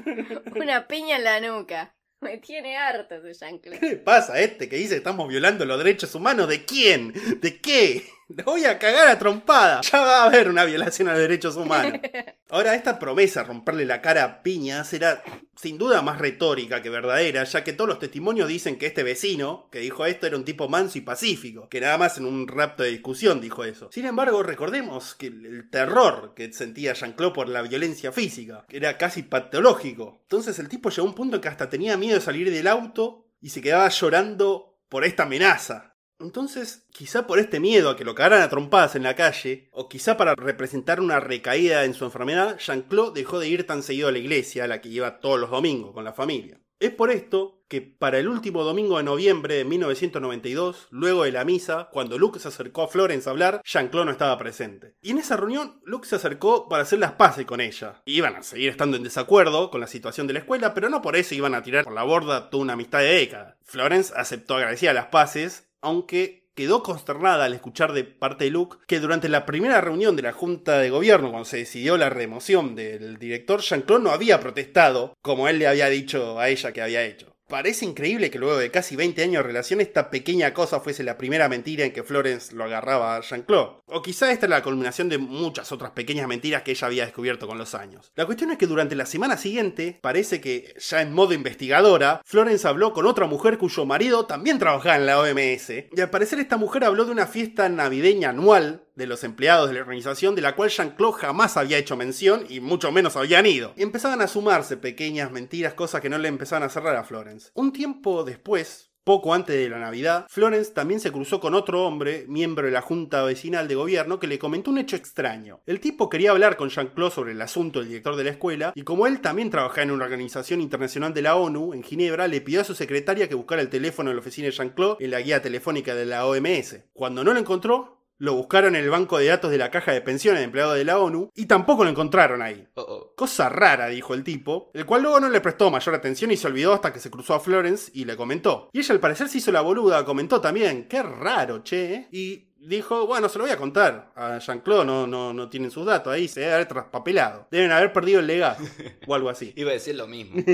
una 0.55 0.87
piña 0.87 1.17
en 1.17 1.23
la 1.23 1.39
nuca. 1.39 1.95
Me 2.21 2.37
tiene 2.37 2.77
harto 2.77 3.15
ese 3.15 3.33
Jean-Claude. 3.33 3.79
¿Qué 3.79 3.89
le 3.89 3.95
pasa 3.97 4.33
a 4.33 4.39
este 4.39 4.69
que 4.69 4.77
dice 4.77 4.91
que 4.91 4.97
estamos 4.97 5.27
violando 5.27 5.65
los 5.65 5.77
derechos 5.77 6.15
humanos? 6.15 6.47
¿De 6.47 6.63
quién? 6.63 7.13
¿De 7.41 7.59
qué? 7.59 8.05
Voy 8.45 8.65
a 8.65 8.79
cagar 8.79 9.07
a 9.07 9.19
trompada. 9.19 9.81
Ya 9.81 10.01
va 10.01 10.23
a 10.23 10.25
haber 10.25 10.49
una 10.49 10.65
violación 10.65 11.07
a 11.07 11.11
los 11.11 11.21
derechos 11.21 11.55
humanos. 11.55 11.99
Ahora, 12.49 12.75
esta 12.75 12.99
promesa, 12.99 13.43
romperle 13.43 13.85
la 13.85 14.01
cara 14.01 14.23
a 14.23 14.43
piñas, 14.43 14.93
era 14.93 15.23
sin 15.55 15.77
duda 15.77 16.01
más 16.01 16.19
retórica 16.19 16.81
que 16.81 16.89
verdadera, 16.89 17.43
ya 17.43 17.63
que 17.63 17.73
todos 17.73 17.87
los 17.87 17.99
testimonios 17.99 18.47
dicen 18.47 18.77
que 18.77 18.85
este 18.85 19.03
vecino 19.03 19.69
que 19.71 19.79
dijo 19.79 20.05
esto 20.05 20.27
era 20.27 20.37
un 20.37 20.45
tipo 20.45 20.69
manso 20.69 20.97
y 20.97 21.01
pacífico, 21.01 21.67
que 21.69 21.81
nada 21.81 21.97
más 21.97 22.17
en 22.17 22.25
un 22.25 22.47
rapto 22.47 22.83
de 22.83 22.91
discusión 22.91 23.41
dijo 23.41 23.63
eso. 23.63 23.89
Sin 23.91 24.05
embargo, 24.05 24.43
recordemos 24.43 25.15
que 25.15 25.27
el 25.27 25.69
terror 25.69 26.33
que 26.35 26.51
sentía 26.53 26.93
Jean-Claude 26.93 27.33
por 27.33 27.49
la 27.49 27.61
violencia 27.61 28.11
física 28.11 28.65
era 28.69 28.97
casi 28.97 29.23
patológico. 29.23 30.19
Entonces 30.23 30.59
el 30.59 30.69
tipo 30.69 30.89
llegó 30.89 31.07
a 31.07 31.09
un 31.09 31.15
punto 31.15 31.37
en 31.37 31.41
que 31.41 31.49
hasta 31.49 31.69
tenía 31.69 31.97
miedo 31.97 32.15
de 32.15 32.21
salir 32.25 32.51
del 32.51 32.67
auto 32.67 33.27
y 33.41 33.49
se 33.49 33.61
quedaba 33.61 33.89
llorando 33.89 34.77
por 34.89 35.05
esta 35.05 35.23
amenaza. 35.23 35.92
Entonces, 36.23 36.85
quizá 36.91 37.27
por 37.27 37.37
este 37.37 37.59
miedo 37.59 37.89
a 37.89 37.97
que 37.97 38.05
lo 38.05 38.15
cagaran 38.15 38.41
a 38.41 38.49
trompadas 38.49 38.95
en 38.95 39.03
la 39.03 39.15
calle, 39.15 39.67
o 39.71 39.89
quizá 39.89 40.15
para 40.15 40.35
representar 40.35 41.01
una 41.01 41.19
recaída 41.19 41.83
en 41.83 41.93
su 41.93 42.05
enfermedad, 42.05 42.57
Jean-Claude 42.57 43.19
dejó 43.19 43.39
de 43.39 43.49
ir 43.49 43.67
tan 43.67 43.83
seguido 43.83 44.07
a 44.07 44.11
la 44.13 44.19
iglesia, 44.19 44.63
a 44.63 44.67
la 44.67 44.79
que 44.79 44.89
iba 44.89 45.19
todos 45.19 45.39
los 45.39 45.49
domingos 45.49 45.93
con 45.93 46.05
la 46.05 46.13
familia. 46.13 46.59
Es 46.79 46.91
por 46.91 47.11
esto 47.11 47.63
que 47.69 47.81
para 47.81 48.19
el 48.19 48.27
último 48.27 48.63
domingo 48.63 48.97
de 48.97 49.03
noviembre 49.03 49.55
de 49.55 49.63
1992, 49.63 50.87
luego 50.91 51.23
de 51.23 51.31
la 51.31 51.45
misa, 51.45 51.89
cuando 51.91 52.17
Luke 52.17 52.39
se 52.39 52.49
acercó 52.49 52.83
a 52.83 52.87
Florence 52.87 53.27
a 53.27 53.31
hablar, 53.31 53.61
Jean-Claude 53.63 54.05
no 54.05 54.11
estaba 54.11 54.37
presente. 54.37 54.95
Y 55.01 55.11
en 55.11 55.17
esa 55.17 55.37
reunión, 55.37 55.79
Luke 55.85 56.07
se 56.07 56.17
acercó 56.17 56.67
para 56.67 56.83
hacer 56.83 56.99
las 56.99 57.13
paces 57.13 57.45
con 57.45 57.61
ella. 57.61 58.01
Iban 58.05 58.35
a 58.35 58.43
seguir 58.43 58.69
estando 58.69 58.97
en 58.97 59.03
desacuerdo 59.03 59.71
con 59.71 59.81
la 59.81 59.87
situación 59.87 60.27
de 60.27 60.33
la 60.33 60.39
escuela, 60.39 60.73
pero 60.73 60.89
no 60.89 61.01
por 61.01 61.15
eso 61.15 61.35
iban 61.35 61.55
a 61.55 61.63
tirar 61.63 61.83
por 61.83 61.93
la 61.93 62.03
borda 62.03 62.49
toda 62.49 62.63
una 62.63 62.73
amistad 62.73 62.99
de 62.99 63.13
décadas. 63.13 63.55
Florence 63.63 64.13
aceptó 64.15 64.55
agradecida 64.55 64.93
las 64.93 65.07
paces, 65.07 65.72
aunque 65.83 66.43
quedó 66.55 66.83
consternada 66.83 67.45
al 67.45 67.53
escuchar 67.53 67.93
de 67.93 68.03
parte 68.03 68.45
de 68.45 68.51
Luke 68.51 68.77
que 68.87 68.99
durante 68.99 69.29
la 69.29 69.45
primera 69.45 69.81
reunión 69.81 70.15
de 70.15 70.23
la 70.23 70.33
Junta 70.33 70.79
de 70.79 70.89
Gobierno, 70.89 71.29
cuando 71.29 71.45
se 71.45 71.57
decidió 71.57 71.97
la 71.97 72.09
remoción 72.09 72.75
del 72.75 73.17
director, 73.17 73.61
Jean-Claude 73.61 74.03
no 74.03 74.11
había 74.11 74.39
protestado 74.39 75.13
como 75.21 75.47
él 75.47 75.59
le 75.59 75.67
había 75.67 75.89
dicho 75.89 76.39
a 76.39 76.49
ella 76.49 76.71
que 76.71 76.81
había 76.81 77.03
hecho. 77.03 77.32
Parece 77.53 77.85
increíble 77.85 78.31
que 78.31 78.39
luego 78.39 78.57
de 78.57 78.71
casi 78.71 78.95
20 78.95 79.21
años 79.21 79.43
de 79.43 79.47
relación 79.47 79.79
esta 79.79 80.09
pequeña 80.09 80.55
cosa 80.55 80.79
fuese 80.79 81.03
la 81.03 81.19
primera 81.19 81.47
mentira 81.49 81.85
en 81.85 81.93
que 81.93 82.01
Florence 82.01 82.55
lo 82.55 82.63
agarraba 82.63 83.15
a 83.15 83.21
Jean-Claude. 83.21 83.83
O 83.85 84.01
quizá 84.01 84.31
esta 84.31 84.47
era 84.47 84.57
la 84.57 84.63
culminación 84.63 85.07
de 85.07 85.19
muchas 85.19 85.71
otras 85.71 85.91
pequeñas 85.91 86.27
mentiras 86.27 86.63
que 86.63 86.71
ella 86.71 86.87
había 86.87 87.05
descubierto 87.05 87.45
con 87.45 87.59
los 87.59 87.75
años. 87.75 88.11
La 88.15 88.25
cuestión 88.25 88.49
es 88.49 88.57
que 88.57 88.65
durante 88.65 88.95
la 88.95 89.05
semana 89.05 89.37
siguiente, 89.37 89.99
parece 90.01 90.41
que 90.41 90.73
ya 90.79 91.03
en 91.03 91.13
modo 91.13 91.35
investigadora, 91.35 92.23
Florence 92.25 92.67
habló 92.67 92.91
con 92.91 93.05
otra 93.05 93.27
mujer 93.27 93.59
cuyo 93.59 93.85
marido 93.85 94.25
también 94.25 94.57
trabajaba 94.57 94.95
en 94.95 95.05
la 95.05 95.19
OMS. 95.19 95.69
Y 95.95 96.01
al 96.01 96.09
parecer 96.09 96.39
esta 96.39 96.57
mujer 96.57 96.83
habló 96.83 97.05
de 97.05 97.11
una 97.11 97.27
fiesta 97.27 97.69
navideña 97.69 98.29
anual 98.29 98.82
de 98.95 99.07
los 99.07 99.23
empleados 99.23 99.67
de 99.67 99.75
la 99.75 99.81
organización 99.81 100.35
de 100.35 100.41
la 100.41 100.55
cual 100.55 100.69
Jean-Claude 100.69 101.19
jamás 101.19 101.57
había 101.57 101.77
hecho 101.77 101.97
mención 101.97 102.45
y 102.49 102.59
mucho 102.59 102.91
menos 102.91 103.15
habían 103.15 103.45
ido. 103.45 103.73
Empezaban 103.77 104.21
a 104.21 104.27
sumarse 104.27 104.77
pequeñas 104.77 105.31
mentiras, 105.31 105.73
cosas 105.73 106.01
que 106.01 106.09
no 106.09 106.17
le 106.17 106.27
empezaban 106.27 106.63
a 106.63 106.69
cerrar 106.69 106.95
a 106.95 107.03
Florence. 107.03 107.51
Un 107.53 107.73
tiempo 107.73 108.23
después, 108.23 108.91
poco 109.03 109.33
antes 109.33 109.55
de 109.55 109.69
la 109.69 109.79
Navidad, 109.79 110.27
Florence 110.29 110.71
también 110.71 111.01
se 111.01 111.11
cruzó 111.11 111.41
con 111.41 111.55
otro 111.55 111.85
hombre, 111.85 112.25
miembro 112.29 112.65
de 112.65 112.71
la 112.71 112.81
Junta 112.81 113.23
Vecinal 113.23 113.67
de 113.67 113.75
Gobierno, 113.75 114.19
que 114.19 114.27
le 114.27 114.39
comentó 114.39 114.71
un 114.71 114.77
hecho 114.77 114.95
extraño. 114.95 115.59
El 115.65 115.81
tipo 115.81 116.09
quería 116.09 116.31
hablar 116.31 116.55
con 116.55 116.69
Jean-Claude 116.69 117.13
sobre 117.13 117.33
el 117.33 117.41
asunto 117.41 117.79
del 117.79 117.89
director 117.89 118.15
de 118.15 118.23
la 118.23 118.29
escuela, 118.29 118.71
y 118.75 118.83
como 118.83 119.05
él 119.05 119.19
también 119.19 119.49
trabajaba 119.49 119.83
en 119.83 119.91
una 119.91 120.05
organización 120.05 120.61
internacional 120.61 121.13
de 121.13 121.21
la 121.21 121.35
ONU, 121.35 121.73
en 121.73 121.83
Ginebra, 121.83 122.29
le 122.29 122.39
pidió 122.39 122.61
a 122.61 122.63
su 122.63 122.75
secretaria 122.75 123.27
que 123.27 123.35
buscara 123.35 123.61
el 123.61 123.69
teléfono 123.69 124.09
de 124.09 124.15
la 124.15 124.21
oficina 124.21 124.45
de 124.45 124.53
Jean-Claude 124.53 125.03
en 125.03 125.11
la 125.11 125.19
guía 125.19 125.41
telefónica 125.41 125.95
de 125.95 126.05
la 126.05 126.25
OMS. 126.25 126.77
Cuando 126.93 127.25
no 127.25 127.33
lo 127.33 127.39
encontró, 127.39 128.02
lo 128.23 128.35
buscaron 128.35 128.77
en 128.77 128.85
el 128.85 128.89
banco 128.89 129.17
de 129.17 129.25
datos 129.25 129.51
de 129.51 129.57
la 129.57 129.69
caja 129.69 129.91
de 129.91 129.99
pensiones 129.99 130.39
de 130.39 130.45
empleados 130.45 130.75
de 130.75 130.85
la 130.85 130.97
ONU 130.97 131.29
y 131.35 131.45
tampoco 131.45 131.83
lo 131.83 131.89
encontraron 131.89 132.41
ahí. 132.41 132.65
Oh. 132.75 133.11
Cosa 133.17 133.49
rara, 133.49 133.87
dijo 133.87 134.13
el 134.13 134.23
tipo, 134.23 134.71
el 134.73 134.85
cual 134.85 135.01
luego 135.01 135.19
no 135.19 135.27
le 135.27 135.41
prestó 135.41 135.69
mayor 135.69 135.93
atención 135.93 136.31
y 136.31 136.37
se 136.37 136.47
olvidó 136.47 136.71
hasta 136.71 136.93
que 136.93 137.01
se 137.01 137.11
cruzó 137.11 137.33
a 137.33 137.41
Florence 137.41 137.91
y 137.93 138.05
le 138.05 138.15
comentó. 138.15 138.69
Y 138.71 138.79
ella 138.79 138.93
al 138.93 139.01
parecer 139.01 139.27
se 139.27 139.39
hizo 139.39 139.51
la 139.51 139.59
boluda, 139.59 140.05
comentó 140.05 140.39
también, 140.39 140.87
qué 140.87 141.03
raro, 141.03 141.63
che. 141.63 141.93
¿eh?". 141.95 142.07
Y 142.13 142.53
dijo, 142.65 143.05
bueno, 143.07 143.27
se 143.27 143.39
lo 143.39 143.43
voy 143.43 143.51
a 143.51 143.57
contar 143.57 144.13
a 144.15 144.37
Jean-Claude, 144.37 144.85
no, 144.85 145.05
no, 145.05 145.33
no 145.33 145.49
tienen 145.49 145.69
sus 145.69 145.85
datos 145.85 146.13
ahí, 146.13 146.29
se 146.29 146.39
debe 146.39 146.53
haber 146.53 146.67
traspapelado. 146.69 147.49
Deben 147.51 147.73
haber 147.73 147.91
perdido 147.91 148.21
el 148.21 148.27
legado 148.27 148.63
o 149.05 149.15
algo 149.15 149.29
así. 149.31 149.51
Iba 149.57 149.71
a 149.71 149.73
decir 149.73 149.95
lo 149.95 150.07
mismo. 150.07 150.41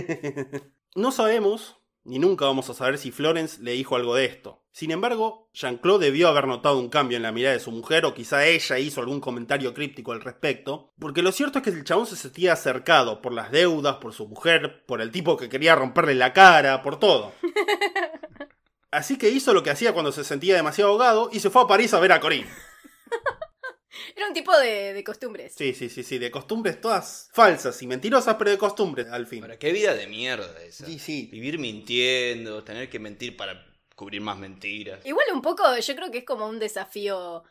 No 0.96 1.12
sabemos, 1.12 1.78
ni 2.04 2.18
nunca 2.18 2.46
vamos 2.46 2.68
a 2.72 2.74
saber 2.74 2.98
si 2.98 3.12
Florence 3.12 3.62
le 3.62 3.74
dijo 3.74 3.96
algo 3.96 4.16
de 4.16 4.26
esto. 4.26 4.59
Sin 4.72 4.92
embargo, 4.92 5.50
Jean-Claude 5.54 6.06
debió 6.06 6.28
haber 6.28 6.48
notado 6.48 6.80
un 6.80 6.90
cambio 6.90 7.18
en 7.18 7.24
la 7.24 7.32
mirada 7.32 7.54
de 7.54 7.60
su 7.60 7.72
mujer, 7.72 8.06
o 8.06 8.14
quizá 8.14 8.46
ella 8.46 8.80
hizo 8.80 9.02
algún 9.02 9.20
comentario 9.20 9.74
críptico 9.74 10.12
al 10.12 10.22
respecto, 10.22 10.94
porque 11.00 11.22
lo 11.22 11.32
cierto 11.32 11.60
es 11.60 11.64
que 11.64 11.72
el 11.72 11.84
chabón 11.84 12.06
se 12.06 12.16
sentía 12.16 12.54
acercado 12.54 13.22
por 13.22 13.34
las 13.34 13.52
deudas, 13.52 13.96
por 13.98 14.14
su 14.14 14.28
mujer, 14.28 14.86
por 14.86 15.02
el 15.02 15.12
tipo 15.12 15.38
que 15.38 15.50
quería 15.50 15.76
romperle 15.76 16.16
la 16.16 16.34
cara, 16.34 16.82
por 16.82 17.00
todo. 17.00 17.34
Así 18.92 19.18
que 19.18 19.30
hizo 19.30 19.54
lo 19.54 19.64
que 19.64 19.70
hacía 19.70 19.94
cuando 19.94 20.12
se 20.12 20.24
sentía 20.24 20.56
demasiado 20.56 20.92
ahogado 20.92 21.30
y 21.32 21.40
se 21.40 21.50
fue 21.50 21.64
a 21.64 21.68
París 21.68 21.94
a 21.94 22.00
ver 22.00 22.12
a 22.12 22.20
Corinne. 22.20 22.50
Era 24.16 24.28
un 24.28 24.34
tipo 24.34 24.58
de, 24.58 24.94
de 24.94 25.04
costumbres. 25.04 25.54
Sí, 25.56 25.74
sí, 25.74 25.90
sí, 25.90 26.04
sí, 26.04 26.18
de 26.18 26.32
costumbres 26.32 26.82
todas 26.82 27.30
falsas 27.34 27.82
y 27.82 27.88
mentirosas, 27.88 28.36
pero 28.36 28.50
de 28.50 28.58
costumbres 28.58 29.08
al 29.08 29.28
fin. 29.28 29.44
Ahora, 29.44 29.60
qué 29.60 29.72
vida 29.72 29.94
de 29.94 30.08
mierda 30.08 30.62
esa. 30.64 30.86
Sí, 30.86 31.00
sí. 31.00 31.30
Vivir 31.32 31.60
mintiendo, 31.60 32.64
tener 32.64 32.90
que 32.90 33.00
mentir 33.00 33.38
para 33.38 33.69
cubrir 34.00 34.22
más 34.22 34.38
mentiras. 34.38 35.06
Igual 35.06 35.26
un 35.34 35.42
poco, 35.42 35.78
yo 35.78 35.96
creo 35.96 36.10
que 36.10 36.20
es 36.20 36.24
como 36.24 36.48
un 36.48 36.58
desafío 36.58 37.44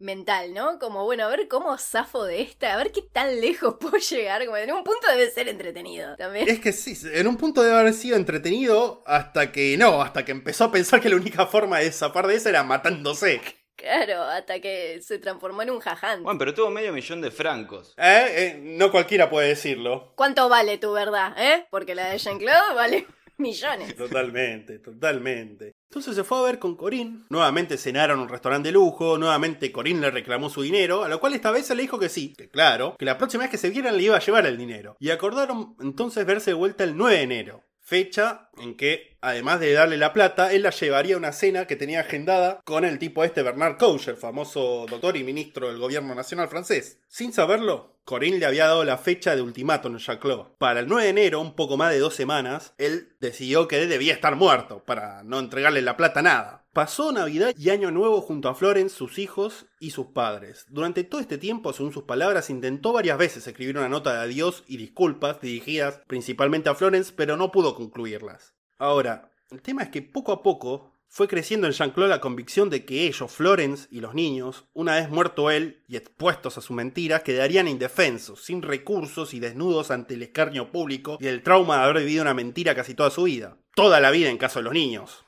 mental, 0.00 0.52
¿no? 0.52 0.80
Como, 0.80 1.04
bueno, 1.04 1.24
a 1.24 1.28
ver 1.28 1.46
cómo 1.46 1.78
zafo 1.78 2.24
de 2.24 2.42
esta, 2.42 2.74
a 2.74 2.76
ver 2.76 2.90
qué 2.90 3.02
tan 3.02 3.40
lejos 3.40 3.76
puedo 3.80 3.96
llegar. 3.96 4.44
Como 4.44 4.56
en 4.56 4.72
un 4.72 4.82
punto 4.82 5.06
debe 5.08 5.30
ser 5.30 5.46
entretenido 5.48 6.16
también. 6.16 6.48
Es 6.48 6.58
que 6.58 6.72
sí, 6.72 6.96
en 7.12 7.28
un 7.28 7.36
punto 7.36 7.62
debe 7.62 7.78
haber 7.78 7.94
sido 7.94 8.16
entretenido 8.16 9.04
hasta 9.06 9.52
que 9.52 9.76
no, 9.78 10.02
hasta 10.02 10.24
que 10.24 10.32
empezó 10.32 10.64
a 10.64 10.72
pensar 10.72 11.00
que 11.00 11.08
la 11.08 11.16
única 11.16 11.46
forma 11.46 11.78
de 11.78 11.92
zafar 11.92 12.26
de 12.26 12.34
esa 12.34 12.48
era 12.48 12.64
matándose. 12.64 13.40
Claro, 13.76 14.22
hasta 14.22 14.58
que 14.60 15.00
se 15.00 15.20
transformó 15.20 15.62
en 15.62 15.70
un 15.70 15.78
jaján. 15.78 16.24
Bueno, 16.24 16.38
pero 16.40 16.54
tuvo 16.54 16.70
medio 16.70 16.92
millón 16.92 17.20
de 17.20 17.30
francos. 17.30 17.94
¿Eh? 17.98 18.26
Eh, 18.36 18.58
No 18.60 18.90
cualquiera 18.90 19.30
puede 19.30 19.48
decirlo. 19.48 20.12
¿Cuánto 20.16 20.48
vale 20.48 20.76
tu 20.78 20.92
verdad, 20.92 21.34
eh? 21.38 21.66
Porque 21.70 21.94
la 21.94 22.10
de 22.10 22.18
Jean-Claude 22.18 22.74
vale 22.74 23.06
millones. 23.38 23.96
Totalmente, 23.96 24.78
totalmente. 24.78 25.72
Entonces 25.88 26.16
se 26.16 26.24
fue 26.24 26.38
a 26.38 26.42
ver 26.42 26.58
con 26.58 26.76
Corinne. 26.76 27.24
Nuevamente 27.30 27.78
cenaron 27.78 28.18
en 28.18 28.24
un 28.24 28.28
restaurante 28.28 28.68
de 28.68 28.72
lujo. 28.72 29.16
Nuevamente 29.18 29.70
Corinne 29.70 30.00
le 30.00 30.10
reclamó 30.10 30.50
su 30.50 30.62
dinero. 30.62 31.04
A 31.04 31.08
lo 31.08 31.20
cual 31.20 31.34
esta 31.34 31.50
vez 31.50 31.66
se 31.66 31.74
le 31.74 31.82
dijo 31.82 31.98
que 31.98 32.08
sí. 32.08 32.34
Que 32.36 32.48
claro, 32.48 32.96
que 32.98 33.04
la 33.04 33.18
próxima 33.18 33.44
vez 33.44 33.50
que 33.50 33.58
se 33.58 33.70
vieran 33.70 33.96
le 33.96 34.02
iba 34.02 34.16
a 34.16 34.20
llevar 34.20 34.46
el 34.46 34.58
dinero. 34.58 34.96
Y 34.98 35.10
acordaron 35.10 35.76
entonces 35.80 36.26
verse 36.26 36.50
de 36.50 36.54
vuelta 36.54 36.84
el 36.84 36.96
9 36.96 37.16
de 37.16 37.22
enero. 37.22 37.64
Fecha 37.80 38.48
en 38.56 38.76
que, 38.76 39.13
además 39.24 39.58
de 39.58 39.72
darle 39.72 39.96
la 39.96 40.12
plata, 40.12 40.52
él 40.52 40.62
la 40.62 40.70
llevaría 40.70 41.14
a 41.14 41.18
una 41.18 41.32
cena 41.32 41.66
que 41.66 41.76
tenía 41.76 42.00
agendada 42.00 42.60
con 42.64 42.84
el 42.84 42.98
tipo 42.98 43.24
este 43.24 43.42
Bernard 43.42 43.78
Koucher, 43.78 44.16
famoso 44.16 44.86
doctor 44.88 45.16
y 45.16 45.24
ministro 45.24 45.68
del 45.68 45.78
gobierno 45.78 46.14
nacional 46.14 46.48
francés. 46.48 47.00
Sin 47.08 47.32
saberlo, 47.32 47.94
Corinne 48.04 48.38
le 48.38 48.44
había 48.44 48.66
dado 48.66 48.84
la 48.84 48.98
fecha 48.98 49.34
de 49.34 49.40
ultimátum 49.40 49.96
a 49.96 49.98
Jean-Claude. 49.98 50.56
Para 50.58 50.80
el 50.80 50.88
9 50.88 51.04
de 51.04 51.10
enero, 51.10 51.40
un 51.40 51.56
poco 51.56 51.78
más 51.78 51.90
de 51.90 51.98
dos 51.98 52.14
semanas, 52.14 52.74
él 52.76 53.16
decidió 53.18 53.66
que 53.66 53.86
debía 53.86 54.12
estar 54.12 54.36
muerto 54.36 54.84
para 54.84 55.22
no 55.24 55.38
entregarle 55.38 55.80
la 55.80 55.96
plata 55.96 56.20
a 56.20 56.24
nada. 56.24 56.64
Pasó 56.74 57.12
Navidad 57.12 57.54
y 57.56 57.70
Año 57.70 57.90
Nuevo 57.90 58.20
junto 58.20 58.48
a 58.48 58.54
Florence, 58.54 58.94
sus 58.94 59.18
hijos 59.18 59.66
y 59.80 59.92
sus 59.92 60.08
padres. 60.08 60.66
Durante 60.68 61.04
todo 61.04 61.20
este 61.20 61.38
tiempo, 61.38 61.72
según 61.72 61.92
sus 61.92 62.02
palabras, 62.02 62.50
intentó 62.50 62.92
varias 62.92 63.16
veces 63.16 63.46
escribir 63.46 63.78
una 63.78 63.88
nota 63.88 64.12
de 64.12 64.24
adiós 64.24 64.64
y 64.66 64.76
disculpas 64.76 65.40
dirigidas 65.40 66.00
principalmente 66.06 66.68
a 66.68 66.74
Florence, 66.74 67.12
pero 67.16 67.36
no 67.36 67.52
pudo 67.52 67.74
concluirlas. 67.74 68.53
Ahora, 68.78 69.30
el 69.50 69.62
tema 69.62 69.82
es 69.82 69.88
que 69.90 70.02
poco 70.02 70.32
a 70.32 70.42
poco 70.42 70.94
fue 71.08 71.28
creciendo 71.28 71.68
en 71.68 71.72
Jean-Claude 71.72 72.10
la 72.10 72.20
convicción 72.20 72.70
de 72.70 72.84
que 72.84 73.06
ellos, 73.06 73.30
Florence 73.30 73.86
y 73.90 74.00
los 74.00 74.14
niños, 74.14 74.64
una 74.74 74.96
vez 74.96 75.08
muerto 75.10 75.50
él 75.50 75.84
y 75.86 75.96
expuestos 75.96 76.58
a 76.58 76.60
su 76.60 76.72
mentira, 76.72 77.22
quedarían 77.22 77.68
indefensos, 77.68 78.42
sin 78.42 78.62
recursos 78.62 79.32
y 79.32 79.38
desnudos 79.38 79.92
ante 79.92 80.14
el 80.14 80.24
escarnio 80.24 80.72
público 80.72 81.16
y 81.20 81.28
el 81.28 81.44
trauma 81.44 81.76
de 81.76 81.82
haber 81.84 81.98
vivido 81.98 82.22
una 82.22 82.34
mentira 82.34 82.74
casi 82.74 82.94
toda 82.94 83.10
su 83.10 83.22
vida. 83.22 83.56
Toda 83.76 84.00
la 84.00 84.10
vida 84.10 84.28
en 84.28 84.38
caso 84.38 84.58
de 84.58 84.64
los 84.64 84.72
niños. 84.72 85.23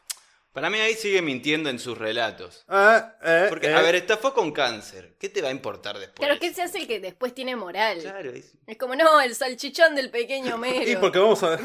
Para 0.57 0.70
mí 0.70 0.78
ahí 0.78 0.95
sigue 0.95 1.20
mintiendo 1.20 1.69
en 1.69 1.78
sus 1.78 1.99
relatos. 1.99 2.65
Ah, 2.66 3.12
eh, 3.23 3.45
Porque, 3.51 3.66
eh. 3.66 3.74
a 3.74 3.83
ver, 3.83 3.95
estafó 3.95 4.33
con 4.33 4.53
cáncer. 4.53 5.15
¿Qué 5.20 5.28
te 5.28 5.43
va 5.43 5.49
a 5.49 5.51
importar 5.51 5.99
después? 5.99 6.27
Claro, 6.27 6.41
¿qué 6.41 6.55
se 6.55 6.62
hace 6.62 6.78
el 6.78 6.87
que 6.87 6.99
después 6.99 7.35
tiene 7.35 7.55
moral? 7.57 7.99
Claro, 8.01 8.31
es- 8.33 8.55
Es 8.66 8.78
como, 8.78 8.95
no, 8.95 9.20
el 9.20 9.35
salchichón 9.35 9.95
del 9.95 10.09
pequeño 10.11 10.57
Mero. 10.59 10.91
Y 10.91 10.97
porque 10.97 11.19
vamos 11.19 11.43
a 11.43 11.59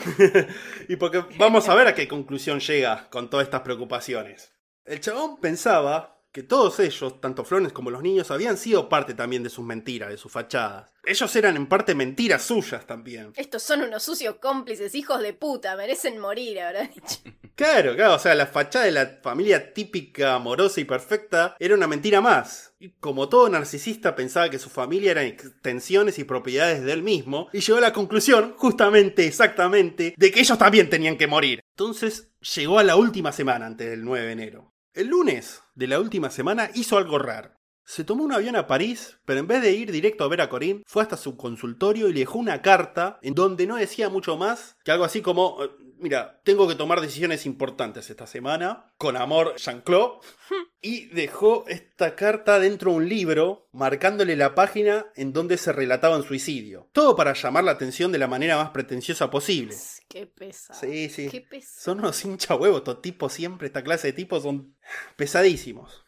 y 0.90 0.98
porque 0.98 1.24
vamos 1.38 1.70
a 1.70 1.76
ver 1.76 1.88
a 1.88 1.96
qué 1.96 2.10
conclusión 2.10 2.60
llega 2.60 3.10
con 3.10 3.30
todas 3.30 3.46
estas 3.46 3.62
preocupaciones. 3.62 4.52
El 4.84 5.00
chabón 5.00 5.40
pensaba 5.40 6.21
que 6.32 6.44
todos 6.44 6.80
ellos, 6.80 7.20
tanto 7.20 7.44
Florence 7.44 7.74
como 7.74 7.92
los 7.92 8.02
niños, 8.02 8.32
habían 8.32 8.58
sido 8.58 8.88
parte 8.88 9.14
también 9.14 9.44
de 9.44 9.50
sus 9.50 9.66
mentiras, 9.66 10.10
de 10.10 10.18
sus 10.18 10.32
fachadas. 10.32 10.92
Ellos 11.04 11.36
eran 11.36 11.58
en 11.58 11.68
parte 11.68 11.94
mentiras 11.94 12.44
suyas 12.44 12.88
también. 12.88 13.34
Estos 13.36 13.64
son 13.64 13.82
unos 13.82 14.04
sucios 14.04 14.36
cómplices, 14.36 14.96
hijos 14.96 15.22
de 15.22 15.34
puta, 15.34 15.76
merecen 15.76 16.20
morir, 16.20 16.60
habrá 16.62 16.84
dicho. 16.84 17.20
Claro, 17.54 17.96
claro, 17.96 18.16
o 18.16 18.20
sea, 18.20 18.34
la 18.34 18.48
fachada 18.48 18.86
de 18.86 18.92
la 18.92 19.20
familia 19.22 19.74
típica, 19.74 20.34
amorosa 20.34 20.82
y 20.82 20.86
perfecta 20.86 21.56
era 21.60 21.76
una 21.76 21.86
mentira 21.86 22.20
más. 22.20 22.74
Y 22.80 22.90
como 22.94 23.30
todo 23.30 23.50
narcisista 23.50 24.16
pensaba 24.16 24.50
que 24.50 24.58
su 24.58 24.70
familia 24.70 25.12
eran 25.12 25.28
extensiones 25.28 26.18
y 26.18 26.24
propiedades 26.24 26.82
de 26.82 26.92
él 26.92 27.04
mismo, 27.04 27.50
y 27.54 27.60
llegó 27.60 27.78
a 27.78 27.82
la 27.82 27.94
conclusión, 27.94 28.56
justamente, 28.58 29.28
exactamente, 29.28 30.16
de 30.18 30.32
que 30.32 30.40
ellos 30.40 30.58
también 30.58 30.90
tenían 30.90 31.18
que 31.18 31.28
morir. 31.28 31.60
Entonces 31.76 32.32
llegó 32.56 32.80
a 32.80 32.84
la 32.84 32.96
última 32.96 33.32
semana 33.32 33.68
antes 33.68 33.88
del 33.88 34.04
9 34.04 34.26
de 34.26 34.32
enero. 34.32 34.72
El 34.94 35.08
lunes 35.08 35.64
de 35.74 35.88
la 35.88 36.02
última 36.02 36.30
semana 36.30 36.70
hizo 36.74 36.98
algo 36.98 37.18
raro. 37.18 37.61
Se 37.92 38.06
tomó 38.06 38.24
un 38.24 38.32
avión 38.32 38.56
a 38.56 38.68
París, 38.68 39.18
pero 39.26 39.42
en 39.42 39.48
vez 39.48 39.62
de 39.62 39.74
ir 39.74 39.92
directo 39.92 40.24
a 40.24 40.30
ver 40.30 40.40
a 40.40 40.48
Corinne, 40.48 40.82
fue 40.88 41.04
hasta 41.04 41.18
su 41.18 41.36
consultorio 41.36 42.08
y 42.08 42.14
le 42.14 42.22
dejó 42.22 42.40
una 42.40 42.62
carta 42.62 43.20
en 43.22 43.34
donde 43.34 43.68
no 43.68 43.76
decía 43.76 44.08
mucho 44.08 44.38
más 44.38 44.78
que 44.86 44.92
algo 44.94 45.04
así 45.04 45.22
como, 45.22 45.62
eh, 45.62 45.70
mira, 46.00 46.40
tengo 46.46 46.70
que 46.70 46.76
tomar 46.76 47.02
decisiones 47.02 47.46
importantes 47.46 48.10
esta 48.10 48.28
semana, 48.28 48.94
con 48.98 49.18
amor 49.18 49.58
Jean-Claude, 49.58 50.20
y 50.82 51.08
dejó 51.08 51.66
esta 51.68 52.16
carta 52.16 52.60
dentro 52.60 52.92
de 52.92 52.98
un 52.98 53.10
libro, 53.10 53.68
marcándole 53.74 54.38
la 54.38 54.56
página 54.56 55.08
en 55.18 55.34
donde 55.34 55.58
se 55.58 55.74
relataba 55.74 56.16
un 56.16 56.24
suicidio. 56.24 56.88
Todo 56.94 57.18
para 57.18 57.34
llamar 57.34 57.66
la 57.66 57.72
atención 57.72 58.14
de 58.14 58.20
la 58.20 58.28
manera 58.30 58.56
más 58.56 58.70
pretenciosa 58.70 59.30
posible. 59.30 59.76
Qué 60.08 60.28
pesado. 60.28 60.80
Sí, 60.80 61.10
sí. 61.10 61.28
Qué 61.28 61.42
pesado. 61.42 61.82
Son 61.84 62.00
unos 62.00 62.24
hincha 62.24 62.56
huevos, 62.56 62.78
estos 62.78 63.02
tipos 63.02 63.34
siempre, 63.34 63.68
esta 63.68 63.84
clase 63.84 64.08
de 64.08 64.14
tipos 64.14 64.44
son 64.44 64.78
pesadísimos. 65.18 66.01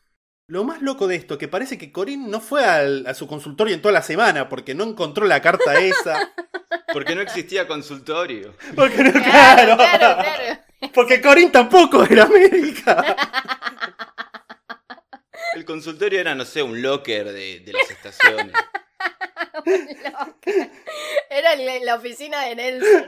Lo 0.47 0.63
más 0.65 0.81
loco 0.81 1.07
de 1.07 1.15
esto, 1.15 1.37
que 1.37 1.47
parece 1.47 1.77
que 1.77 1.91
Corinne 1.91 2.27
no 2.27 2.41
fue 2.41 2.65
al- 2.65 3.07
a 3.07 3.13
su 3.13 3.27
consultorio 3.27 3.73
en 3.73 3.81
toda 3.81 3.93
la 3.93 4.01
semana 4.01 4.49
porque 4.49 4.75
no 4.75 4.83
encontró 4.83 5.25
la 5.25 5.41
carta 5.41 5.79
esa. 5.79 6.33
Porque 6.91 7.15
no 7.15 7.21
existía 7.21 7.67
consultorio. 7.67 8.55
Porque 8.75 9.03
no, 9.03 9.11
Claro, 9.13 9.77
claro, 9.77 9.79
claro, 9.97 10.21
claro. 10.21 10.59
Porque 10.93 11.21
Corinne 11.21 11.49
tampoco 11.51 12.03
era 12.03 12.25
médica. 12.27 13.15
El 15.55 15.65
consultorio 15.65 16.19
era, 16.19 16.35
no 16.35 16.45
sé, 16.45 16.61
un 16.61 16.81
locker 16.81 17.31
de, 17.31 17.61
de 17.61 17.73
las 17.73 17.89
estaciones. 17.89 18.53
Era 21.29 21.55
la, 21.55 21.79
la 21.79 21.95
oficina 21.95 22.41
de 22.45 22.55
Nelson. 22.55 23.05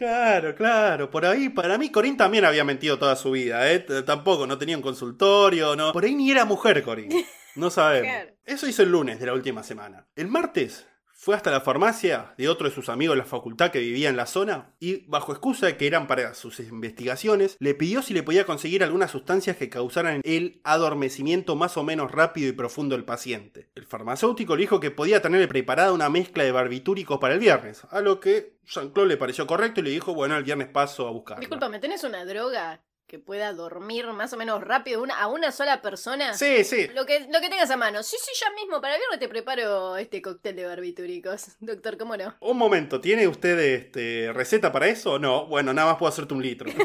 Claro, 0.00 0.54
claro. 0.54 1.10
Por 1.10 1.26
ahí, 1.26 1.50
para 1.50 1.76
mí, 1.76 1.90
Corinne 1.90 2.16
también 2.16 2.46
había 2.46 2.64
mentido 2.64 2.98
toda 2.98 3.14
su 3.16 3.32
vida, 3.32 3.70
¿eh? 3.70 3.80
Tampoco, 4.06 4.46
no 4.46 4.56
tenía 4.56 4.74
un 4.74 4.82
consultorio, 4.82 5.76
no. 5.76 5.92
Por 5.92 6.04
ahí 6.04 6.14
ni 6.14 6.30
era 6.30 6.46
mujer, 6.46 6.82
Corinne. 6.82 7.26
No 7.54 7.68
sabemos. 7.68 8.10
Claro. 8.10 8.30
Eso 8.46 8.66
hizo 8.66 8.82
el 8.82 8.90
lunes 8.90 9.20
de 9.20 9.26
la 9.26 9.34
última 9.34 9.62
semana. 9.62 10.08
El 10.16 10.28
martes 10.28 10.86
fue 11.20 11.36
hasta 11.36 11.50
la 11.50 11.60
farmacia 11.60 12.32
de 12.38 12.48
otro 12.48 12.66
de 12.66 12.74
sus 12.74 12.88
amigos 12.88 13.14
de 13.14 13.18
la 13.18 13.26
facultad 13.26 13.70
que 13.70 13.78
vivía 13.78 14.08
en 14.08 14.16
la 14.16 14.24
zona 14.24 14.74
y, 14.80 15.04
bajo 15.06 15.32
excusa 15.32 15.66
de 15.66 15.76
que 15.76 15.86
eran 15.86 16.06
para 16.06 16.32
sus 16.32 16.58
investigaciones, 16.60 17.58
le 17.60 17.74
pidió 17.74 18.00
si 18.00 18.14
le 18.14 18.22
podía 18.22 18.46
conseguir 18.46 18.82
algunas 18.82 19.10
sustancias 19.10 19.58
que 19.58 19.68
causaran 19.68 20.22
el 20.24 20.62
adormecimiento 20.64 21.56
más 21.56 21.76
o 21.76 21.84
menos 21.84 22.10
rápido 22.10 22.48
y 22.48 22.52
profundo 22.52 22.96
del 22.96 23.04
paciente. 23.04 23.68
El 23.74 23.84
farmacéutico 23.84 24.56
le 24.56 24.62
dijo 24.62 24.80
que 24.80 24.90
podía 24.90 25.20
tenerle 25.20 25.46
preparada 25.46 25.92
una 25.92 26.08
mezcla 26.08 26.42
de 26.42 26.52
barbitúricos 26.52 27.18
para 27.18 27.34
el 27.34 27.40
viernes, 27.40 27.82
a 27.90 28.00
lo 28.00 28.18
que 28.18 28.54
Jean-Claude 28.64 29.10
le 29.10 29.16
pareció 29.18 29.46
correcto 29.46 29.80
y 29.80 29.82
le 29.82 29.90
dijo, 29.90 30.14
bueno, 30.14 30.38
el 30.38 30.44
viernes 30.44 30.68
paso 30.68 31.06
a 31.06 31.10
buscarla. 31.10 31.40
Disculpame, 31.40 31.80
¿tenés 31.80 32.02
una 32.02 32.24
droga 32.24 32.80
que 33.10 33.18
pueda 33.18 33.52
dormir 33.52 34.06
más 34.06 34.32
o 34.32 34.36
menos 34.36 34.62
rápido 34.62 35.02
una, 35.02 35.20
a 35.20 35.26
una 35.26 35.50
sola 35.50 35.82
persona? 35.82 36.32
Sí, 36.34 36.62
sí. 36.62 36.86
Lo 36.94 37.04
que, 37.06 37.26
lo 37.28 37.40
que 37.40 37.48
tengas 37.48 37.68
a 37.72 37.76
mano. 37.76 38.04
Sí, 38.04 38.16
sí, 38.22 38.30
ya 38.40 38.52
mismo. 38.52 38.80
Para 38.80 38.96
viernes 38.96 39.18
te 39.18 39.28
preparo 39.28 39.96
este 39.96 40.22
cóctel 40.22 40.54
de 40.54 40.64
barbitúricos. 40.64 41.56
Doctor, 41.60 41.98
¿cómo 41.98 42.16
no? 42.16 42.36
Un 42.38 42.56
momento, 42.56 43.00
¿tiene 43.00 43.26
usted 43.26 43.58
este, 43.58 44.32
receta 44.32 44.70
para 44.70 44.86
eso? 44.86 45.18
No, 45.18 45.46
bueno, 45.46 45.74
nada 45.74 45.90
más 45.90 45.98
puedo 45.98 46.12
hacerte 46.12 46.34
un 46.34 46.42
litro. 46.42 46.70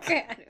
Claro. 0.00 0.42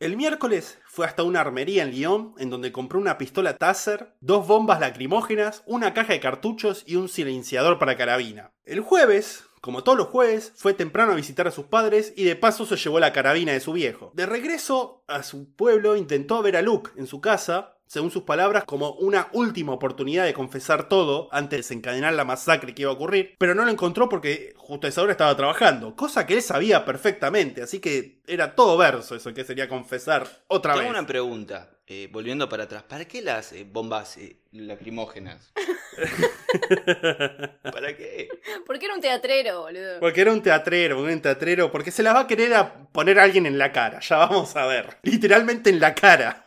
El 0.00 0.16
miércoles 0.16 0.78
fue 0.84 1.06
hasta 1.06 1.22
una 1.22 1.40
armería 1.40 1.82
en 1.82 1.90
Lyon, 1.90 2.34
en 2.38 2.50
donde 2.50 2.70
compró 2.70 3.00
una 3.00 3.18
pistola 3.18 3.56
Taser, 3.56 4.14
dos 4.20 4.46
bombas 4.46 4.78
lacrimógenas, 4.78 5.62
una 5.66 5.94
caja 5.94 6.12
de 6.12 6.20
cartuchos 6.20 6.84
y 6.86 6.96
un 6.96 7.08
silenciador 7.08 7.78
para 7.78 7.96
carabina. 7.96 8.52
El 8.64 8.80
jueves, 8.80 9.47
como 9.60 9.82
todos 9.84 9.98
los 9.98 10.08
jueves, 10.08 10.52
fue 10.56 10.74
temprano 10.74 11.12
a 11.12 11.16
visitar 11.16 11.46
a 11.48 11.52
sus 11.52 11.66
padres 11.66 12.12
y 12.16 12.24
de 12.24 12.36
paso 12.36 12.66
se 12.66 12.76
llevó 12.76 13.00
la 13.00 13.12
carabina 13.12 13.52
de 13.52 13.60
su 13.60 13.72
viejo. 13.72 14.10
De 14.14 14.26
regreso 14.26 15.02
a 15.06 15.22
su 15.22 15.52
pueblo 15.54 15.96
intentó 15.96 16.42
ver 16.42 16.56
a 16.56 16.62
Luke 16.62 16.90
en 16.96 17.06
su 17.06 17.20
casa, 17.20 17.74
según 17.86 18.10
sus 18.10 18.24
palabras, 18.24 18.64
como 18.64 18.92
una 18.92 19.28
última 19.32 19.72
oportunidad 19.72 20.24
de 20.26 20.34
confesar 20.34 20.90
todo 20.90 21.28
antes 21.32 21.50
de 21.52 21.56
desencadenar 21.58 22.12
la 22.12 22.24
masacre 22.26 22.74
que 22.74 22.82
iba 22.82 22.90
a 22.90 22.94
ocurrir, 22.94 23.34
pero 23.38 23.54
no 23.54 23.64
lo 23.64 23.70
encontró 23.70 24.10
porque 24.10 24.52
justo 24.58 24.86
a 24.86 24.90
esa 24.90 25.00
hora 25.02 25.12
estaba 25.12 25.34
trabajando, 25.36 25.96
cosa 25.96 26.26
que 26.26 26.34
él 26.34 26.42
sabía 26.42 26.84
perfectamente, 26.84 27.62
así 27.62 27.80
que 27.80 28.20
era 28.26 28.54
todo 28.54 28.76
verso 28.76 29.14
eso 29.16 29.32
que 29.32 29.44
sería 29.44 29.68
confesar 29.70 30.28
otra 30.48 30.74
Tengo 30.74 30.88
vez. 30.90 30.98
una 30.98 31.06
pregunta, 31.06 31.70
eh, 31.90 32.06
volviendo 32.12 32.48
para 32.50 32.64
atrás. 32.64 32.82
¿Para 32.82 33.06
qué 33.06 33.22
las 33.22 33.52
eh, 33.52 33.66
bombas 33.66 34.18
eh, 34.18 34.36
lacrimógenas? 34.52 35.52
¿Para 37.62 37.96
qué? 37.96 38.28
¿Por 38.66 38.78
qué 38.78 38.84
era 38.84 38.94
un 38.94 39.00
teatrero, 39.00 39.62
boludo? 39.62 39.98
Porque 39.98 40.20
era 40.20 40.32
un 40.32 40.42
teatrero, 40.42 41.02
un 41.02 41.22
teatrero, 41.22 41.72
porque 41.72 41.90
se 41.90 42.02
las 42.02 42.14
va 42.14 42.20
a 42.20 42.26
querer 42.26 42.52
a 42.52 42.88
poner 42.92 43.18
a 43.18 43.22
alguien 43.22 43.46
en 43.46 43.56
la 43.56 43.72
cara, 43.72 44.00
ya 44.00 44.18
vamos 44.18 44.54
a 44.54 44.66
ver. 44.66 44.98
Literalmente 45.02 45.70
en 45.70 45.80
la 45.80 45.94
cara. 45.94 46.44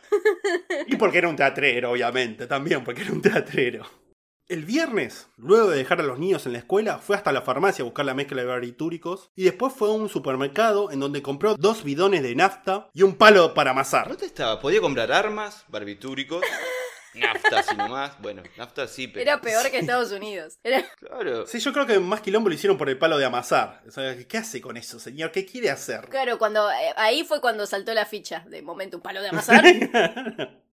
Y 0.86 0.94
porque 0.96 1.18
era 1.18 1.28
un 1.28 1.36
teatrero, 1.36 1.90
obviamente, 1.90 2.46
también, 2.46 2.84
porque 2.84 3.02
era 3.02 3.12
un 3.12 3.22
teatrero. 3.22 4.01
El 4.48 4.64
viernes, 4.64 5.28
luego 5.36 5.70
de 5.70 5.78
dejar 5.78 6.00
a 6.00 6.02
los 6.02 6.18
niños 6.18 6.44
en 6.46 6.52
la 6.52 6.58
escuela, 6.58 6.98
fue 6.98 7.16
hasta 7.16 7.32
la 7.32 7.42
farmacia 7.42 7.82
a 7.82 7.86
buscar 7.86 8.04
la 8.04 8.12
mezcla 8.12 8.42
de 8.42 8.48
barbitúricos 8.48 9.30
y 9.34 9.44
después 9.44 9.72
fue 9.72 9.88
a 9.88 9.92
un 9.92 10.08
supermercado 10.08 10.90
en 10.90 11.00
donde 11.00 11.22
compró 11.22 11.54
dos 11.54 11.84
bidones 11.84 12.22
de 12.22 12.34
nafta 12.34 12.90
y 12.92 13.02
un 13.02 13.14
palo 13.14 13.54
para 13.54 13.70
amasar. 13.70 14.08
¿Dónde 14.08 14.26
estaba? 14.26 14.60
¿Podía 14.60 14.80
comprar 14.80 15.10
armas, 15.12 15.64
barbitúricos, 15.68 16.42
nafta, 17.14 17.62
si 17.62 17.76
nomás? 17.76 18.20
Bueno, 18.20 18.42
nafta 18.58 18.88
sí, 18.88 19.08
pero... 19.08 19.22
Era 19.22 19.40
peor 19.40 19.70
que 19.70 19.78
Estados 19.78 20.12
Unidos. 20.12 20.58
Era... 20.62 20.84
Claro. 20.98 21.46
Sí, 21.46 21.58
yo 21.60 21.72
creo 21.72 21.86
que 21.86 21.98
más 21.98 22.20
quilombo 22.20 22.48
lo 22.48 22.54
hicieron 22.54 22.76
por 22.76 22.90
el 22.90 22.98
palo 22.98 23.16
de 23.16 23.24
amasar. 23.24 23.82
O 23.86 23.90
sea, 23.90 24.18
¿qué 24.26 24.38
hace 24.38 24.60
con 24.60 24.76
eso, 24.76 24.98
señor? 24.98 25.30
¿Qué 25.30 25.46
quiere 25.46 25.70
hacer? 25.70 26.08
Claro, 26.10 26.36
cuando 26.36 26.70
eh, 26.70 26.92
ahí 26.96 27.24
fue 27.24 27.40
cuando 27.40 27.64
saltó 27.64 27.94
la 27.94 28.06
ficha. 28.06 28.44
De 28.48 28.60
momento, 28.60 28.98
un 28.98 29.02
palo 29.02 29.22
de 29.22 29.28
amasar. 29.28 29.64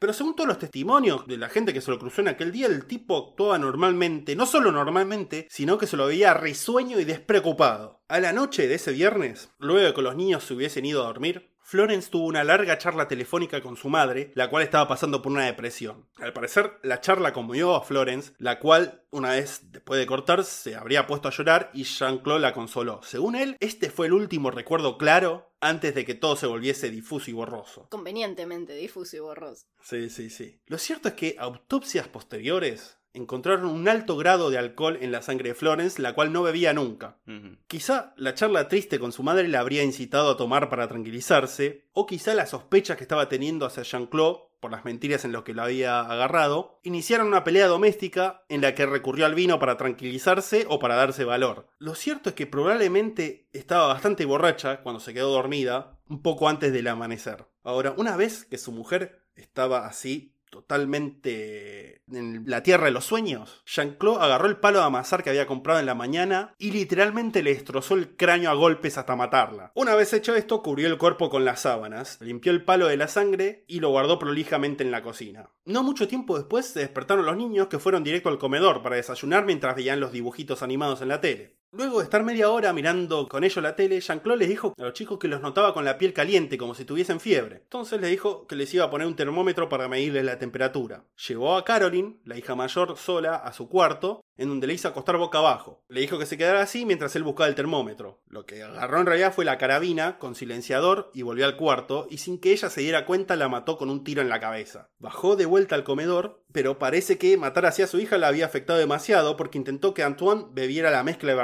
Pero 0.00 0.14
según 0.14 0.34
todos 0.34 0.48
los 0.48 0.58
testimonios 0.58 1.26
de 1.26 1.36
la 1.36 1.50
gente 1.50 1.74
que 1.74 1.82
se 1.82 1.90
lo 1.90 1.98
cruzó 1.98 2.22
en 2.22 2.28
aquel 2.28 2.52
día, 2.52 2.66
el 2.66 2.86
tipo 2.86 3.18
actuaba 3.18 3.58
normalmente, 3.58 4.34
no 4.34 4.46
solo 4.46 4.72
normalmente, 4.72 5.46
sino 5.50 5.76
que 5.76 5.86
se 5.86 5.98
lo 5.98 6.06
veía 6.06 6.32
risueño 6.32 6.98
y 6.98 7.04
despreocupado. 7.04 8.00
A 8.08 8.18
la 8.18 8.32
noche 8.32 8.66
de 8.66 8.76
ese 8.76 8.92
viernes, 8.92 9.50
luego 9.58 9.86
de 9.86 9.92
que 9.92 10.00
los 10.00 10.16
niños 10.16 10.42
se 10.42 10.54
hubiesen 10.54 10.86
ido 10.86 11.02
a 11.02 11.06
dormir, 11.08 11.49
Florence 11.70 12.10
tuvo 12.10 12.26
una 12.26 12.42
larga 12.42 12.78
charla 12.78 13.06
telefónica 13.06 13.62
con 13.62 13.76
su 13.76 13.88
madre, 13.88 14.32
la 14.34 14.50
cual 14.50 14.64
estaba 14.64 14.88
pasando 14.88 15.22
por 15.22 15.30
una 15.30 15.44
depresión. 15.44 16.08
Al 16.16 16.32
parecer, 16.32 16.80
la 16.82 17.00
charla 17.00 17.32
conmovió 17.32 17.76
a 17.76 17.82
Florence, 17.84 18.32
la 18.38 18.58
cual, 18.58 19.04
una 19.12 19.30
vez 19.30 19.70
después 19.70 20.00
de 20.00 20.06
cortar, 20.06 20.42
se 20.42 20.74
habría 20.74 21.06
puesto 21.06 21.28
a 21.28 21.30
llorar 21.30 21.70
y 21.72 21.84
Jean-Claude 21.84 22.40
la 22.40 22.54
consoló. 22.54 23.00
Según 23.04 23.36
él, 23.36 23.56
este 23.60 23.88
fue 23.88 24.08
el 24.08 24.14
último 24.14 24.50
recuerdo 24.50 24.98
claro 24.98 25.54
antes 25.60 25.94
de 25.94 26.04
que 26.04 26.16
todo 26.16 26.34
se 26.34 26.48
volviese 26.48 26.90
difuso 26.90 27.30
y 27.30 27.34
borroso. 27.34 27.86
Convenientemente 27.88 28.74
difuso 28.74 29.16
y 29.16 29.20
borroso. 29.20 29.66
Sí, 29.80 30.10
sí, 30.10 30.28
sí. 30.28 30.60
Lo 30.66 30.76
cierto 30.76 31.06
es 31.06 31.14
que 31.14 31.36
autopsias 31.38 32.08
posteriores 32.08 32.98
encontraron 33.12 33.66
un 33.66 33.88
alto 33.88 34.16
grado 34.16 34.50
de 34.50 34.58
alcohol 34.58 34.98
en 35.00 35.12
la 35.12 35.22
sangre 35.22 35.50
de 35.50 35.54
Florence, 35.54 36.00
la 36.00 36.14
cual 36.14 36.32
no 36.32 36.42
bebía 36.42 36.72
nunca. 36.72 37.18
Quizá 37.66 38.14
la 38.16 38.34
charla 38.34 38.68
triste 38.68 38.98
con 38.98 39.12
su 39.12 39.22
madre 39.22 39.48
la 39.48 39.60
habría 39.60 39.82
incitado 39.82 40.30
a 40.30 40.36
tomar 40.36 40.68
para 40.68 40.88
tranquilizarse, 40.88 41.88
o 41.92 42.06
quizá 42.06 42.34
las 42.34 42.50
sospechas 42.50 42.96
que 42.96 43.04
estaba 43.04 43.28
teniendo 43.28 43.66
hacia 43.66 43.82
Jean-Claude, 43.82 44.50
por 44.60 44.70
las 44.70 44.84
mentiras 44.84 45.24
en 45.24 45.32
las 45.32 45.42
que 45.42 45.54
lo 45.54 45.62
había 45.62 46.00
agarrado, 46.00 46.80
iniciaron 46.82 47.28
una 47.28 47.44
pelea 47.44 47.66
doméstica 47.66 48.44
en 48.48 48.60
la 48.60 48.74
que 48.74 48.84
recurrió 48.84 49.24
al 49.24 49.34
vino 49.34 49.58
para 49.58 49.78
tranquilizarse 49.78 50.66
o 50.68 50.78
para 50.78 50.96
darse 50.96 51.24
valor. 51.24 51.66
Lo 51.78 51.94
cierto 51.94 52.28
es 52.28 52.34
que 52.34 52.46
probablemente 52.46 53.48
estaba 53.52 53.86
bastante 53.86 54.26
borracha 54.26 54.82
cuando 54.82 55.00
se 55.00 55.14
quedó 55.14 55.30
dormida, 55.30 55.98
un 56.08 56.20
poco 56.20 56.48
antes 56.48 56.72
del 56.74 56.88
amanecer. 56.88 57.46
Ahora, 57.62 57.94
una 57.96 58.16
vez 58.16 58.44
que 58.44 58.58
su 58.58 58.70
mujer 58.70 59.24
estaba 59.34 59.86
así 59.86 60.34
totalmente 60.50 62.02
en 62.10 62.44
la 62.46 62.62
tierra 62.62 62.86
de 62.86 62.90
los 62.90 63.04
sueños, 63.04 63.62
Jean-Claude 63.66 64.22
agarró 64.22 64.48
el 64.48 64.58
palo 64.58 64.80
de 64.80 64.84
amasar 64.84 65.22
que 65.22 65.30
había 65.30 65.46
comprado 65.46 65.80
en 65.80 65.86
la 65.86 65.94
mañana 65.94 66.54
y 66.58 66.72
literalmente 66.72 67.42
le 67.42 67.54
destrozó 67.54 67.94
el 67.94 68.16
cráneo 68.16 68.50
a 68.50 68.54
golpes 68.54 68.98
hasta 68.98 69.16
matarla. 69.16 69.72
Una 69.74 69.94
vez 69.94 70.12
hecho 70.12 70.34
esto, 70.34 70.62
cubrió 70.62 70.88
el 70.88 70.98
cuerpo 70.98 71.30
con 71.30 71.44
las 71.44 71.60
sábanas, 71.60 72.18
limpió 72.20 72.52
el 72.52 72.64
palo 72.64 72.86
de 72.88 72.96
la 72.96 73.08
sangre 73.08 73.64
y 73.68 73.80
lo 73.80 73.90
guardó 73.90 74.18
prolijamente 74.18 74.84
en 74.84 74.90
la 74.90 75.02
cocina. 75.02 75.50
No 75.64 75.82
mucho 75.82 76.08
tiempo 76.08 76.36
después 76.36 76.66
se 76.66 76.80
despertaron 76.80 77.26
los 77.26 77.36
niños 77.36 77.68
que 77.68 77.78
fueron 77.78 78.04
directo 78.04 78.28
al 78.28 78.38
comedor 78.38 78.82
para 78.82 78.96
desayunar 78.96 79.44
mientras 79.44 79.76
veían 79.76 80.00
los 80.00 80.12
dibujitos 80.12 80.62
animados 80.62 81.00
en 81.02 81.08
la 81.08 81.20
tele. 81.20 81.59
Luego 81.72 81.98
de 81.98 82.04
estar 82.04 82.24
media 82.24 82.50
hora 82.50 82.72
mirando 82.72 83.28
con 83.28 83.44
ellos 83.44 83.62
la 83.62 83.76
tele, 83.76 84.00
Jean-Claude 84.00 84.40
les 84.40 84.48
dijo 84.48 84.74
a 84.76 84.82
los 84.82 84.92
chicos 84.92 85.20
que 85.20 85.28
los 85.28 85.40
notaba 85.40 85.72
con 85.72 85.84
la 85.84 85.98
piel 85.98 86.12
caliente, 86.12 86.58
como 86.58 86.74
si 86.74 86.84
tuviesen 86.84 87.20
fiebre. 87.20 87.58
Entonces 87.62 88.00
les 88.00 88.10
dijo 88.10 88.48
que 88.48 88.56
les 88.56 88.74
iba 88.74 88.86
a 88.86 88.90
poner 88.90 89.06
un 89.06 89.14
termómetro 89.14 89.68
para 89.68 89.86
medirles 89.88 90.24
la 90.24 90.38
temperatura. 90.38 91.04
Llevó 91.28 91.56
a 91.56 91.64
Caroline, 91.64 92.18
la 92.24 92.36
hija 92.36 92.56
mayor, 92.56 92.96
sola 92.96 93.36
a 93.36 93.52
su 93.52 93.68
cuarto, 93.68 94.20
en 94.36 94.48
donde 94.48 94.66
le 94.66 94.72
hizo 94.72 94.88
acostar 94.88 95.16
boca 95.18 95.38
abajo. 95.38 95.84
Le 95.88 96.00
dijo 96.00 96.18
que 96.18 96.26
se 96.26 96.38
quedara 96.38 96.62
así 96.62 96.86
mientras 96.86 97.14
él 97.14 97.22
buscaba 97.22 97.46
el 97.46 97.54
termómetro. 97.54 98.22
Lo 98.26 98.46
que 98.46 98.62
agarró 98.62 98.98
en 98.98 99.06
realidad 99.06 99.34
fue 99.34 99.44
la 99.44 99.58
carabina 99.58 100.18
con 100.18 100.34
silenciador 100.34 101.10
y 101.12 101.22
volvió 101.22 101.44
al 101.44 101.56
cuarto, 101.56 102.06
y 102.10 102.18
sin 102.18 102.40
que 102.40 102.52
ella 102.52 102.70
se 102.70 102.80
diera 102.80 103.04
cuenta 103.04 103.36
la 103.36 103.48
mató 103.48 103.76
con 103.76 103.90
un 103.90 104.02
tiro 104.02 104.22
en 104.22 104.30
la 104.30 104.40
cabeza. 104.40 104.88
Bajó 104.98 105.36
de 105.36 105.46
vuelta 105.46 105.74
al 105.74 105.84
comedor, 105.84 106.42
pero 106.52 106.78
parece 106.78 107.18
que 107.18 107.36
matar 107.36 107.66
así 107.66 107.82
a 107.82 107.86
su 107.86 108.00
hija 108.00 108.18
la 108.18 108.28
había 108.28 108.46
afectado 108.46 108.78
demasiado 108.78 109.36
porque 109.36 109.58
intentó 109.58 109.94
que 109.94 110.02
Antoine 110.02 110.46
bebiera 110.50 110.90
la 110.90 111.04
mezcla 111.04 111.28
de 111.30 111.36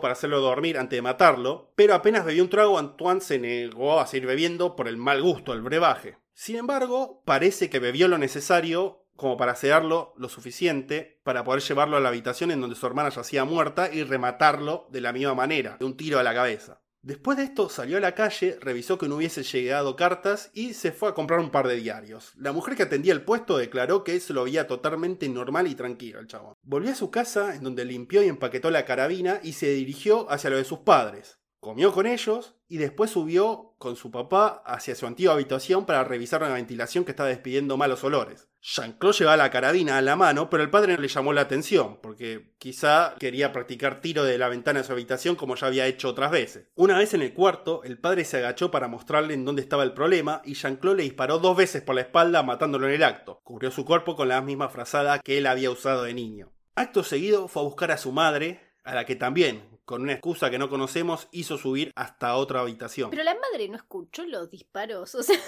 para 0.00 0.12
hacerlo 0.12 0.40
dormir 0.40 0.78
antes 0.78 0.96
de 0.96 1.02
matarlo, 1.02 1.72
pero 1.74 1.94
apenas 1.94 2.24
bebió 2.24 2.42
un 2.42 2.50
trago 2.50 2.78
Antoine 2.78 3.20
se 3.20 3.38
negó 3.38 4.00
a 4.00 4.06
seguir 4.06 4.26
bebiendo 4.26 4.76
por 4.76 4.88
el 4.88 4.96
mal 4.96 5.22
gusto, 5.22 5.52
el 5.52 5.62
brebaje. 5.62 6.18
Sin 6.32 6.56
embargo, 6.56 7.22
parece 7.24 7.70
que 7.70 7.78
bebió 7.78 8.08
lo 8.08 8.18
necesario 8.18 9.06
como 9.16 9.36
para 9.36 9.54
sedarlo 9.54 10.12
lo 10.16 10.28
suficiente 10.28 11.20
para 11.24 11.42
poder 11.42 11.62
llevarlo 11.62 11.96
a 11.96 12.00
la 12.00 12.10
habitación 12.10 12.50
en 12.50 12.60
donde 12.60 12.76
su 12.76 12.86
hermana 12.86 13.08
yacía 13.08 13.44
muerta 13.44 13.90
y 13.92 14.04
rematarlo 14.04 14.86
de 14.90 15.00
la 15.00 15.12
misma 15.12 15.34
manera, 15.34 15.76
de 15.78 15.86
un 15.86 15.96
tiro 15.96 16.18
a 16.18 16.22
la 16.22 16.34
cabeza. 16.34 16.82
Después 17.06 17.38
de 17.38 17.44
esto 17.44 17.68
salió 17.68 17.98
a 17.98 18.00
la 18.00 18.16
calle, 18.16 18.58
revisó 18.60 18.98
que 18.98 19.06
no 19.06 19.14
hubiese 19.14 19.44
llegado 19.44 19.94
cartas 19.94 20.50
y 20.54 20.74
se 20.74 20.90
fue 20.90 21.08
a 21.08 21.14
comprar 21.14 21.38
un 21.38 21.52
par 21.52 21.68
de 21.68 21.76
diarios. 21.76 22.32
La 22.36 22.50
mujer 22.50 22.74
que 22.74 22.82
atendía 22.82 23.12
el 23.12 23.22
puesto 23.22 23.58
declaró 23.58 24.02
que 24.02 24.18
se 24.18 24.32
lo 24.32 24.42
veía 24.42 24.66
totalmente 24.66 25.28
normal 25.28 25.68
y 25.68 25.76
tranquilo 25.76 26.18
el 26.18 26.26
chabón. 26.26 26.54
Volvió 26.64 26.90
a 26.90 26.96
su 26.96 27.12
casa, 27.12 27.54
en 27.54 27.62
donde 27.62 27.84
limpió 27.84 28.24
y 28.24 28.26
empaquetó 28.26 28.72
la 28.72 28.84
carabina 28.84 29.38
y 29.40 29.52
se 29.52 29.72
dirigió 29.72 30.28
hacia 30.32 30.50
lo 30.50 30.56
de 30.56 30.64
sus 30.64 30.80
padres. 30.80 31.38
Comió 31.66 31.92
con 31.92 32.06
ellos 32.06 32.54
y 32.68 32.76
después 32.76 33.10
subió 33.10 33.74
con 33.78 33.96
su 33.96 34.12
papá 34.12 34.62
hacia 34.64 34.94
su 34.94 35.04
antigua 35.04 35.32
habitación 35.32 35.84
para 35.84 36.04
revisar 36.04 36.40
una 36.44 36.54
ventilación 36.54 37.04
que 37.04 37.10
estaba 37.10 37.28
despidiendo 37.28 37.76
malos 37.76 38.04
olores. 38.04 38.46
Jean-Claude 38.62 39.18
llevaba 39.18 39.36
la 39.36 39.50
carabina 39.50 39.98
a 39.98 40.00
la 40.00 40.14
mano, 40.14 40.48
pero 40.48 40.62
el 40.62 40.70
padre 40.70 40.94
no 40.94 41.02
le 41.02 41.08
llamó 41.08 41.32
la 41.32 41.40
atención, 41.40 41.98
porque 42.00 42.54
quizá 42.58 43.16
quería 43.18 43.50
practicar 43.50 44.00
tiro 44.00 44.22
de 44.22 44.38
la 44.38 44.48
ventana 44.48 44.78
de 44.78 44.86
su 44.86 44.92
habitación 44.92 45.34
como 45.34 45.56
ya 45.56 45.66
había 45.66 45.88
hecho 45.88 46.08
otras 46.08 46.30
veces. 46.30 46.68
Una 46.76 46.98
vez 46.98 47.14
en 47.14 47.22
el 47.22 47.34
cuarto, 47.34 47.82
el 47.82 47.98
padre 47.98 48.24
se 48.24 48.36
agachó 48.36 48.70
para 48.70 48.86
mostrarle 48.86 49.34
en 49.34 49.44
dónde 49.44 49.62
estaba 49.62 49.82
el 49.82 49.92
problema 49.92 50.42
y 50.44 50.54
Jean-Claude 50.54 50.98
le 50.98 51.02
disparó 51.02 51.40
dos 51.40 51.56
veces 51.56 51.82
por 51.82 51.96
la 51.96 52.02
espalda 52.02 52.44
matándolo 52.44 52.86
en 52.86 52.94
el 52.94 53.02
acto. 53.02 53.40
Cubrió 53.42 53.72
su 53.72 53.84
cuerpo 53.84 54.14
con 54.14 54.28
la 54.28 54.40
misma 54.40 54.68
frazada 54.68 55.18
que 55.18 55.38
él 55.38 55.46
había 55.46 55.72
usado 55.72 56.04
de 56.04 56.14
niño. 56.14 56.52
Acto 56.76 57.02
seguido 57.02 57.48
fue 57.48 57.62
a 57.62 57.64
buscar 57.64 57.90
a 57.90 57.98
su 57.98 58.12
madre, 58.12 58.60
a 58.84 58.94
la 58.94 59.04
que 59.04 59.16
también, 59.16 59.75
con 59.86 60.02
una 60.02 60.12
excusa 60.12 60.50
que 60.50 60.58
no 60.58 60.68
conocemos, 60.68 61.28
hizo 61.30 61.56
subir 61.56 61.92
hasta 61.94 62.34
otra 62.36 62.60
habitación. 62.60 63.08
Pero 63.08 63.22
la 63.22 63.36
madre 63.36 63.68
no 63.68 63.76
escuchó 63.76 64.26
los 64.26 64.50
disparos, 64.50 65.14
o 65.14 65.22
sea... 65.22 65.38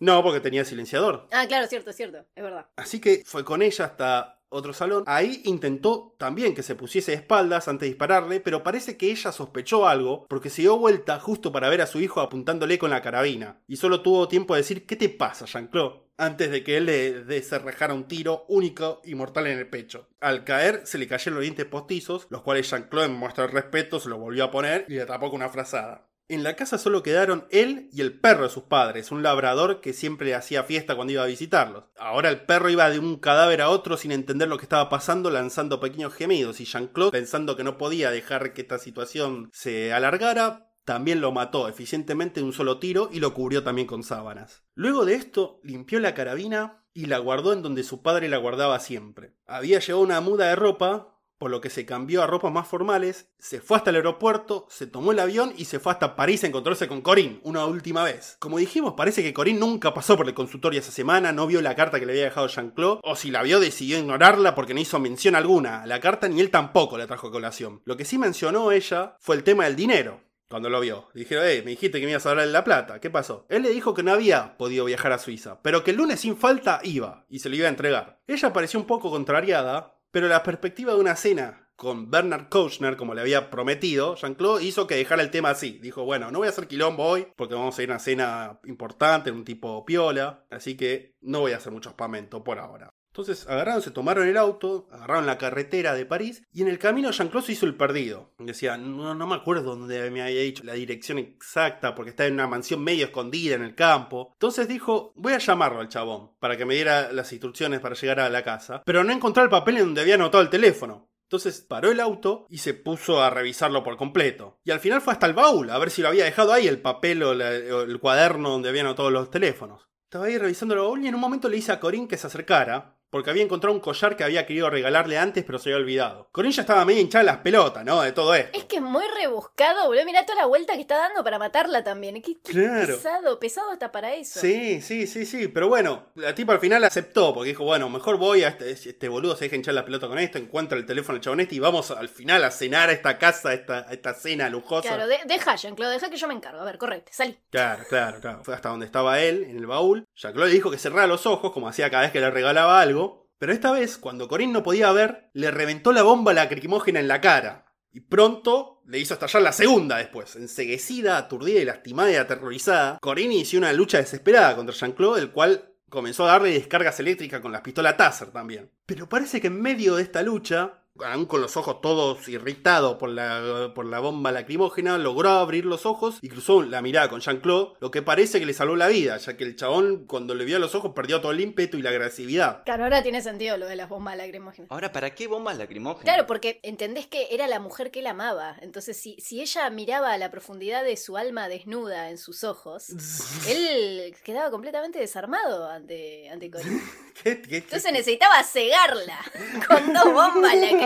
No, 0.00 0.22
porque 0.22 0.40
tenía 0.40 0.64
silenciador. 0.64 1.28
Ah, 1.30 1.46
claro, 1.46 1.66
cierto, 1.68 1.92
cierto, 1.92 2.26
es 2.34 2.42
verdad. 2.42 2.66
Así 2.76 3.00
que 3.00 3.22
fue 3.24 3.44
con 3.44 3.62
ella 3.62 3.84
hasta 3.84 4.33
otro 4.54 4.72
salón. 4.72 5.04
Ahí 5.06 5.42
intentó 5.44 6.14
también 6.18 6.54
que 6.54 6.62
se 6.62 6.74
pusiese 6.74 7.12
de 7.12 7.18
espaldas 7.18 7.68
antes 7.68 7.86
de 7.86 7.88
dispararle, 7.88 8.40
pero 8.40 8.62
parece 8.62 8.96
que 8.96 9.10
ella 9.10 9.32
sospechó 9.32 9.86
algo 9.86 10.26
porque 10.28 10.50
se 10.50 10.62
dio 10.62 10.78
vuelta 10.78 11.20
justo 11.20 11.52
para 11.52 11.68
ver 11.68 11.82
a 11.82 11.86
su 11.86 12.00
hijo 12.00 12.20
apuntándole 12.20 12.78
con 12.78 12.90
la 12.90 13.02
carabina. 13.02 13.60
Y 13.66 13.76
solo 13.76 14.00
tuvo 14.02 14.28
tiempo 14.28 14.54
de 14.54 14.60
decir, 14.60 14.86
¿qué 14.86 14.96
te 14.96 15.08
pasa, 15.08 15.46
Jean-Claude? 15.46 16.04
Antes 16.16 16.50
de 16.52 16.62
que 16.62 16.76
él 16.76 16.86
le 16.86 17.24
deserrejara 17.24 17.92
un 17.92 18.06
tiro 18.06 18.44
único 18.48 19.00
y 19.04 19.16
mortal 19.16 19.48
en 19.48 19.58
el 19.58 19.68
pecho. 19.68 20.08
Al 20.20 20.44
caer, 20.44 20.82
se 20.84 20.98
le 20.98 21.08
cayeron 21.08 21.34
los 21.34 21.42
dientes 21.42 21.66
postizos, 21.66 22.28
los 22.30 22.42
cuales 22.42 22.70
Jean-Claude, 22.70 23.06
en 23.08 23.14
muestra 23.14 23.46
de 23.46 23.52
respeto, 23.52 23.98
se 23.98 24.08
lo 24.08 24.18
volvió 24.18 24.44
a 24.44 24.50
poner 24.52 24.86
y 24.88 24.94
le 24.94 25.06
tapó 25.06 25.30
con 25.30 25.40
una 25.40 25.48
frazada. 25.48 26.06
En 26.26 26.42
la 26.42 26.56
casa 26.56 26.78
solo 26.78 27.02
quedaron 27.02 27.46
él 27.50 27.90
y 27.92 28.00
el 28.00 28.18
perro 28.18 28.44
de 28.44 28.48
sus 28.48 28.62
padres, 28.62 29.10
un 29.10 29.22
labrador 29.22 29.82
que 29.82 29.92
siempre 29.92 30.26
le 30.26 30.34
hacía 30.34 30.64
fiesta 30.64 30.96
cuando 30.96 31.12
iba 31.12 31.22
a 31.22 31.26
visitarlos. 31.26 31.84
Ahora 31.98 32.30
el 32.30 32.40
perro 32.46 32.70
iba 32.70 32.88
de 32.88 32.98
un 32.98 33.18
cadáver 33.18 33.60
a 33.60 33.68
otro 33.68 33.98
sin 33.98 34.10
entender 34.10 34.48
lo 34.48 34.56
que 34.56 34.64
estaba 34.64 34.88
pasando, 34.88 35.28
lanzando 35.30 35.80
pequeños 35.80 36.14
gemidos, 36.14 36.60
y 36.60 36.64
Jean-Claude, 36.64 37.12
pensando 37.12 37.56
que 37.56 37.64
no 37.64 37.76
podía 37.76 38.10
dejar 38.10 38.54
que 38.54 38.62
esta 38.62 38.78
situación 38.78 39.50
se 39.52 39.92
alargara, 39.92 40.70
también 40.84 41.20
lo 41.20 41.32
mató 41.32 41.68
eficientemente 41.68 42.40
de 42.40 42.46
un 42.46 42.52
solo 42.52 42.78
tiro 42.78 43.08
y 43.12 43.20
lo 43.20 43.34
cubrió 43.34 43.62
también 43.62 43.86
con 43.86 44.02
sábanas. 44.02 44.62
Luego 44.74 45.04
de 45.04 45.14
esto, 45.14 45.60
limpió 45.62 46.00
la 46.00 46.14
carabina 46.14 46.84
y 46.94 47.06
la 47.06 47.18
guardó 47.18 47.52
en 47.52 47.62
donde 47.62 47.82
su 47.82 48.02
padre 48.02 48.28
la 48.28 48.36
guardaba 48.36 48.78
siempre. 48.80 49.34
Había 49.46 49.80
llevado 49.80 50.04
una 50.04 50.20
muda 50.20 50.48
de 50.48 50.56
ropa, 50.56 51.13
por 51.44 51.50
lo 51.50 51.60
que 51.60 51.68
se 51.68 51.84
cambió 51.84 52.22
a 52.22 52.26
ropas 52.26 52.50
más 52.50 52.66
formales, 52.66 53.28
se 53.38 53.60
fue 53.60 53.76
hasta 53.76 53.90
el 53.90 53.96
aeropuerto, 53.96 54.66
se 54.70 54.86
tomó 54.86 55.12
el 55.12 55.18
avión 55.18 55.52
y 55.54 55.66
se 55.66 55.78
fue 55.78 55.92
hasta 55.92 56.16
París 56.16 56.42
a 56.42 56.46
encontrarse 56.46 56.88
con 56.88 57.02
Corinne 57.02 57.40
una 57.42 57.66
última 57.66 58.02
vez. 58.02 58.38
Como 58.38 58.56
dijimos, 58.56 58.94
parece 58.96 59.22
que 59.22 59.34
Corinne 59.34 59.60
nunca 59.60 59.92
pasó 59.92 60.16
por 60.16 60.26
el 60.26 60.32
consultorio 60.32 60.80
esa 60.80 60.90
semana, 60.90 61.32
no 61.32 61.46
vio 61.46 61.60
la 61.60 61.74
carta 61.74 62.00
que 62.00 62.06
le 62.06 62.12
había 62.12 62.24
dejado 62.24 62.46
Jean-Claude, 62.46 63.02
o 63.04 63.14
si 63.14 63.30
la 63.30 63.42
vio 63.42 63.60
decidió 63.60 63.98
ignorarla 63.98 64.54
porque 64.54 64.72
no 64.72 64.80
hizo 64.80 64.98
mención 65.00 65.34
alguna. 65.34 65.84
La 65.84 66.00
carta 66.00 66.28
ni 66.28 66.40
él 66.40 66.50
tampoco 66.50 66.96
la 66.96 67.06
trajo 67.06 67.26
a 67.26 67.32
colación. 67.32 67.82
Lo 67.84 67.98
que 67.98 68.06
sí 68.06 68.16
mencionó 68.16 68.72
ella 68.72 69.14
fue 69.20 69.36
el 69.36 69.44
tema 69.44 69.64
del 69.64 69.76
dinero. 69.76 70.22
Cuando 70.48 70.70
lo 70.70 70.78
vio, 70.78 71.08
dijeron, 71.14 71.44
eh, 71.46 71.62
me 71.64 71.72
dijiste 71.72 71.98
que 71.98 72.06
me 72.06 72.12
ibas 72.12 72.26
a 72.26 72.30
hablar 72.30 72.46
la 72.46 72.62
plata, 72.62 73.00
¿qué 73.00 73.10
pasó? 73.10 73.44
Él 73.48 73.62
le 73.62 73.70
dijo 73.70 73.92
que 73.92 74.02
no 74.02 74.12
había 74.12 74.56
podido 74.56 74.84
viajar 74.84 75.10
a 75.10 75.18
Suiza, 75.18 75.60
pero 75.62 75.82
que 75.82 75.90
el 75.90 75.96
lunes 75.96 76.20
sin 76.20 76.36
falta 76.36 76.80
iba, 76.84 77.26
y 77.28 77.40
se 77.40 77.48
lo 77.48 77.56
iba 77.56 77.66
a 77.66 77.70
entregar. 77.70 78.20
Ella 78.26 78.52
pareció 78.52 78.78
un 78.78 78.86
poco 78.86 79.10
contrariada, 79.10 79.93
pero 80.14 80.28
la 80.28 80.44
perspectiva 80.44 80.92
de 80.92 81.00
una 81.00 81.16
cena 81.16 81.68
con 81.74 82.08
Bernard 82.08 82.48
Kouchner, 82.48 82.96
como 82.96 83.14
le 83.14 83.20
había 83.20 83.50
prometido, 83.50 84.14
Jean-Claude 84.14 84.62
hizo 84.62 84.86
que 84.86 84.94
dejara 84.94 85.24
el 85.24 85.32
tema 85.32 85.50
así. 85.50 85.80
Dijo, 85.82 86.04
bueno, 86.04 86.30
no 86.30 86.38
voy 86.38 86.46
a 86.46 86.50
hacer 86.50 86.68
quilombo 86.68 87.04
hoy, 87.04 87.26
porque 87.34 87.56
vamos 87.56 87.76
a 87.76 87.82
ir 87.82 87.90
a 87.90 87.94
una 87.94 87.98
cena 87.98 88.60
importante, 88.62 89.32
un 89.32 89.44
tipo 89.44 89.84
piola, 89.84 90.46
así 90.52 90.76
que 90.76 91.16
no 91.20 91.40
voy 91.40 91.50
a 91.50 91.56
hacer 91.56 91.72
mucho 91.72 91.88
espamento 91.88 92.44
por 92.44 92.60
ahora. 92.60 92.94
Entonces 93.14 93.46
agarraron, 93.48 93.80
se 93.80 93.92
tomaron 93.92 94.26
el 94.26 94.36
auto, 94.36 94.88
agarraron 94.90 95.24
la 95.24 95.38
carretera 95.38 95.94
de 95.94 96.04
París 96.04 96.42
y 96.52 96.62
en 96.62 96.68
el 96.68 96.80
camino 96.80 97.12
Jean-Claude 97.12 97.46
se 97.46 97.52
hizo 97.52 97.64
el 97.64 97.76
perdido. 97.76 98.32
Decía, 98.40 98.76
no, 98.76 99.14
no 99.14 99.26
me 99.28 99.36
acuerdo 99.36 99.76
dónde 99.76 100.10
me 100.10 100.20
había 100.20 100.40
dicho 100.40 100.64
la 100.64 100.72
dirección 100.72 101.18
exacta 101.18 101.94
porque 101.94 102.10
estaba 102.10 102.26
en 102.26 102.34
una 102.34 102.48
mansión 102.48 102.82
medio 102.82 103.04
escondida 103.04 103.54
en 103.54 103.62
el 103.62 103.76
campo. 103.76 104.32
Entonces 104.32 104.66
dijo, 104.66 105.12
voy 105.14 105.32
a 105.32 105.38
llamarlo 105.38 105.78
al 105.78 105.88
chabón 105.88 106.32
para 106.40 106.56
que 106.56 106.64
me 106.64 106.74
diera 106.74 107.12
las 107.12 107.30
instrucciones 107.30 107.78
para 107.78 107.94
llegar 107.94 108.18
a 108.18 108.28
la 108.28 108.42
casa. 108.42 108.82
Pero 108.84 109.04
no 109.04 109.12
encontró 109.12 109.44
el 109.44 109.48
papel 109.48 109.76
en 109.76 109.84
donde 109.84 110.00
había 110.00 110.16
anotado 110.16 110.42
el 110.42 110.50
teléfono. 110.50 111.08
Entonces 111.22 111.60
paró 111.60 111.92
el 111.92 112.00
auto 112.00 112.46
y 112.50 112.58
se 112.58 112.74
puso 112.74 113.22
a 113.22 113.30
revisarlo 113.30 113.84
por 113.84 113.96
completo. 113.96 114.58
Y 114.64 114.72
al 114.72 114.80
final 114.80 115.00
fue 115.00 115.12
hasta 115.12 115.26
el 115.26 115.34
baúl 115.34 115.70
a 115.70 115.78
ver 115.78 115.90
si 115.90 116.02
lo 116.02 116.08
había 116.08 116.24
dejado 116.24 116.52
ahí 116.52 116.66
el 116.66 116.82
papel 116.82 117.22
o, 117.22 117.30
el 117.30 118.00
cuaderno 118.00 118.50
donde 118.50 118.70
habían 118.70 118.86
anotado 118.86 119.12
los 119.12 119.30
teléfonos. 119.30 119.88
Estaba 120.02 120.26
ahí 120.26 120.36
revisando 120.36 120.74
el 120.74 120.80
baúl 120.80 121.04
y 121.04 121.08
en 121.08 121.14
un 121.14 121.20
momento 121.20 121.48
le 121.48 121.56
dice 121.56 121.70
a 121.70 121.78
Corín 121.78 122.08
que 122.08 122.16
se 122.16 122.26
acercara 122.26 122.93
porque 123.14 123.30
había 123.30 123.44
encontrado 123.44 123.72
un 123.72 123.78
collar 123.78 124.16
que 124.16 124.24
había 124.24 124.44
querido 124.44 124.68
regalarle 124.68 125.16
antes, 125.16 125.44
pero 125.44 125.60
se 125.60 125.68
había 125.68 125.76
olvidado. 125.76 126.26
Con 126.32 126.46
ella 126.46 126.62
estaba 126.62 126.84
medio 126.84 127.00
hinchada 127.00 127.22
las 127.22 127.36
pelotas, 127.36 127.84
¿no? 127.84 128.02
De 128.02 128.10
todo 128.10 128.34
esto. 128.34 128.58
Es 128.58 128.64
que 128.64 128.78
es 128.78 128.82
muy 128.82 129.04
rebuscado, 129.16 129.86
boludo. 129.86 130.04
Mirá 130.04 130.26
toda 130.26 130.40
la 130.40 130.46
vuelta 130.46 130.74
que 130.74 130.80
está 130.80 130.96
dando 130.98 131.22
para 131.22 131.38
matarla 131.38 131.84
también. 131.84 132.20
Qué, 132.20 132.36
claro. 132.42 132.96
pesado, 132.96 133.38
pesado 133.38 133.70
hasta 133.70 133.92
para 133.92 134.14
eso. 134.14 134.40
Sí, 134.40 134.82
sí, 134.82 135.06
sí, 135.06 135.26
sí. 135.26 135.46
Pero 135.46 135.68
bueno, 135.68 136.06
la 136.16 136.34
tipa 136.34 136.54
al 136.54 136.58
final 136.58 136.82
aceptó, 136.82 137.32
porque 137.32 137.50
dijo, 137.50 137.62
bueno, 137.62 137.88
mejor 137.88 138.16
voy 138.16 138.42
a 138.42 138.48
este, 138.48 138.72
este 138.72 139.08
boludo, 139.08 139.36
se 139.36 139.44
deja 139.44 139.54
hinchar 139.54 139.74
la 139.74 139.84
pelota 139.84 140.08
con 140.08 140.18
esto, 140.18 140.38
encuentra 140.38 140.76
el 140.76 140.84
teléfono 140.84 141.14
del 141.14 141.22
chabón 141.22 141.38
este 141.38 141.54
y 141.54 141.60
vamos 141.60 141.92
al 141.92 142.08
final 142.08 142.42
a 142.42 142.50
cenar 142.50 142.88
a 142.88 142.92
esta 142.94 143.16
casa, 143.16 143.50
a 143.50 143.54
esta, 143.54 143.86
esta 143.92 144.12
cena 144.14 144.48
lujosa. 144.48 144.88
Claro, 144.88 145.06
de, 145.06 145.18
deja, 145.24 145.54
Jean-Claude, 145.54 145.94
deja 145.94 146.10
que 146.10 146.16
yo 146.16 146.26
me 146.26 146.34
encargo. 146.34 146.62
A 146.62 146.64
ver, 146.64 146.78
correcte, 146.78 147.12
salí. 147.12 147.38
Claro, 147.50 147.84
claro, 147.88 148.20
claro. 148.20 148.42
Fue 148.42 148.54
hasta 148.54 148.70
donde 148.70 148.86
estaba 148.86 149.20
él, 149.20 149.44
en 149.44 149.56
el 149.56 149.68
baúl. 149.68 150.04
Jean-Claude 150.16 150.48
le 150.48 150.56
dijo 150.56 150.72
que 150.72 150.78
cerrara 150.78 151.06
los 151.06 151.26
ojos, 151.26 151.52
como 151.52 151.68
hacía 151.68 151.88
cada 151.90 152.02
vez 152.02 152.10
que 152.10 152.18
le 152.18 152.28
regalaba 152.28 152.80
algo. 152.80 153.03
Pero 153.38 153.52
esta 153.52 153.72
vez, 153.72 153.98
cuando 153.98 154.28
Corinne 154.28 154.52
no 154.52 154.62
podía 154.62 154.92
ver, 154.92 155.30
le 155.32 155.50
reventó 155.50 155.92
la 155.92 156.02
bomba 156.02 156.32
lacrimógena 156.32 157.00
en 157.00 157.08
la 157.08 157.20
cara. 157.20 157.66
Y 157.90 158.00
pronto 158.00 158.82
le 158.86 158.98
hizo 158.98 159.14
estallar 159.14 159.42
la 159.42 159.52
segunda 159.52 159.98
después. 159.98 160.34
Enseguecida, 160.36 161.16
aturdida 161.16 161.60
y 161.60 161.64
lastimada 161.64 162.10
y 162.10 162.16
aterrorizada, 162.16 162.98
Corinne 163.00 163.34
inició 163.34 163.58
una 163.58 163.72
lucha 163.72 163.98
desesperada 163.98 164.56
contra 164.56 164.74
Jean-Claude, 164.74 165.20
el 165.20 165.30
cual 165.30 165.74
comenzó 165.88 166.24
a 166.24 166.32
darle 166.32 166.50
descargas 166.50 166.98
eléctricas 167.00 167.40
con 167.40 167.52
la 167.52 167.62
pistola 167.62 167.96
Taser 167.96 168.28
también. 168.28 168.70
Pero 168.84 169.08
parece 169.08 169.40
que 169.40 169.46
en 169.46 169.60
medio 169.60 169.96
de 169.96 170.02
esta 170.02 170.22
lucha, 170.22 170.83
aún 171.02 171.26
con 171.26 171.40
los 171.40 171.56
ojos 171.56 171.80
todos 171.80 172.28
irritados 172.28 172.96
por 172.98 173.08
la, 173.08 173.72
por 173.74 173.84
la 173.86 173.98
bomba 173.98 174.30
lacrimógena, 174.30 174.96
logró 174.98 175.30
abrir 175.30 175.64
los 175.64 175.86
ojos 175.86 176.18
y 176.22 176.28
cruzó 176.28 176.62
la 176.62 176.82
mirada 176.82 177.08
con 177.08 177.20
Jean-Claude, 177.20 177.72
lo 177.80 177.90
que 177.90 178.02
parece 178.02 178.38
que 178.38 178.46
le 178.46 178.52
salvó 178.54 178.76
la 178.76 178.86
vida, 178.88 179.16
ya 179.16 179.36
que 179.36 179.42
el 179.44 179.56
chabón 179.56 180.04
cuando 180.06 180.34
le 180.34 180.44
vio 180.44 180.56
a 180.56 180.60
los 180.60 180.74
ojos 180.74 180.92
perdió 180.94 181.20
todo 181.20 181.32
el 181.32 181.40
ímpetu 181.40 181.78
y 181.78 181.82
la 181.82 181.90
agresividad. 181.90 182.62
Claro, 182.64 182.84
ahora 182.84 183.02
tiene 183.02 183.22
sentido 183.22 183.56
lo 183.56 183.66
de 183.66 183.74
las 183.76 183.88
bombas 183.88 184.16
lacrimógenas. 184.16 184.70
Ahora, 184.70 184.92
¿para 184.92 185.14
qué 185.14 185.26
bombas 185.26 185.58
lacrimógenas? 185.58 186.04
Claro, 186.04 186.26
porque 186.26 186.60
entendés 186.62 187.06
que 187.08 187.28
era 187.32 187.48
la 187.48 187.58
mujer 187.58 187.90
que 187.90 188.00
él 188.00 188.06
amaba. 188.06 188.56
Entonces, 188.60 188.96
si, 188.96 189.16
si 189.20 189.40
ella 189.40 189.68
miraba 189.70 190.12
a 190.12 190.18
la 190.18 190.30
profundidad 190.30 190.84
de 190.84 190.96
su 190.96 191.16
alma 191.16 191.48
desnuda 191.48 192.10
en 192.10 192.18
sus 192.18 192.44
ojos, 192.44 192.86
él 193.48 194.14
quedaba 194.22 194.50
completamente 194.50 194.98
desarmado 195.00 195.68
ante, 195.68 196.30
ante 196.30 196.50
Corinne. 196.50 196.80
¿Qué- 197.22 197.40
qué- 197.42 197.48
qué- 197.48 197.56
Entonces 197.58 197.92
necesitaba 197.92 198.42
cegarla 198.42 199.18
con 199.68 199.92
dos 199.92 200.04
bombas 200.04 200.54
lacrimógenas. 200.54 200.83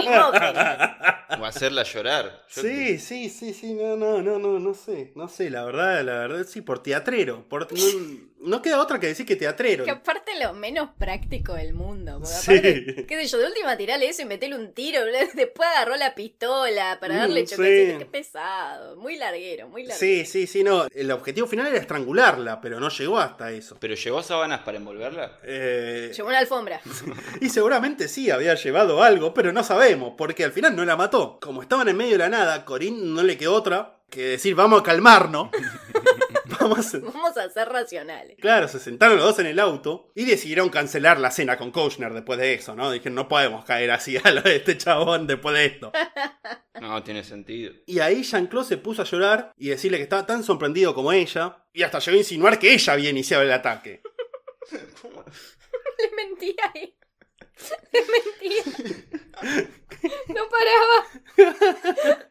O 1.40 1.44
hacerla 1.44 1.82
llorar. 1.82 2.44
Yo- 2.54 2.62
Sí, 2.62 2.98
sí, 2.98 3.28
sí, 3.28 3.54
sí, 3.54 3.74
no, 3.74 3.96
no, 3.96 4.20
no, 4.22 4.38
no, 4.38 4.58
no 4.58 4.74
sé, 4.74 5.12
no 5.14 5.28
sé, 5.28 5.50
la 5.50 5.64
verdad, 5.64 6.02
la 6.04 6.12
verdad, 6.14 6.44
sí, 6.48 6.60
por 6.62 6.82
teatrero, 6.82 7.44
por, 7.48 7.70
no, 7.72 7.78
no 8.40 8.62
queda 8.62 8.81
otra 8.81 9.01
que 9.01 9.09
decir 9.09 9.27
que 9.27 9.36
teatrero. 9.36 9.85
Que 9.85 9.90
aparte 9.90 10.32
lo 10.40 10.52
menos 10.55 10.90
práctico 10.98 11.55
del 11.55 11.74
mundo. 11.74 12.19
Porque 12.20 12.35
Sí. 12.35 12.52
aparte, 12.59 13.06
qué 13.06 13.16
sé 13.23 13.27
yo, 13.27 13.39
de 13.39 13.47
última 13.47 13.77
tirale 13.77 14.09
eso 14.09 14.23
y 14.23 14.24
metele 14.27 14.55
un 14.56 14.73
tiro. 14.73 15.01
Después 15.35 15.69
agarró 15.69 15.97
la 15.97 16.15
pistola 16.15 16.98
para 17.01 17.15
Mm, 17.15 17.19
darle 17.19 17.40
sí. 17.47 17.51
chocolate. 17.51 17.97
Qué 17.98 18.06
pesado. 18.06 18.97
Muy 18.97 19.16
larguero, 19.16 19.69
muy 19.69 19.82
larguero. 19.82 19.98
Sí, 19.98 20.24
sí, 20.24 20.47
sí, 20.47 20.62
no, 20.62 20.86
el 20.94 21.10
objetivo 21.10 21.47
final 21.47 21.66
era 21.66 21.78
estrangularla, 21.78 22.60
pero 22.60 22.78
no 22.81 22.89
llegó 22.90 23.19
hasta 23.19 23.51
eso. 23.51 23.77
¿Pero 23.81 23.94
llevó 23.94 24.23
sábanas 24.23 24.60
para 24.60 24.78
envolverla? 24.78 25.39
Eh, 25.43 26.12
Llevó 26.15 26.28
una 26.28 26.39
alfombra. 26.39 26.81
y 27.40 27.48
seguramente 27.51 28.09
sí 28.09 28.31
había 28.31 28.55
llevado 28.55 29.02
algo, 29.02 29.35
pero 29.35 29.52
no 29.52 29.62
sabemos, 29.65 30.15
porque 30.16 30.44
al 30.44 30.52
final 30.52 30.77
no 30.77 30.85
la 30.85 30.97
mató. 30.97 31.39
Como 31.40 31.62
estaban 31.62 31.89
en 31.89 31.97
medio 31.97 32.12
de 32.12 32.19
la 32.19 32.28
nada, 32.28 32.65
Corín 32.65 33.15
no 33.15 33.23
le 33.23 33.36
quedó 33.36 33.55
otra 33.55 33.97
que 34.10 34.23
decir, 34.23 34.55
vamos 34.55 34.81
a 34.81 34.82
calmarnos. 34.85 35.51
vamos 36.68 36.94
a... 36.94 36.98
Vamos 36.98 37.36
a 37.36 37.50
ser 37.50 37.68
racionales. 37.68 38.36
Claro, 38.40 38.68
se 38.68 38.78
sentaron 38.78 39.16
los 39.16 39.26
dos 39.26 39.38
en 39.38 39.46
el 39.46 39.58
auto 39.58 40.12
y 40.14 40.24
decidieron 40.24 40.68
cancelar 40.68 41.18
la 41.20 41.30
cena 41.30 41.56
con 41.56 41.70
Kushner 41.70 42.12
después 42.12 42.38
de 42.38 42.54
eso, 42.54 42.74
¿no? 42.74 42.90
Dijeron, 42.90 43.14
no 43.14 43.28
podemos 43.28 43.64
caer 43.64 43.90
así 43.90 44.16
a 44.22 44.30
lo 44.30 44.42
de 44.42 44.56
este 44.56 44.76
chabón 44.76 45.26
después 45.26 45.54
de 45.54 45.64
esto. 45.66 45.92
No, 46.80 47.02
tiene 47.02 47.24
sentido. 47.24 47.72
Y 47.86 47.98
ahí 47.98 48.22
Jean-Claude 48.22 48.68
se 48.68 48.76
puso 48.76 49.02
a 49.02 49.04
llorar 49.04 49.52
y 49.56 49.68
decirle 49.68 49.96
que 49.96 50.04
estaba 50.04 50.26
tan 50.26 50.44
sorprendido 50.44 50.94
como 50.94 51.10
ella, 51.12 51.64
y 51.72 51.82
hasta 51.82 51.98
llegó 51.98 52.14
a 52.14 52.18
insinuar 52.18 52.60
que 52.60 52.72
ella 52.72 52.92
había 52.92 53.10
iniciado 53.10 53.42
el 53.42 53.50
ataque. 53.50 54.00
Le 54.70 56.16
mentía 56.16 56.54
ahí. 56.72 56.96
Le 57.92 58.00
mentía. 58.00 59.68
No 60.28 60.42
paraba. 60.48 62.28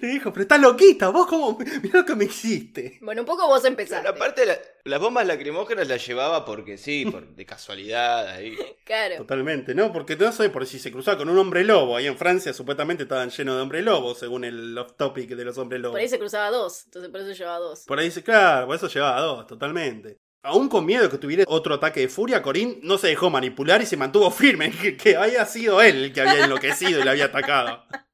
Le 0.00 0.08
dijo, 0.08 0.32
pero 0.32 0.42
estás 0.42 0.60
loquita, 0.60 1.08
vos 1.10 1.26
cómo, 1.26 1.56
mirá 1.82 2.00
lo 2.00 2.04
que 2.04 2.16
me 2.16 2.24
hiciste. 2.24 2.98
Bueno, 3.02 3.22
un 3.22 3.26
poco 3.26 3.46
vos 3.46 3.64
empezaste. 3.64 4.02
Pero 4.04 4.16
aparte, 4.16 4.44
la- 4.46 4.58
las 4.84 4.98
bombas 5.00 5.26
lacrimógenas 5.26 5.86
las 5.86 6.04
llevaba 6.06 6.44
porque 6.44 6.76
sí, 6.78 7.04
por, 7.06 7.26
de 7.34 7.46
casualidad 7.46 8.26
ahí. 8.28 8.56
Claro. 8.90 9.18
Totalmente, 9.18 9.72
¿no? 9.72 9.92
Porque 9.92 10.16
no 10.16 10.32
sé 10.32 10.50
por 10.50 10.66
si 10.66 10.80
se 10.80 10.90
cruzaba 10.90 11.16
con 11.18 11.28
un 11.28 11.38
hombre 11.38 11.62
lobo. 11.62 11.96
Ahí 11.96 12.08
en 12.08 12.18
Francia 12.18 12.52
supuestamente 12.52 13.04
estaban 13.04 13.30
llenos 13.30 13.54
de 13.54 13.62
hombre 13.62 13.82
lobo, 13.82 14.16
según 14.16 14.42
el 14.44 14.76
off 14.76 14.94
topic 14.96 15.30
de 15.30 15.44
los 15.44 15.56
hombres 15.58 15.80
lobos. 15.80 15.92
Por 15.94 16.00
ahí 16.00 16.08
se 16.08 16.18
cruzaba 16.18 16.50
dos. 16.50 16.86
Entonces 16.86 17.08
por 17.12 17.20
eso 17.20 17.30
llevaba 17.30 17.58
dos. 17.58 17.84
Por 17.86 18.00
ahí 18.00 18.06
dice, 18.06 18.24
claro, 18.24 18.66
por 18.66 18.74
eso 18.74 18.88
llevaba 18.88 19.20
dos, 19.20 19.46
totalmente. 19.46 20.16
Aún 20.42 20.68
con 20.68 20.84
miedo 20.86 21.04
de 21.04 21.08
que 21.10 21.18
tuviera 21.18 21.44
otro 21.46 21.74
ataque 21.74 22.00
de 22.00 22.08
furia, 22.08 22.42
Corín 22.42 22.80
no 22.82 22.98
se 22.98 23.06
dejó 23.08 23.30
manipular 23.30 23.80
y 23.80 23.86
se 23.86 23.96
mantuvo 23.96 24.28
firme, 24.32 24.72
que, 24.72 24.96
que 24.96 25.14
había 25.16 25.46
sido 25.46 25.80
él 25.82 26.04
el 26.06 26.12
que 26.12 26.22
había 26.22 26.44
enloquecido 26.46 26.98
y 27.00 27.04
le 27.04 27.10
había 27.10 27.26
atacado. 27.26 27.84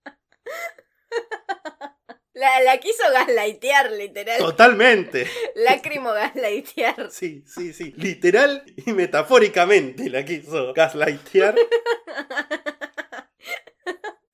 La, 2.36 2.60
la 2.60 2.76
quiso 2.76 3.02
gaslightear, 3.14 3.92
literal. 3.92 4.36
Totalmente. 4.38 5.26
Lácrimo 5.54 6.12
gaslightear. 6.12 7.10
Sí, 7.10 7.42
sí, 7.46 7.72
sí. 7.72 7.94
Literal 7.96 8.62
y 8.84 8.92
metafóricamente 8.92 10.10
la 10.10 10.22
quiso 10.22 10.74
gaslightear. 10.74 11.54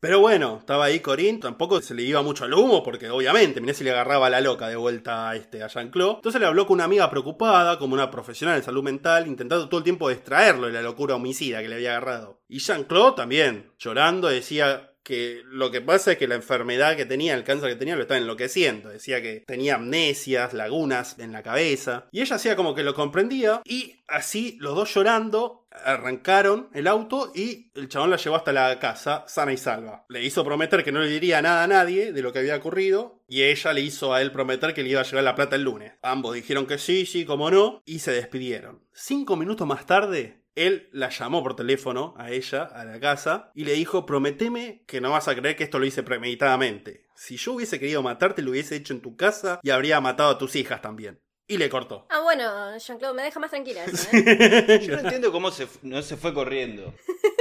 Pero 0.00 0.18
bueno, 0.18 0.56
estaba 0.58 0.86
ahí 0.86 0.98
Corín, 0.98 1.38
tampoco 1.38 1.80
se 1.80 1.94
le 1.94 2.02
iba 2.02 2.22
mucho 2.22 2.44
al 2.44 2.54
humo, 2.54 2.82
porque 2.82 3.08
obviamente, 3.08 3.60
mirá 3.60 3.72
si 3.72 3.84
le 3.84 3.92
agarraba 3.92 4.28
la 4.28 4.40
loca 4.40 4.66
de 4.66 4.74
vuelta 4.74 5.30
a, 5.30 5.36
este, 5.36 5.62
a 5.62 5.68
Jean-Claude. 5.68 6.16
Entonces 6.16 6.40
le 6.40 6.48
habló 6.48 6.66
con 6.66 6.74
una 6.74 6.84
amiga 6.86 7.08
preocupada, 7.08 7.78
como 7.78 7.94
una 7.94 8.10
profesional 8.10 8.58
de 8.58 8.64
salud 8.64 8.82
mental, 8.82 9.28
intentando 9.28 9.68
todo 9.68 9.78
el 9.78 9.84
tiempo 9.84 10.08
distraerlo 10.08 10.66
de 10.66 10.72
la 10.72 10.82
locura 10.82 11.14
homicida 11.14 11.62
que 11.62 11.68
le 11.68 11.76
había 11.76 11.90
agarrado. 11.90 12.42
Y 12.48 12.58
Jean-Claude 12.58 13.14
también, 13.14 13.70
llorando, 13.78 14.26
decía 14.26 14.91
que 15.12 15.42
lo 15.44 15.70
que 15.70 15.82
pasa 15.82 16.12
es 16.12 16.16
que 16.16 16.26
la 16.26 16.36
enfermedad 16.36 16.96
que 16.96 17.04
tenía, 17.04 17.34
el 17.34 17.44
cáncer 17.44 17.68
que 17.68 17.76
tenía, 17.76 17.96
lo 17.96 18.00
estaba 18.00 18.16
enloqueciendo. 18.16 18.88
Decía 18.88 19.20
que 19.20 19.44
tenía 19.46 19.74
amnesias, 19.74 20.54
lagunas 20.54 21.18
en 21.18 21.32
la 21.32 21.42
cabeza. 21.42 22.06
Y 22.12 22.22
ella 22.22 22.36
hacía 22.36 22.56
como 22.56 22.74
que 22.74 22.82
lo 22.82 22.94
comprendía. 22.94 23.60
Y 23.66 23.96
así, 24.08 24.56
los 24.58 24.74
dos 24.74 24.94
llorando, 24.94 25.66
arrancaron 25.84 26.70
el 26.72 26.86
auto 26.86 27.30
y 27.34 27.70
el 27.74 27.90
chabón 27.90 28.08
la 28.08 28.16
llevó 28.16 28.36
hasta 28.36 28.54
la 28.54 28.78
casa, 28.78 29.24
sana 29.28 29.52
y 29.52 29.58
salva. 29.58 30.06
Le 30.08 30.24
hizo 30.24 30.46
prometer 30.46 30.82
que 30.82 30.92
no 30.92 31.00
le 31.00 31.08
diría 31.08 31.42
nada 31.42 31.64
a 31.64 31.66
nadie 31.66 32.12
de 32.12 32.22
lo 32.22 32.32
que 32.32 32.38
había 32.38 32.56
ocurrido. 32.56 33.20
Y 33.28 33.42
ella 33.42 33.74
le 33.74 33.82
hizo 33.82 34.14
a 34.14 34.22
él 34.22 34.32
prometer 34.32 34.72
que 34.72 34.82
le 34.82 34.88
iba 34.88 35.02
a 35.02 35.04
llevar 35.04 35.24
la 35.24 35.34
plata 35.34 35.56
el 35.56 35.62
lunes. 35.62 35.92
Ambos 36.00 36.34
dijeron 36.34 36.66
que 36.66 36.78
sí, 36.78 37.04
sí, 37.04 37.26
como 37.26 37.50
no. 37.50 37.82
Y 37.84 37.98
se 37.98 38.12
despidieron. 38.12 38.80
Cinco 38.94 39.36
minutos 39.36 39.66
más 39.66 39.84
tarde, 39.84 40.41
él 40.54 40.88
la 40.92 41.08
llamó 41.08 41.42
por 41.42 41.56
teléfono 41.56 42.14
a 42.16 42.30
ella, 42.30 42.64
a 42.64 42.84
la 42.84 43.00
casa, 43.00 43.50
y 43.54 43.64
le 43.64 43.72
dijo, 43.72 44.06
prometeme 44.06 44.84
que 44.86 45.00
no 45.00 45.10
vas 45.10 45.28
a 45.28 45.34
creer 45.34 45.56
que 45.56 45.64
esto 45.64 45.78
lo 45.78 45.86
hice 45.86 46.02
premeditadamente. 46.02 47.06
Si 47.14 47.36
yo 47.36 47.54
hubiese 47.54 47.78
querido 47.78 48.02
matarte, 48.02 48.42
lo 48.42 48.50
hubiese 48.50 48.76
hecho 48.76 48.94
en 48.94 49.00
tu 49.00 49.16
casa 49.16 49.60
y 49.62 49.70
habría 49.70 50.00
matado 50.00 50.30
a 50.30 50.38
tus 50.38 50.56
hijas 50.56 50.82
también. 50.82 51.20
Y 51.46 51.58
le 51.58 51.68
cortó. 51.68 52.06
Ah, 52.08 52.20
bueno, 52.20 52.78
Jean-Claude, 52.78 53.14
me 53.14 53.22
deja 53.22 53.40
más 53.40 53.50
tranquila 53.50 53.84
eso, 53.86 54.08
¿eh? 54.12 54.80
Yo 54.86 54.94
no 54.96 55.00
entiendo 55.00 55.32
cómo 55.32 55.50
se, 55.50 55.66
no 55.82 56.02
se 56.02 56.16
fue 56.16 56.32
corriendo. 56.32 56.94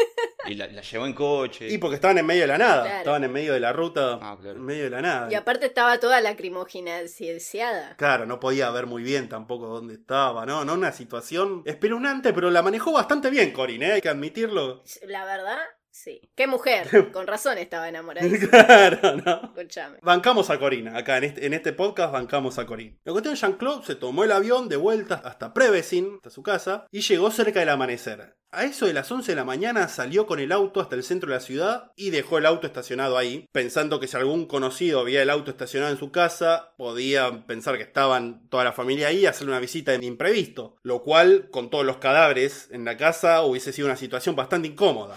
Y 0.52 0.56
la, 0.56 0.68
la 0.68 0.82
llevó 0.82 1.06
en 1.06 1.14
coche. 1.14 1.68
Y 1.70 1.78
porque 1.78 1.96
estaban 1.96 2.18
en 2.18 2.26
medio 2.26 2.42
de 2.42 2.48
la 2.48 2.58
nada, 2.58 2.84
Claro. 2.84 2.98
estaban 3.00 3.24
en 3.24 3.32
medio 3.32 3.54
de 3.54 3.60
la 3.60 3.72
ruta, 3.74 4.20
Ah, 4.22 4.38
claro. 4.40 4.58
en 4.58 4.66
medio 4.66 4.84
de 4.86 4.90
la 4.90 5.02
nada. 5.02 5.32
Y 5.32 5.36
aparte 5.36 5.66
estaba 5.66 6.00
toda 6.00 6.20
lacrimógena 6.22 7.08
cienciada. 7.08 7.96
Claro, 7.98 8.26
no 8.26 8.40
podía 8.40 8.70
ver 8.72 8.86
muy 8.86 9.04
bien 9.04 9.30
tampoco 9.30 9.68
dónde 9.68 9.94
estaba, 9.96 10.46
¿no? 10.46 10.66
No 10.66 10.74
una 10.74 10.92
situación 10.92 11.64
espeluznante, 11.66 12.34
pero 12.34 12.50
la 12.52 12.62
manejó 12.62 12.92
bastante 12.92 13.30
bien 13.30 13.52
Corinne, 13.52 13.88
¿eh? 13.88 13.92
hay 13.94 14.02
que 14.02 14.10
admitirlo. 14.10 14.84
La 15.08 15.26
verdad, 15.26 15.58
sí. 15.92 16.30
Qué 16.36 16.48
mujer. 16.48 17.12
Con 17.14 17.28
razón 17.28 17.58
estaba 17.58 17.90
enamorada. 17.90 18.28
claro, 18.50 19.18
¿no? 19.18 19.54
Escuchame. 19.56 20.00
Bancamos 20.02 20.50
a 20.50 20.60
Corina, 20.60 20.98
acá 20.98 21.18
en 21.18 21.26
este, 21.26 21.46
en 21.46 21.54
este 21.54 21.74
podcast 21.74 22.14
bancamos 22.14 22.58
a 22.58 22.66
Corinne. 22.66 22.98
La 23.04 23.12
cuestión 23.12 23.36
Jean-Claude 23.36 23.86
se 23.86 23.96
tomó 23.96 24.24
el 24.24 24.32
avión 24.32 24.70
de 24.70 24.78
vuelta 24.78 25.22
hasta 25.24 25.54
Prevesin, 25.54 26.16
hasta 26.16 26.30
su 26.30 26.44
casa, 26.44 26.88
y 26.92 27.02
llegó 27.02 27.32
cerca 27.32 27.60
del 27.60 27.70
amanecer. 27.70 28.36
A 28.54 28.66
eso 28.66 28.86
de 28.86 28.92
las 28.92 29.10
11 29.10 29.32
de 29.32 29.36
la 29.38 29.46
mañana 29.46 29.88
salió 29.88 30.28
con 30.28 30.42
el 30.42 30.52
auto 30.52 30.82
hasta 30.82 30.98
el 30.98 31.04
centro 31.04 31.30
de 31.30 31.36
la 31.36 31.40
ciudad 31.40 31.94
y 31.96 32.10
dejó 32.10 32.38
el 32.38 32.46
auto 32.46 32.68
estacionado 32.68 33.18
ahí, 33.18 33.48
pensando 33.54 34.02
que 34.02 34.10
si 34.10 34.18
algún 34.18 34.46
conocido 34.46 35.06
veía 35.06 35.22
el 35.22 35.30
auto 35.30 35.52
estacionado 35.52 35.90
en 35.90 35.98
su 35.98 36.12
casa, 36.12 36.74
podía 36.76 37.48
pensar 37.48 37.78
que 37.78 37.84
estaban 37.84 38.50
toda 38.50 38.66
la 38.66 38.74
familia 38.74 39.08
ahí 39.08 39.20
y 39.20 39.26
hacerle 39.26 39.54
una 39.54 39.62
visita 39.62 39.98
de 39.98 40.06
imprevisto, 40.06 40.76
lo 40.84 41.02
cual, 41.02 41.50
con 41.50 41.70
todos 41.70 41.86
los 41.86 42.00
cadáveres 42.00 42.68
en 42.72 42.84
la 42.84 42.98
casa, 42.98 43.42
hubiese 43.44 43.72
sido 43.72 43.88
una 43.88 43.96
situación 43.96 44.36
bastante 44.36 44.68
incómoda. 44.68 45.16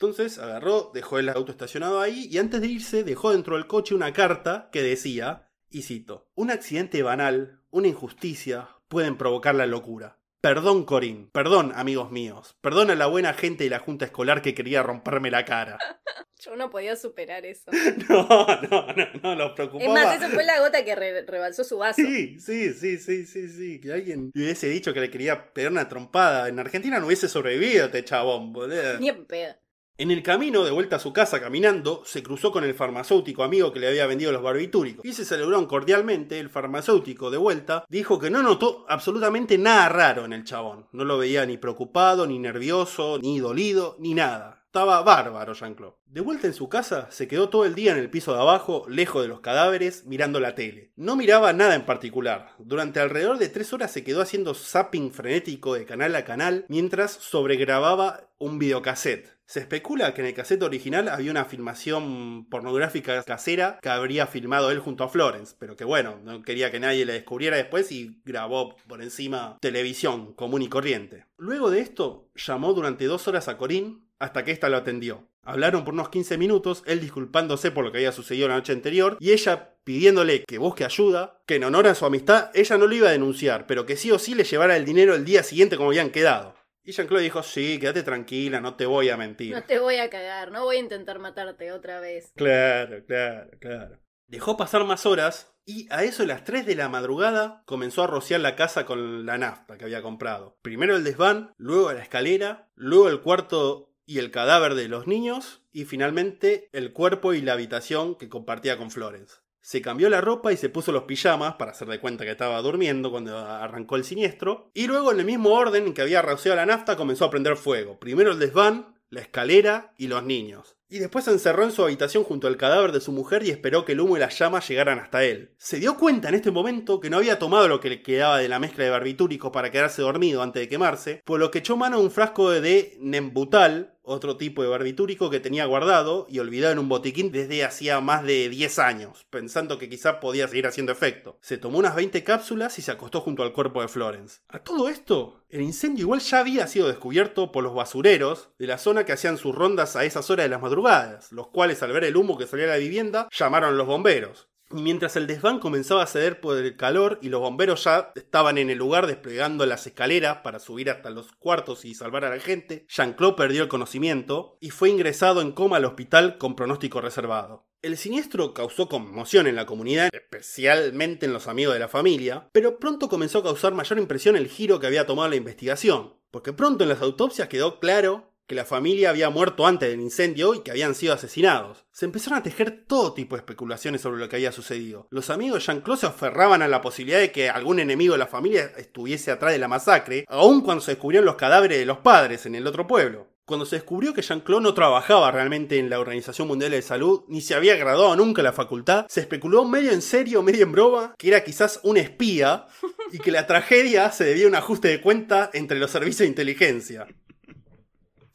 Entonces 0.00 0.38
agarró, 0.38 0.92
dejó 0.94 1.18
el 1.18 1.28
auto 1.28 1.50
estacionado 1.50 2.00
ahí 2.00 2.28
y 2.30 2.38
antes 2.38 2.60
de 2.60 2.68
irse 2.68 3.02
dejó 3.02 3.32
dentro 3.32 3.56
del 3.56 3.66
coche 3.66 3.96
una 3.96 4.12
carta 4.12 4.68
que 4.70 4.80
decía, 4.80 5.48
y 5.70 5.82
cito, 5.82 6.30
un 6.36 6.52
accidente 6.52 7.02
banal, 7.02 7.60
una 7.70 7.88
injusticia, 7.88 8.68
pueden 8.86 9.16
provocar 9.18 9.56
la 9.56 9.66
locura. 9.66 10.16
Perdón, 10.40 10.84
Corín. 10.84 11.30
Perdón, 11.32 11.72
amigos 11.74 12.12
míos. 12.12 12.56
Perdón 12.60 12.90
a 12.90 12.94
la 12.94 13.08
buena 13.08 13.34
gente 13.34 13.64
de 13.64 13.70
la 13.70 13.80
junta 13.80 14.04
escolar 14.04 14.40
que 14.40 14.54
quería 14.54 14.84
romperme 14.84 15.32
la 15.32 15.44
cara. 15.44 15.78
Yo 16.40 16.54
no 16.54 16.70
podía 16.70 16.94
superar 16.94 17.44
eso. 17.44 17.68
No, 18.08 18.24
no, 18.70 18.86
no, 18.94 19.06
no, 19.20 19.34
los 19.34 19.48
Es 19.48 19.54
preocupaba. 19.56 19.92
más, 19.94 20.16
esa 20.16 20.28
fue 20.30 20.44
la 20.44 20.60
gota 20.60 20.84
que 20.84 20.94
re- 20.94 21.22
rebalsó 21.26 21.64
su 21.64 21.78
vaso. 21.78 22.00
Sí, 22.00 22.38
sí, 22.38 22.72
sí, 22.72 22.98
sí, 22.98 23.26
sí, 23.26 23.48
sí. 23.48 23.80
Que 23.80 23.92
alguien 23.92 24.30
le 24.32 24.44
hubiese 24.44 24.68
dicho 24.68 24.94
que 24.94 25.00
le 25.00 25.10
quería 25.10 25.52
pegar 25.52 25.72
una 25.72 25.88
trompada. 25.88 26.48
En 26.48 26.60
Argentina 26.60 27.00
no 27.00 27.06
hubiese 27.06 27.28
sobrevivido 27.28 27.86
este 27.86 28.04
chabón, 28.04 28.52
boludo. 28.52 29.00
Ni 29.00 29.08
en 29.08 29.26
pedo. 29.26 29.56
En 30.00 30.12
el 30.12 30.22
camino 30.22 30.62
de 30.62 30.70
vuelta 30.70 30.94
a 30.94 31.00
su 31.00 31.12
casa 31.12 31.40
caminando, 31.40 32.04
se 32.04 32.22
cruzó 32.22 32.52
con 32.52 32.62
el 32.62 32.72
farmacéutico 32.72 33.42
amigo 33.42 33.72
que 33.72 33.80
le 33.80 33.88
había 33.88 34.06
vendido 34.06 34.30
los 34.30 34.44
barbitúricos. 34.44 35.04
Y 35.04 35.12
se 35.12 35.24
saludaron 35.24 35.66
cordialmente. 35.66 36.38
El 36.38 36.50
farmacéutico, 36.50 37.32
de 37.32 37.36
vuelta, 37.36 37.84
dijo 37.88 38.20
que 38.20 38.30
no 38.30 38.40
notó 38.40 38.86
absolutamente 38.88 39.58
nada 39.58 39.88
raro 39.88 40.24
en 40.24 40.32
el 40.32 40.44
chabón. 40.44 40.86
No 40.92 41.04
lo 41.04 41.18
veía 41.18 41.44
ni 41.46 41.56
preocupado, 41.56 42.28
ni 42.28 42.38
nervioso, 42.38 43.18
ni 43.20 43.40
dolido, 43.40 43.96
ni 43.98 44.14
nada. 44.14 44.62
Estaba 44.66 45.02
bárbaro 45.02 45.52
Jean-Claude. 45.52 45.96
De 46.06 46.20
vuelta 46.20 46.46
en 46.46 46.54
su 46.54 46.68
casa, 46.68 47.10
se 47.10 47.26
quedó 47.26 47.48
todo 47.48 47.64
el 47.64 47.74
día 47.74 47.90
en 47.90 47.98
el 47.98 48.08
piso 48.08 48.32
de 48.32 48.40
abajo, 48.40 48.84
lejos 48.88 49.22
de 49.22 49.28
los 49.28 49.40
cadáveres, 49.40 50.04
mirando 50.06 50.38
la 50.38 50.54
tele. 50.54 50.92
No 50.94 51.16
miraba 51.16 51.52
nada 51.52 51.74
en 51.74 51.84
particular. 51.84 52.54
Durante 52.60 53.00
alrededor 53.00 53.38
de 53.38 53.48
tres 53.48 53.72
horas 53.72 53.90
se 53.90 54.04
quedó 54.04 54.22
haciendo 54.22 54.54
zapping 54.54 55.10
frenético 55.10 55.74
de 55.74 55.86
canal 55.86 56.14
a 56.14 56.24
canal, 56.24 56.66
mientras 56.68 57.10
sobregrababa 57.10 58.30
un 58.38 58.60
videocassette 58.60 59.37
Se 59.48 59.60
especula 59.60 60.12
que 60.12 60.20
en 60.20 60.26
el 60.26 60.34
cassette 60.34 60.62
original 60.62 61.08
había 61.08 61.30
una 61.30 61.46
filmación 61.46 62.44
pornográfica 62.50 63.22
casera 63.22 63.78
que 63.80 63.88
habría 63.88 64.26
filmado 64.26 64.70
él 64.70 64.78
junto 64.78 65.04
a 65.04 65.08
Florence, 65.08 65.56
pero 65.58 65.74
que 65.74 65.86
bueno, 65.86 66.20
no 66.22 66.42
quería 66.42 66.70
que 66.70 66.80
nadie 66.80 67.06
le 67.06 67.14
descubriera 67.14 67.56
después 67.56 67.90
y 67.90 68.20
grabó 68.26 68.76
por 68.86 69.00
encima 69.00 69.56
televisión 69.62 70.34
común 70.34 70.60
y 70.60 70.68
corriente. 70.68 71.24
Luego 71.38 71.70
de 71.70 71.80
esto, 71.80 72.28
llamó 72.34 72.74
durante 72.74 73.06
dos 73.06 73.26
horas 73.26 73.48
a 73.48 73.56
Corinne 73.56 74.00
hasta 74.18 74.44
que 74.44 74.52
ésta 74.52 74.68
lo 74.68 74.76
atendió. 74.76 75.26
Hablaron 75.42 75.82
por 75.82 75.94
unos 75.94 76.10
15 76.10 76.36
minutos, 76.36 76.82
él 76.84 77.00
disculpándose 77.00 77.70
por 77.70 77.86
lo 77.86 77.90
que 77.90 77.98
había 77.98 78.12
sucedido 78.12 78.48
la 78.48 78.56
noche 78.56 78.74
anterior 78.74 79.16
y 79.18 79.32
ella 79.32 79.76
pidiéndole 79.82 80.44
que 80.44 80.58
busque 80.58 80.84
ayuda, 80.84 81.40
que 81.46 81.54
en 81.54 81.64
honor 81.64 81.86
a 81.86 81.94
su 81.94 82.04
amistad 82.04 82.50
ella 82.52 82.76
no 82.76 82.86
lo 82.86 82.94
iba 82.94 83.08
a 83.08 83.12
denunciar, 83.12 83.66
pero 83.66 83.86
que 83.86 83.96
sí 83.96 84.10
o 84.10 84.18
sí 84.18 84.34
le 84.34 84.44
llevara 84.44 84.76
el 84.76 84.84
dinero 84.84 85.14
el 85.14 85.24
día 85.24 85.42
siguiente 85.42 85.78
como 85.78 85.88
habían 85.88 86.10
quedado. 86.10 86.54
Y 86.88 86.92
Jean-Claude 86.92 87.24
dijo, 87.24 87.42
sí, 87.42 87.78
quédate 87.78 88.02
tranquila, 88.02 88.62
no 88.62 88.76
te 88.76 88.86
voy 88.86 89.10
a 89.10 89.18
mentir. 89.18 89.54
No 89.54 89.62
te 89.62 89.78
voy 89.78 89.96
a 89.96 90.08
cagar, 90.08 90.50
no 90.50 90.64
voy 90.64 90.76
a 90.76 90.80
intentar 90.80 91.18
matarte 91.18 91.70
otra 91.70 92.00
vez. 92.00 92.32
Claro, 92.34 93.04
claro, 93.04 93.50
claro. 93.60 93.98
Dejó 94.26 94.56
pasar 94.56 94.84
más 94.84 95.04
horas 95.04 95.54
y 95.66 95.86
a 95.92 96.04
eso 96.04 96.22
de 96.22 96.28
las 96.28 96.44
3 96.44 96.64
de 96.64 96.76
la 96.76 96.88
madrugada 96.88 97.62
comenzó 97.66 98.04
a 98.04 98.06
rociar 98.06 98.40
la 98.40 98.56
casa 98.56 98.86
con 98.86 99.26
la 99.26 99.36
nafta 99.36 99.76
que 99.76 99.84
había 99.84 100.00
comprado. 100.00 100.56
Primero 100.62 100.96
el 100.96 101.04
desván, 101.04 101.52
luego 101.58 101.92
la 101.92 102.00
escalera, 102.00 102.70
luego 102.74 103.10
el 103.10 103.20
cuarto 103.20 103.92
y 104.06 104.18
el 104.18 104.30
cadáver 104.30 104.74
de 104.74 104.88
los 104.88 105.06
niños 105.06 105.66
y 105.70 105.84
finalmente 105.84 106.70
el 106.72 106.94
cuerpo 106.94 107.34
y 107.34 107.42
la 107.42 107.52
habitación 107.52 108.14
que 108.14 108.30
compartía 108.30 108.78
con 108.78 108.90
Florence. 108.90 109.42
Se 109.60 109.82
cambió 109.82 110.08
la 110.08 110.20
ropa 110.20 110.52
y 110.52 110.56
se 110.56 110.68
puso 110.68 110.92
los 110.92 111.04
pijamas 111.04 111.54
para 111.54 111.72
hacer 111.72 111.88
de 111.88 112.00
cuenta 112.00 112.24
que 112.24 112.30
estaba 112.30 112.60
durmiendo 112.62 113.10
cuando 113.10 113.36
arrancó 113.36 113.96
el 113.96 114.04
siniestro. 114.04 114.70
Y 114.74 114.86
luego, 114.86 115.12
en 115.12 115.20
el 115.20 115.26
mismo 115.26 115.50
orden 115.50 115.86
en 115.86 115.94
que 115.94 116.02
había 116.02 116.22
rociado 116.22 116.56
la 116.56 116.66
nafta, 116.66 116.96
comenzó 116.96 117.24
a 117.24 117.30
prender 117.30 117.56
fuego. 117.56 117.98
Primero 117.98 118.32
el 118.32 118.38
desván, 118.38 118.94
la 119.10 119.20
escalera 119.20 119.94
y 119.96 120.06
los 120.06 120.22
niños. 120.22 120.78
Y 120.90 121.00
después 121.00 121.26
se 121.26 121.32
encerró 121.32 121.64
en 121.64 121.72
su 121.72 121.82
habitación 121.82 122.24
junto 122.24 122.46
al 122.46 122.56
cadáver 122.56 122.92
de 122.92 123.02
su 123.02 123.12
mujer 123.12 123.42
y 123.42 123.50
esperó 123.50 123.84
que 123.84 123.92
el 123.92 124.00
humo 124.00 124.16
y 124.16 124.20
las 124.20 124.38
llamas 124.38 124.66
llegaran 124.66 124.98
hasta 124.98 125.22
él. 125.22 125.54
Se 125.58 125.78
dio 125.78 125.98
cuenta 125.98 126.30
en 126.30 126.34
este 126.34 126.50
momento 126.50 126.98
que 126.98 127.10
no 127.10 127.18
había 127.18 127.38
tomado 127.38 127.68
lo 127.68 127.78
que 127.78 127.90
le 127.90 128.02
quedaba 128.02 128.38
de 128.38 128.48
la 128.48 128.58
mezcla 128.58 128.84
de 128.84 128.90
barbitúricos 128.90 129.52
para 129.52 129.70
quedarse 129.70 130.00
dormido 130.00 130.42
antes 130.42 130.60
de 130.60 130.68
quemarse, 130.68 131.22
por 131.26 131.40
lo 131.40 131.50
que 131.50 131.58
echó 131.58 131.76
mano 131.76 131.98
a 131.98 132.00
un 132.00 132.10
frasco 132.10 132.50
de 132.50 132.96
Nembutal, 133.00 133.97
otro 134.08 134.36
tipo 134.36 134.62
de 134.62 134.68
barbitúrico 134.68 135.30
que 135.30 135.40
tenía 135.40 135.66
guardado 135.66 136.26
y 136.28 136.38
olvidado 136.38 136.72
en 136.72 136.78
un 136.78 136.88
botiquín 136.88 137.30
desde 137.30 137.64
hacía 137.64 138.00
más 138.00 138.24
de 138.24 138.48
10 138.48 138.78
años, 138.78 139.26
pensando 139.30 139.78
que 139.78 139.88
quizá 139.88 140.20
podía 140.20 140.48
seguir 140.48 140.66
haciendo 140.66 140.92
efecto. 140.92 141.38
Se 141.40 141.58
tomó 141.58 141.78
unas 141.78 141.94
20 141.94 142.24
cápsulas 142.24 142.78
y 142.78 142.82
se 142.82 142.90
acostó 142.90 143.20
junto 143.20 143.42
al 143.42 143.52
cuerpo 143.52 143.82
de 143.82 143.88
Florence. 143.88 144.40
A 144.48 144.60
todo 144.60 144.88
esto, 144.88 145.44
el 145.48 145.62
incendio 145.62 146.02
igual 146.02 146.20
ya 146.20 146.40
había 146.40 146.66
sido 146.66 146.88
descubierto 146.88 147.52
por 147.52 147.64
los 147.64 147.74
basureros 147.74 148.50
de 148.58 148.66
la 148.66 148.78
zona 148.78 149.04
que 149.04 149.12
hacían 149.12 149.38
sus 149.38 149.54
rondas 149.54 149.96
a 149.96 150.04
esas 150.04 150.30
horas 150.30 150.44
de 150.44 150.50
las 150.50 150.62
madrugadas, 150.62 151.32
los 151.32 151.48
cuales 151.48 151.82
al 151.82 151.92
ver 151.92 152.04
el 152.04 152.16
humo 152.16 152.36
que 152.36 152.46
salía 152.46 152.66
de 152.66 152.72
la 152.72 152.78
vivienda 152.78 153.28
llamaron 153.30 153.74
a 153.74 153.76
los 153.76 153.86
bomberos. 153.86 154.47
Mientras 154.70 155.16
el 155.16 155.26
desván 155.26 155.60
comenzaba 155.60 156.02
a 156.02 156.06
ceder 156.06 156.40
por 156.40 156.58
el 156.58 156.76
calor 156.76 157.18
y 157.22 157.30
los 157.30 157.40
bomberos 157.40 157.84
ya 157.84 158.12
estaban 158.14 158.58
en 158.58 158.68
el 158.68 158.76
lugar 158.76 159.06
desplegando 159.06 159.64
las 159.64 159.86
escaleras 159.86 160.38
para 160.38 160.58
subir 160.58 160.90
hasta 160.90 161.08
los 161.08 161.32
cuartos 161.32 161.86
y 161.86 161.94
salvar 161.94 162.26
a 162.26 162.30
la 162.30 162.38
gente, 162.38 162.84
Jean-Claude 162.86 163.36
perdió 163.36 163.62
el 163.62 163.68
conocimiento 163.68 164.58
y 164.60 164.68
fue 164.68 164.90
ingresado 164.90 165.40
en 165.40 165.52
coma 165.52 165.78
al 165.78 165.86
hospital 165.86 166.36
con 166.36 166.54
pronóstico 166.54 167.00
reservado. 167.00 167.66
El 167.80 167.96
siniestro 167.96 168.52
causó 168.52 168.88
conmoción 168.88 169.46
en 169.46 169.56
la 169.56 169.64
comunidad, 169.64 170.10
especialmente 170.12 171.24
en 171.24 171.32
los 171.32 171.48
amigos 171.48 171.72
de 171.72 171.80
la 171.80 171.88
familia, 171.88 172.50
pero 172.52 172.78
pronto 172.78 173.08
comenzó 173.08 173.38
a 173.38 173.44
causar 173.44 173.72
mayor 173.72 173.98
impresión 173.98 174.36
el 174.36 174.48
giro 174.48 174.80
que 174.80 174.88
había 174.88 175.06
tomado 175.06 175.30
la 175.30 175.36
investigación, 175.36 176.14
porque 176.30 176.52
pronto 176.52 176.82
en 176.82 176.90
las 176.90 177.00
autopsias 177.00 177.48
quedó 177.48 177.80
claro 177.80 178.27
que 178.48 178.54
la 178.54 178.64
familia 178.64 179.10
había 179.10 179.28
muerto 179.28 179.66
antes 179.66 179.90
del 179.90 180.00
incendio 180.00 180.54
y 180.54 180.60
que 180.60 180.70
habían 180.70 180.94
sido 180.94 181.12
asesinados. 181.12 181.84
Se 181.92 182.06
empezaron 182.06 182.38
a 182.38 182.42
tejer 182.42 182.84
todo 182.88 183.12
tipo 183.12 183.36
de 183.36 183.40
especulaciones 183.40 184.00
sobre 184.00 184.18
lo 184.18 184.28
que 184.28 184.36
había 184.36 184.52
sucedido. 184.52 185.06
Los 185.10 185.28
amigos 185.28 185.60
de 185.60 185.66
Jean-Claude 185.66 186.00
se 186.00 186.06
aferraban 186.06 186.62
a 186.62 186.68
la 186.68 186.80
posibilidad 186.80 187.20
de 187.20 187.30
que 187.30 187.50
algún 187.50 187.78
enemigo 187.78 188.14
de 188.14 188.18
la 188.18 188.26
familia 188.26 188.72
estuviese 188.78 189.30
atrás 189.30 189.52
de 189.52 189.58
la 189.58 189.68
masacre, 189.68 190.24
aun 190.28 190.62
cuando 190.62 190.80
se 190.80 190.92
descubrieron 190.92 191.26
los 191.26 191.36
cadáveres 191.36 191.78
de 191.78 191.84
los 191.84 191.98
padres 191.98 192.46
en 192.46 192.54
el 192.54 192.66
otro 192.66 192.86
pueblo. 192.86 193.28
Cuando 193.44 193.66
se 193.66 193.76
descubrió 193.76 194.14
que 194.14 194.22
Jean-Claude 194.22 194.62
no 194.62 194.74
trabajaba 194.74 195.30
realmente 195.30 195.78
en 195.78 195.90
la 195.90 196.00
Organización 196.00 196.48
Mundial 196.48 196.70
de 196.70 196.80
Salud, 196.80 197.24
ni 197.28 197.42
se 197.42 197.54
había 197.54 197.76
graduado 197.76 198.16
nunca 198.16 198.40
en 198.40 198.44
la 198.44 198.52
facultad, 198.52 199.06
se 199.08 199.20
especuló 199.20 199.66
medio 199.66 199.92
en 199.92 200.02
serio, 200.02 200.42
medio 200.42 200.64
en 200.64 200.72
broma, 200.72 201.14
que 201.18 201.28
era 201.28 201.44
quizás 201.44 201.80
un 201.82 201.98
espía 201.98 202.66
y 203.12 203.18
que 203.18 203.30
la 203.30 203.46
tragedia 203.46 204.10
se 204.10 204.24
debía 204.24 204.46
a 204.46 204.48
un 204.48 204.54
ajuste 204.54 204.88
de 204.88 205.00
cuenta 205.02 205.50
entre 205.52 205.78
los 205.78 205.90
servicios 205.90 206.20
de 206.20 206.26
inteligencia. 206.26 207.06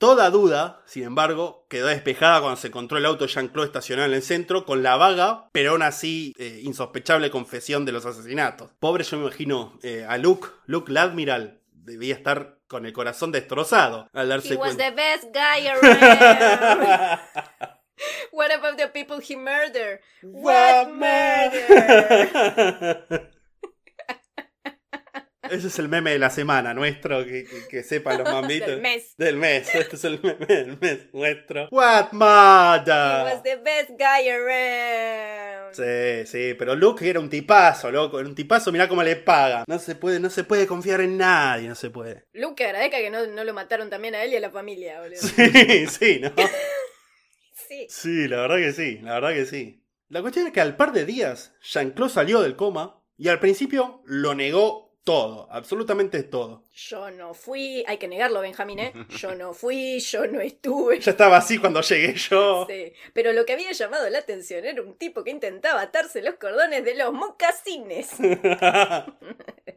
Toda 0.03 0.29
duda, 0.31 0.81
sin 0.85 1.03
embargo, 1.05 1.65
quedó 1.69 1.87
despejada 1.87 2.41
cuando 2.41 2.59
se 2.59 2.67
encontró 2.67 2.97
el 2.97 3.05
auto 3.05 3.23
de 3.23 3.31
Jean-Claude 3.31 3.67
estacionado 3.67 4.09
en 4.09 4.13
el 4.13 4.21
centro 4.21 4.65
con 4.65 4.83
la 4.83 4.97
vaga, 4.97 5.47
pero 5.53 5.71
aún 5.71 5.81
así 5.81 6.33
eh, 6.37 6.59
insospechable 6.61 7.31
confesión 7.31 7.85
de 7.85 7.93
los 7.93 8.05
asesinatos. 8.05 8.69
Pobre, 8.81 9.05
yo 9.05 9.15
me 9.15 9.23
imagino 9.27 9.79
eh, 9.81 10.05
a 10.05 10.17
Luke, 10.17 10.49
Luke 10.65 10.91
Ladmiral, 10.91 11.61
debía 11.71 12.15
estar 12.15 12.57
con 12.67 12.85
el 12.85 12.91
corazón 12.91 13.31
destrozado 13.31 14.09
al 14.11 14.27
darse 14.27 14.55
He 14.55 14.57
was 14.57 14.75
cuenta. 14.75 14.89
the 14.89 14.95
best 14.97 15.23
guy 15.33 15.69
around. 15.69 17.19
What 18.33 18.51
about 18.51 18.75
the 18.77 18.89
people 18.89 19.21
he 19.21 19.37
murdered? 19.37 20.01
What 20.21 20.89
murder? 20.91 22.29
Ese 25.49 25.67
es 25.67 25.77
el 25.79 25.89
meme 25.89 26.11
de 26.11 26.19
la 26.19 26.29
semana 26.29 26.73
nuestro, 26.73 27.25
que, 27.25 27.43
que, 27.43 27.67
que 27.67 27.83
sepan 27.83 28.19
los 28.23 28.29
mamitos. 28.31 28.67
Del 28.69 28.81
mes. 28.81 29.13
Del 29.17 29.35
mes, 29.37 29.75
este 29.75 29.95
es 29.97 30.03
el 30.05 30.19
meme 30.21 30.45
del 30.45 30.77
mes 30.79 31.13
nuestro. 31.13 31.67
What 31.71 32.09
He 32.11 32.15
murder? 32.15 33.23
was 33.33 33.43
the 33.43 33.55
best 33.57 33.89
guy 33.91 34.29
around. 34.29 35.73
Sí, 35.73 36.25
sí, 36.31 36.53
pero 36.57 36.75
Luke 36.75 37.07
era 37.07 37.19
un 37.19 37.29
tipazo, 37.29 37.91
loco, 37.91 38.19
era 38.19 38.29
un 38.29 38.35
tipazo, 38.35 38.71
mirá 38.71 38.87
cómo 38.87 39.03
le 39.03 39.15
paga. 39.15 39.63
No 39.67 39.79
se 39.79 39.95
puede, 39.95 40.19
no 40.19 40.29
se 40.29 40.43
puede 40.43 40.67
confiar 40.67 41.01
en 41.01 41.17
nadie, 41.17 41.67
no 41.67 41.75
se 41.75 41.89
puede. 41.89 42.25
Luke 42.33 42.63
agradezca 42.63 42.97
que 42.97 43.09
no, 43.09 43.25
no 43.27 43.43
lo 43.43 43.53
mataron 43.53 43.89
también 43.89 44.15
a 44.15 44.23
él 44.23 44.31
y 44.33 44.35
a 44.35 44.39
la 44.39 44.49
familia, 44.51 45.01
boludo. 45.01 45.17
Sí, 45.19 45.87
sí, 45.87 46.19
¿no? 46.21 46.31
Sí. 47.67 47.87
Sí, 47.89 48.27
la 48.27 48.41
verdad 48.41 48.57
que 48.57 48.73
sí, 48.73 48.99
la 49.01 49.13
verdad 49.15 49.33
que 49.33 49.45
sí. 49.45 49.83
La 50.09 50.21
cuestión 50.21 50.45
es 50.47 50.53
que 50.53 50.61
al 50.61 50.75
par 50.75 50.91
de 50.91 51.05
días, 51.05 51.53
Jean-Claude 51.61 52.13
salió 52.13 52.41
del 52.41 52.55
coma 52.55 53.01
y 53.17 53.29
al 53.29 53.39
principio 53.39 54.01
lo 54.05 54.35
negó 54.35 54.82
todo, 55.03 55.47
absolutamente 55.51 56.23
todo. 56.23 56.63
Yo 56.73 57.11
no 57.11 57.33
fui, 57.33 57.83
hay 57.87 57.97
que 57.97 58.07
negarlo, 58.07 58.41
Benjamín, 58.41 58.79
¿eh? 58.79 58.93
Yo 59.09 59.35
no 59.35 59.53
fui, 59.53 59.99
yo 59.99 60.25
no 60.27 60.41
estuve. 60.41 60.99
Ya 60.99 61.11
estaba 61.11 61.37
así 61.37 61.57
cuando 61.57 61.81
llegué 61.81 62.13
yo. 62.15 62.65
Sí, 62.69 62.93
pero 63.13 63.33
lo 63.33 63.45
que 63.45 63.53
había 63.53 63.71
llamado 63.71 64.09
la 64.09 64.19
atención 64.19 64.65
era 64.65 64.81
un 64.81 64.97
tipo 64.97 65.23
que 65.23 65.31
intentaba 65.31 65.81
atarse 65.81 66.21
los 66.21 66.35
cordones 66.35 66.83
de 66.83 66.95
los 66.95 67.13
mocasines. 67.13 68.09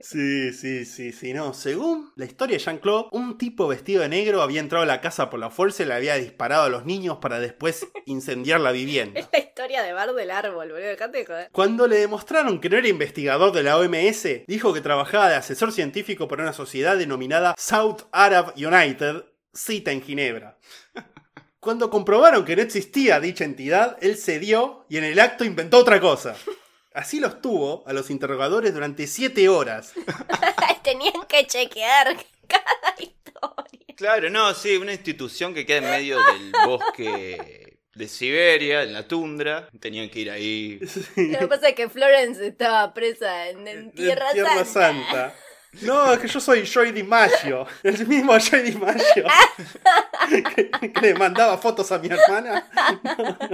Sí, 0.01 0.53
sí, 0.53 0.85
sí, 0.85 1.11
sí, 1.11 1.32
no. 1.32 1.55
Según 1.55 2.12
la 2.16 2.27
historia 2.27 2.59
de 2.59 2.62
Jean-Claude, 2.62 3.09
un 3.12 3.39
tipo 3.39 3.66
vestido 3.66 4.03
de 4.03 4.09
negro 4.09 4.43
había 4.43 4.61
entrado 4.61 4.82
a 4.82 4.86
la 4.86 5.01
casa 5.01 5.31
por 5.31 5.40
la 5.40 5.51
fuerza 5.51 5.82
y 5.82 5.86
le 5.86 5.94
había 5.94 6.16
disparado 6.16 6.65
a 6.65 6.69
los 6.69 6.85
niños 6.85 7.19
para 7.20 7.40
después 7.40 7.86
incendiar 8.07 8.61
la 8.61 8.73
vivienda. 8.73 9.19
Es 9.20 9.28
la 9.32 9.39
historia 9.39 9.82
de 9.82 9.93
Bar 9.93 10.12
del 10.15 10.31
Árbol, 10.31 10.70
boludo, 10.70 10.77
dejate 10.77 11.19
de 11.19 11.27
joder. 11.27 11.48
Cuando 11.51 11.86
le 11.86 11.97
demostraron 11.97 12.61
que 12.61 12.69
no 12.69 12.77
era 12.77 12.89
investigador 12.89 13.53
de 13.53 13.62
la 13.62 13.78
OMS, 13.78 14.47
dijo 14.47 14.73
que 14.74 14.81
trabajaba 14.81 15.15
de 15.24 15.36
asesor 15.36 15.72
científico 15.72 16.28
para 16.28 16.43
una 16.43 16.52
sociedad 16.52 16.97
denominada 16.97 17.55
South 17.59 18.02
Arab 18.12 18.52
United, 18.56 19.24
cita 19.55 19.90
en 19.90 20.02
Ginebra. 20.02 20.59
Cuando 21.60 21.90
comprobaron 21.90 22.44
que 22.44 22.55
no 22.55 22.62
existía 22.62 23.18
dicha 23.18 23.44
entidad, 23.44 23.97
él 24.02 24.16
cedió 24.16 24.84
y 24.88 24.98
en 24.98 25.05
el 25.05 25.18
acto 25.18 25.44
inventó 25.44 25.78
otra 25.78 26.01
cosa. 26.01 26.36
Así 26.93 27.18
los 27.18 27.40
tuvo 27.40 27.82
a 27.86 27.93
los 27.93 28.10
interrogadores 28.10 28.72
durante 28.72 29.06
siete 29.06 29.48
horas. 29.48 29.94
Tenían 30.84 31.26
que 31.28 31.47
chequear 31.47 32.16
cada 32.47 32.94
historia. 32.98 33.94
Claro, 33.97 34.30
no, 34.30 34.55
sí, 34.55 34.76
una 34.76 34.93
institución 34.93 35.55
que 35.55 35.64
queda 35.64 35.78
en 35.78 35.84
medio 35.84 36.18
del 36.22 36.52
bosque 36.66 37.65
de 37.97 38.09
Siberia, 38.09 38.82
en 38.82 38.93
la 38.93 39.09
tundra. 39.09 39.68
Tenían 39.81 40.09
que 40.10 40.20
ir 40.20 40.31
ahí. 40.31 40.78
Lo 41.16 41.39
que 41.39 41.48
pasa 41.48 41.70
es 41.70 41.74
que 41.74 41.89
Florence 41.89 42.47
estaba 42.47 42.93
presa 42.94 43.48
en, 43.48 43.66
en 43.66 43.90
Tierra, 43.93 44.27
Tierra 44.32 44.64
Santa. 44.64 44.64
Santa. 44.66 45.35
No, 45.82 46.12
es 46.12 46.19
que 46.19 46.28
yo 46.28 46.40
soy 46.40 46.65
Joy 46.65 46.93
DiMaggio. 46.93 47.66
El 47.82 48.07
mismo 48.07 48.39
Joy 48.39 48.62
DiMaggio. 48.62 49.24
que, 50.55 50.70
que 50.93 51.01
le 51.01 51.15
mandaba 51.15 51.59
fotos 51.59 51.90
a 51.93 51.98
mi 51.98 52.09
hermana. 52.09 52.66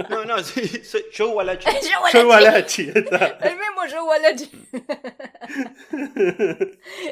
No, 0.09 0.25
no, 0.25 0.43
sí, 0.43 0.67
soy 0.83 1.05
Joe 1.15 1.27
Walachi. 1.27 1.65
Yo 1.65 1.99
Joy 2.11 2.23
Walachi. 2.23 2.91
Está. 2.93 3.37
El 3.41 3.57
mismo 3.57 3.81
Joe 3.89 4.01
Walachi. 4.01 4.51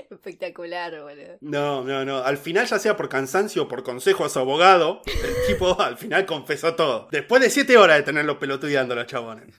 Espectacular, 0.10 1.02
boludo. 1.02 1.38
No, 1.42 1.84
no, 1.84 2.06
no. 2.06 2.20
Al 2.24 2.38
final, 2.38 2.66
ya 2.66 2.80
sea 2.80 2.96
por 2.96 3.10
cansancio 3.10 3.64
o 3.64 3.68
por 3.68 3.84
consejo 3.84 4.26
a 4.26 4.30
su 4.30 4.40
abogado, 4.40 5.02
el 5.06 5.36
tipo 5.48 5.80
al 5.80 5.98
final 5.98 6.26
confesó 6.26 6.76
todo. 6.76 7.08
Después 7.12 7.42
de 7.42 7.50
siete 7.50 7.78
horas 7.78 7.98
de 7.98 8.04
tenerlo 8.04 8.40
pelotudeando 8.40 8.94
a 8.94 8.98
los 8.98 9.08
chabones. 9.08 9.56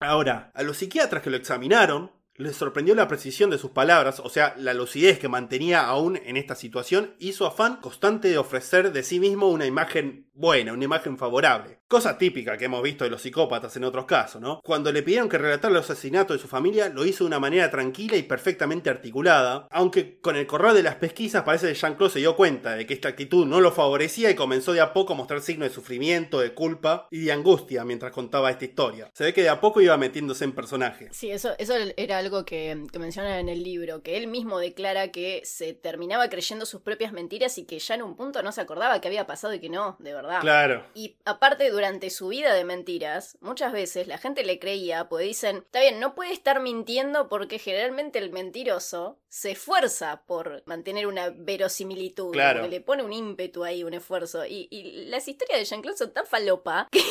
Ahora, 0.00 0.50
a 0.54 0.62
los 0.62 0.76
psiquiatras 0.76 1.22
que 1.22 1.30
lo 1.30 1.36
examinaron, 1.36 2.12
Le 2.36 2.52
sorprendió 2.52 2.96
la 2.96 3.06
precisión 3.06 3.48
de 3.50 3.58
sus 3.58 3.70
palabras, 3.70 4.18
o 4.18 4.28
sea, 4.28 4.54
la 4.58 4.74
lucidez 4.74 5.20
que 5.20 5.28
mantenía 5.28 5.86
aún 5.86 6.16
en 6.16 6.36
esta 6.36 6.56
situación 6.56 7.14
y 7.20 7.32
su 7.32 7.46
afán 7.46 7.76
constante 7.76 8.28
de 8.28 8.38
ofrecer 8.38 8.92
de 8.92 9.04
sí 9.04 9.20
mismo 9.20 9.48
una 9.48 9.66
imagen 9.66 10.28
buena, 10.34 10.72
una 10.72 10.84
imagen 10.84 11.16
favorable. 11.16 11.78
Cosa 11.88 12.16
típica 12.16 12.56
que 12.56 12.64
hemos 12.64 12.82
visto 12.82 13.04
de 13.04 13.10
los 13.10 13.22
psicópatas 13.22 13.76
en 13.76 13.84
otros 13.84 14.06
casos, 14.06 14.40
¿no? 14.40 14.60
Cuando 14.64 14.90
le 14.90 15.02
pidieron 15.02 15.28
que 15.28 15.38
relatara 15.38 15.74
los 15.74 15.90
asesinatos 15.90 16.36
de 16.36 16.42
su 16.42 16.48
familia, 16.48 16.88
lo 16.88 17.04
hizo 17.04 17.24
de 17.24 17.28
una 17.28 17.38
manera 17.38 17.70
tranquila 17.70 18.16
y 18.16 18.22
perfectamente 18.22 18.90
articulada, 18.90 19.68
aunque 19.70 20.18
con 20.20 20.36
el 20.36 20.46
correr 20.46 20.72
de 20.72 20.82
las 20.82 20.96
pesquisas 20.96 21.42
parece 21.42 21.68
que 21.68 21.74
Jean-Claude 21.74 22.12
se 22.12 22.18
dio 22.20 22.36
cuenta 22.36 22.74
de 22.74 22.86
que 22.86 22.94
esta 22.94 23.08
actitud 23.08 23.46
no 23.46 23.60
lo 23.60 23.70
favorecía 23.70 24.30
y 24.30 24.34
comenzó 24.34 24.72
de 24.72 24.80
a 24.80 24.92
poco 24.92 25.12
a 25.12 25.16
mostrar 25.16 25.42
signos 25.42 25.68
de 25.68 25.74
sufrimiento, 25.74 26.40
de 26.40 26.54
culpa 26.54 27.06
y 27.10 27.20
de 27.20 27.32
angustia 27.32 27.84
mientras 27.84 28.12
contaba 28.12 28.50
esta 28.50 28.64
historia. 28.64 29.10
Se 29.12 29.24
ve 29.24 29.34
que 29.34 29.42
de 29.42 29.50
a 29.50 29.60
poco 29.60 29.80
iba 29.80 29.96
metiéndose 29.96 30.44
en 30.44 30.52
personaje. 30.52 31.08
Sí, 31.12 31.30
eso, 31.30 31.52
eso 31.58 31.74
era 31.96 32.18
algo 32.18 32.44
que, 32.44 32.86
que 32.90 32.98
menciona 32.98 33.38
en 33.38 33.48
el 33.48 33.62
libro, 33.62 34.02
que 34.02 34.16
él 34.16 34.26
mismo 34.26 34.58
declara 34.58 35.08
que 35.08 35.42
se 35.44 35.74
terminaba 35.74 36.28
creyendo 36.28 36.64
sus 36.66 36.80
propias 36.80 37.12
mentiras 37.12 37.58
y 37.58 37.64
que 37.64 37.78
ya 37.78 37.94
en 37.94 38.02
un 38.02 38.16
punto 38.16 38.42
no 38.42 38.52
se 38.52 38.60
acordaba 38.60 39.00
que 39.00 39.08
había 39.08 39.26
pasado 39.26 39.52
y 39.54 39.60
que 39.60 39.68
no, 39.68 39.96
de 39.98 40.14
verdad. 40.14 40.40
Claro. 40.40 40.84
Y 40.94 41.16
aparte, 41.24 41.70
durante 41.74 42.08
su 42.10 42.28
vida 42.28 42.54
de 42.54 42.64
mentiras, 42.64 43.36
muchas 43.40 43.72
veces 43.72 44.06
la 44.06 44.18
gente 44.18 44.44
le 44.44 44.58
creía, 44.58 45.08
pues 45.08 45.26
dicen, 45.26 45.56
está 45.58 45.80
bien, 45.80 46.00
no 46.00 46.14
puede 46.14 46.32
estar 46.32 46.60
mintiendo 46.60 47.28
porque 47.28 47.58
generalmente 47.58 48.18
el 48.18 48.30
mentiroso 48.30 49.18
se 49.28 49.50
esfuerza 49.50 50.22
por 50.26 50.62
mantener 50.66 51.06
una 51.06 51.30
verosimilitud, 51.30 52.32
Claro. 52.32 52.60
porque 52.60 52.70
le 52.76 52.80
pone 52.80 53.02
un 53.02 53.12
ímpetu 53.12 53.64
ahí, 53.64 53.82
un 53.84 53.94
esfuerzo. 53.94 54.46
Y, 54.46 54.68
y 54.70 55.06
las 55.06 55.26
historias 55.26 55.58
de 55.58 55.64
Jean-Claude 55.64 55.98
son 55.98 56.12
tan 56.12 56.26
falopa 56.26 56.88
que, 56.92 57.02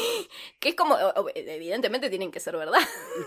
que 0.60 0.70
es 0.70 0.76
como, 0.76 0.98
evidentemente 1.36 2.10
tienen 2.10 2.32
que 2.32 2.40
ser 2.40 2.56
verdad. 2.58 2.80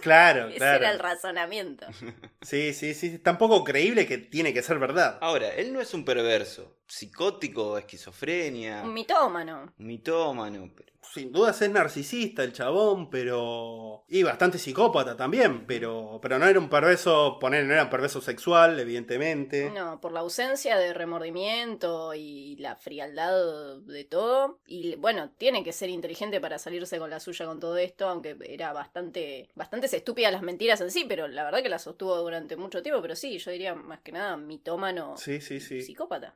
Claro, 0.03 0.49
Ese 0.49 0.57
claro. 0.59 0.79
era 0.85 0.91
el 0.93 0.99
razonamiento. 0.99 1.87
Sí, 2.43 2.73
sí, 2.75 2.95
sí. 2.95 3.19
Tampoco 3.19 3.65
creíble 3.65 4.07
que 4.07 4.19
tiene 4.19 4.55
que 4.55 4.63
ser 4.63 4.79
verdad. 4.79 5.19
Ahora, 5.21 5.53
él 5.57 5.73
no 5.73 5.81
es 5.81 5.93
un 5.95 6.05
perverso, 6.05 6.76
psicótico, 6.87 7.77
esquizofrenia, 7.79 8.83
Un 8.85 8.95
mitómano. 8.95 9.73
mitómano. 9.79 10.71
pero- 10.75 10.93
Sin 11.15 11.31
dudas 11.33 11.63
es 11.63 11.71
narcisista 11.71 12.43
el 12.43 12.53
chabón, 12.53 13.09
pero. 13.09 14.05
Y 14.09 14.23
bastante 14.25 14.59
psicópata 14.59 15.17
también, 15.17 15.65
pero. 15.67 16.19
Pero 16.21 16.39
no 16.39 16.47
era 16.47 16.59
un 16.59 16.69
perverso. 16.69 17.39
Poner, 17.41 17.65
no 17.65 17.73
era 17.73 17.85
un 17.85 17.91
perverso 17.91 18.21
sexual, 18.21 18.79
evidentemente. 18.81 19.71
No, 19.71 20.01
por 20.01 20.13
la 20.13 20.21
ausencia 20.21 20.77
de 20.77 20.93
remordimiento 20.93 22.13
y 22.15 22.57
la 22.57 22.75
frialdad 22.77 23.79
de 23.83 24.05
todo. 24.05 24.59
Y 24.67 24.97
bueno, 24.97 25.31
tiene 25.39 25.63
que 25.65 25.73
ser 25.73 25.89
inteligente 25.91 26.41
para 26.41 26.59
salirse 26.59 26.99
con 26.99 27.09
la 27.09 27.21
suya 27.21 27.47
con 27.47 27.61
todo 27.61 27.77
esto, 27.79 28.09
aunque 28.09 28.37
era 28.47 28.73
bastante, 28.73 29.49
bastante 29.55 29.87
estúpidas 29.87 30.33
las 30.33 30.43
mentiras 30.43 30.81
en 30.81 30.91
sí, 30.91 31.07
pero 31.09 31.29
la 31.29 31.45
verdad 31.45 31.63
que 31.63 31.69
las 31.69 31.83
sostuvo 31.83 32.17
durante 32.19 32.57
mucho 32.57 32.83
tiempo. 32.83 33.01
Pero 33.01 33.15
sí, 33.17 33.39
yo 33.39 33.51
diría 33.53 33.75
más 33.75 34.01
que 34.01 34.13
nada 34.13 34.37
mitómano 34.37 35.17
Sí, 35.17 35.41
sí, 35.41 35.61
sí. 35.61 35.81
psicópata. 35.83 36.35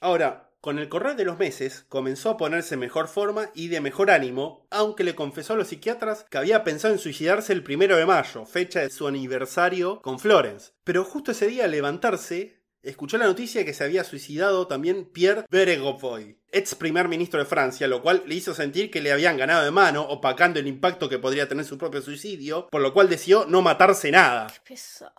Ahora, 0.00 0.50
con 0.62 0.78
el 0.78 0.88
correr 0.88 1.16
de 1.16 1.24
los 1.24 1.38
meses, 1.38 1.84
comenzó 1.88 2.30
a 2.30 2.36
ponerse 2.36 2.74
en 2.74 2.80
mejor 2.80 3.08
forma 3.08 3.50
y 3.54 3.68
de 3.68 3.80
mejor 3.80 4.10
ánimo, 4.10 4.66
aunque 4.70 5.04
le 5.04 5.14
confesó 5.14 5.54
a 5.54 5.56
los 5.56 5.68
psiquiatras 5.68 6.26
que 6.28 6.38
había 6.38 6.64
pensado 6.64 6.92
en 6.92 7.00
suicidarse 7.00 7.52
el 7.52 7.62
primero 7.62 7.96
de 7.96 8.06
mayo, 8.06 8.44
fecha 8.44 8.80
de 8.80 8.90
su 8.90 9.06
aniversario 9.06 10.00
con 10.02 10.18
Florence. 10.18 10.72
Pero 10.84 11.04
justo 11.04 11.32
ese 11.32 11.46
día 11.46 11.64
al 11.64 11.70
levantarse, 11.70 12.60
escuchó 12.82 13.18
la 13.18 13.26
noticia 13.26 13.60
de 13.60 13.64
que 13.64 13.74
se 13.74 13.84
había 13.84 14.04
suicidado 14.04 14.66
también 14.66 15.04
Pierre 15.04 15.44
Beregovoy, 15.50 16.38
ex 16.50 16.74
primer 16.74 17.08
ministro 17.08 17.40
de 17.40 17.46
Francia, 17.46 17.86
lo 17.86 18.02
cual 18.02 18.22
le 18.26 18.34
hizo 18.34 18.54
sentir 18.54 18.90
que 18.90 19.00
le 19.00 19.12
habían 19.12 19.36
ganado 19.36 19.64
de 19.64 19.70
mano, 19.70 20.02
opacando 20.02 20.60
el 20.60 20.66
impacto 20.66 21.08
que 21.08 21.18
podría 21.18 21.48
tener 21.48 21.64
su 21.64 21.78
propio 21.78 22.02
suicidio, 22.02 22.68
por 22.70 22.80
lo 22.80 22.92
cual 22.92 23.08
decidió 23.08 23.46
no 23.46 23.62
matarse 23.62 24.10
nada. 24.10 24.48
Pesado. 24.66 25.12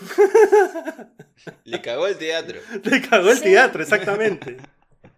Le 1.64 1.80
cagó 1.82 2.06
el 2.06 2.16
teatro. 2.18 2.60
Le 2.84 3.00
cagó 3.02 3.30
el 3.30 3.36
Sí. 3.38 3.44
teatro, 3.44 3.82
exactamente. 3.82 4.56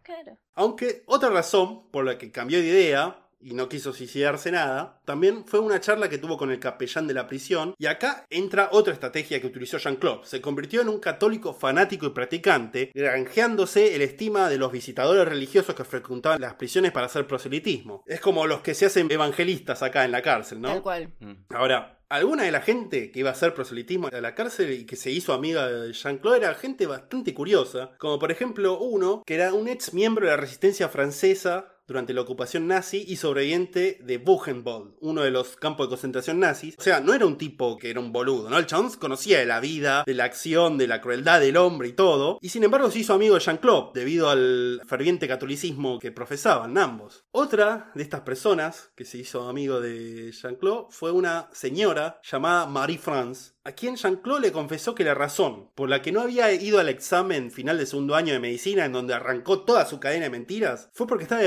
Claro. 0.02 0.36
Aunque 0.55 1.05
otra 1.07 1.31
razón 1.31 1.89
por 1.93 2.05
la 2.05 2.19
que 2.19 2.32
cambió 2.32 2.59
de 2.59 2.66
idea 2.66 3.16
y 3.41 3.55
no 3.55 3.69
quiso 3.69 3.93
suicidarse 3.93 4.51
nada, 4.51 5.01
también 5.05 5.45
fue 5.47 5.61
una 5.61 5.81
charla 5.81 6.09
que 6.09 6.19
tuvo 6.19 6.37
con 6.37 6.51
el 6.51 6.61
capellán 6.61 7.07
de 7.07 7.15
la 7.15 7.27
prisión, 7.27 7.75
y 7.79 7.87
acá 7.87 8.27
entra 8.31 8.69
otra 8.73 8.93
estrategia 8.93 9.41
que 9.41 9.47
utilizó 9.47 9.79
Jean-Claude. 9.79 10.21
Se 10.25 10.41
convirtió 10.41 10.81
en 10.81 10.89
un 10.89 11.01
católico 11.01 11.55
fanático 11.55 12.07
y 12.07 12.11
practicante, 12.11 12.91
granjeándose 12.95 13.95
el 13.95 14.03
estima 14.03 14.49
de 14.49 14.59
los 14.59 14.73
visitadores 14.73 15.27
religiosos 15.27 15.75
que 15.75 15.85
frecuentaban 15.85 16.41
las 16.41 16.55
prisiones 16.55 16.93
para 16.93 17.07
hacer 17.07 17.27
proselitismo. 17.27 18.05
Es 18.07 18.21
como 18.21 18.47
los 18.47 18.61
que 18.61 18.75
se 18.75 18.87
hacen 18.87 19.11
evangelistas 19.11 19.83
acá 19.83 20.05
en 20.05 20.12
la 20.12 20.23
cárcel, 20.23 20.61
¿no? 20.61 20.69
Tal 20.69 20.83
cual. 20.83 21.12
Mm. 21.21 21.33
Ahora, 21.55 22.01
alguna 22.11 22.43
de 22.43 22.51
la 22.51 22.61
gente 22.61 23.11
que 23.11 23.21
iba 23.21 23.31
a 23.31 23.33
hacer 23.33 23.55
proselitismo 23.55 24.09
a 24.09 24.21
la 24.21 24.35
cárcel 24.35 24.73
y 24.73 24.85
que 24.85 24.97
se 24.97 25.11
hizo 25.11 25.33
amiga 25.33 25.69
de 25.69 25.93
Jean-Claude 25.93 26.39
era 26.39 26.55
gente 26.55 26.87
bastante 26.87 27.33
curiosa, 27.33 27.93
como 27.99 28.19
por 28.19 28.33
ejemplo 28.33 28.79
uno 28.79 29.23
que 29.25 29.37
era 29.37 29.55
un 29.55 29.69
ex 29.69 29.95
miembro 29.95 30.27
de 30.27 30.33
la 30.33 30.37
resistencia 30.37 30.89
francesa 30.89 31.77
durante 31.91 32.15
la 32.15 32.21
ocupación 32.21 32.69
nazi 32.69 33.05
y 33.09 33.17
sobreviviente 33.17 33.99
de 34.01 34.19
Buchenwald, 34.19 34.95
uno 35.01 35.23
de 35.23 35.33
los 35.33 35.57
campos 35.57 35.87
de 35.87 35.91
concentración 35.91 36.39
nazis. 36.39 36.77
O 36.79 36.83
sea, 36.83 37.01
no 37.01 37.15
era 37.15 37.27
un 37.27 37.37
tipo 37.37 37.77
que 37.79 37.91
era 37.91 37.99
un 37.99 38.12
boludo, 38.12 38.49
¿no? 38.49 38.59
El 38.59 38.67
chabón 38.67 38.93
conocía 38.93 39.41
de 39.41 39.47
la 39.47 39.59
vida, 39.59 40.05
de 40.07 40.15
la 40.15 40.23
acción, 40.23 40.79
de 40.79 40.87
la 40.87 41.01
crueldad 41.01 41.41
del 41.41 41.57
hombre 41.57 41.89
y 41.89 41.93
todo, 41.93 42.39
y 42.41 42.51
sin 42.51 42.62
embargo 42.62 42.93
se 42.93 43.01
hizo 43.01 43.15
amigo 43.15 43.35
de 43.35 43.41
Jean-Claude 43.41 43.91
debido 43.93 44.31
al 44.31 44.81
ferviente 44.87 45.27
catolicismo 45.27 45.99
que 45.99 46.12
profesaban 46.12 46.79
ambos. 46.79 47.25
Otra 47.33 47.91
de 47.97 48.05
estas 48.05 48.21
personas 48.21 48.93
que 48.95 49.05
se 49.05 49.19
hizo 49.19 49.49
amigo 49.49 49.81
de 49.81 50.31
Jean-Claude 50.31 50.87
fue 50.91 51.11
una 51.11 51.51
señora 51.53 52.21
llamada 52.23 52.67
Marie-France, 52.67 53.55
a 53.65 53.73
quien 53.73 53.97
Jean-Claude 53.97 54.43
le 54.43 54.53
confesó 54.53 54.95
que 54.95 55.05
la 55.05 55.15
razón 55.15 55.71
por 55.75 55.89
la 55.89 56.03
que 56.03 56.12
no 56.12 56.23
había 56.23 56.53
ido 56.53 56.79
al 56.79 56.89
examen 56.89 57.51
final 57.51 57.79
de 57.79 57.87
segundo 57.87 58.15
año 58.15 58.33
de 58.33 58.41
medicina, 58.41 58.85
en 58.85 58.93
donde 58.93 59.12
arrancó 59.12 59.61
toda 59.61 59.85
su 59.87 60.01
cadena 60.01 60.25
de 60.25 60.31
mentiras, 60.31 60.89
fue 60.95 61.07
porque 61.07 61.25
estaba 61.25 61.43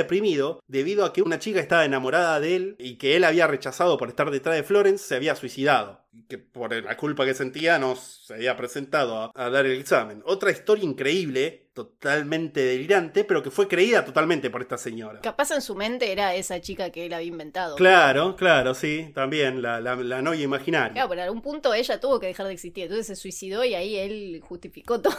debido 0.67 1.05
a 1.05 1.13
que 1.13 1.21
una 1.21 1.39
chica 1.39 1.59
estaba 1.59 1.85
enamorada 1.85 2.39
de 2.39 2.55
él 2.55 2.75
y 2.79 2.95
que 2.97 3.15
él 3.15 3.23
había 3.23 3.47
rechazado 3.47 3.97
por 3.97 4.09
estar 4.09 4.31
detrás 4.31 4.55
de 4.55 4.63
Florence, 4.63 5.03
se 5.05 5.15
había 5.15 5.35
suicidado. 5.35 6.01
Que 6.29 6.37
por 6.37 6.71
la 6.83 6.95
culpa 6.95 7.25
que 7.25 7.33
sentía 7.33 7.79
no 7.79 7.95
se 7.95 8.35
había 8.35 8.55
presentado 8.55 9.17
a, 9.17 9.31
a 9.33 9.49
dar 9.49 9.65
el 9.65 9.79
examen. 9.79 10.21
Otra 10.27 10.51
historia 10.51 10.83
increíble, 10.83 11.69
totalmente 11.73 12.59
delirante, 12.63 13.23
pero 13.23 13.41
que 13.41 13.49
fue 13.49 13.67
creída 13.67 14.05
totalmente 14.05 14.51
por 14.51 14.61
esta 14.61 14.77
señora. 14.77 15.21
Capaz 15.21 15.49
en 15.51 15.61
su 15.61 15.73
mente 15.73 16.11
era 16.11 16.35
esa 16.35 16.61
chica 16.61 16.91
que 16.91 17.07
él 17.07 17.13
había 17.13 17.27
inventado. 17.29 17.75
Claro, 17.77 18.35
claro, 18.35 18.75
sí, 18.75 19.11
también, 19.15 19.61
la, 19.63 19.81
la, 19.81 19.95
la 19.95 20.21
novia 20.21 20.43
imaginaria. 20.43 20.93
Claro, 20.93 21.09
pero 21.09 21.21
en 21.21 21.25
algún 21.27 21.41
punto 21.41 21.73
ella 21.73 21.99
tuvo 21.99 22.19
que 22.19 22.27
dejar 22.27 22.45
de 22.45 22.53
existir. 22.53 22.83
Entonces 22.83 23.07
se 23.07 23.15
suicidó 23.15 23.63
y 23.65 23.73
ahí 23.73 23.95
él 23.95 24.39
justificó 24.43 25.01
todo. 25.01 25.15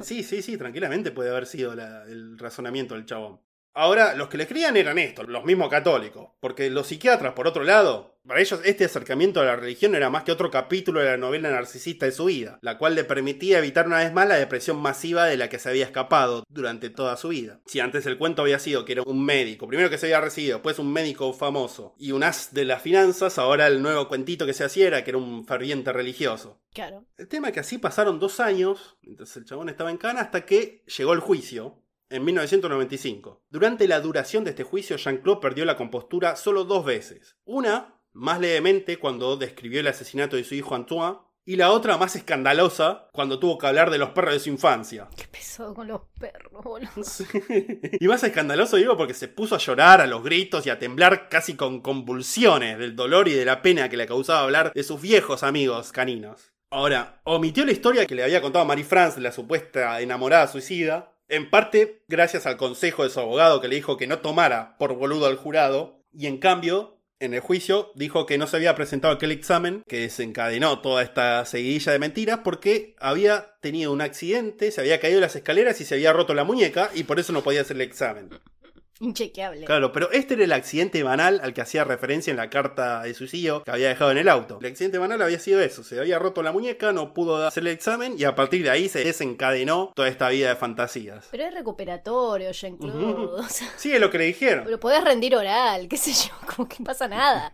Sí, 0.00 0.24
sí, 0.24 0.42
sí, 0.42 0.56
tranquilamente 0.56 1.12
puede 1.12 1.30
haber 1.30 1.46
sido 1.46 1.76
la- 1.76 2.02
el 2.04 2.36
razonamiento 2.38 2.94
del 2.94 3.06
chabón. 3.06 3.38
Ahora, 3.74 4.14
los 4.14 4.28
que 4.28 4.36
le 4.36 4.46
creían 4.46 4.76
eran 4.76 4.98
estos, 4.98 5.28
los 5.28 5.44
mismos 5.44 5.70
católicos, 5.70 6.28
porque 6.40 6.68
los 6.68 6.86
psiquiatras, 6.86 7.32
por 7.32 7.46
otro 7.46 7.64
lado, 7.64 8.12
para 8.26 8.40
ellos 8.40 8.60
este 8.64 8.84
acercamiento 8.84 9.40
a 9.40 9.44
la 9.44 9.56
religión 9.56 9.94
era 9.94 10.10
más 10.10 10.22
que 10.22 10.30
otro 10.30 10.50
capítulo 10.50 11.00
de 11.00 11.06
la 11.06 11.16
novela 11.16 11.50
narcisista 11.50 12.06
de 12.06 12.12
su 12.12 12.26
vida, 12.26 12.58
la 12.62 12.78
cual 12.78 12.94
le 12.94 13.02
permitía 13.02 13.58
evitar 13.58 13.86
una 13.86 13.98
vez 13.98 14.12
más 14.12 14.28
la 14.28 14.36
depresión 14.36 14.76
masiva 14.76 15.24
de 15.24 15.36
la 15.36 15.48
que 15.48 15.58
se 15.58 15.68
había 15.68 15.86
escapado 15.86 16.44
durante 16.48 16.90
toda 16.90 17.16
su 17.16 17.28
vida. 17.28 17.60
Si 17.66 17.80
antes 17.80 18.06
el 18.06 18.18
cuento 18.18 18.42
había 18.42 18.58
sido 18.58 18.84
que 18.84 18.92
era 18.92 19.02
un 19.04 19.24
médico, 19.24 19.66
primero 19.66 19.90
que 19.90 19.98
se 19.98 20.06
había 20.06 20.20
recibido, 20.20 20.58
después 20.58 20.78
un 20.78 20.92
médico 20.92 21.32
famoso 21.32 21.94
y 21.98 22.12
un 22.12 22.22
as 22.22 22.54
de 22.54 22.64
las 22.64 22.82
finanzas, 22.82 23.38
ahora 23.38 23.66
el 23.66 23.82
nuevo 23.82 24.06
cuentito 24.06 24.46
que 24.46 24.54
se 24.54 24.64
hacía 24.64 24.86
era 24.86 25.02
que 25.02 25.10
era 25.10 25.18
un 25.18 25.44
ferviente 25.44 25.92
religioso. 25.92 26.60
Claro. 26.72 27.04
El 27.16 27.28
tema 27.28 27.48
es 27.48 27.54
que 27.54 27.60
así 27.60 27.78
pasaron 27.78 28.20
dos 28.20 28.38
años, 28.38 28.96
mientras 29.02 29.36
el 29.36 29.44
chabón 29.44 29.68
estaba 29.68 29.90
en 29.90 29.98
cana, 29.98 30.20
hasta 30.20 30.46
que 30.46 30.84
llegó 30.96 31.12
el 31.12 31.20
juicio, 31.20 31.81
en 32.12 32.24
1995. 32.24 33.42
Durante 33.50 33.88
la 33.88 34.00
duración 34.00 34.44
de 34.44 34.50
este 34.50 34.62
juicio, 34.62 34.96
Jean-Claude 34.96 35.40
perdió 35.40 35.64
la 35.64 35.76
compostura 35.76 36.36
solo 36.36 36.64
dos 36.64 36.84
veces. 36.84 37.36
Una, 37.44 38.00
más 38.12 38.40
levemente, 38.40 38.98
cuando 38.98 39.36
describió 39.36 39.80
el 39.80 39.88
asesinato 39.88 40.36
de 40.36 40.44
su 40.44 40.54
hijo 40.54 40.74
Antoine, 40.74 41.18
y 41.44 41.56
la 41.56 41.72
otra, 41.72 41.98
más 41.98 42.14
escandalosa, 42.14 43.08
cuando 43.12 43.40
tuvo 43.40 43.58
que 43.58 43.66
hablar 43.66 43.90
de 43.90 43.98
los 43.98 44.10
perros 44.10 44.34
de 44.34 44.40
su 44.40 44.48
infancia. 44.48 45.08
Qué 45.16 45.24
pesado 45.26 45.74
con 45.74 45.88
los 45.88 46.02
perros, 46.20 46.62
boludo. 46.62 46.90
y 48.00 48.06
más 48.06 48.22
escandaloso 48.22 48.76
digo 48.76 48.96
porque 48.96 49.14
se 49.14 49.26
puso 49.26 49.56
a 49.56 49.58
llorar 49.58 50.00
a 50.00 50.06
los 50.06 50.22
gritos 50.22 50.66
y 50.66 50.70
a 50.70 50.78
temblar 50.78 51.28
casi 51.28 51.54
con 51.54 51.80
convulsiones 51.80 52.78
del 52.78 52.94
dolor 52.94 53.26
y 53.26 53.32
de 53.32 53.44
la 53.44 53.60
pena 53.60 53.88
que 53.88 53.96
le 53.96 54.06
causaba 54.06 54.42
hablar 54.42 54.72
de 54.72 54.84
sus 54.84 55.00
viejos 55.00 55.42
amigos 55.42 55.90
caninos. 55.90 56.52
Ahora, 56.70 57.20
omitió 57.24 57.66
la 57.66 57.72
historia 57.72 58.06
que 58.06 58.14
le 58.14 58.22
había 58.22 58.40
contado 58.40 58.64
Marie 58.64 58.84
France 58.84 59.20
la 59.20 59.32
supuesta 59.32 60.00
enamorada 60.00 60.46
suicida, 60.46 61.12
en 61.28 61.50
parte 61.50 62.02
gracias 62.08 62.46
al 62.46 62.56
consejo 62.56 63.04
de 63.04 63.10
su 63.10 63.20
abogado 63.20 63.60
que 63.60 63.68
le 63.68 63.76
dijo 63.76 63.96
que 63.96 64.06
no 64.06 64.18
tomara 64.18 64.76
por 64.78 64.94
boludo 64.94 65.26
al 65.26 65.36
jurado, 65.36 66.02
y 66.12 66.26
en 66.26 66.38
cambio, 66.38 66.98
en 67.20 67.34
el 67.34 67.40
juicio, 67.40 67.92
dijo 67.94 68.26
que 68.26 68.36
no 68.36 68.46
se 68.46 68.56
había 68.56 68.74
presentado 68.74 69.14
aquel 69.14 69.30
examen 69.30 69.82
que 69.86 70.00
desencadenó 70.00 70.80
toda 70.80 71.02
esta 71.02 71.44
seguidilla 71.46 71.92
de 71.92 71.98
mentiras 71.98 72.40
porque 72.44 72.96
había 72.98 73.56
tenido 73.60 73.92
un 73.92 74.00
accidente, 74.00 74.70
se 74.70 74.80
había 74.80 75.00
caído 75.00 75.20
las 75.20 75.36
escaleras 75.36 75.80
y 75.80 75.84
se 75.84 75.94
había 75.94 76.12
roto 76.12 76.34
la 76.34 76.44
muñeca 76.44 76.90
y 76.94 77.04
por 77.04 77.18
eso 77.18 77.32
no 77.32 77.42
podía 77.42 77.62
hacer 77.62 77.76
el 77.76 77.82
examen. 77.82 78.28
Inchequeable. 79.00 79.64
Claro, 79.64 79.90
pero 79.92 80.10
este 80.12 80.34
era 80.34 80.44
el 80.44 80.52
accidente 80.52 81.02
banal 81.02 81.40
al 81.42 81.52
que 81.54 81.60
hacía 81.60 81.82
referencia 81.84 82.30
en 82.30 82.36
la 82.36 82.50
carta 82.50 83.02
de 83.02 83.14
suicidio 83.14 83.62
que 83.64 83.70
había 83.70 83.88
dejado 83.88 84.10
en 84.12 84.18
el 84.18 84.28
auto. 84.28 84.58
El 84.60 84.66
accidente 84.66 84.98
banal 84.98 85.20
había 85.22 85.38
sido 85.38 85.60
eso, 85.60 85.82
se 85.82 85.98
había 85.98 86.18
roto 86.18 86.42
la 86.42 86.52
muñeca, 86.52 86.92
no 86.92 87.12
pudo 87.12 87.44
hacer 87.46 87.62
el 87.62 87.68
examen 87.68 88.14
y 88.16 88.24
a 88.24 88.34
partir 88.34 88.62
de 88.62 88.70
ahí 88.70 88.88
se 88.88 89.02
desencadenó 89.04 89.92
toda 89.96 90.08
esta 90.08 90.28
vida 90.28 90.50
de 90.50 90.56
fantasías. 90.56 91.26
Pero 91.30 91.44
es 91.44 91.54
recuperatorio, 91.54 92.52
Jean-Claude. 92.52 93.04
Ujú. 93.04 93.22
o 93.36 93.48
sea, 93.48 93.68
Sí, 93.76 93.92
es 93.92 94.00
lo 94.00 94.10
que 94.10 94.18
le 94.18 94.24
dijeron. 94.26 94.64
pero 94.64 94.78
podés 94.78 95.02
rendir 95.02 95.34
oral, 95.34 95.88
qué 95.88 95.96
sé 95.96 96.12
yo, 96.12 96.32
como 96.56 96.68
que 96.68 96.82
pasa 96.84 97.08
nada. 97.08 97.52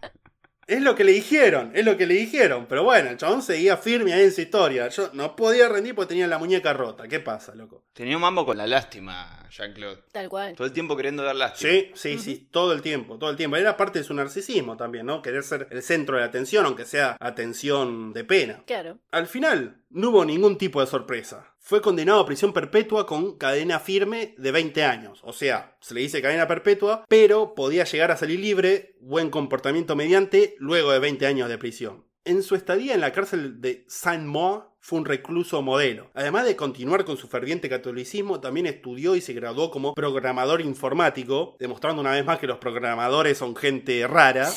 Es 0.69 0.83
lo 0.83 0.95
que 0.95 1.03
le 1.03 1.13
dijeron, 1.13 1.73
es 1.75 1.83
lo 1.83 1.97
que 1.97 2.07
le 2.07 2.13
dijeron. 2.13 2.67
Pero 2.69 2.85
bueno, 2.85 3.09
el 3.09 3.17
chabón 3.17 3.41
seguía 3.41 3.79
firme 3.79 4.13
ahí 4.13 4.25
en 4.25 4.33
su 4.33 4.43
historia. 4.43 4.89
Yo 4.89 5.09
no 5.15 5.35
podía 5.35 5.67
rendir 5.67 5.95
porque 5.95 6.11
tenía 6.11 6.27
la 6.27 6.37
muñeca 6.37 6.75
rota. 6.75 7.09
¿Qué 7.09 7.21
pasa, 7.21 7.55
loco? 7.55 7.87
Tenía 7.95 8.17
un 8.17 8.21
mambo 8.21 8.45
con 8.45 8.59
la 8.59 8.67
lástima, 8.67 9.49
Jean-Claude. 9.51 10.03
Tal 10.13 10.29
cual. 10.29 10.55
Todo 10.55 10.67
el 10.67 10.75
tiempo 10.75 10.95
queriendo 10.95 11.23
dar 11.23 11.37
lástima. 11.37 11.73
Sí, 11.73 11.91
sí, 11.95 12.19
sí, 12.19 12.49
todo 12.51 12.75
el 12.75 12.83
tiempo, 12.83 13.19
todo 13.19 13.31
el 13.31 13.37
tiempo. 13.37 13.57
Era 13.57 13.79
parte 13.79 14.01
de 14.01 14.05
su 14.05 14.13
narcisismo 14.13 14.77
también, 14.77 15.07
¿no? 15.07 15.23
Querer 15.23 15.43
ser 15.43 15.69
el 15.71 15.83
centro 15.83 16.17
de 16.17 16.21
la 16.21 16.27
atención, 16.27 16.67
aunque 16.67 16.85
sea 16.85 17.17
atención 17.19 18.13
de 18.13 18.25
pena. 18.25 18.63
Claro. 18.67 18.99
Al 19.11 19.27
final, 19.27 19.81
no 19.89 20.11
hubo 20.11 20.27
ningún 20.27 20.59
tipo 20.59 20.83
de 20.83 20.87
sorpresa. 20.87 21.55
Fue 21.69 21.83
condenado 21.83 22.21
a 22.21 22.25
prisión 22.25 22.55
perpetua 22.55 23.05
con 23.05 23.37
cadena 23.37 23.79
firme 23.79 24.35
de 24.39 24.53
20 24.53 24.85
años. 24.85 25.21
O 25.23 25.35
sea, 25.35 25.77
se 25.83 25.93
le 25.93 26.01
dice 26.01 26.23
cadena 26.23 26.49
perpetua, 26.49 27.05
pero 27.11 27.55
podía 27.55 27.85
llegar 27.85 28.11
a 28.11 28.17
salir 28.17 28.41
libre, 28.41 28.97
buen 29.03 29.29
comportamiento 29.29 29.95
mediante, 29.95 30.57
luego 30.61 30.93
de 30.93 30.99
20 30.99 31.27
años 31.27 31.47
de 31.51 31.59
prisión. 31.59 32.07
En 32.25 32.43
su 32.43 32.55
estadía 32.55 32.95
en 32.95 33.03
la 33.03 33.13
cárcel 33.13 33.61
de 33.61 33.85
Saint-Maur 33.87 34.71
fue 34.81 34.99
un 34.99 35.05
recluso 35.05 35.61
modelo. 35.61 36.11
Además 36.15 36.47
de 36.47 36.57
continuar 36.57 37.05
con 37.05 37.19
su 37.19 37.29
ferviente 37.29 37.69
catolicismo, 37.69 38.41
también 38.41 38.65
estudió 38.65 39.15
y 39.15 39.21
se 39.21 39.35
graduó 39.35 39.71
como 39.71 39.93
programador 39.95 40.63
informático, 40.63 41.55
demostrando 41.61 42.01
una 42.01 42.13
vez 42.13 42.25
más 42.25 42.39
que 42.39 42.47
los 42.47 42.57
programadores 42.57 43.37
son 43.37 43.55
gente 43.55 44.07
rara, 44.07 44.51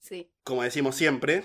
Sí. 0.00 0.28
como 0.42 0.64
decimos 0.64 0.96
siempre. 0.96 1.44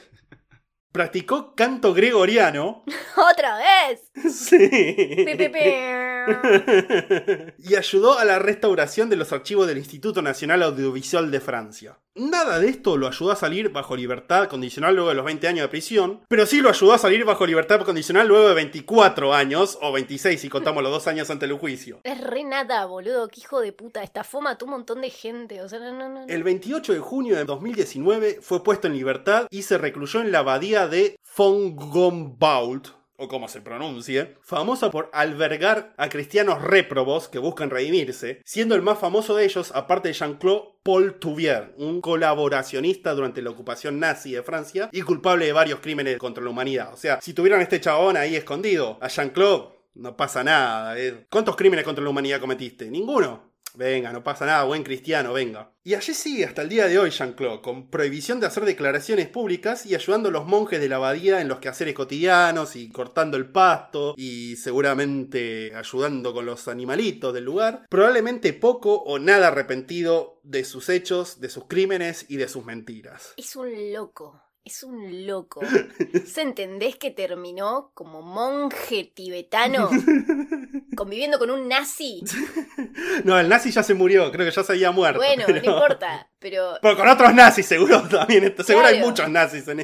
Practicó 0.93 1.55
canto 1.55 1.91
gregoriano. 1.95 2.83
¡Otra 3.31 3.57
vez! 3.57 4.11
Sí. 4.31 4.69
Pe, 4.69 5.35
pe, 5.35 5.49
pe. 5.49 6.12
y 7.57 7.75
ayudó 7.75 8.17
a 8.17 8.25
la 8.25 8.39
restauración 8.39 9.09
de 9.09 9.15
los 9.15 9.31
archivos 9.31 9.67
del 9.67 9.77
Instituto 9.77 10.21
Nacional 10.21 10.63
Audiovisual 10.63 11.31
de 11.31 11.39
Francia. 11.39 11.99
Nada 12.15 12.59
de 12.59 12.69
esto 12.69 12.95
lo 12.95 13.07
ayudó 13.07 13.31
a 13.31 13.35
salir 13.35 13.69
bajo 13.69 13.95
libertad 13.95 14.47
condicional 14.47 14.93
luego 14.93 15.09
de 15.09 15.15
los 15.15 15.25
20 15.25 15.47
años 15.47 15.63
de 15.63 15.69
prisión, 15.69 16.21
pero 16.27 16.45
sí 16.45 16.61
lo 16.61 16.69
ayudó 16.69 16.93
a 16.93 16.99
salir 16.99 17.25
bajo 17.25 17.47
libertad 17.47 17.81
condicional 17.81 18.27
luego 18.27 18.49
de 18.49 18.53
24 18.53 19.33
años, 19.33 19.79
o 19.81 19.91
26 19.91 20.39
si 20.39 20.47
contamos 20.47 20.83
los 20.83 20.91
dos 20.91 21.07
años 21.07 21.31
ante 21.31 21.45
el 21.45 21.53
juicio. 21.53 22.01
Es 22.03 22.21
re 22.21 22.43
nada, 22.43 22.85
boludo. 22.85 23.27
Qué 23.29 23.41
hijo 23.41 23.61
de 23.61 23.73
puta. 23.73 24.03
Estafó, 24.03 24.41
mató 24.41 24.65
un 24.65 24.71
montón 24.71 25.01
de 25.01 25.09
gente. 25.09 25.61
O 25.63 25.69
sea, 25.69 25.79
no, 25.79 25.91
no, 25.91 26.07
no. 26.07 26.25
El 26.27 26.43
28 26.43 26.93
de 26.93 26.99
junio 26.99 27.35
de 27.35 27.45
2019 27.45 28.39
fue 28.41 28.63
puesto 28.63 28.87
en 28.87 28.93
libertad 28.93 29.47
y 29.49 29.63
se 29.63 29.79
recluyó 29.79 30.21
en 30.21 30.31
la 30.31 30.39
abadía 30.39 30.87
de 30.87 31.15
Fongombault, 31.23 32.89
o 33.17 33.27
como 33.27 33.47
se 33.47 33.61
pronuncie, 33.61 34.35
famosa 34.41 34.89
por 34.91 35.09
albergar 35.13 35.93
a 35.97 36.09
cristianos 36.09 36.61
réprobos 36.61 37.29
que 37.29 37.39
buscan 37.39 37.69
redimirse, 37.69 38.41
siendo 38.43 38.75
el 38.75 38.81
más 38.81 38.99
famoso 38.99 39.35
de 39.35 39.45
ellos, 39.45 39.71
aparte 39.75 40.09
de 40.09 40.13
Jean-Claude 40.13 40.73
Paul 40.83 41.19
Touvier, 41.19 41.73
un 41.77 42.01
colaboracionista 42.01 43.13
durante 43.13 43.41
la 43.41 43.51
ocupación 43.51 43.99
nazi 43.99 44.33
de 44.33 44.43
Francia 44.43 44.89
y 44.91 45.01
culpable 45.01 45.45
de 45.45 45.53
varios 45.53 45.79
crímenes 45.79 46.17
contra 46.17 46.43
la 46.43 46.49
humanidad. 46.49 46.93
O 46.93 46.97
sea, 46.97 47.19
si 47.21 47.33
tuvieran 47.33 47.59
a 47.59 47.63
este 47.63 47.79
chabón 47.79 48.17
ahí 48.17 48.35
escondido, 48.35 48.97
a 49.01 49.07
Jean-Claude, 49.07 49.69
no 49.95 50.17
pasa 50.17 50.43
nada. 50.43 50.97
eh. 50.99 51.25
¿Cuántos 51.29 51.55
crímenes 51.55 51.85
contra 51.85 52.03
la 52.03 52.09
humanidad 52.09 52.39
cometiste? 52.39 52.89
Ninguno. 52.89 53.52
Venga, 53.75 54.11
no 54.11 54.23
pasa 54.23 54.45
nada, 54.45 54.63
buen 54.65 54.83
cristiano, 54.83 55.33
venga. 55.33 55.71
Y 55.83 55.95
allí 55.95 56.13
sigue 56.13 56.45
hasta 56.45 56.61
el 56.61 56.69
día 56.69 56.87
de 56.87 56.99
hoy 56.99 57.09
Jean-Claude, 57.09 57.61
con 57.61 57.89
prohibición 57.89 58.39
de 58.39 58.47
hacer 58.47 58.65
declaraciones 58.65 59.27
públicas 59.27 59.85
y 59.85 59.95
ayudando 59.95 60.29
a 60.29 60.31
los 60.31 60.45
monjes 60.45 60.79
de 60.79 60.87
la 60.87 60.97
abadía 60.97 61.41
en 61.41 61.47
los 61.47 61.59
quehaceres 61.59 61.95
cotidianos 61.95 62.75
y 62.75 62.89
cortando 62.89 63.35
el 63.35 63.49
pasto 63.49 64.13
y 64.15 64.55
seguramente 64.57 65.75
ayudando 65.75 66.33
con 66.33 66.45
los 66.45 66.67
animalitos 66.67 67.33
del 67.33 67.45
lugar. 67.45 67.85
Probablemente 67.89 68.53
poco 68.53 68.95
o 68.95 69.17
nada 69.17 69.47
arrepentido 69.47 70.39
de 70.43 70.63
sus 70.65 70.89
hechos, 70.89 71.41
de 71.41 71.49
sus 71.49 71.65
crímenes 71.65 72.25
y 72.29 72.37
de 72.37 72.47
sus 72.47 72.63
mentiras. 72.65 73.33
Es 73.37 73.55
un 73.55 73.91
loco. 73.91 74.39
Es 74.65 74.83
un 74.83 75.27
loco. 75.27 75.61
¿Se 76.25 76.41
entendés 76.41 76.95
que 76.95 77.11
terminó 77.11 77.91
como 77.93 78.21
monje 78.21 79.11
tibetano? 79.13 79.89
Conviviendo 81.03 81.37
con 81.37 81.51
un 81.51 81.67
nazi. 81.67 82.23
No, 83.25 83.37
el 83.39 83.49
nazi 83.49 83.71
ya 83.71 83.83
se 83.83 83.93
murió, 83.93 84.31
creo 84.31 84.45
que 84.45 84.51
ya 84.55 84.63
se 84.63 84.71
había 84.71 84.91
muerto. 84.91 85.19
Bueno, 85.19 85.43
pero- 85.45 85.61
no 85.61 85.71
importa. 85.73 86.29
Pero, 86.39 86.77
Pero 86.81 86.95
con 86.97 87.07
otros 87.09 87.33
nazis 87.33 87.65
seguro 87.65 88.01
también. 88.09 88.55
Seguro 88.63 88.87
hay 88.87 88.95
Claro. 88.95 89.07
muchos 89.09 89.29
nazis 89.29 89.67
en 89.67 89.77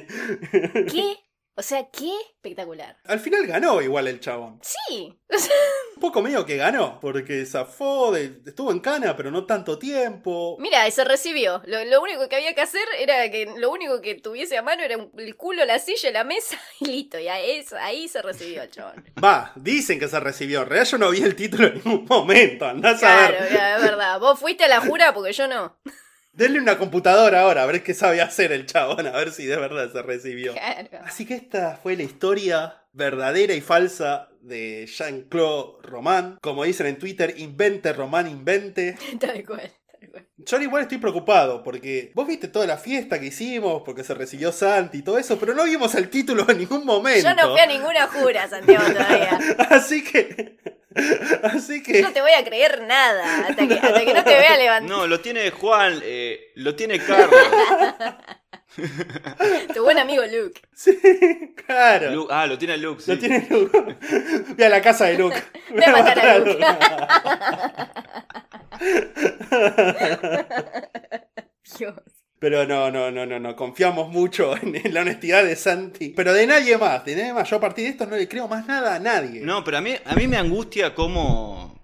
¿qué? 0.87 1.17
O 1.59 1.61
sea, 1.61 1.89
qué 1.91 2.09
espectacular. 2.37 2.95
Al 3.03 3.19
final 3.19 3.45
ganó 3.45 3.81
igual 3.81 4.07
el 4.07 4.21
chabón. 4.21 4.61
Sí. 4.63 5.13
Un 5.95 5.99
poco 5.99 6.21
medio 6.21 6.45
que 6.45 6.55
ganó, 6.55 6.99
porque 7.01 7.45
zafó, 7.45 8.13
de- 8.13 8.39
estuvo 8.45 8.71
en 8.71 8.79
cana, 8.79 9.17
pero 9.17 9.29
no 9.29 9.45
tanto 9.45 9.77
tiempo. 9.77 10.55
mira, 10.57 10.87
y 10.87 10.91
se 10.91 11.03
recibió. 11.03 11.61
Lo, 11.65 11.83
lo 11.83 12.01
único 12.01 12.29
que 12.29 12.37
había 12.37 12.55
que 12.55 12.61
hacer 12.61 12.87
era 12.97 13.29
que 13.29 13.45
lo 13.57 13.69
único 13.71 13.99
que 13.99 14.15
tuviese 14.15 14.57
a 14.57 14.61
mano 14.61 14.83
era 14.83 14.95
un- 14.97 15.11
el 15.17 15.35
culo, 15.35 15.65
la 15.65 15.79
silla, 15.79 16.11
la 16.11 16.23
mesa 16.23 16.57
y 16.79 16.85
listo. 16.85 17.19
Y 17.19 17.27
ahí, 17.27 17.65
ahí 17.81 18.07
se 18.07 18.21
recibió 18.21 18.63
el 18.63 18.71
chabón. 18.71 19.03
Va, 19.21 19.51
dicen 19.57 19.99
que 19.99 20.07
se 20.07 20.19
recibió. 20.21 20.63
Realidad 20.63 20.89
yo 20.91 20.97
no 20.97 21.09
vi 21.11 21.21
el 21.23 21.35
título 21.35 21.67
en 21.67 21.73
ningún 21.83 22.05
momento. 22.05 22.65
Andás 22.67 23.03
a 23.03 23.27
Claro, 23.27 23.33
ver. 23.41 23.53
ya, 23.53 23.75
es 23.75 23.81
verdad. 23.83 24.17
Vos 24.21 24.39
fuiste 24.39 24.63
a 24.63 24.69
la 24.69 24.79
jura 24.79 25.13
porque 25.13 25.33
yo 25.33 25.45
no. 25.49 25.77
Denle 26.39 26.61
una 26.61 26.77
computadora 26.77 27.41
ahora, 27.41 27.63
a 27.63 27.65
ver 27.65 27.83
qué 27.83 27.93
sabe 27.93 28.21
hacer 28.21 28.53
el 28.53 28.65
chabón, 28.65 29.05
a 29.05 29.11
ver 29.11 29.33
si 29.33 29.45
de 29.45 29.57
verdad 29.57 29.91
se 29.91 30.01
recibió. 30.01 30.53
Claro. 30.53 30.87
Así 31.03 31.25
que 31.25 31.33
esta 31.33 31.75
fue 31.75 31.97
la 31.97 32.03
historia 32.03 32.75
verdadera 32.93 33.53
y 33.53 33.59
falsa 33.59 34.29
de 34.39 34.87
Jean-Claude 34.87 35.81
Roman. 35.83 36.37
Como 36.41 36.63
dicen 36.63 36.87
en 36.87 36.97
Twitter, 36.97 37.33
invente 37.39 37.91
Roman, 37.91 38.29
invente. 38.29 38.95
Tal 39.19 39.45
cual. 39.45 39.69
tal 39.99 40.09
cual. 40.11 40.27
Yo 40.37 40.55
al 40.55 40.63
igual 40.63 40.83
estoy 40.83 40.99
preocupado 40.99 41.61
porque 41.61 42.13
vos 42.15 42.25
viste 42.25 42.47
toda 42.47 42.65
la 42.65 42.77
fiesta 42.77 43.19
que 43.19 43.25
hicimos, 43.25 43.81
porque 43.85 44.05
se 44.05 44.13
recibió 44.13 44.53
Santi 44.53 44.99
y 44.99 45.01
todo 45.01 45.17
eso, 45.17 45.37
pero 45.37 45.53
no 45.53 45.65
vimos 45.65 45.93
el 45.95 46.09
título 46.09 46.49
en 46.49 46.59
ningún 46.59 46.85
momento. 46.85 47.27
Yo 47.27 47.35
no 47.35 47.51
fui 47.51 47.59
a 47.59 47.65
ninguna 47.65 48.07
jura, 48.07 48.47
Santiago, 48.47 48.85
todavía. 48.93 49.39
Así 49.71 50.05
que. 50.05 50.78
Así 51.43 51.83
que. 51.83 52.01
No 52.01 52.11
te 52.11 52.21
voy 52.21 52.31
a 52.31 52.43
creer 52.43 52.81
nada 52.87 53.47
hasta 53.47 53.67
que, 53.67 53.73
hasta 53.75 54.05
que 54.05 54.13
no 54.13 54.23
te 54.23 54.29
vea 54.31 54.57
levantar. 54.57 54.89
No, 54.89 55.07
lo 55.07 55.19
tiene 55.19 55.51
Juan, 55.51 55.99
eh, 56.03 56.51
lo 56.55 56.75
tiene 56.75 56.99
Carlos. 56.99 57.39
Tu 59.73 59.83
buen 59.83 59.97
amigo 59.97 60.23
Luke. 60.25 60.61
Sí, 60.73 60.97
claro. 61.65 62.27
Ah, 62.29 62.45
lo 62.45 62.57
tiene 62.57 62.77
Luke, 62.77 63.01
sí. 63.01 63.11
Lo 63.11 63.17
tiene 63.19 63.45
Luke. 63.49 63.97
Ve 64.55 64.65
a 64.65 64.69
la 64.69 64.81
casa 64.81 65.05
de 65.05 65.15
Luke. 65.17 65.41
Voy 65.71 65.83
a 65.83 65.91
matar 65.91 66.19
a 66.19 66.39
Luke. 66.39 66.65
Dios. 71.77 72.18
Pero 72.39 72.65
no, 72.65 72.89
no, 72.89 73.11
no, 73.11 73.25
no, 73.25 73.39
no. 73.39 73.55
Confiamos 73.55 74.09
mucho 74.09 74.55
en, 74.61 74.93
la 74.93 75.01
honestidad 75.01 75.43
de 75.43 75.55
Santi. 75.55 76.09
Pero 76.15 76.33
de 76.33 76.47
nadie 76.47 76.77
más, 76.77 77.03
de 77.05 77.15
nadie 77.15 77.33
más. 77.33 77.49
Yo 77.49 77.57
a 77.57 77.59
partir 77.59 77.85
de 77.85 77.91
esto 77.91 78.05
no 78.05 78.15
le 78.15 78.27
creo 78.27 78.47
más 78.47 78.65
nada 78.65 78.95
a 78.95 78.99
nadie. 78.99 79.41
No, 79.41 79.63
pero 79.63 79.77
a 79.77 79.81
mí, 79.81 79.93
a 80.05 80.15
mí 80.15 80.27
me 80.27 80.37
angustia 80.37 80.95
cómo, 80.95 81.78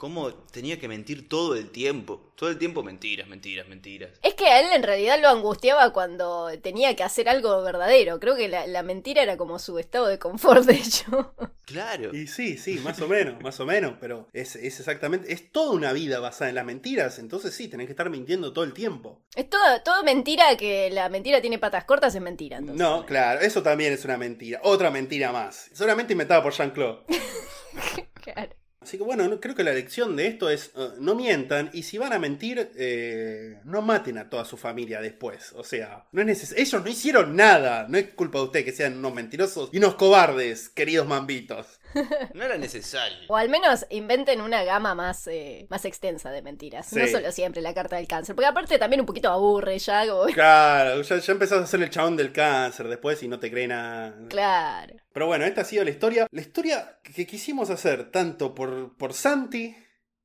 cómo 0.00 0.32
tenía 0.32 0.80
que 0.80 0.88
mentir 0.88 1.28
todo 1.28 1.54
el 1.54 1.70
tiempo. 1.70 2.32
Todo 2.34 2.48
el 2.48 2.56
tiempo 2.56 2.82
mentiras, 2.82 3.28
mentiras, 3.28 3.68
mentiras. 3.68 4.12
Es 4.22 4.32
que 4.32 4.46
a 4.46 4.58
él 4.58 4.68
en 4.72 4.82
realidad 4.82 5.20
lo 5.20 5.28
angustiaba 5.28 5.92
cuando 5.92 6.48
tenía 6.62 6.96
que 6.96 7.02
hacer 7.02 7.28
algo 7.28 7.62
verdadero. 7.62 8.18
Creo 8.18 8.34
que 8.34 8.48
la, 8.48 8.66
la 8.66 8.82
mentira 8.82 9.22
era 9.22 9.36
como 9.36 9.58
su 9.58 9.78
estado 9.78 10.06
de 10.06 10.18
confort, 10.18 10.64
de 10.64 10.74
hecho. 10.74 11.34
Claro. 11.70 12.12
Y 12.12 12.26
sí, 12.26 12.58
sí, 12.58 12.80
más 12.80 13.00
o 13.00 13.06
menos, 13.06 13.40
más 13.42 13.60
o 13.60 13.64
menos. 13.64 13.94
Pero 14.00 14.26
es, 14.32 14.56
es 14.56 14.80
exactamente. 14.80 15.32
Es 15.32 15.52
toda 15.52 15.70
una 15.70 15.92
vida 15.92 16.18
basada 16.18 16.48
en 16.48 16.56
las 16.56 16.64
mentiras. 16.64 17.20
Entonces 17.20 17.54
sí, 17.54 17.68
tenés 17.68 17.86
que 17.86 17.92
estar 17.92 18.10
mintiendo 18.10 18.52
todo 18.52 18.64
el 18.64 18.72
tiempo. 18.72 19.22
Es 19.36 19.48
todo, 19.48 19.80
todo 19.84 20.02
mentira 20.02 20.56
que 20.56 20.90
la 20.90 21.08
mentira 21.08 21.40
tiene 21.40 21.60
patas 21.60 21.84
cortas, 21.84 22.12
es 22.12 22.20
mentira. 22.20 22.58
Entonces. 22.58 22.84
No, 22.84 23.06
claro, 23.06 23.40
eso 23.40 23.62
también 23.62 23.92
es 23.92 24.04
una 24.04 24.16
mentira. 24.16 24.58
Otra 24.64 24.90
mentira 24.90 25.30
más. 25.30 25.70
Solamente 25.72 26.14
inventada 26.14 26.42
por 26.42 26.52
Jean-Claude. 26.52 27.04
Claro. 28.20 28.59
Así 28.90 28.98
que 28.98 29.04
bueno, 29.04 29.28
no- 29.28 29.38
creo 29.38 29.54
que 29.54 29.62
la 29.62 29.72
lección 29.72 30.16
de 30.16 30.26
esto 30.26 30.50
es 30.50 30.72
eh, 30.76 30.88
no 30.98 31.14
mientan 31.14 31.70
y 31.72 31.84
si 31.84 31.96
van 31.96 32.12
a 32.12 32.18
mentir, 32.18 32.72
eh, 32.74 33.60
no 33.64 33.82
maten 33.82 34.18
a 34.18 34.28
toda 34.28 34.44
su 34.44 34.56
familia 34.56 35.00
después. 35.00 35.52
O 35.54 35.62
sea, 35.62 36.06
no 36.10 36.20
es 36.22 36.26
neces- 36.26 36.54
ellos 36.56 36.82
no 36.82 36.90
hicieron 36.90 37.36
nada. 37.36 37.86
No 37.88 37.98
es 37.98 38.08
culpa 38.14 38.38
de 38.40 38.44
usted 38.46 38.64
que 38.64 38.72
sean 38.72 38.98
unos 38.98 39.14
mentirosos 39.14 39.70
y 39.72 39.78
unos 39.78 39.94
cobardes, 39.94 40.68
queridos 40.70 41.06
mambitos. 41.06 41.79
No 42.34 42.44
era 42.44 42.56
necesario. 42.58 43.18
O 43.28 43.36
al 43.36 43.48
menos 43.48 43.86
inventen 43.90 44.40
una 44.40 44.62
gama 44.64 44.94
más, 44.94 45.26
eh, 45.26 45.66
más 45.70 45.84
extensa 45.84 46.30
de 46.30 46.42
mentiras. 46.42 46.92
No 46.92 47.06
solo 47.06 47.32
siempre 47.32 47.60
la 47.62 47.74
carta 47.74 47.96
del 47.96 48.06
cáncer. 48.06 48.34
Porque 48.34 48.46
aparte 48.46 48.78
también 48.78 49.00
un 49.00 49.06
poquito 49.06 49.28
aburre 49.30 49.78
ya. 49.78 50.06
como- 50.06 50.24
Claro, 50.34 51.02
ya, 51.02 51.18
ya 51.18 51.32
empezás 51.32 51.60
a 51.60 51.64
hacer 51.64 51.82
el 51.82 51.90
chabón 51.90 52.16
del 52.16 52.32
cáncer 52.32 52.88
después 52.88 53.22
y 53.22 53.28
no 53.28 53.38
te 53.38 53.50
cree 53.50 53.66
nada. 53.68 54.14
Claro. 54.28 54.94
Pero 55.12 55.26
bueno, 55.26 55.44
esta 55.44 55.62
ha 55.62 55.64
sido 55.64 55.84
la 55.84 55.90
historia. 55.90 56.26
La 56.30 56.40
historia 56.40 56.98
que 57.02 57.26
quisimos 57.26 57.70
hacer 57.70 58.10
tanto 58.10 58.54
por, 58.54 58.96
por 58.96 59.12
Santi, 59.12 59.76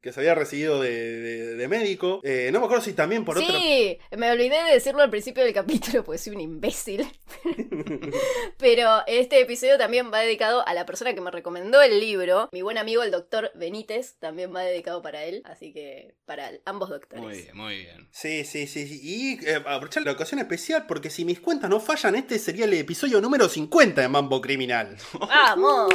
que 0.06 0.14
se 0.14 0.20
había 0.20 0.36
recibido 0.36 0.80
de, 0.82 0.92
de- 1.20 1.56
de 1.56 1.68
médico. 1.68 2.22
Eh, 2.24 2.52
no 2.54 2.60
me 2.60 2.66
acuerdo 2.68 2.84
si 2.84 2.94
también 2.94 3.26
por 3.26 3.38
otro. 3.40 3.50
Sí, 3.60 3.98
me 4.16 4.32
olvidé 4.32 4.64
de 4.64 4.72
decirlo 4.74 5.02
al 5.02 5.10
principio 5.10 5.44
del 5.44 5.52
capítulo 5.52 6.04
porque 6.04 6.20
soy 6.20 6.36
un 6.36 6.42
imbécil. 6.42 7.08
Pero 8.58 9.02
este 9.08 9.42
episodio 9.42 9.78
también 9.78 10.12
va 10.14 10.20
dedicado 10.20 10.66
a 10.68 10.74
la 10.76 10.86
persona 10.86 11.14
que 11.16 11.22
me 11.22 11.32
recomendó 11.32 11.82
el 11.82 12.00
libro. 12.00 12.50
Mi 12.52 12.62
buen 12.62 12.78
amigo 12.78 13.02
el 13.04 13.10
doctor 13.12 13.52
Benítez 13.56 14.16
también 14.20 14.54
va 14.56 14.62
dedicado 14.62 15.02
para 15.02 15.24
él. 15.26 15.42
Así 15.46 15.74
que 15.74 16.16
para 16.26 16.52
ambos 16.66 16.90
doctores. 16.90 17.24
Muy 17.24 17.38
bien, 17.42 17.58
muy 17.58 17.78
bien. 17.78 18.08
Sí, 18.12 18.46
sí, 18.46 18.68
sí. 18.68 18.88
sí. 18.88 19.00
Y 19.04 19.46
eh, 19.46 19.56
aprovechar 19.66 20.04
la 20.04 20.12
ocasión 20.12 20.40
especial 20.40 20.86
porque 20.88 21.10
si 21.10 21.26
mis 21.26 21.40
cuentas 21.40 21.70
no 21.70 21.80
fallan, 21.80 22.16
este 22.16 22.38
sería 22.38 22.66
el 22.66 22.74
episodio 22.76 23.20
número 23.22 23.50
50 23.50 24.02
de 24.02 24.08
Mambo 24.08 24.40
Criminal. 24.40 24.96
¡Vamos! 25.20 25.94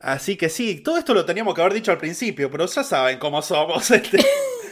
Así 0.00 0.36
que 0.36 0.48
sí, 0.48 0.80
todo 0.80 0.96
esto 0.98 1.12
lo 1.14 1.24
teníamos 1.24 1.54
que 1.54 1.60
haber 1.60 1.74
dicho 1.74 1.90
al 1.90 1.98
principio, 1.98 2.50
pero 2.50 2.66
ya 2.66 2.84
saben 2.84 3.18
cómo 3.18 3.42
somos. 3.42 3.90
Este. 3.98 4.18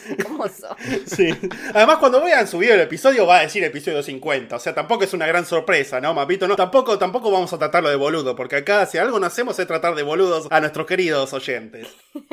¿Cómo 0.22 0.46
sos? 0.48 0.76
Sí. 1.06 1.30
Además, 1.74 1.96
cuando 1.98 2.22
vean 2.22 2.46
subido 2.46 2.74
el 2.74 2.80
episodio, 2.80 3.26
va 3.26 3.38
a 3.38 3.42
decir 3.42 3.64
episodio 3.64 4.02
50. 4.02 4.56
O 4.56 4.58
sea, 4.60 4.74
tampoco 4.74 5.04
es 5.04 5.12
una 5.12 5.26
gran 5.26 5.44
sorpresa, 5.44 6.00
¿no, 6.00 6.14
Mapito? 6.14 6.46
No, 6.46 6.56
tampoco, 6.56 6.98
tampoco 6.98 7.30
vamos 7.30 7.52
a 7.52 7.58
tratarlo 7.58 7.88
de 7.88 7.96
boludo, 7.96 8.36
porque 8.36 8.56
acá, 8.56 8.86
si 8.86 8.98
algo 8.98 9.18
no 9.18 9.26
hacemos 9.26 9.58
es 9.58 9.66
tratar 9.66 9.94
de 9.94 10.02
boludos 10.04 10.46
a 10.50 10.60
nuestros 10.60 10.86
queridos 10.86 11.32
oyentes. 11.32 11.88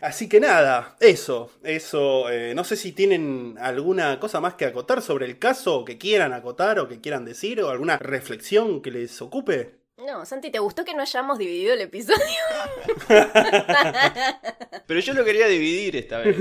Así 0.00 0.30
que 0.30 0.40
nada, 0.40 0.96
eso, 1.00 1.50
eso. 1.62 2.30
eh, 2.30 2.54
no 2.54 2.64
sé 2.64 2.76
si 2.76 2.92
tienen 2.92 3.56
alguna 3.60 4.18
cosa 4.18 4.40
más 4.40 4.54
que 4.54 4.64
acotar 4.64 5.02
sobre 5.02 5.26
el 5.26 5.38
caso, 5.38 5.80
o 5.80 5.84
que 5.84 5.98
quieran 5.98 6.32
acotar, 6.32 6.78
o 6.78 6.88
que 6.88 7.02
quieran 7.02 7.26
decir, 7.26 7.60
o 7.60 7.68
alguna 7.68 7.98
reflexión 7.98 8.80
que 8.80 8.90
les 8.90 9.20
ocupe. 9.20 9.79
No, 10.06 10.24
Santi, 10.24 10.50
¿te 10.50 10.58
gustó 10.58 10.84
que 10.84 10.94
no 10.94 11.02
hayamos 11.02 11.38
dividido 11.38 11.74
el 11.74 11.82
episodio? 11.82 12.18
Pero 14.86 15.00
yo 15.00 15.14
lo 15.14 15.24
quería 15.24 15.46
dividir 15.46 15.96
esta 15.96 16.18
vez. 16.18 16.36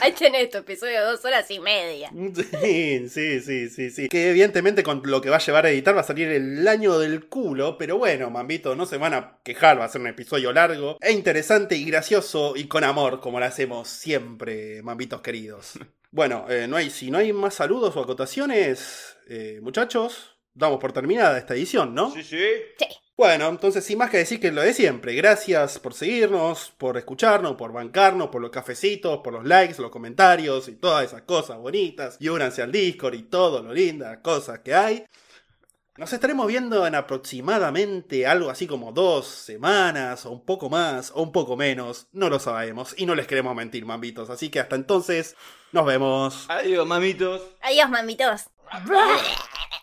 Ahí 0.00 0.12
tenés 0.12 0.50
tu 0.50 0.58
episodio 0.58 1.00
de 1.00 1.06
dos 1.06 1.24
horas 1.24 1.50
y 1.50 1.60
media. 1.60 2.10
Sí, 2.60 3.08
sí, 3.08 3.40
sí, 3.40 3.68
sí, 3.68 3.90
sí. 3.90 4.08
Que 4.08 4.30
evidentemente 4.30 4.82
con 4.82 5.02
lo 5.04 5.20
que 5.20 5.30
va 5.30 5.36
a 5.36 5.40
llevar 5.40 5.66
a 5.66 5.70
editar 5.70 5.96
va 5.96 6.00
a 6.00 6.04
salir 6.04 6.28
el 6.28 6.66
año 6.66 6.98
del 6.98 7.26
culo, 7.26 7.76
pero 7.78 7.98
bueno, 7.98 8.30
mambito, 8.30 8.74
no 8.74 8.86
se 8.86 8.96
van 8.96 9.14
a 9.14 9.38
quejar, 9.42 9.78
va 9.80 9.84
a 9.84 9.88
ser 9.88 10.00
un 10.00 10.08
episodio 10.08 10.52
largo, 10.52 10.98
e 11.00 11.12
interesante 11.12 11.76
y 11.76 11.84
gracioso 11.84 12.54
y 12.56 12.68
con 12.68 12.84
amor, 12.84 13.20
como 13.20 13.38
lo 13.38 13.46
hacemos 13.46 13.88
siempre, 13.88 14.82
mambitos 14.82 15.20
queridos. 15.20 15.74
Bueno, 16.10 16.44
eh, 16.50 16.66
no 16.68 16.76
hay, 16.76 16.90
si 16.90 17.10
no 17.10 17.16
hay 17.16 17.32
más 17.32 17.54
saludos 17.54 17.96
o 17.96 18.00
acotaciones, 18.02 19.16
eh, 19.28 19.60
muchachos, 19.62 20.31
damos 20.54 20.78
por 20.78 20.92
terminada 20.92 21.38
esta 21.38 21.54
edición, 21.54 21.94
¿no? 21.94 22.10
Sí, 22.10 22.22
sí. 22.22 22.38
Sí. 22.78 22.86
Bueno, 23.16 23.48
entonces 23.48 23.84
sin 23.84 23.98
más 23.98 24.10
que 24.10 24.16
decir 24.16 24.40
que 24.40 24.50
lo 24.50 24.62
de 24.62 24.72
siempre. 24.72 25.14
Gracias 25.14 25.78
por 25.78 25.94
seguirnos, 25.94 26.72
por 26.78 26.96
escucharnos, 26.96 27.56
por 27.56 27.72
bancarnos, 27.72 28.30
por 28.30 28.40
los 28.40 28.50
cafecitos, 28.50 29.18
por 29.18 29.34
los 29.34 29.44
likes, 29.44 29.80
los 29.80 29.90
comentarios 29.90 30.66
y 30.68 30.76
todas 30.76 31.04
esas 31.04 31.22
cosas 31.22 31.58
bonitas. 31.58 32.16
Y 32.18 32.30
únanse 32.30 32.62
al 32.62 32.72
Discord 32.72 33.14
y 33.14 33.22
todo 33.24 33.62
lo 33.62 33.72
lindas 33.72 34.18
cosas 34.22 34.60
que 34.60 34.74
hay. 34.74 35.04
Nos 35.98 36.10
estaremos 36.14 36.46
viendo 36.46 36.86
en 36.86 36.94
aproximadamente 36.94 38.26
algo 38.26 38.48
así 38.48 38.66
como 38.66 38.92
dos 38.92 39.26
semanas, 39.26 40.24
o 40.24 40.30
un 40.30 40.44
poco 40.46 40.70
más, 40.70 41.12
o 41.14 41.22
un 41.22 41.32
poco 41.32 41.54
menos. 41.54 42.08
No 42.12 42.30
lo 42.30 42.38
sabemos 42.38 42.94
y 42.96 43.04
no 43.04 43.14
les 43.14 43.26
queremos 43.26 43.54
mentir, 43.54 43.84
mambitos. 43.84 44.30
Así 44.30 44.48
que 44.48 44.58
hasta 44.58 44.74
entonces, 44.74 45.36
nos 45.70 45.84
vemos. 45.84 46.46
Adiós, 46.48 46.86
mamitos. 46.86 47.42
Adiós, 47.60 47.90
mamitos. 47.90 48.46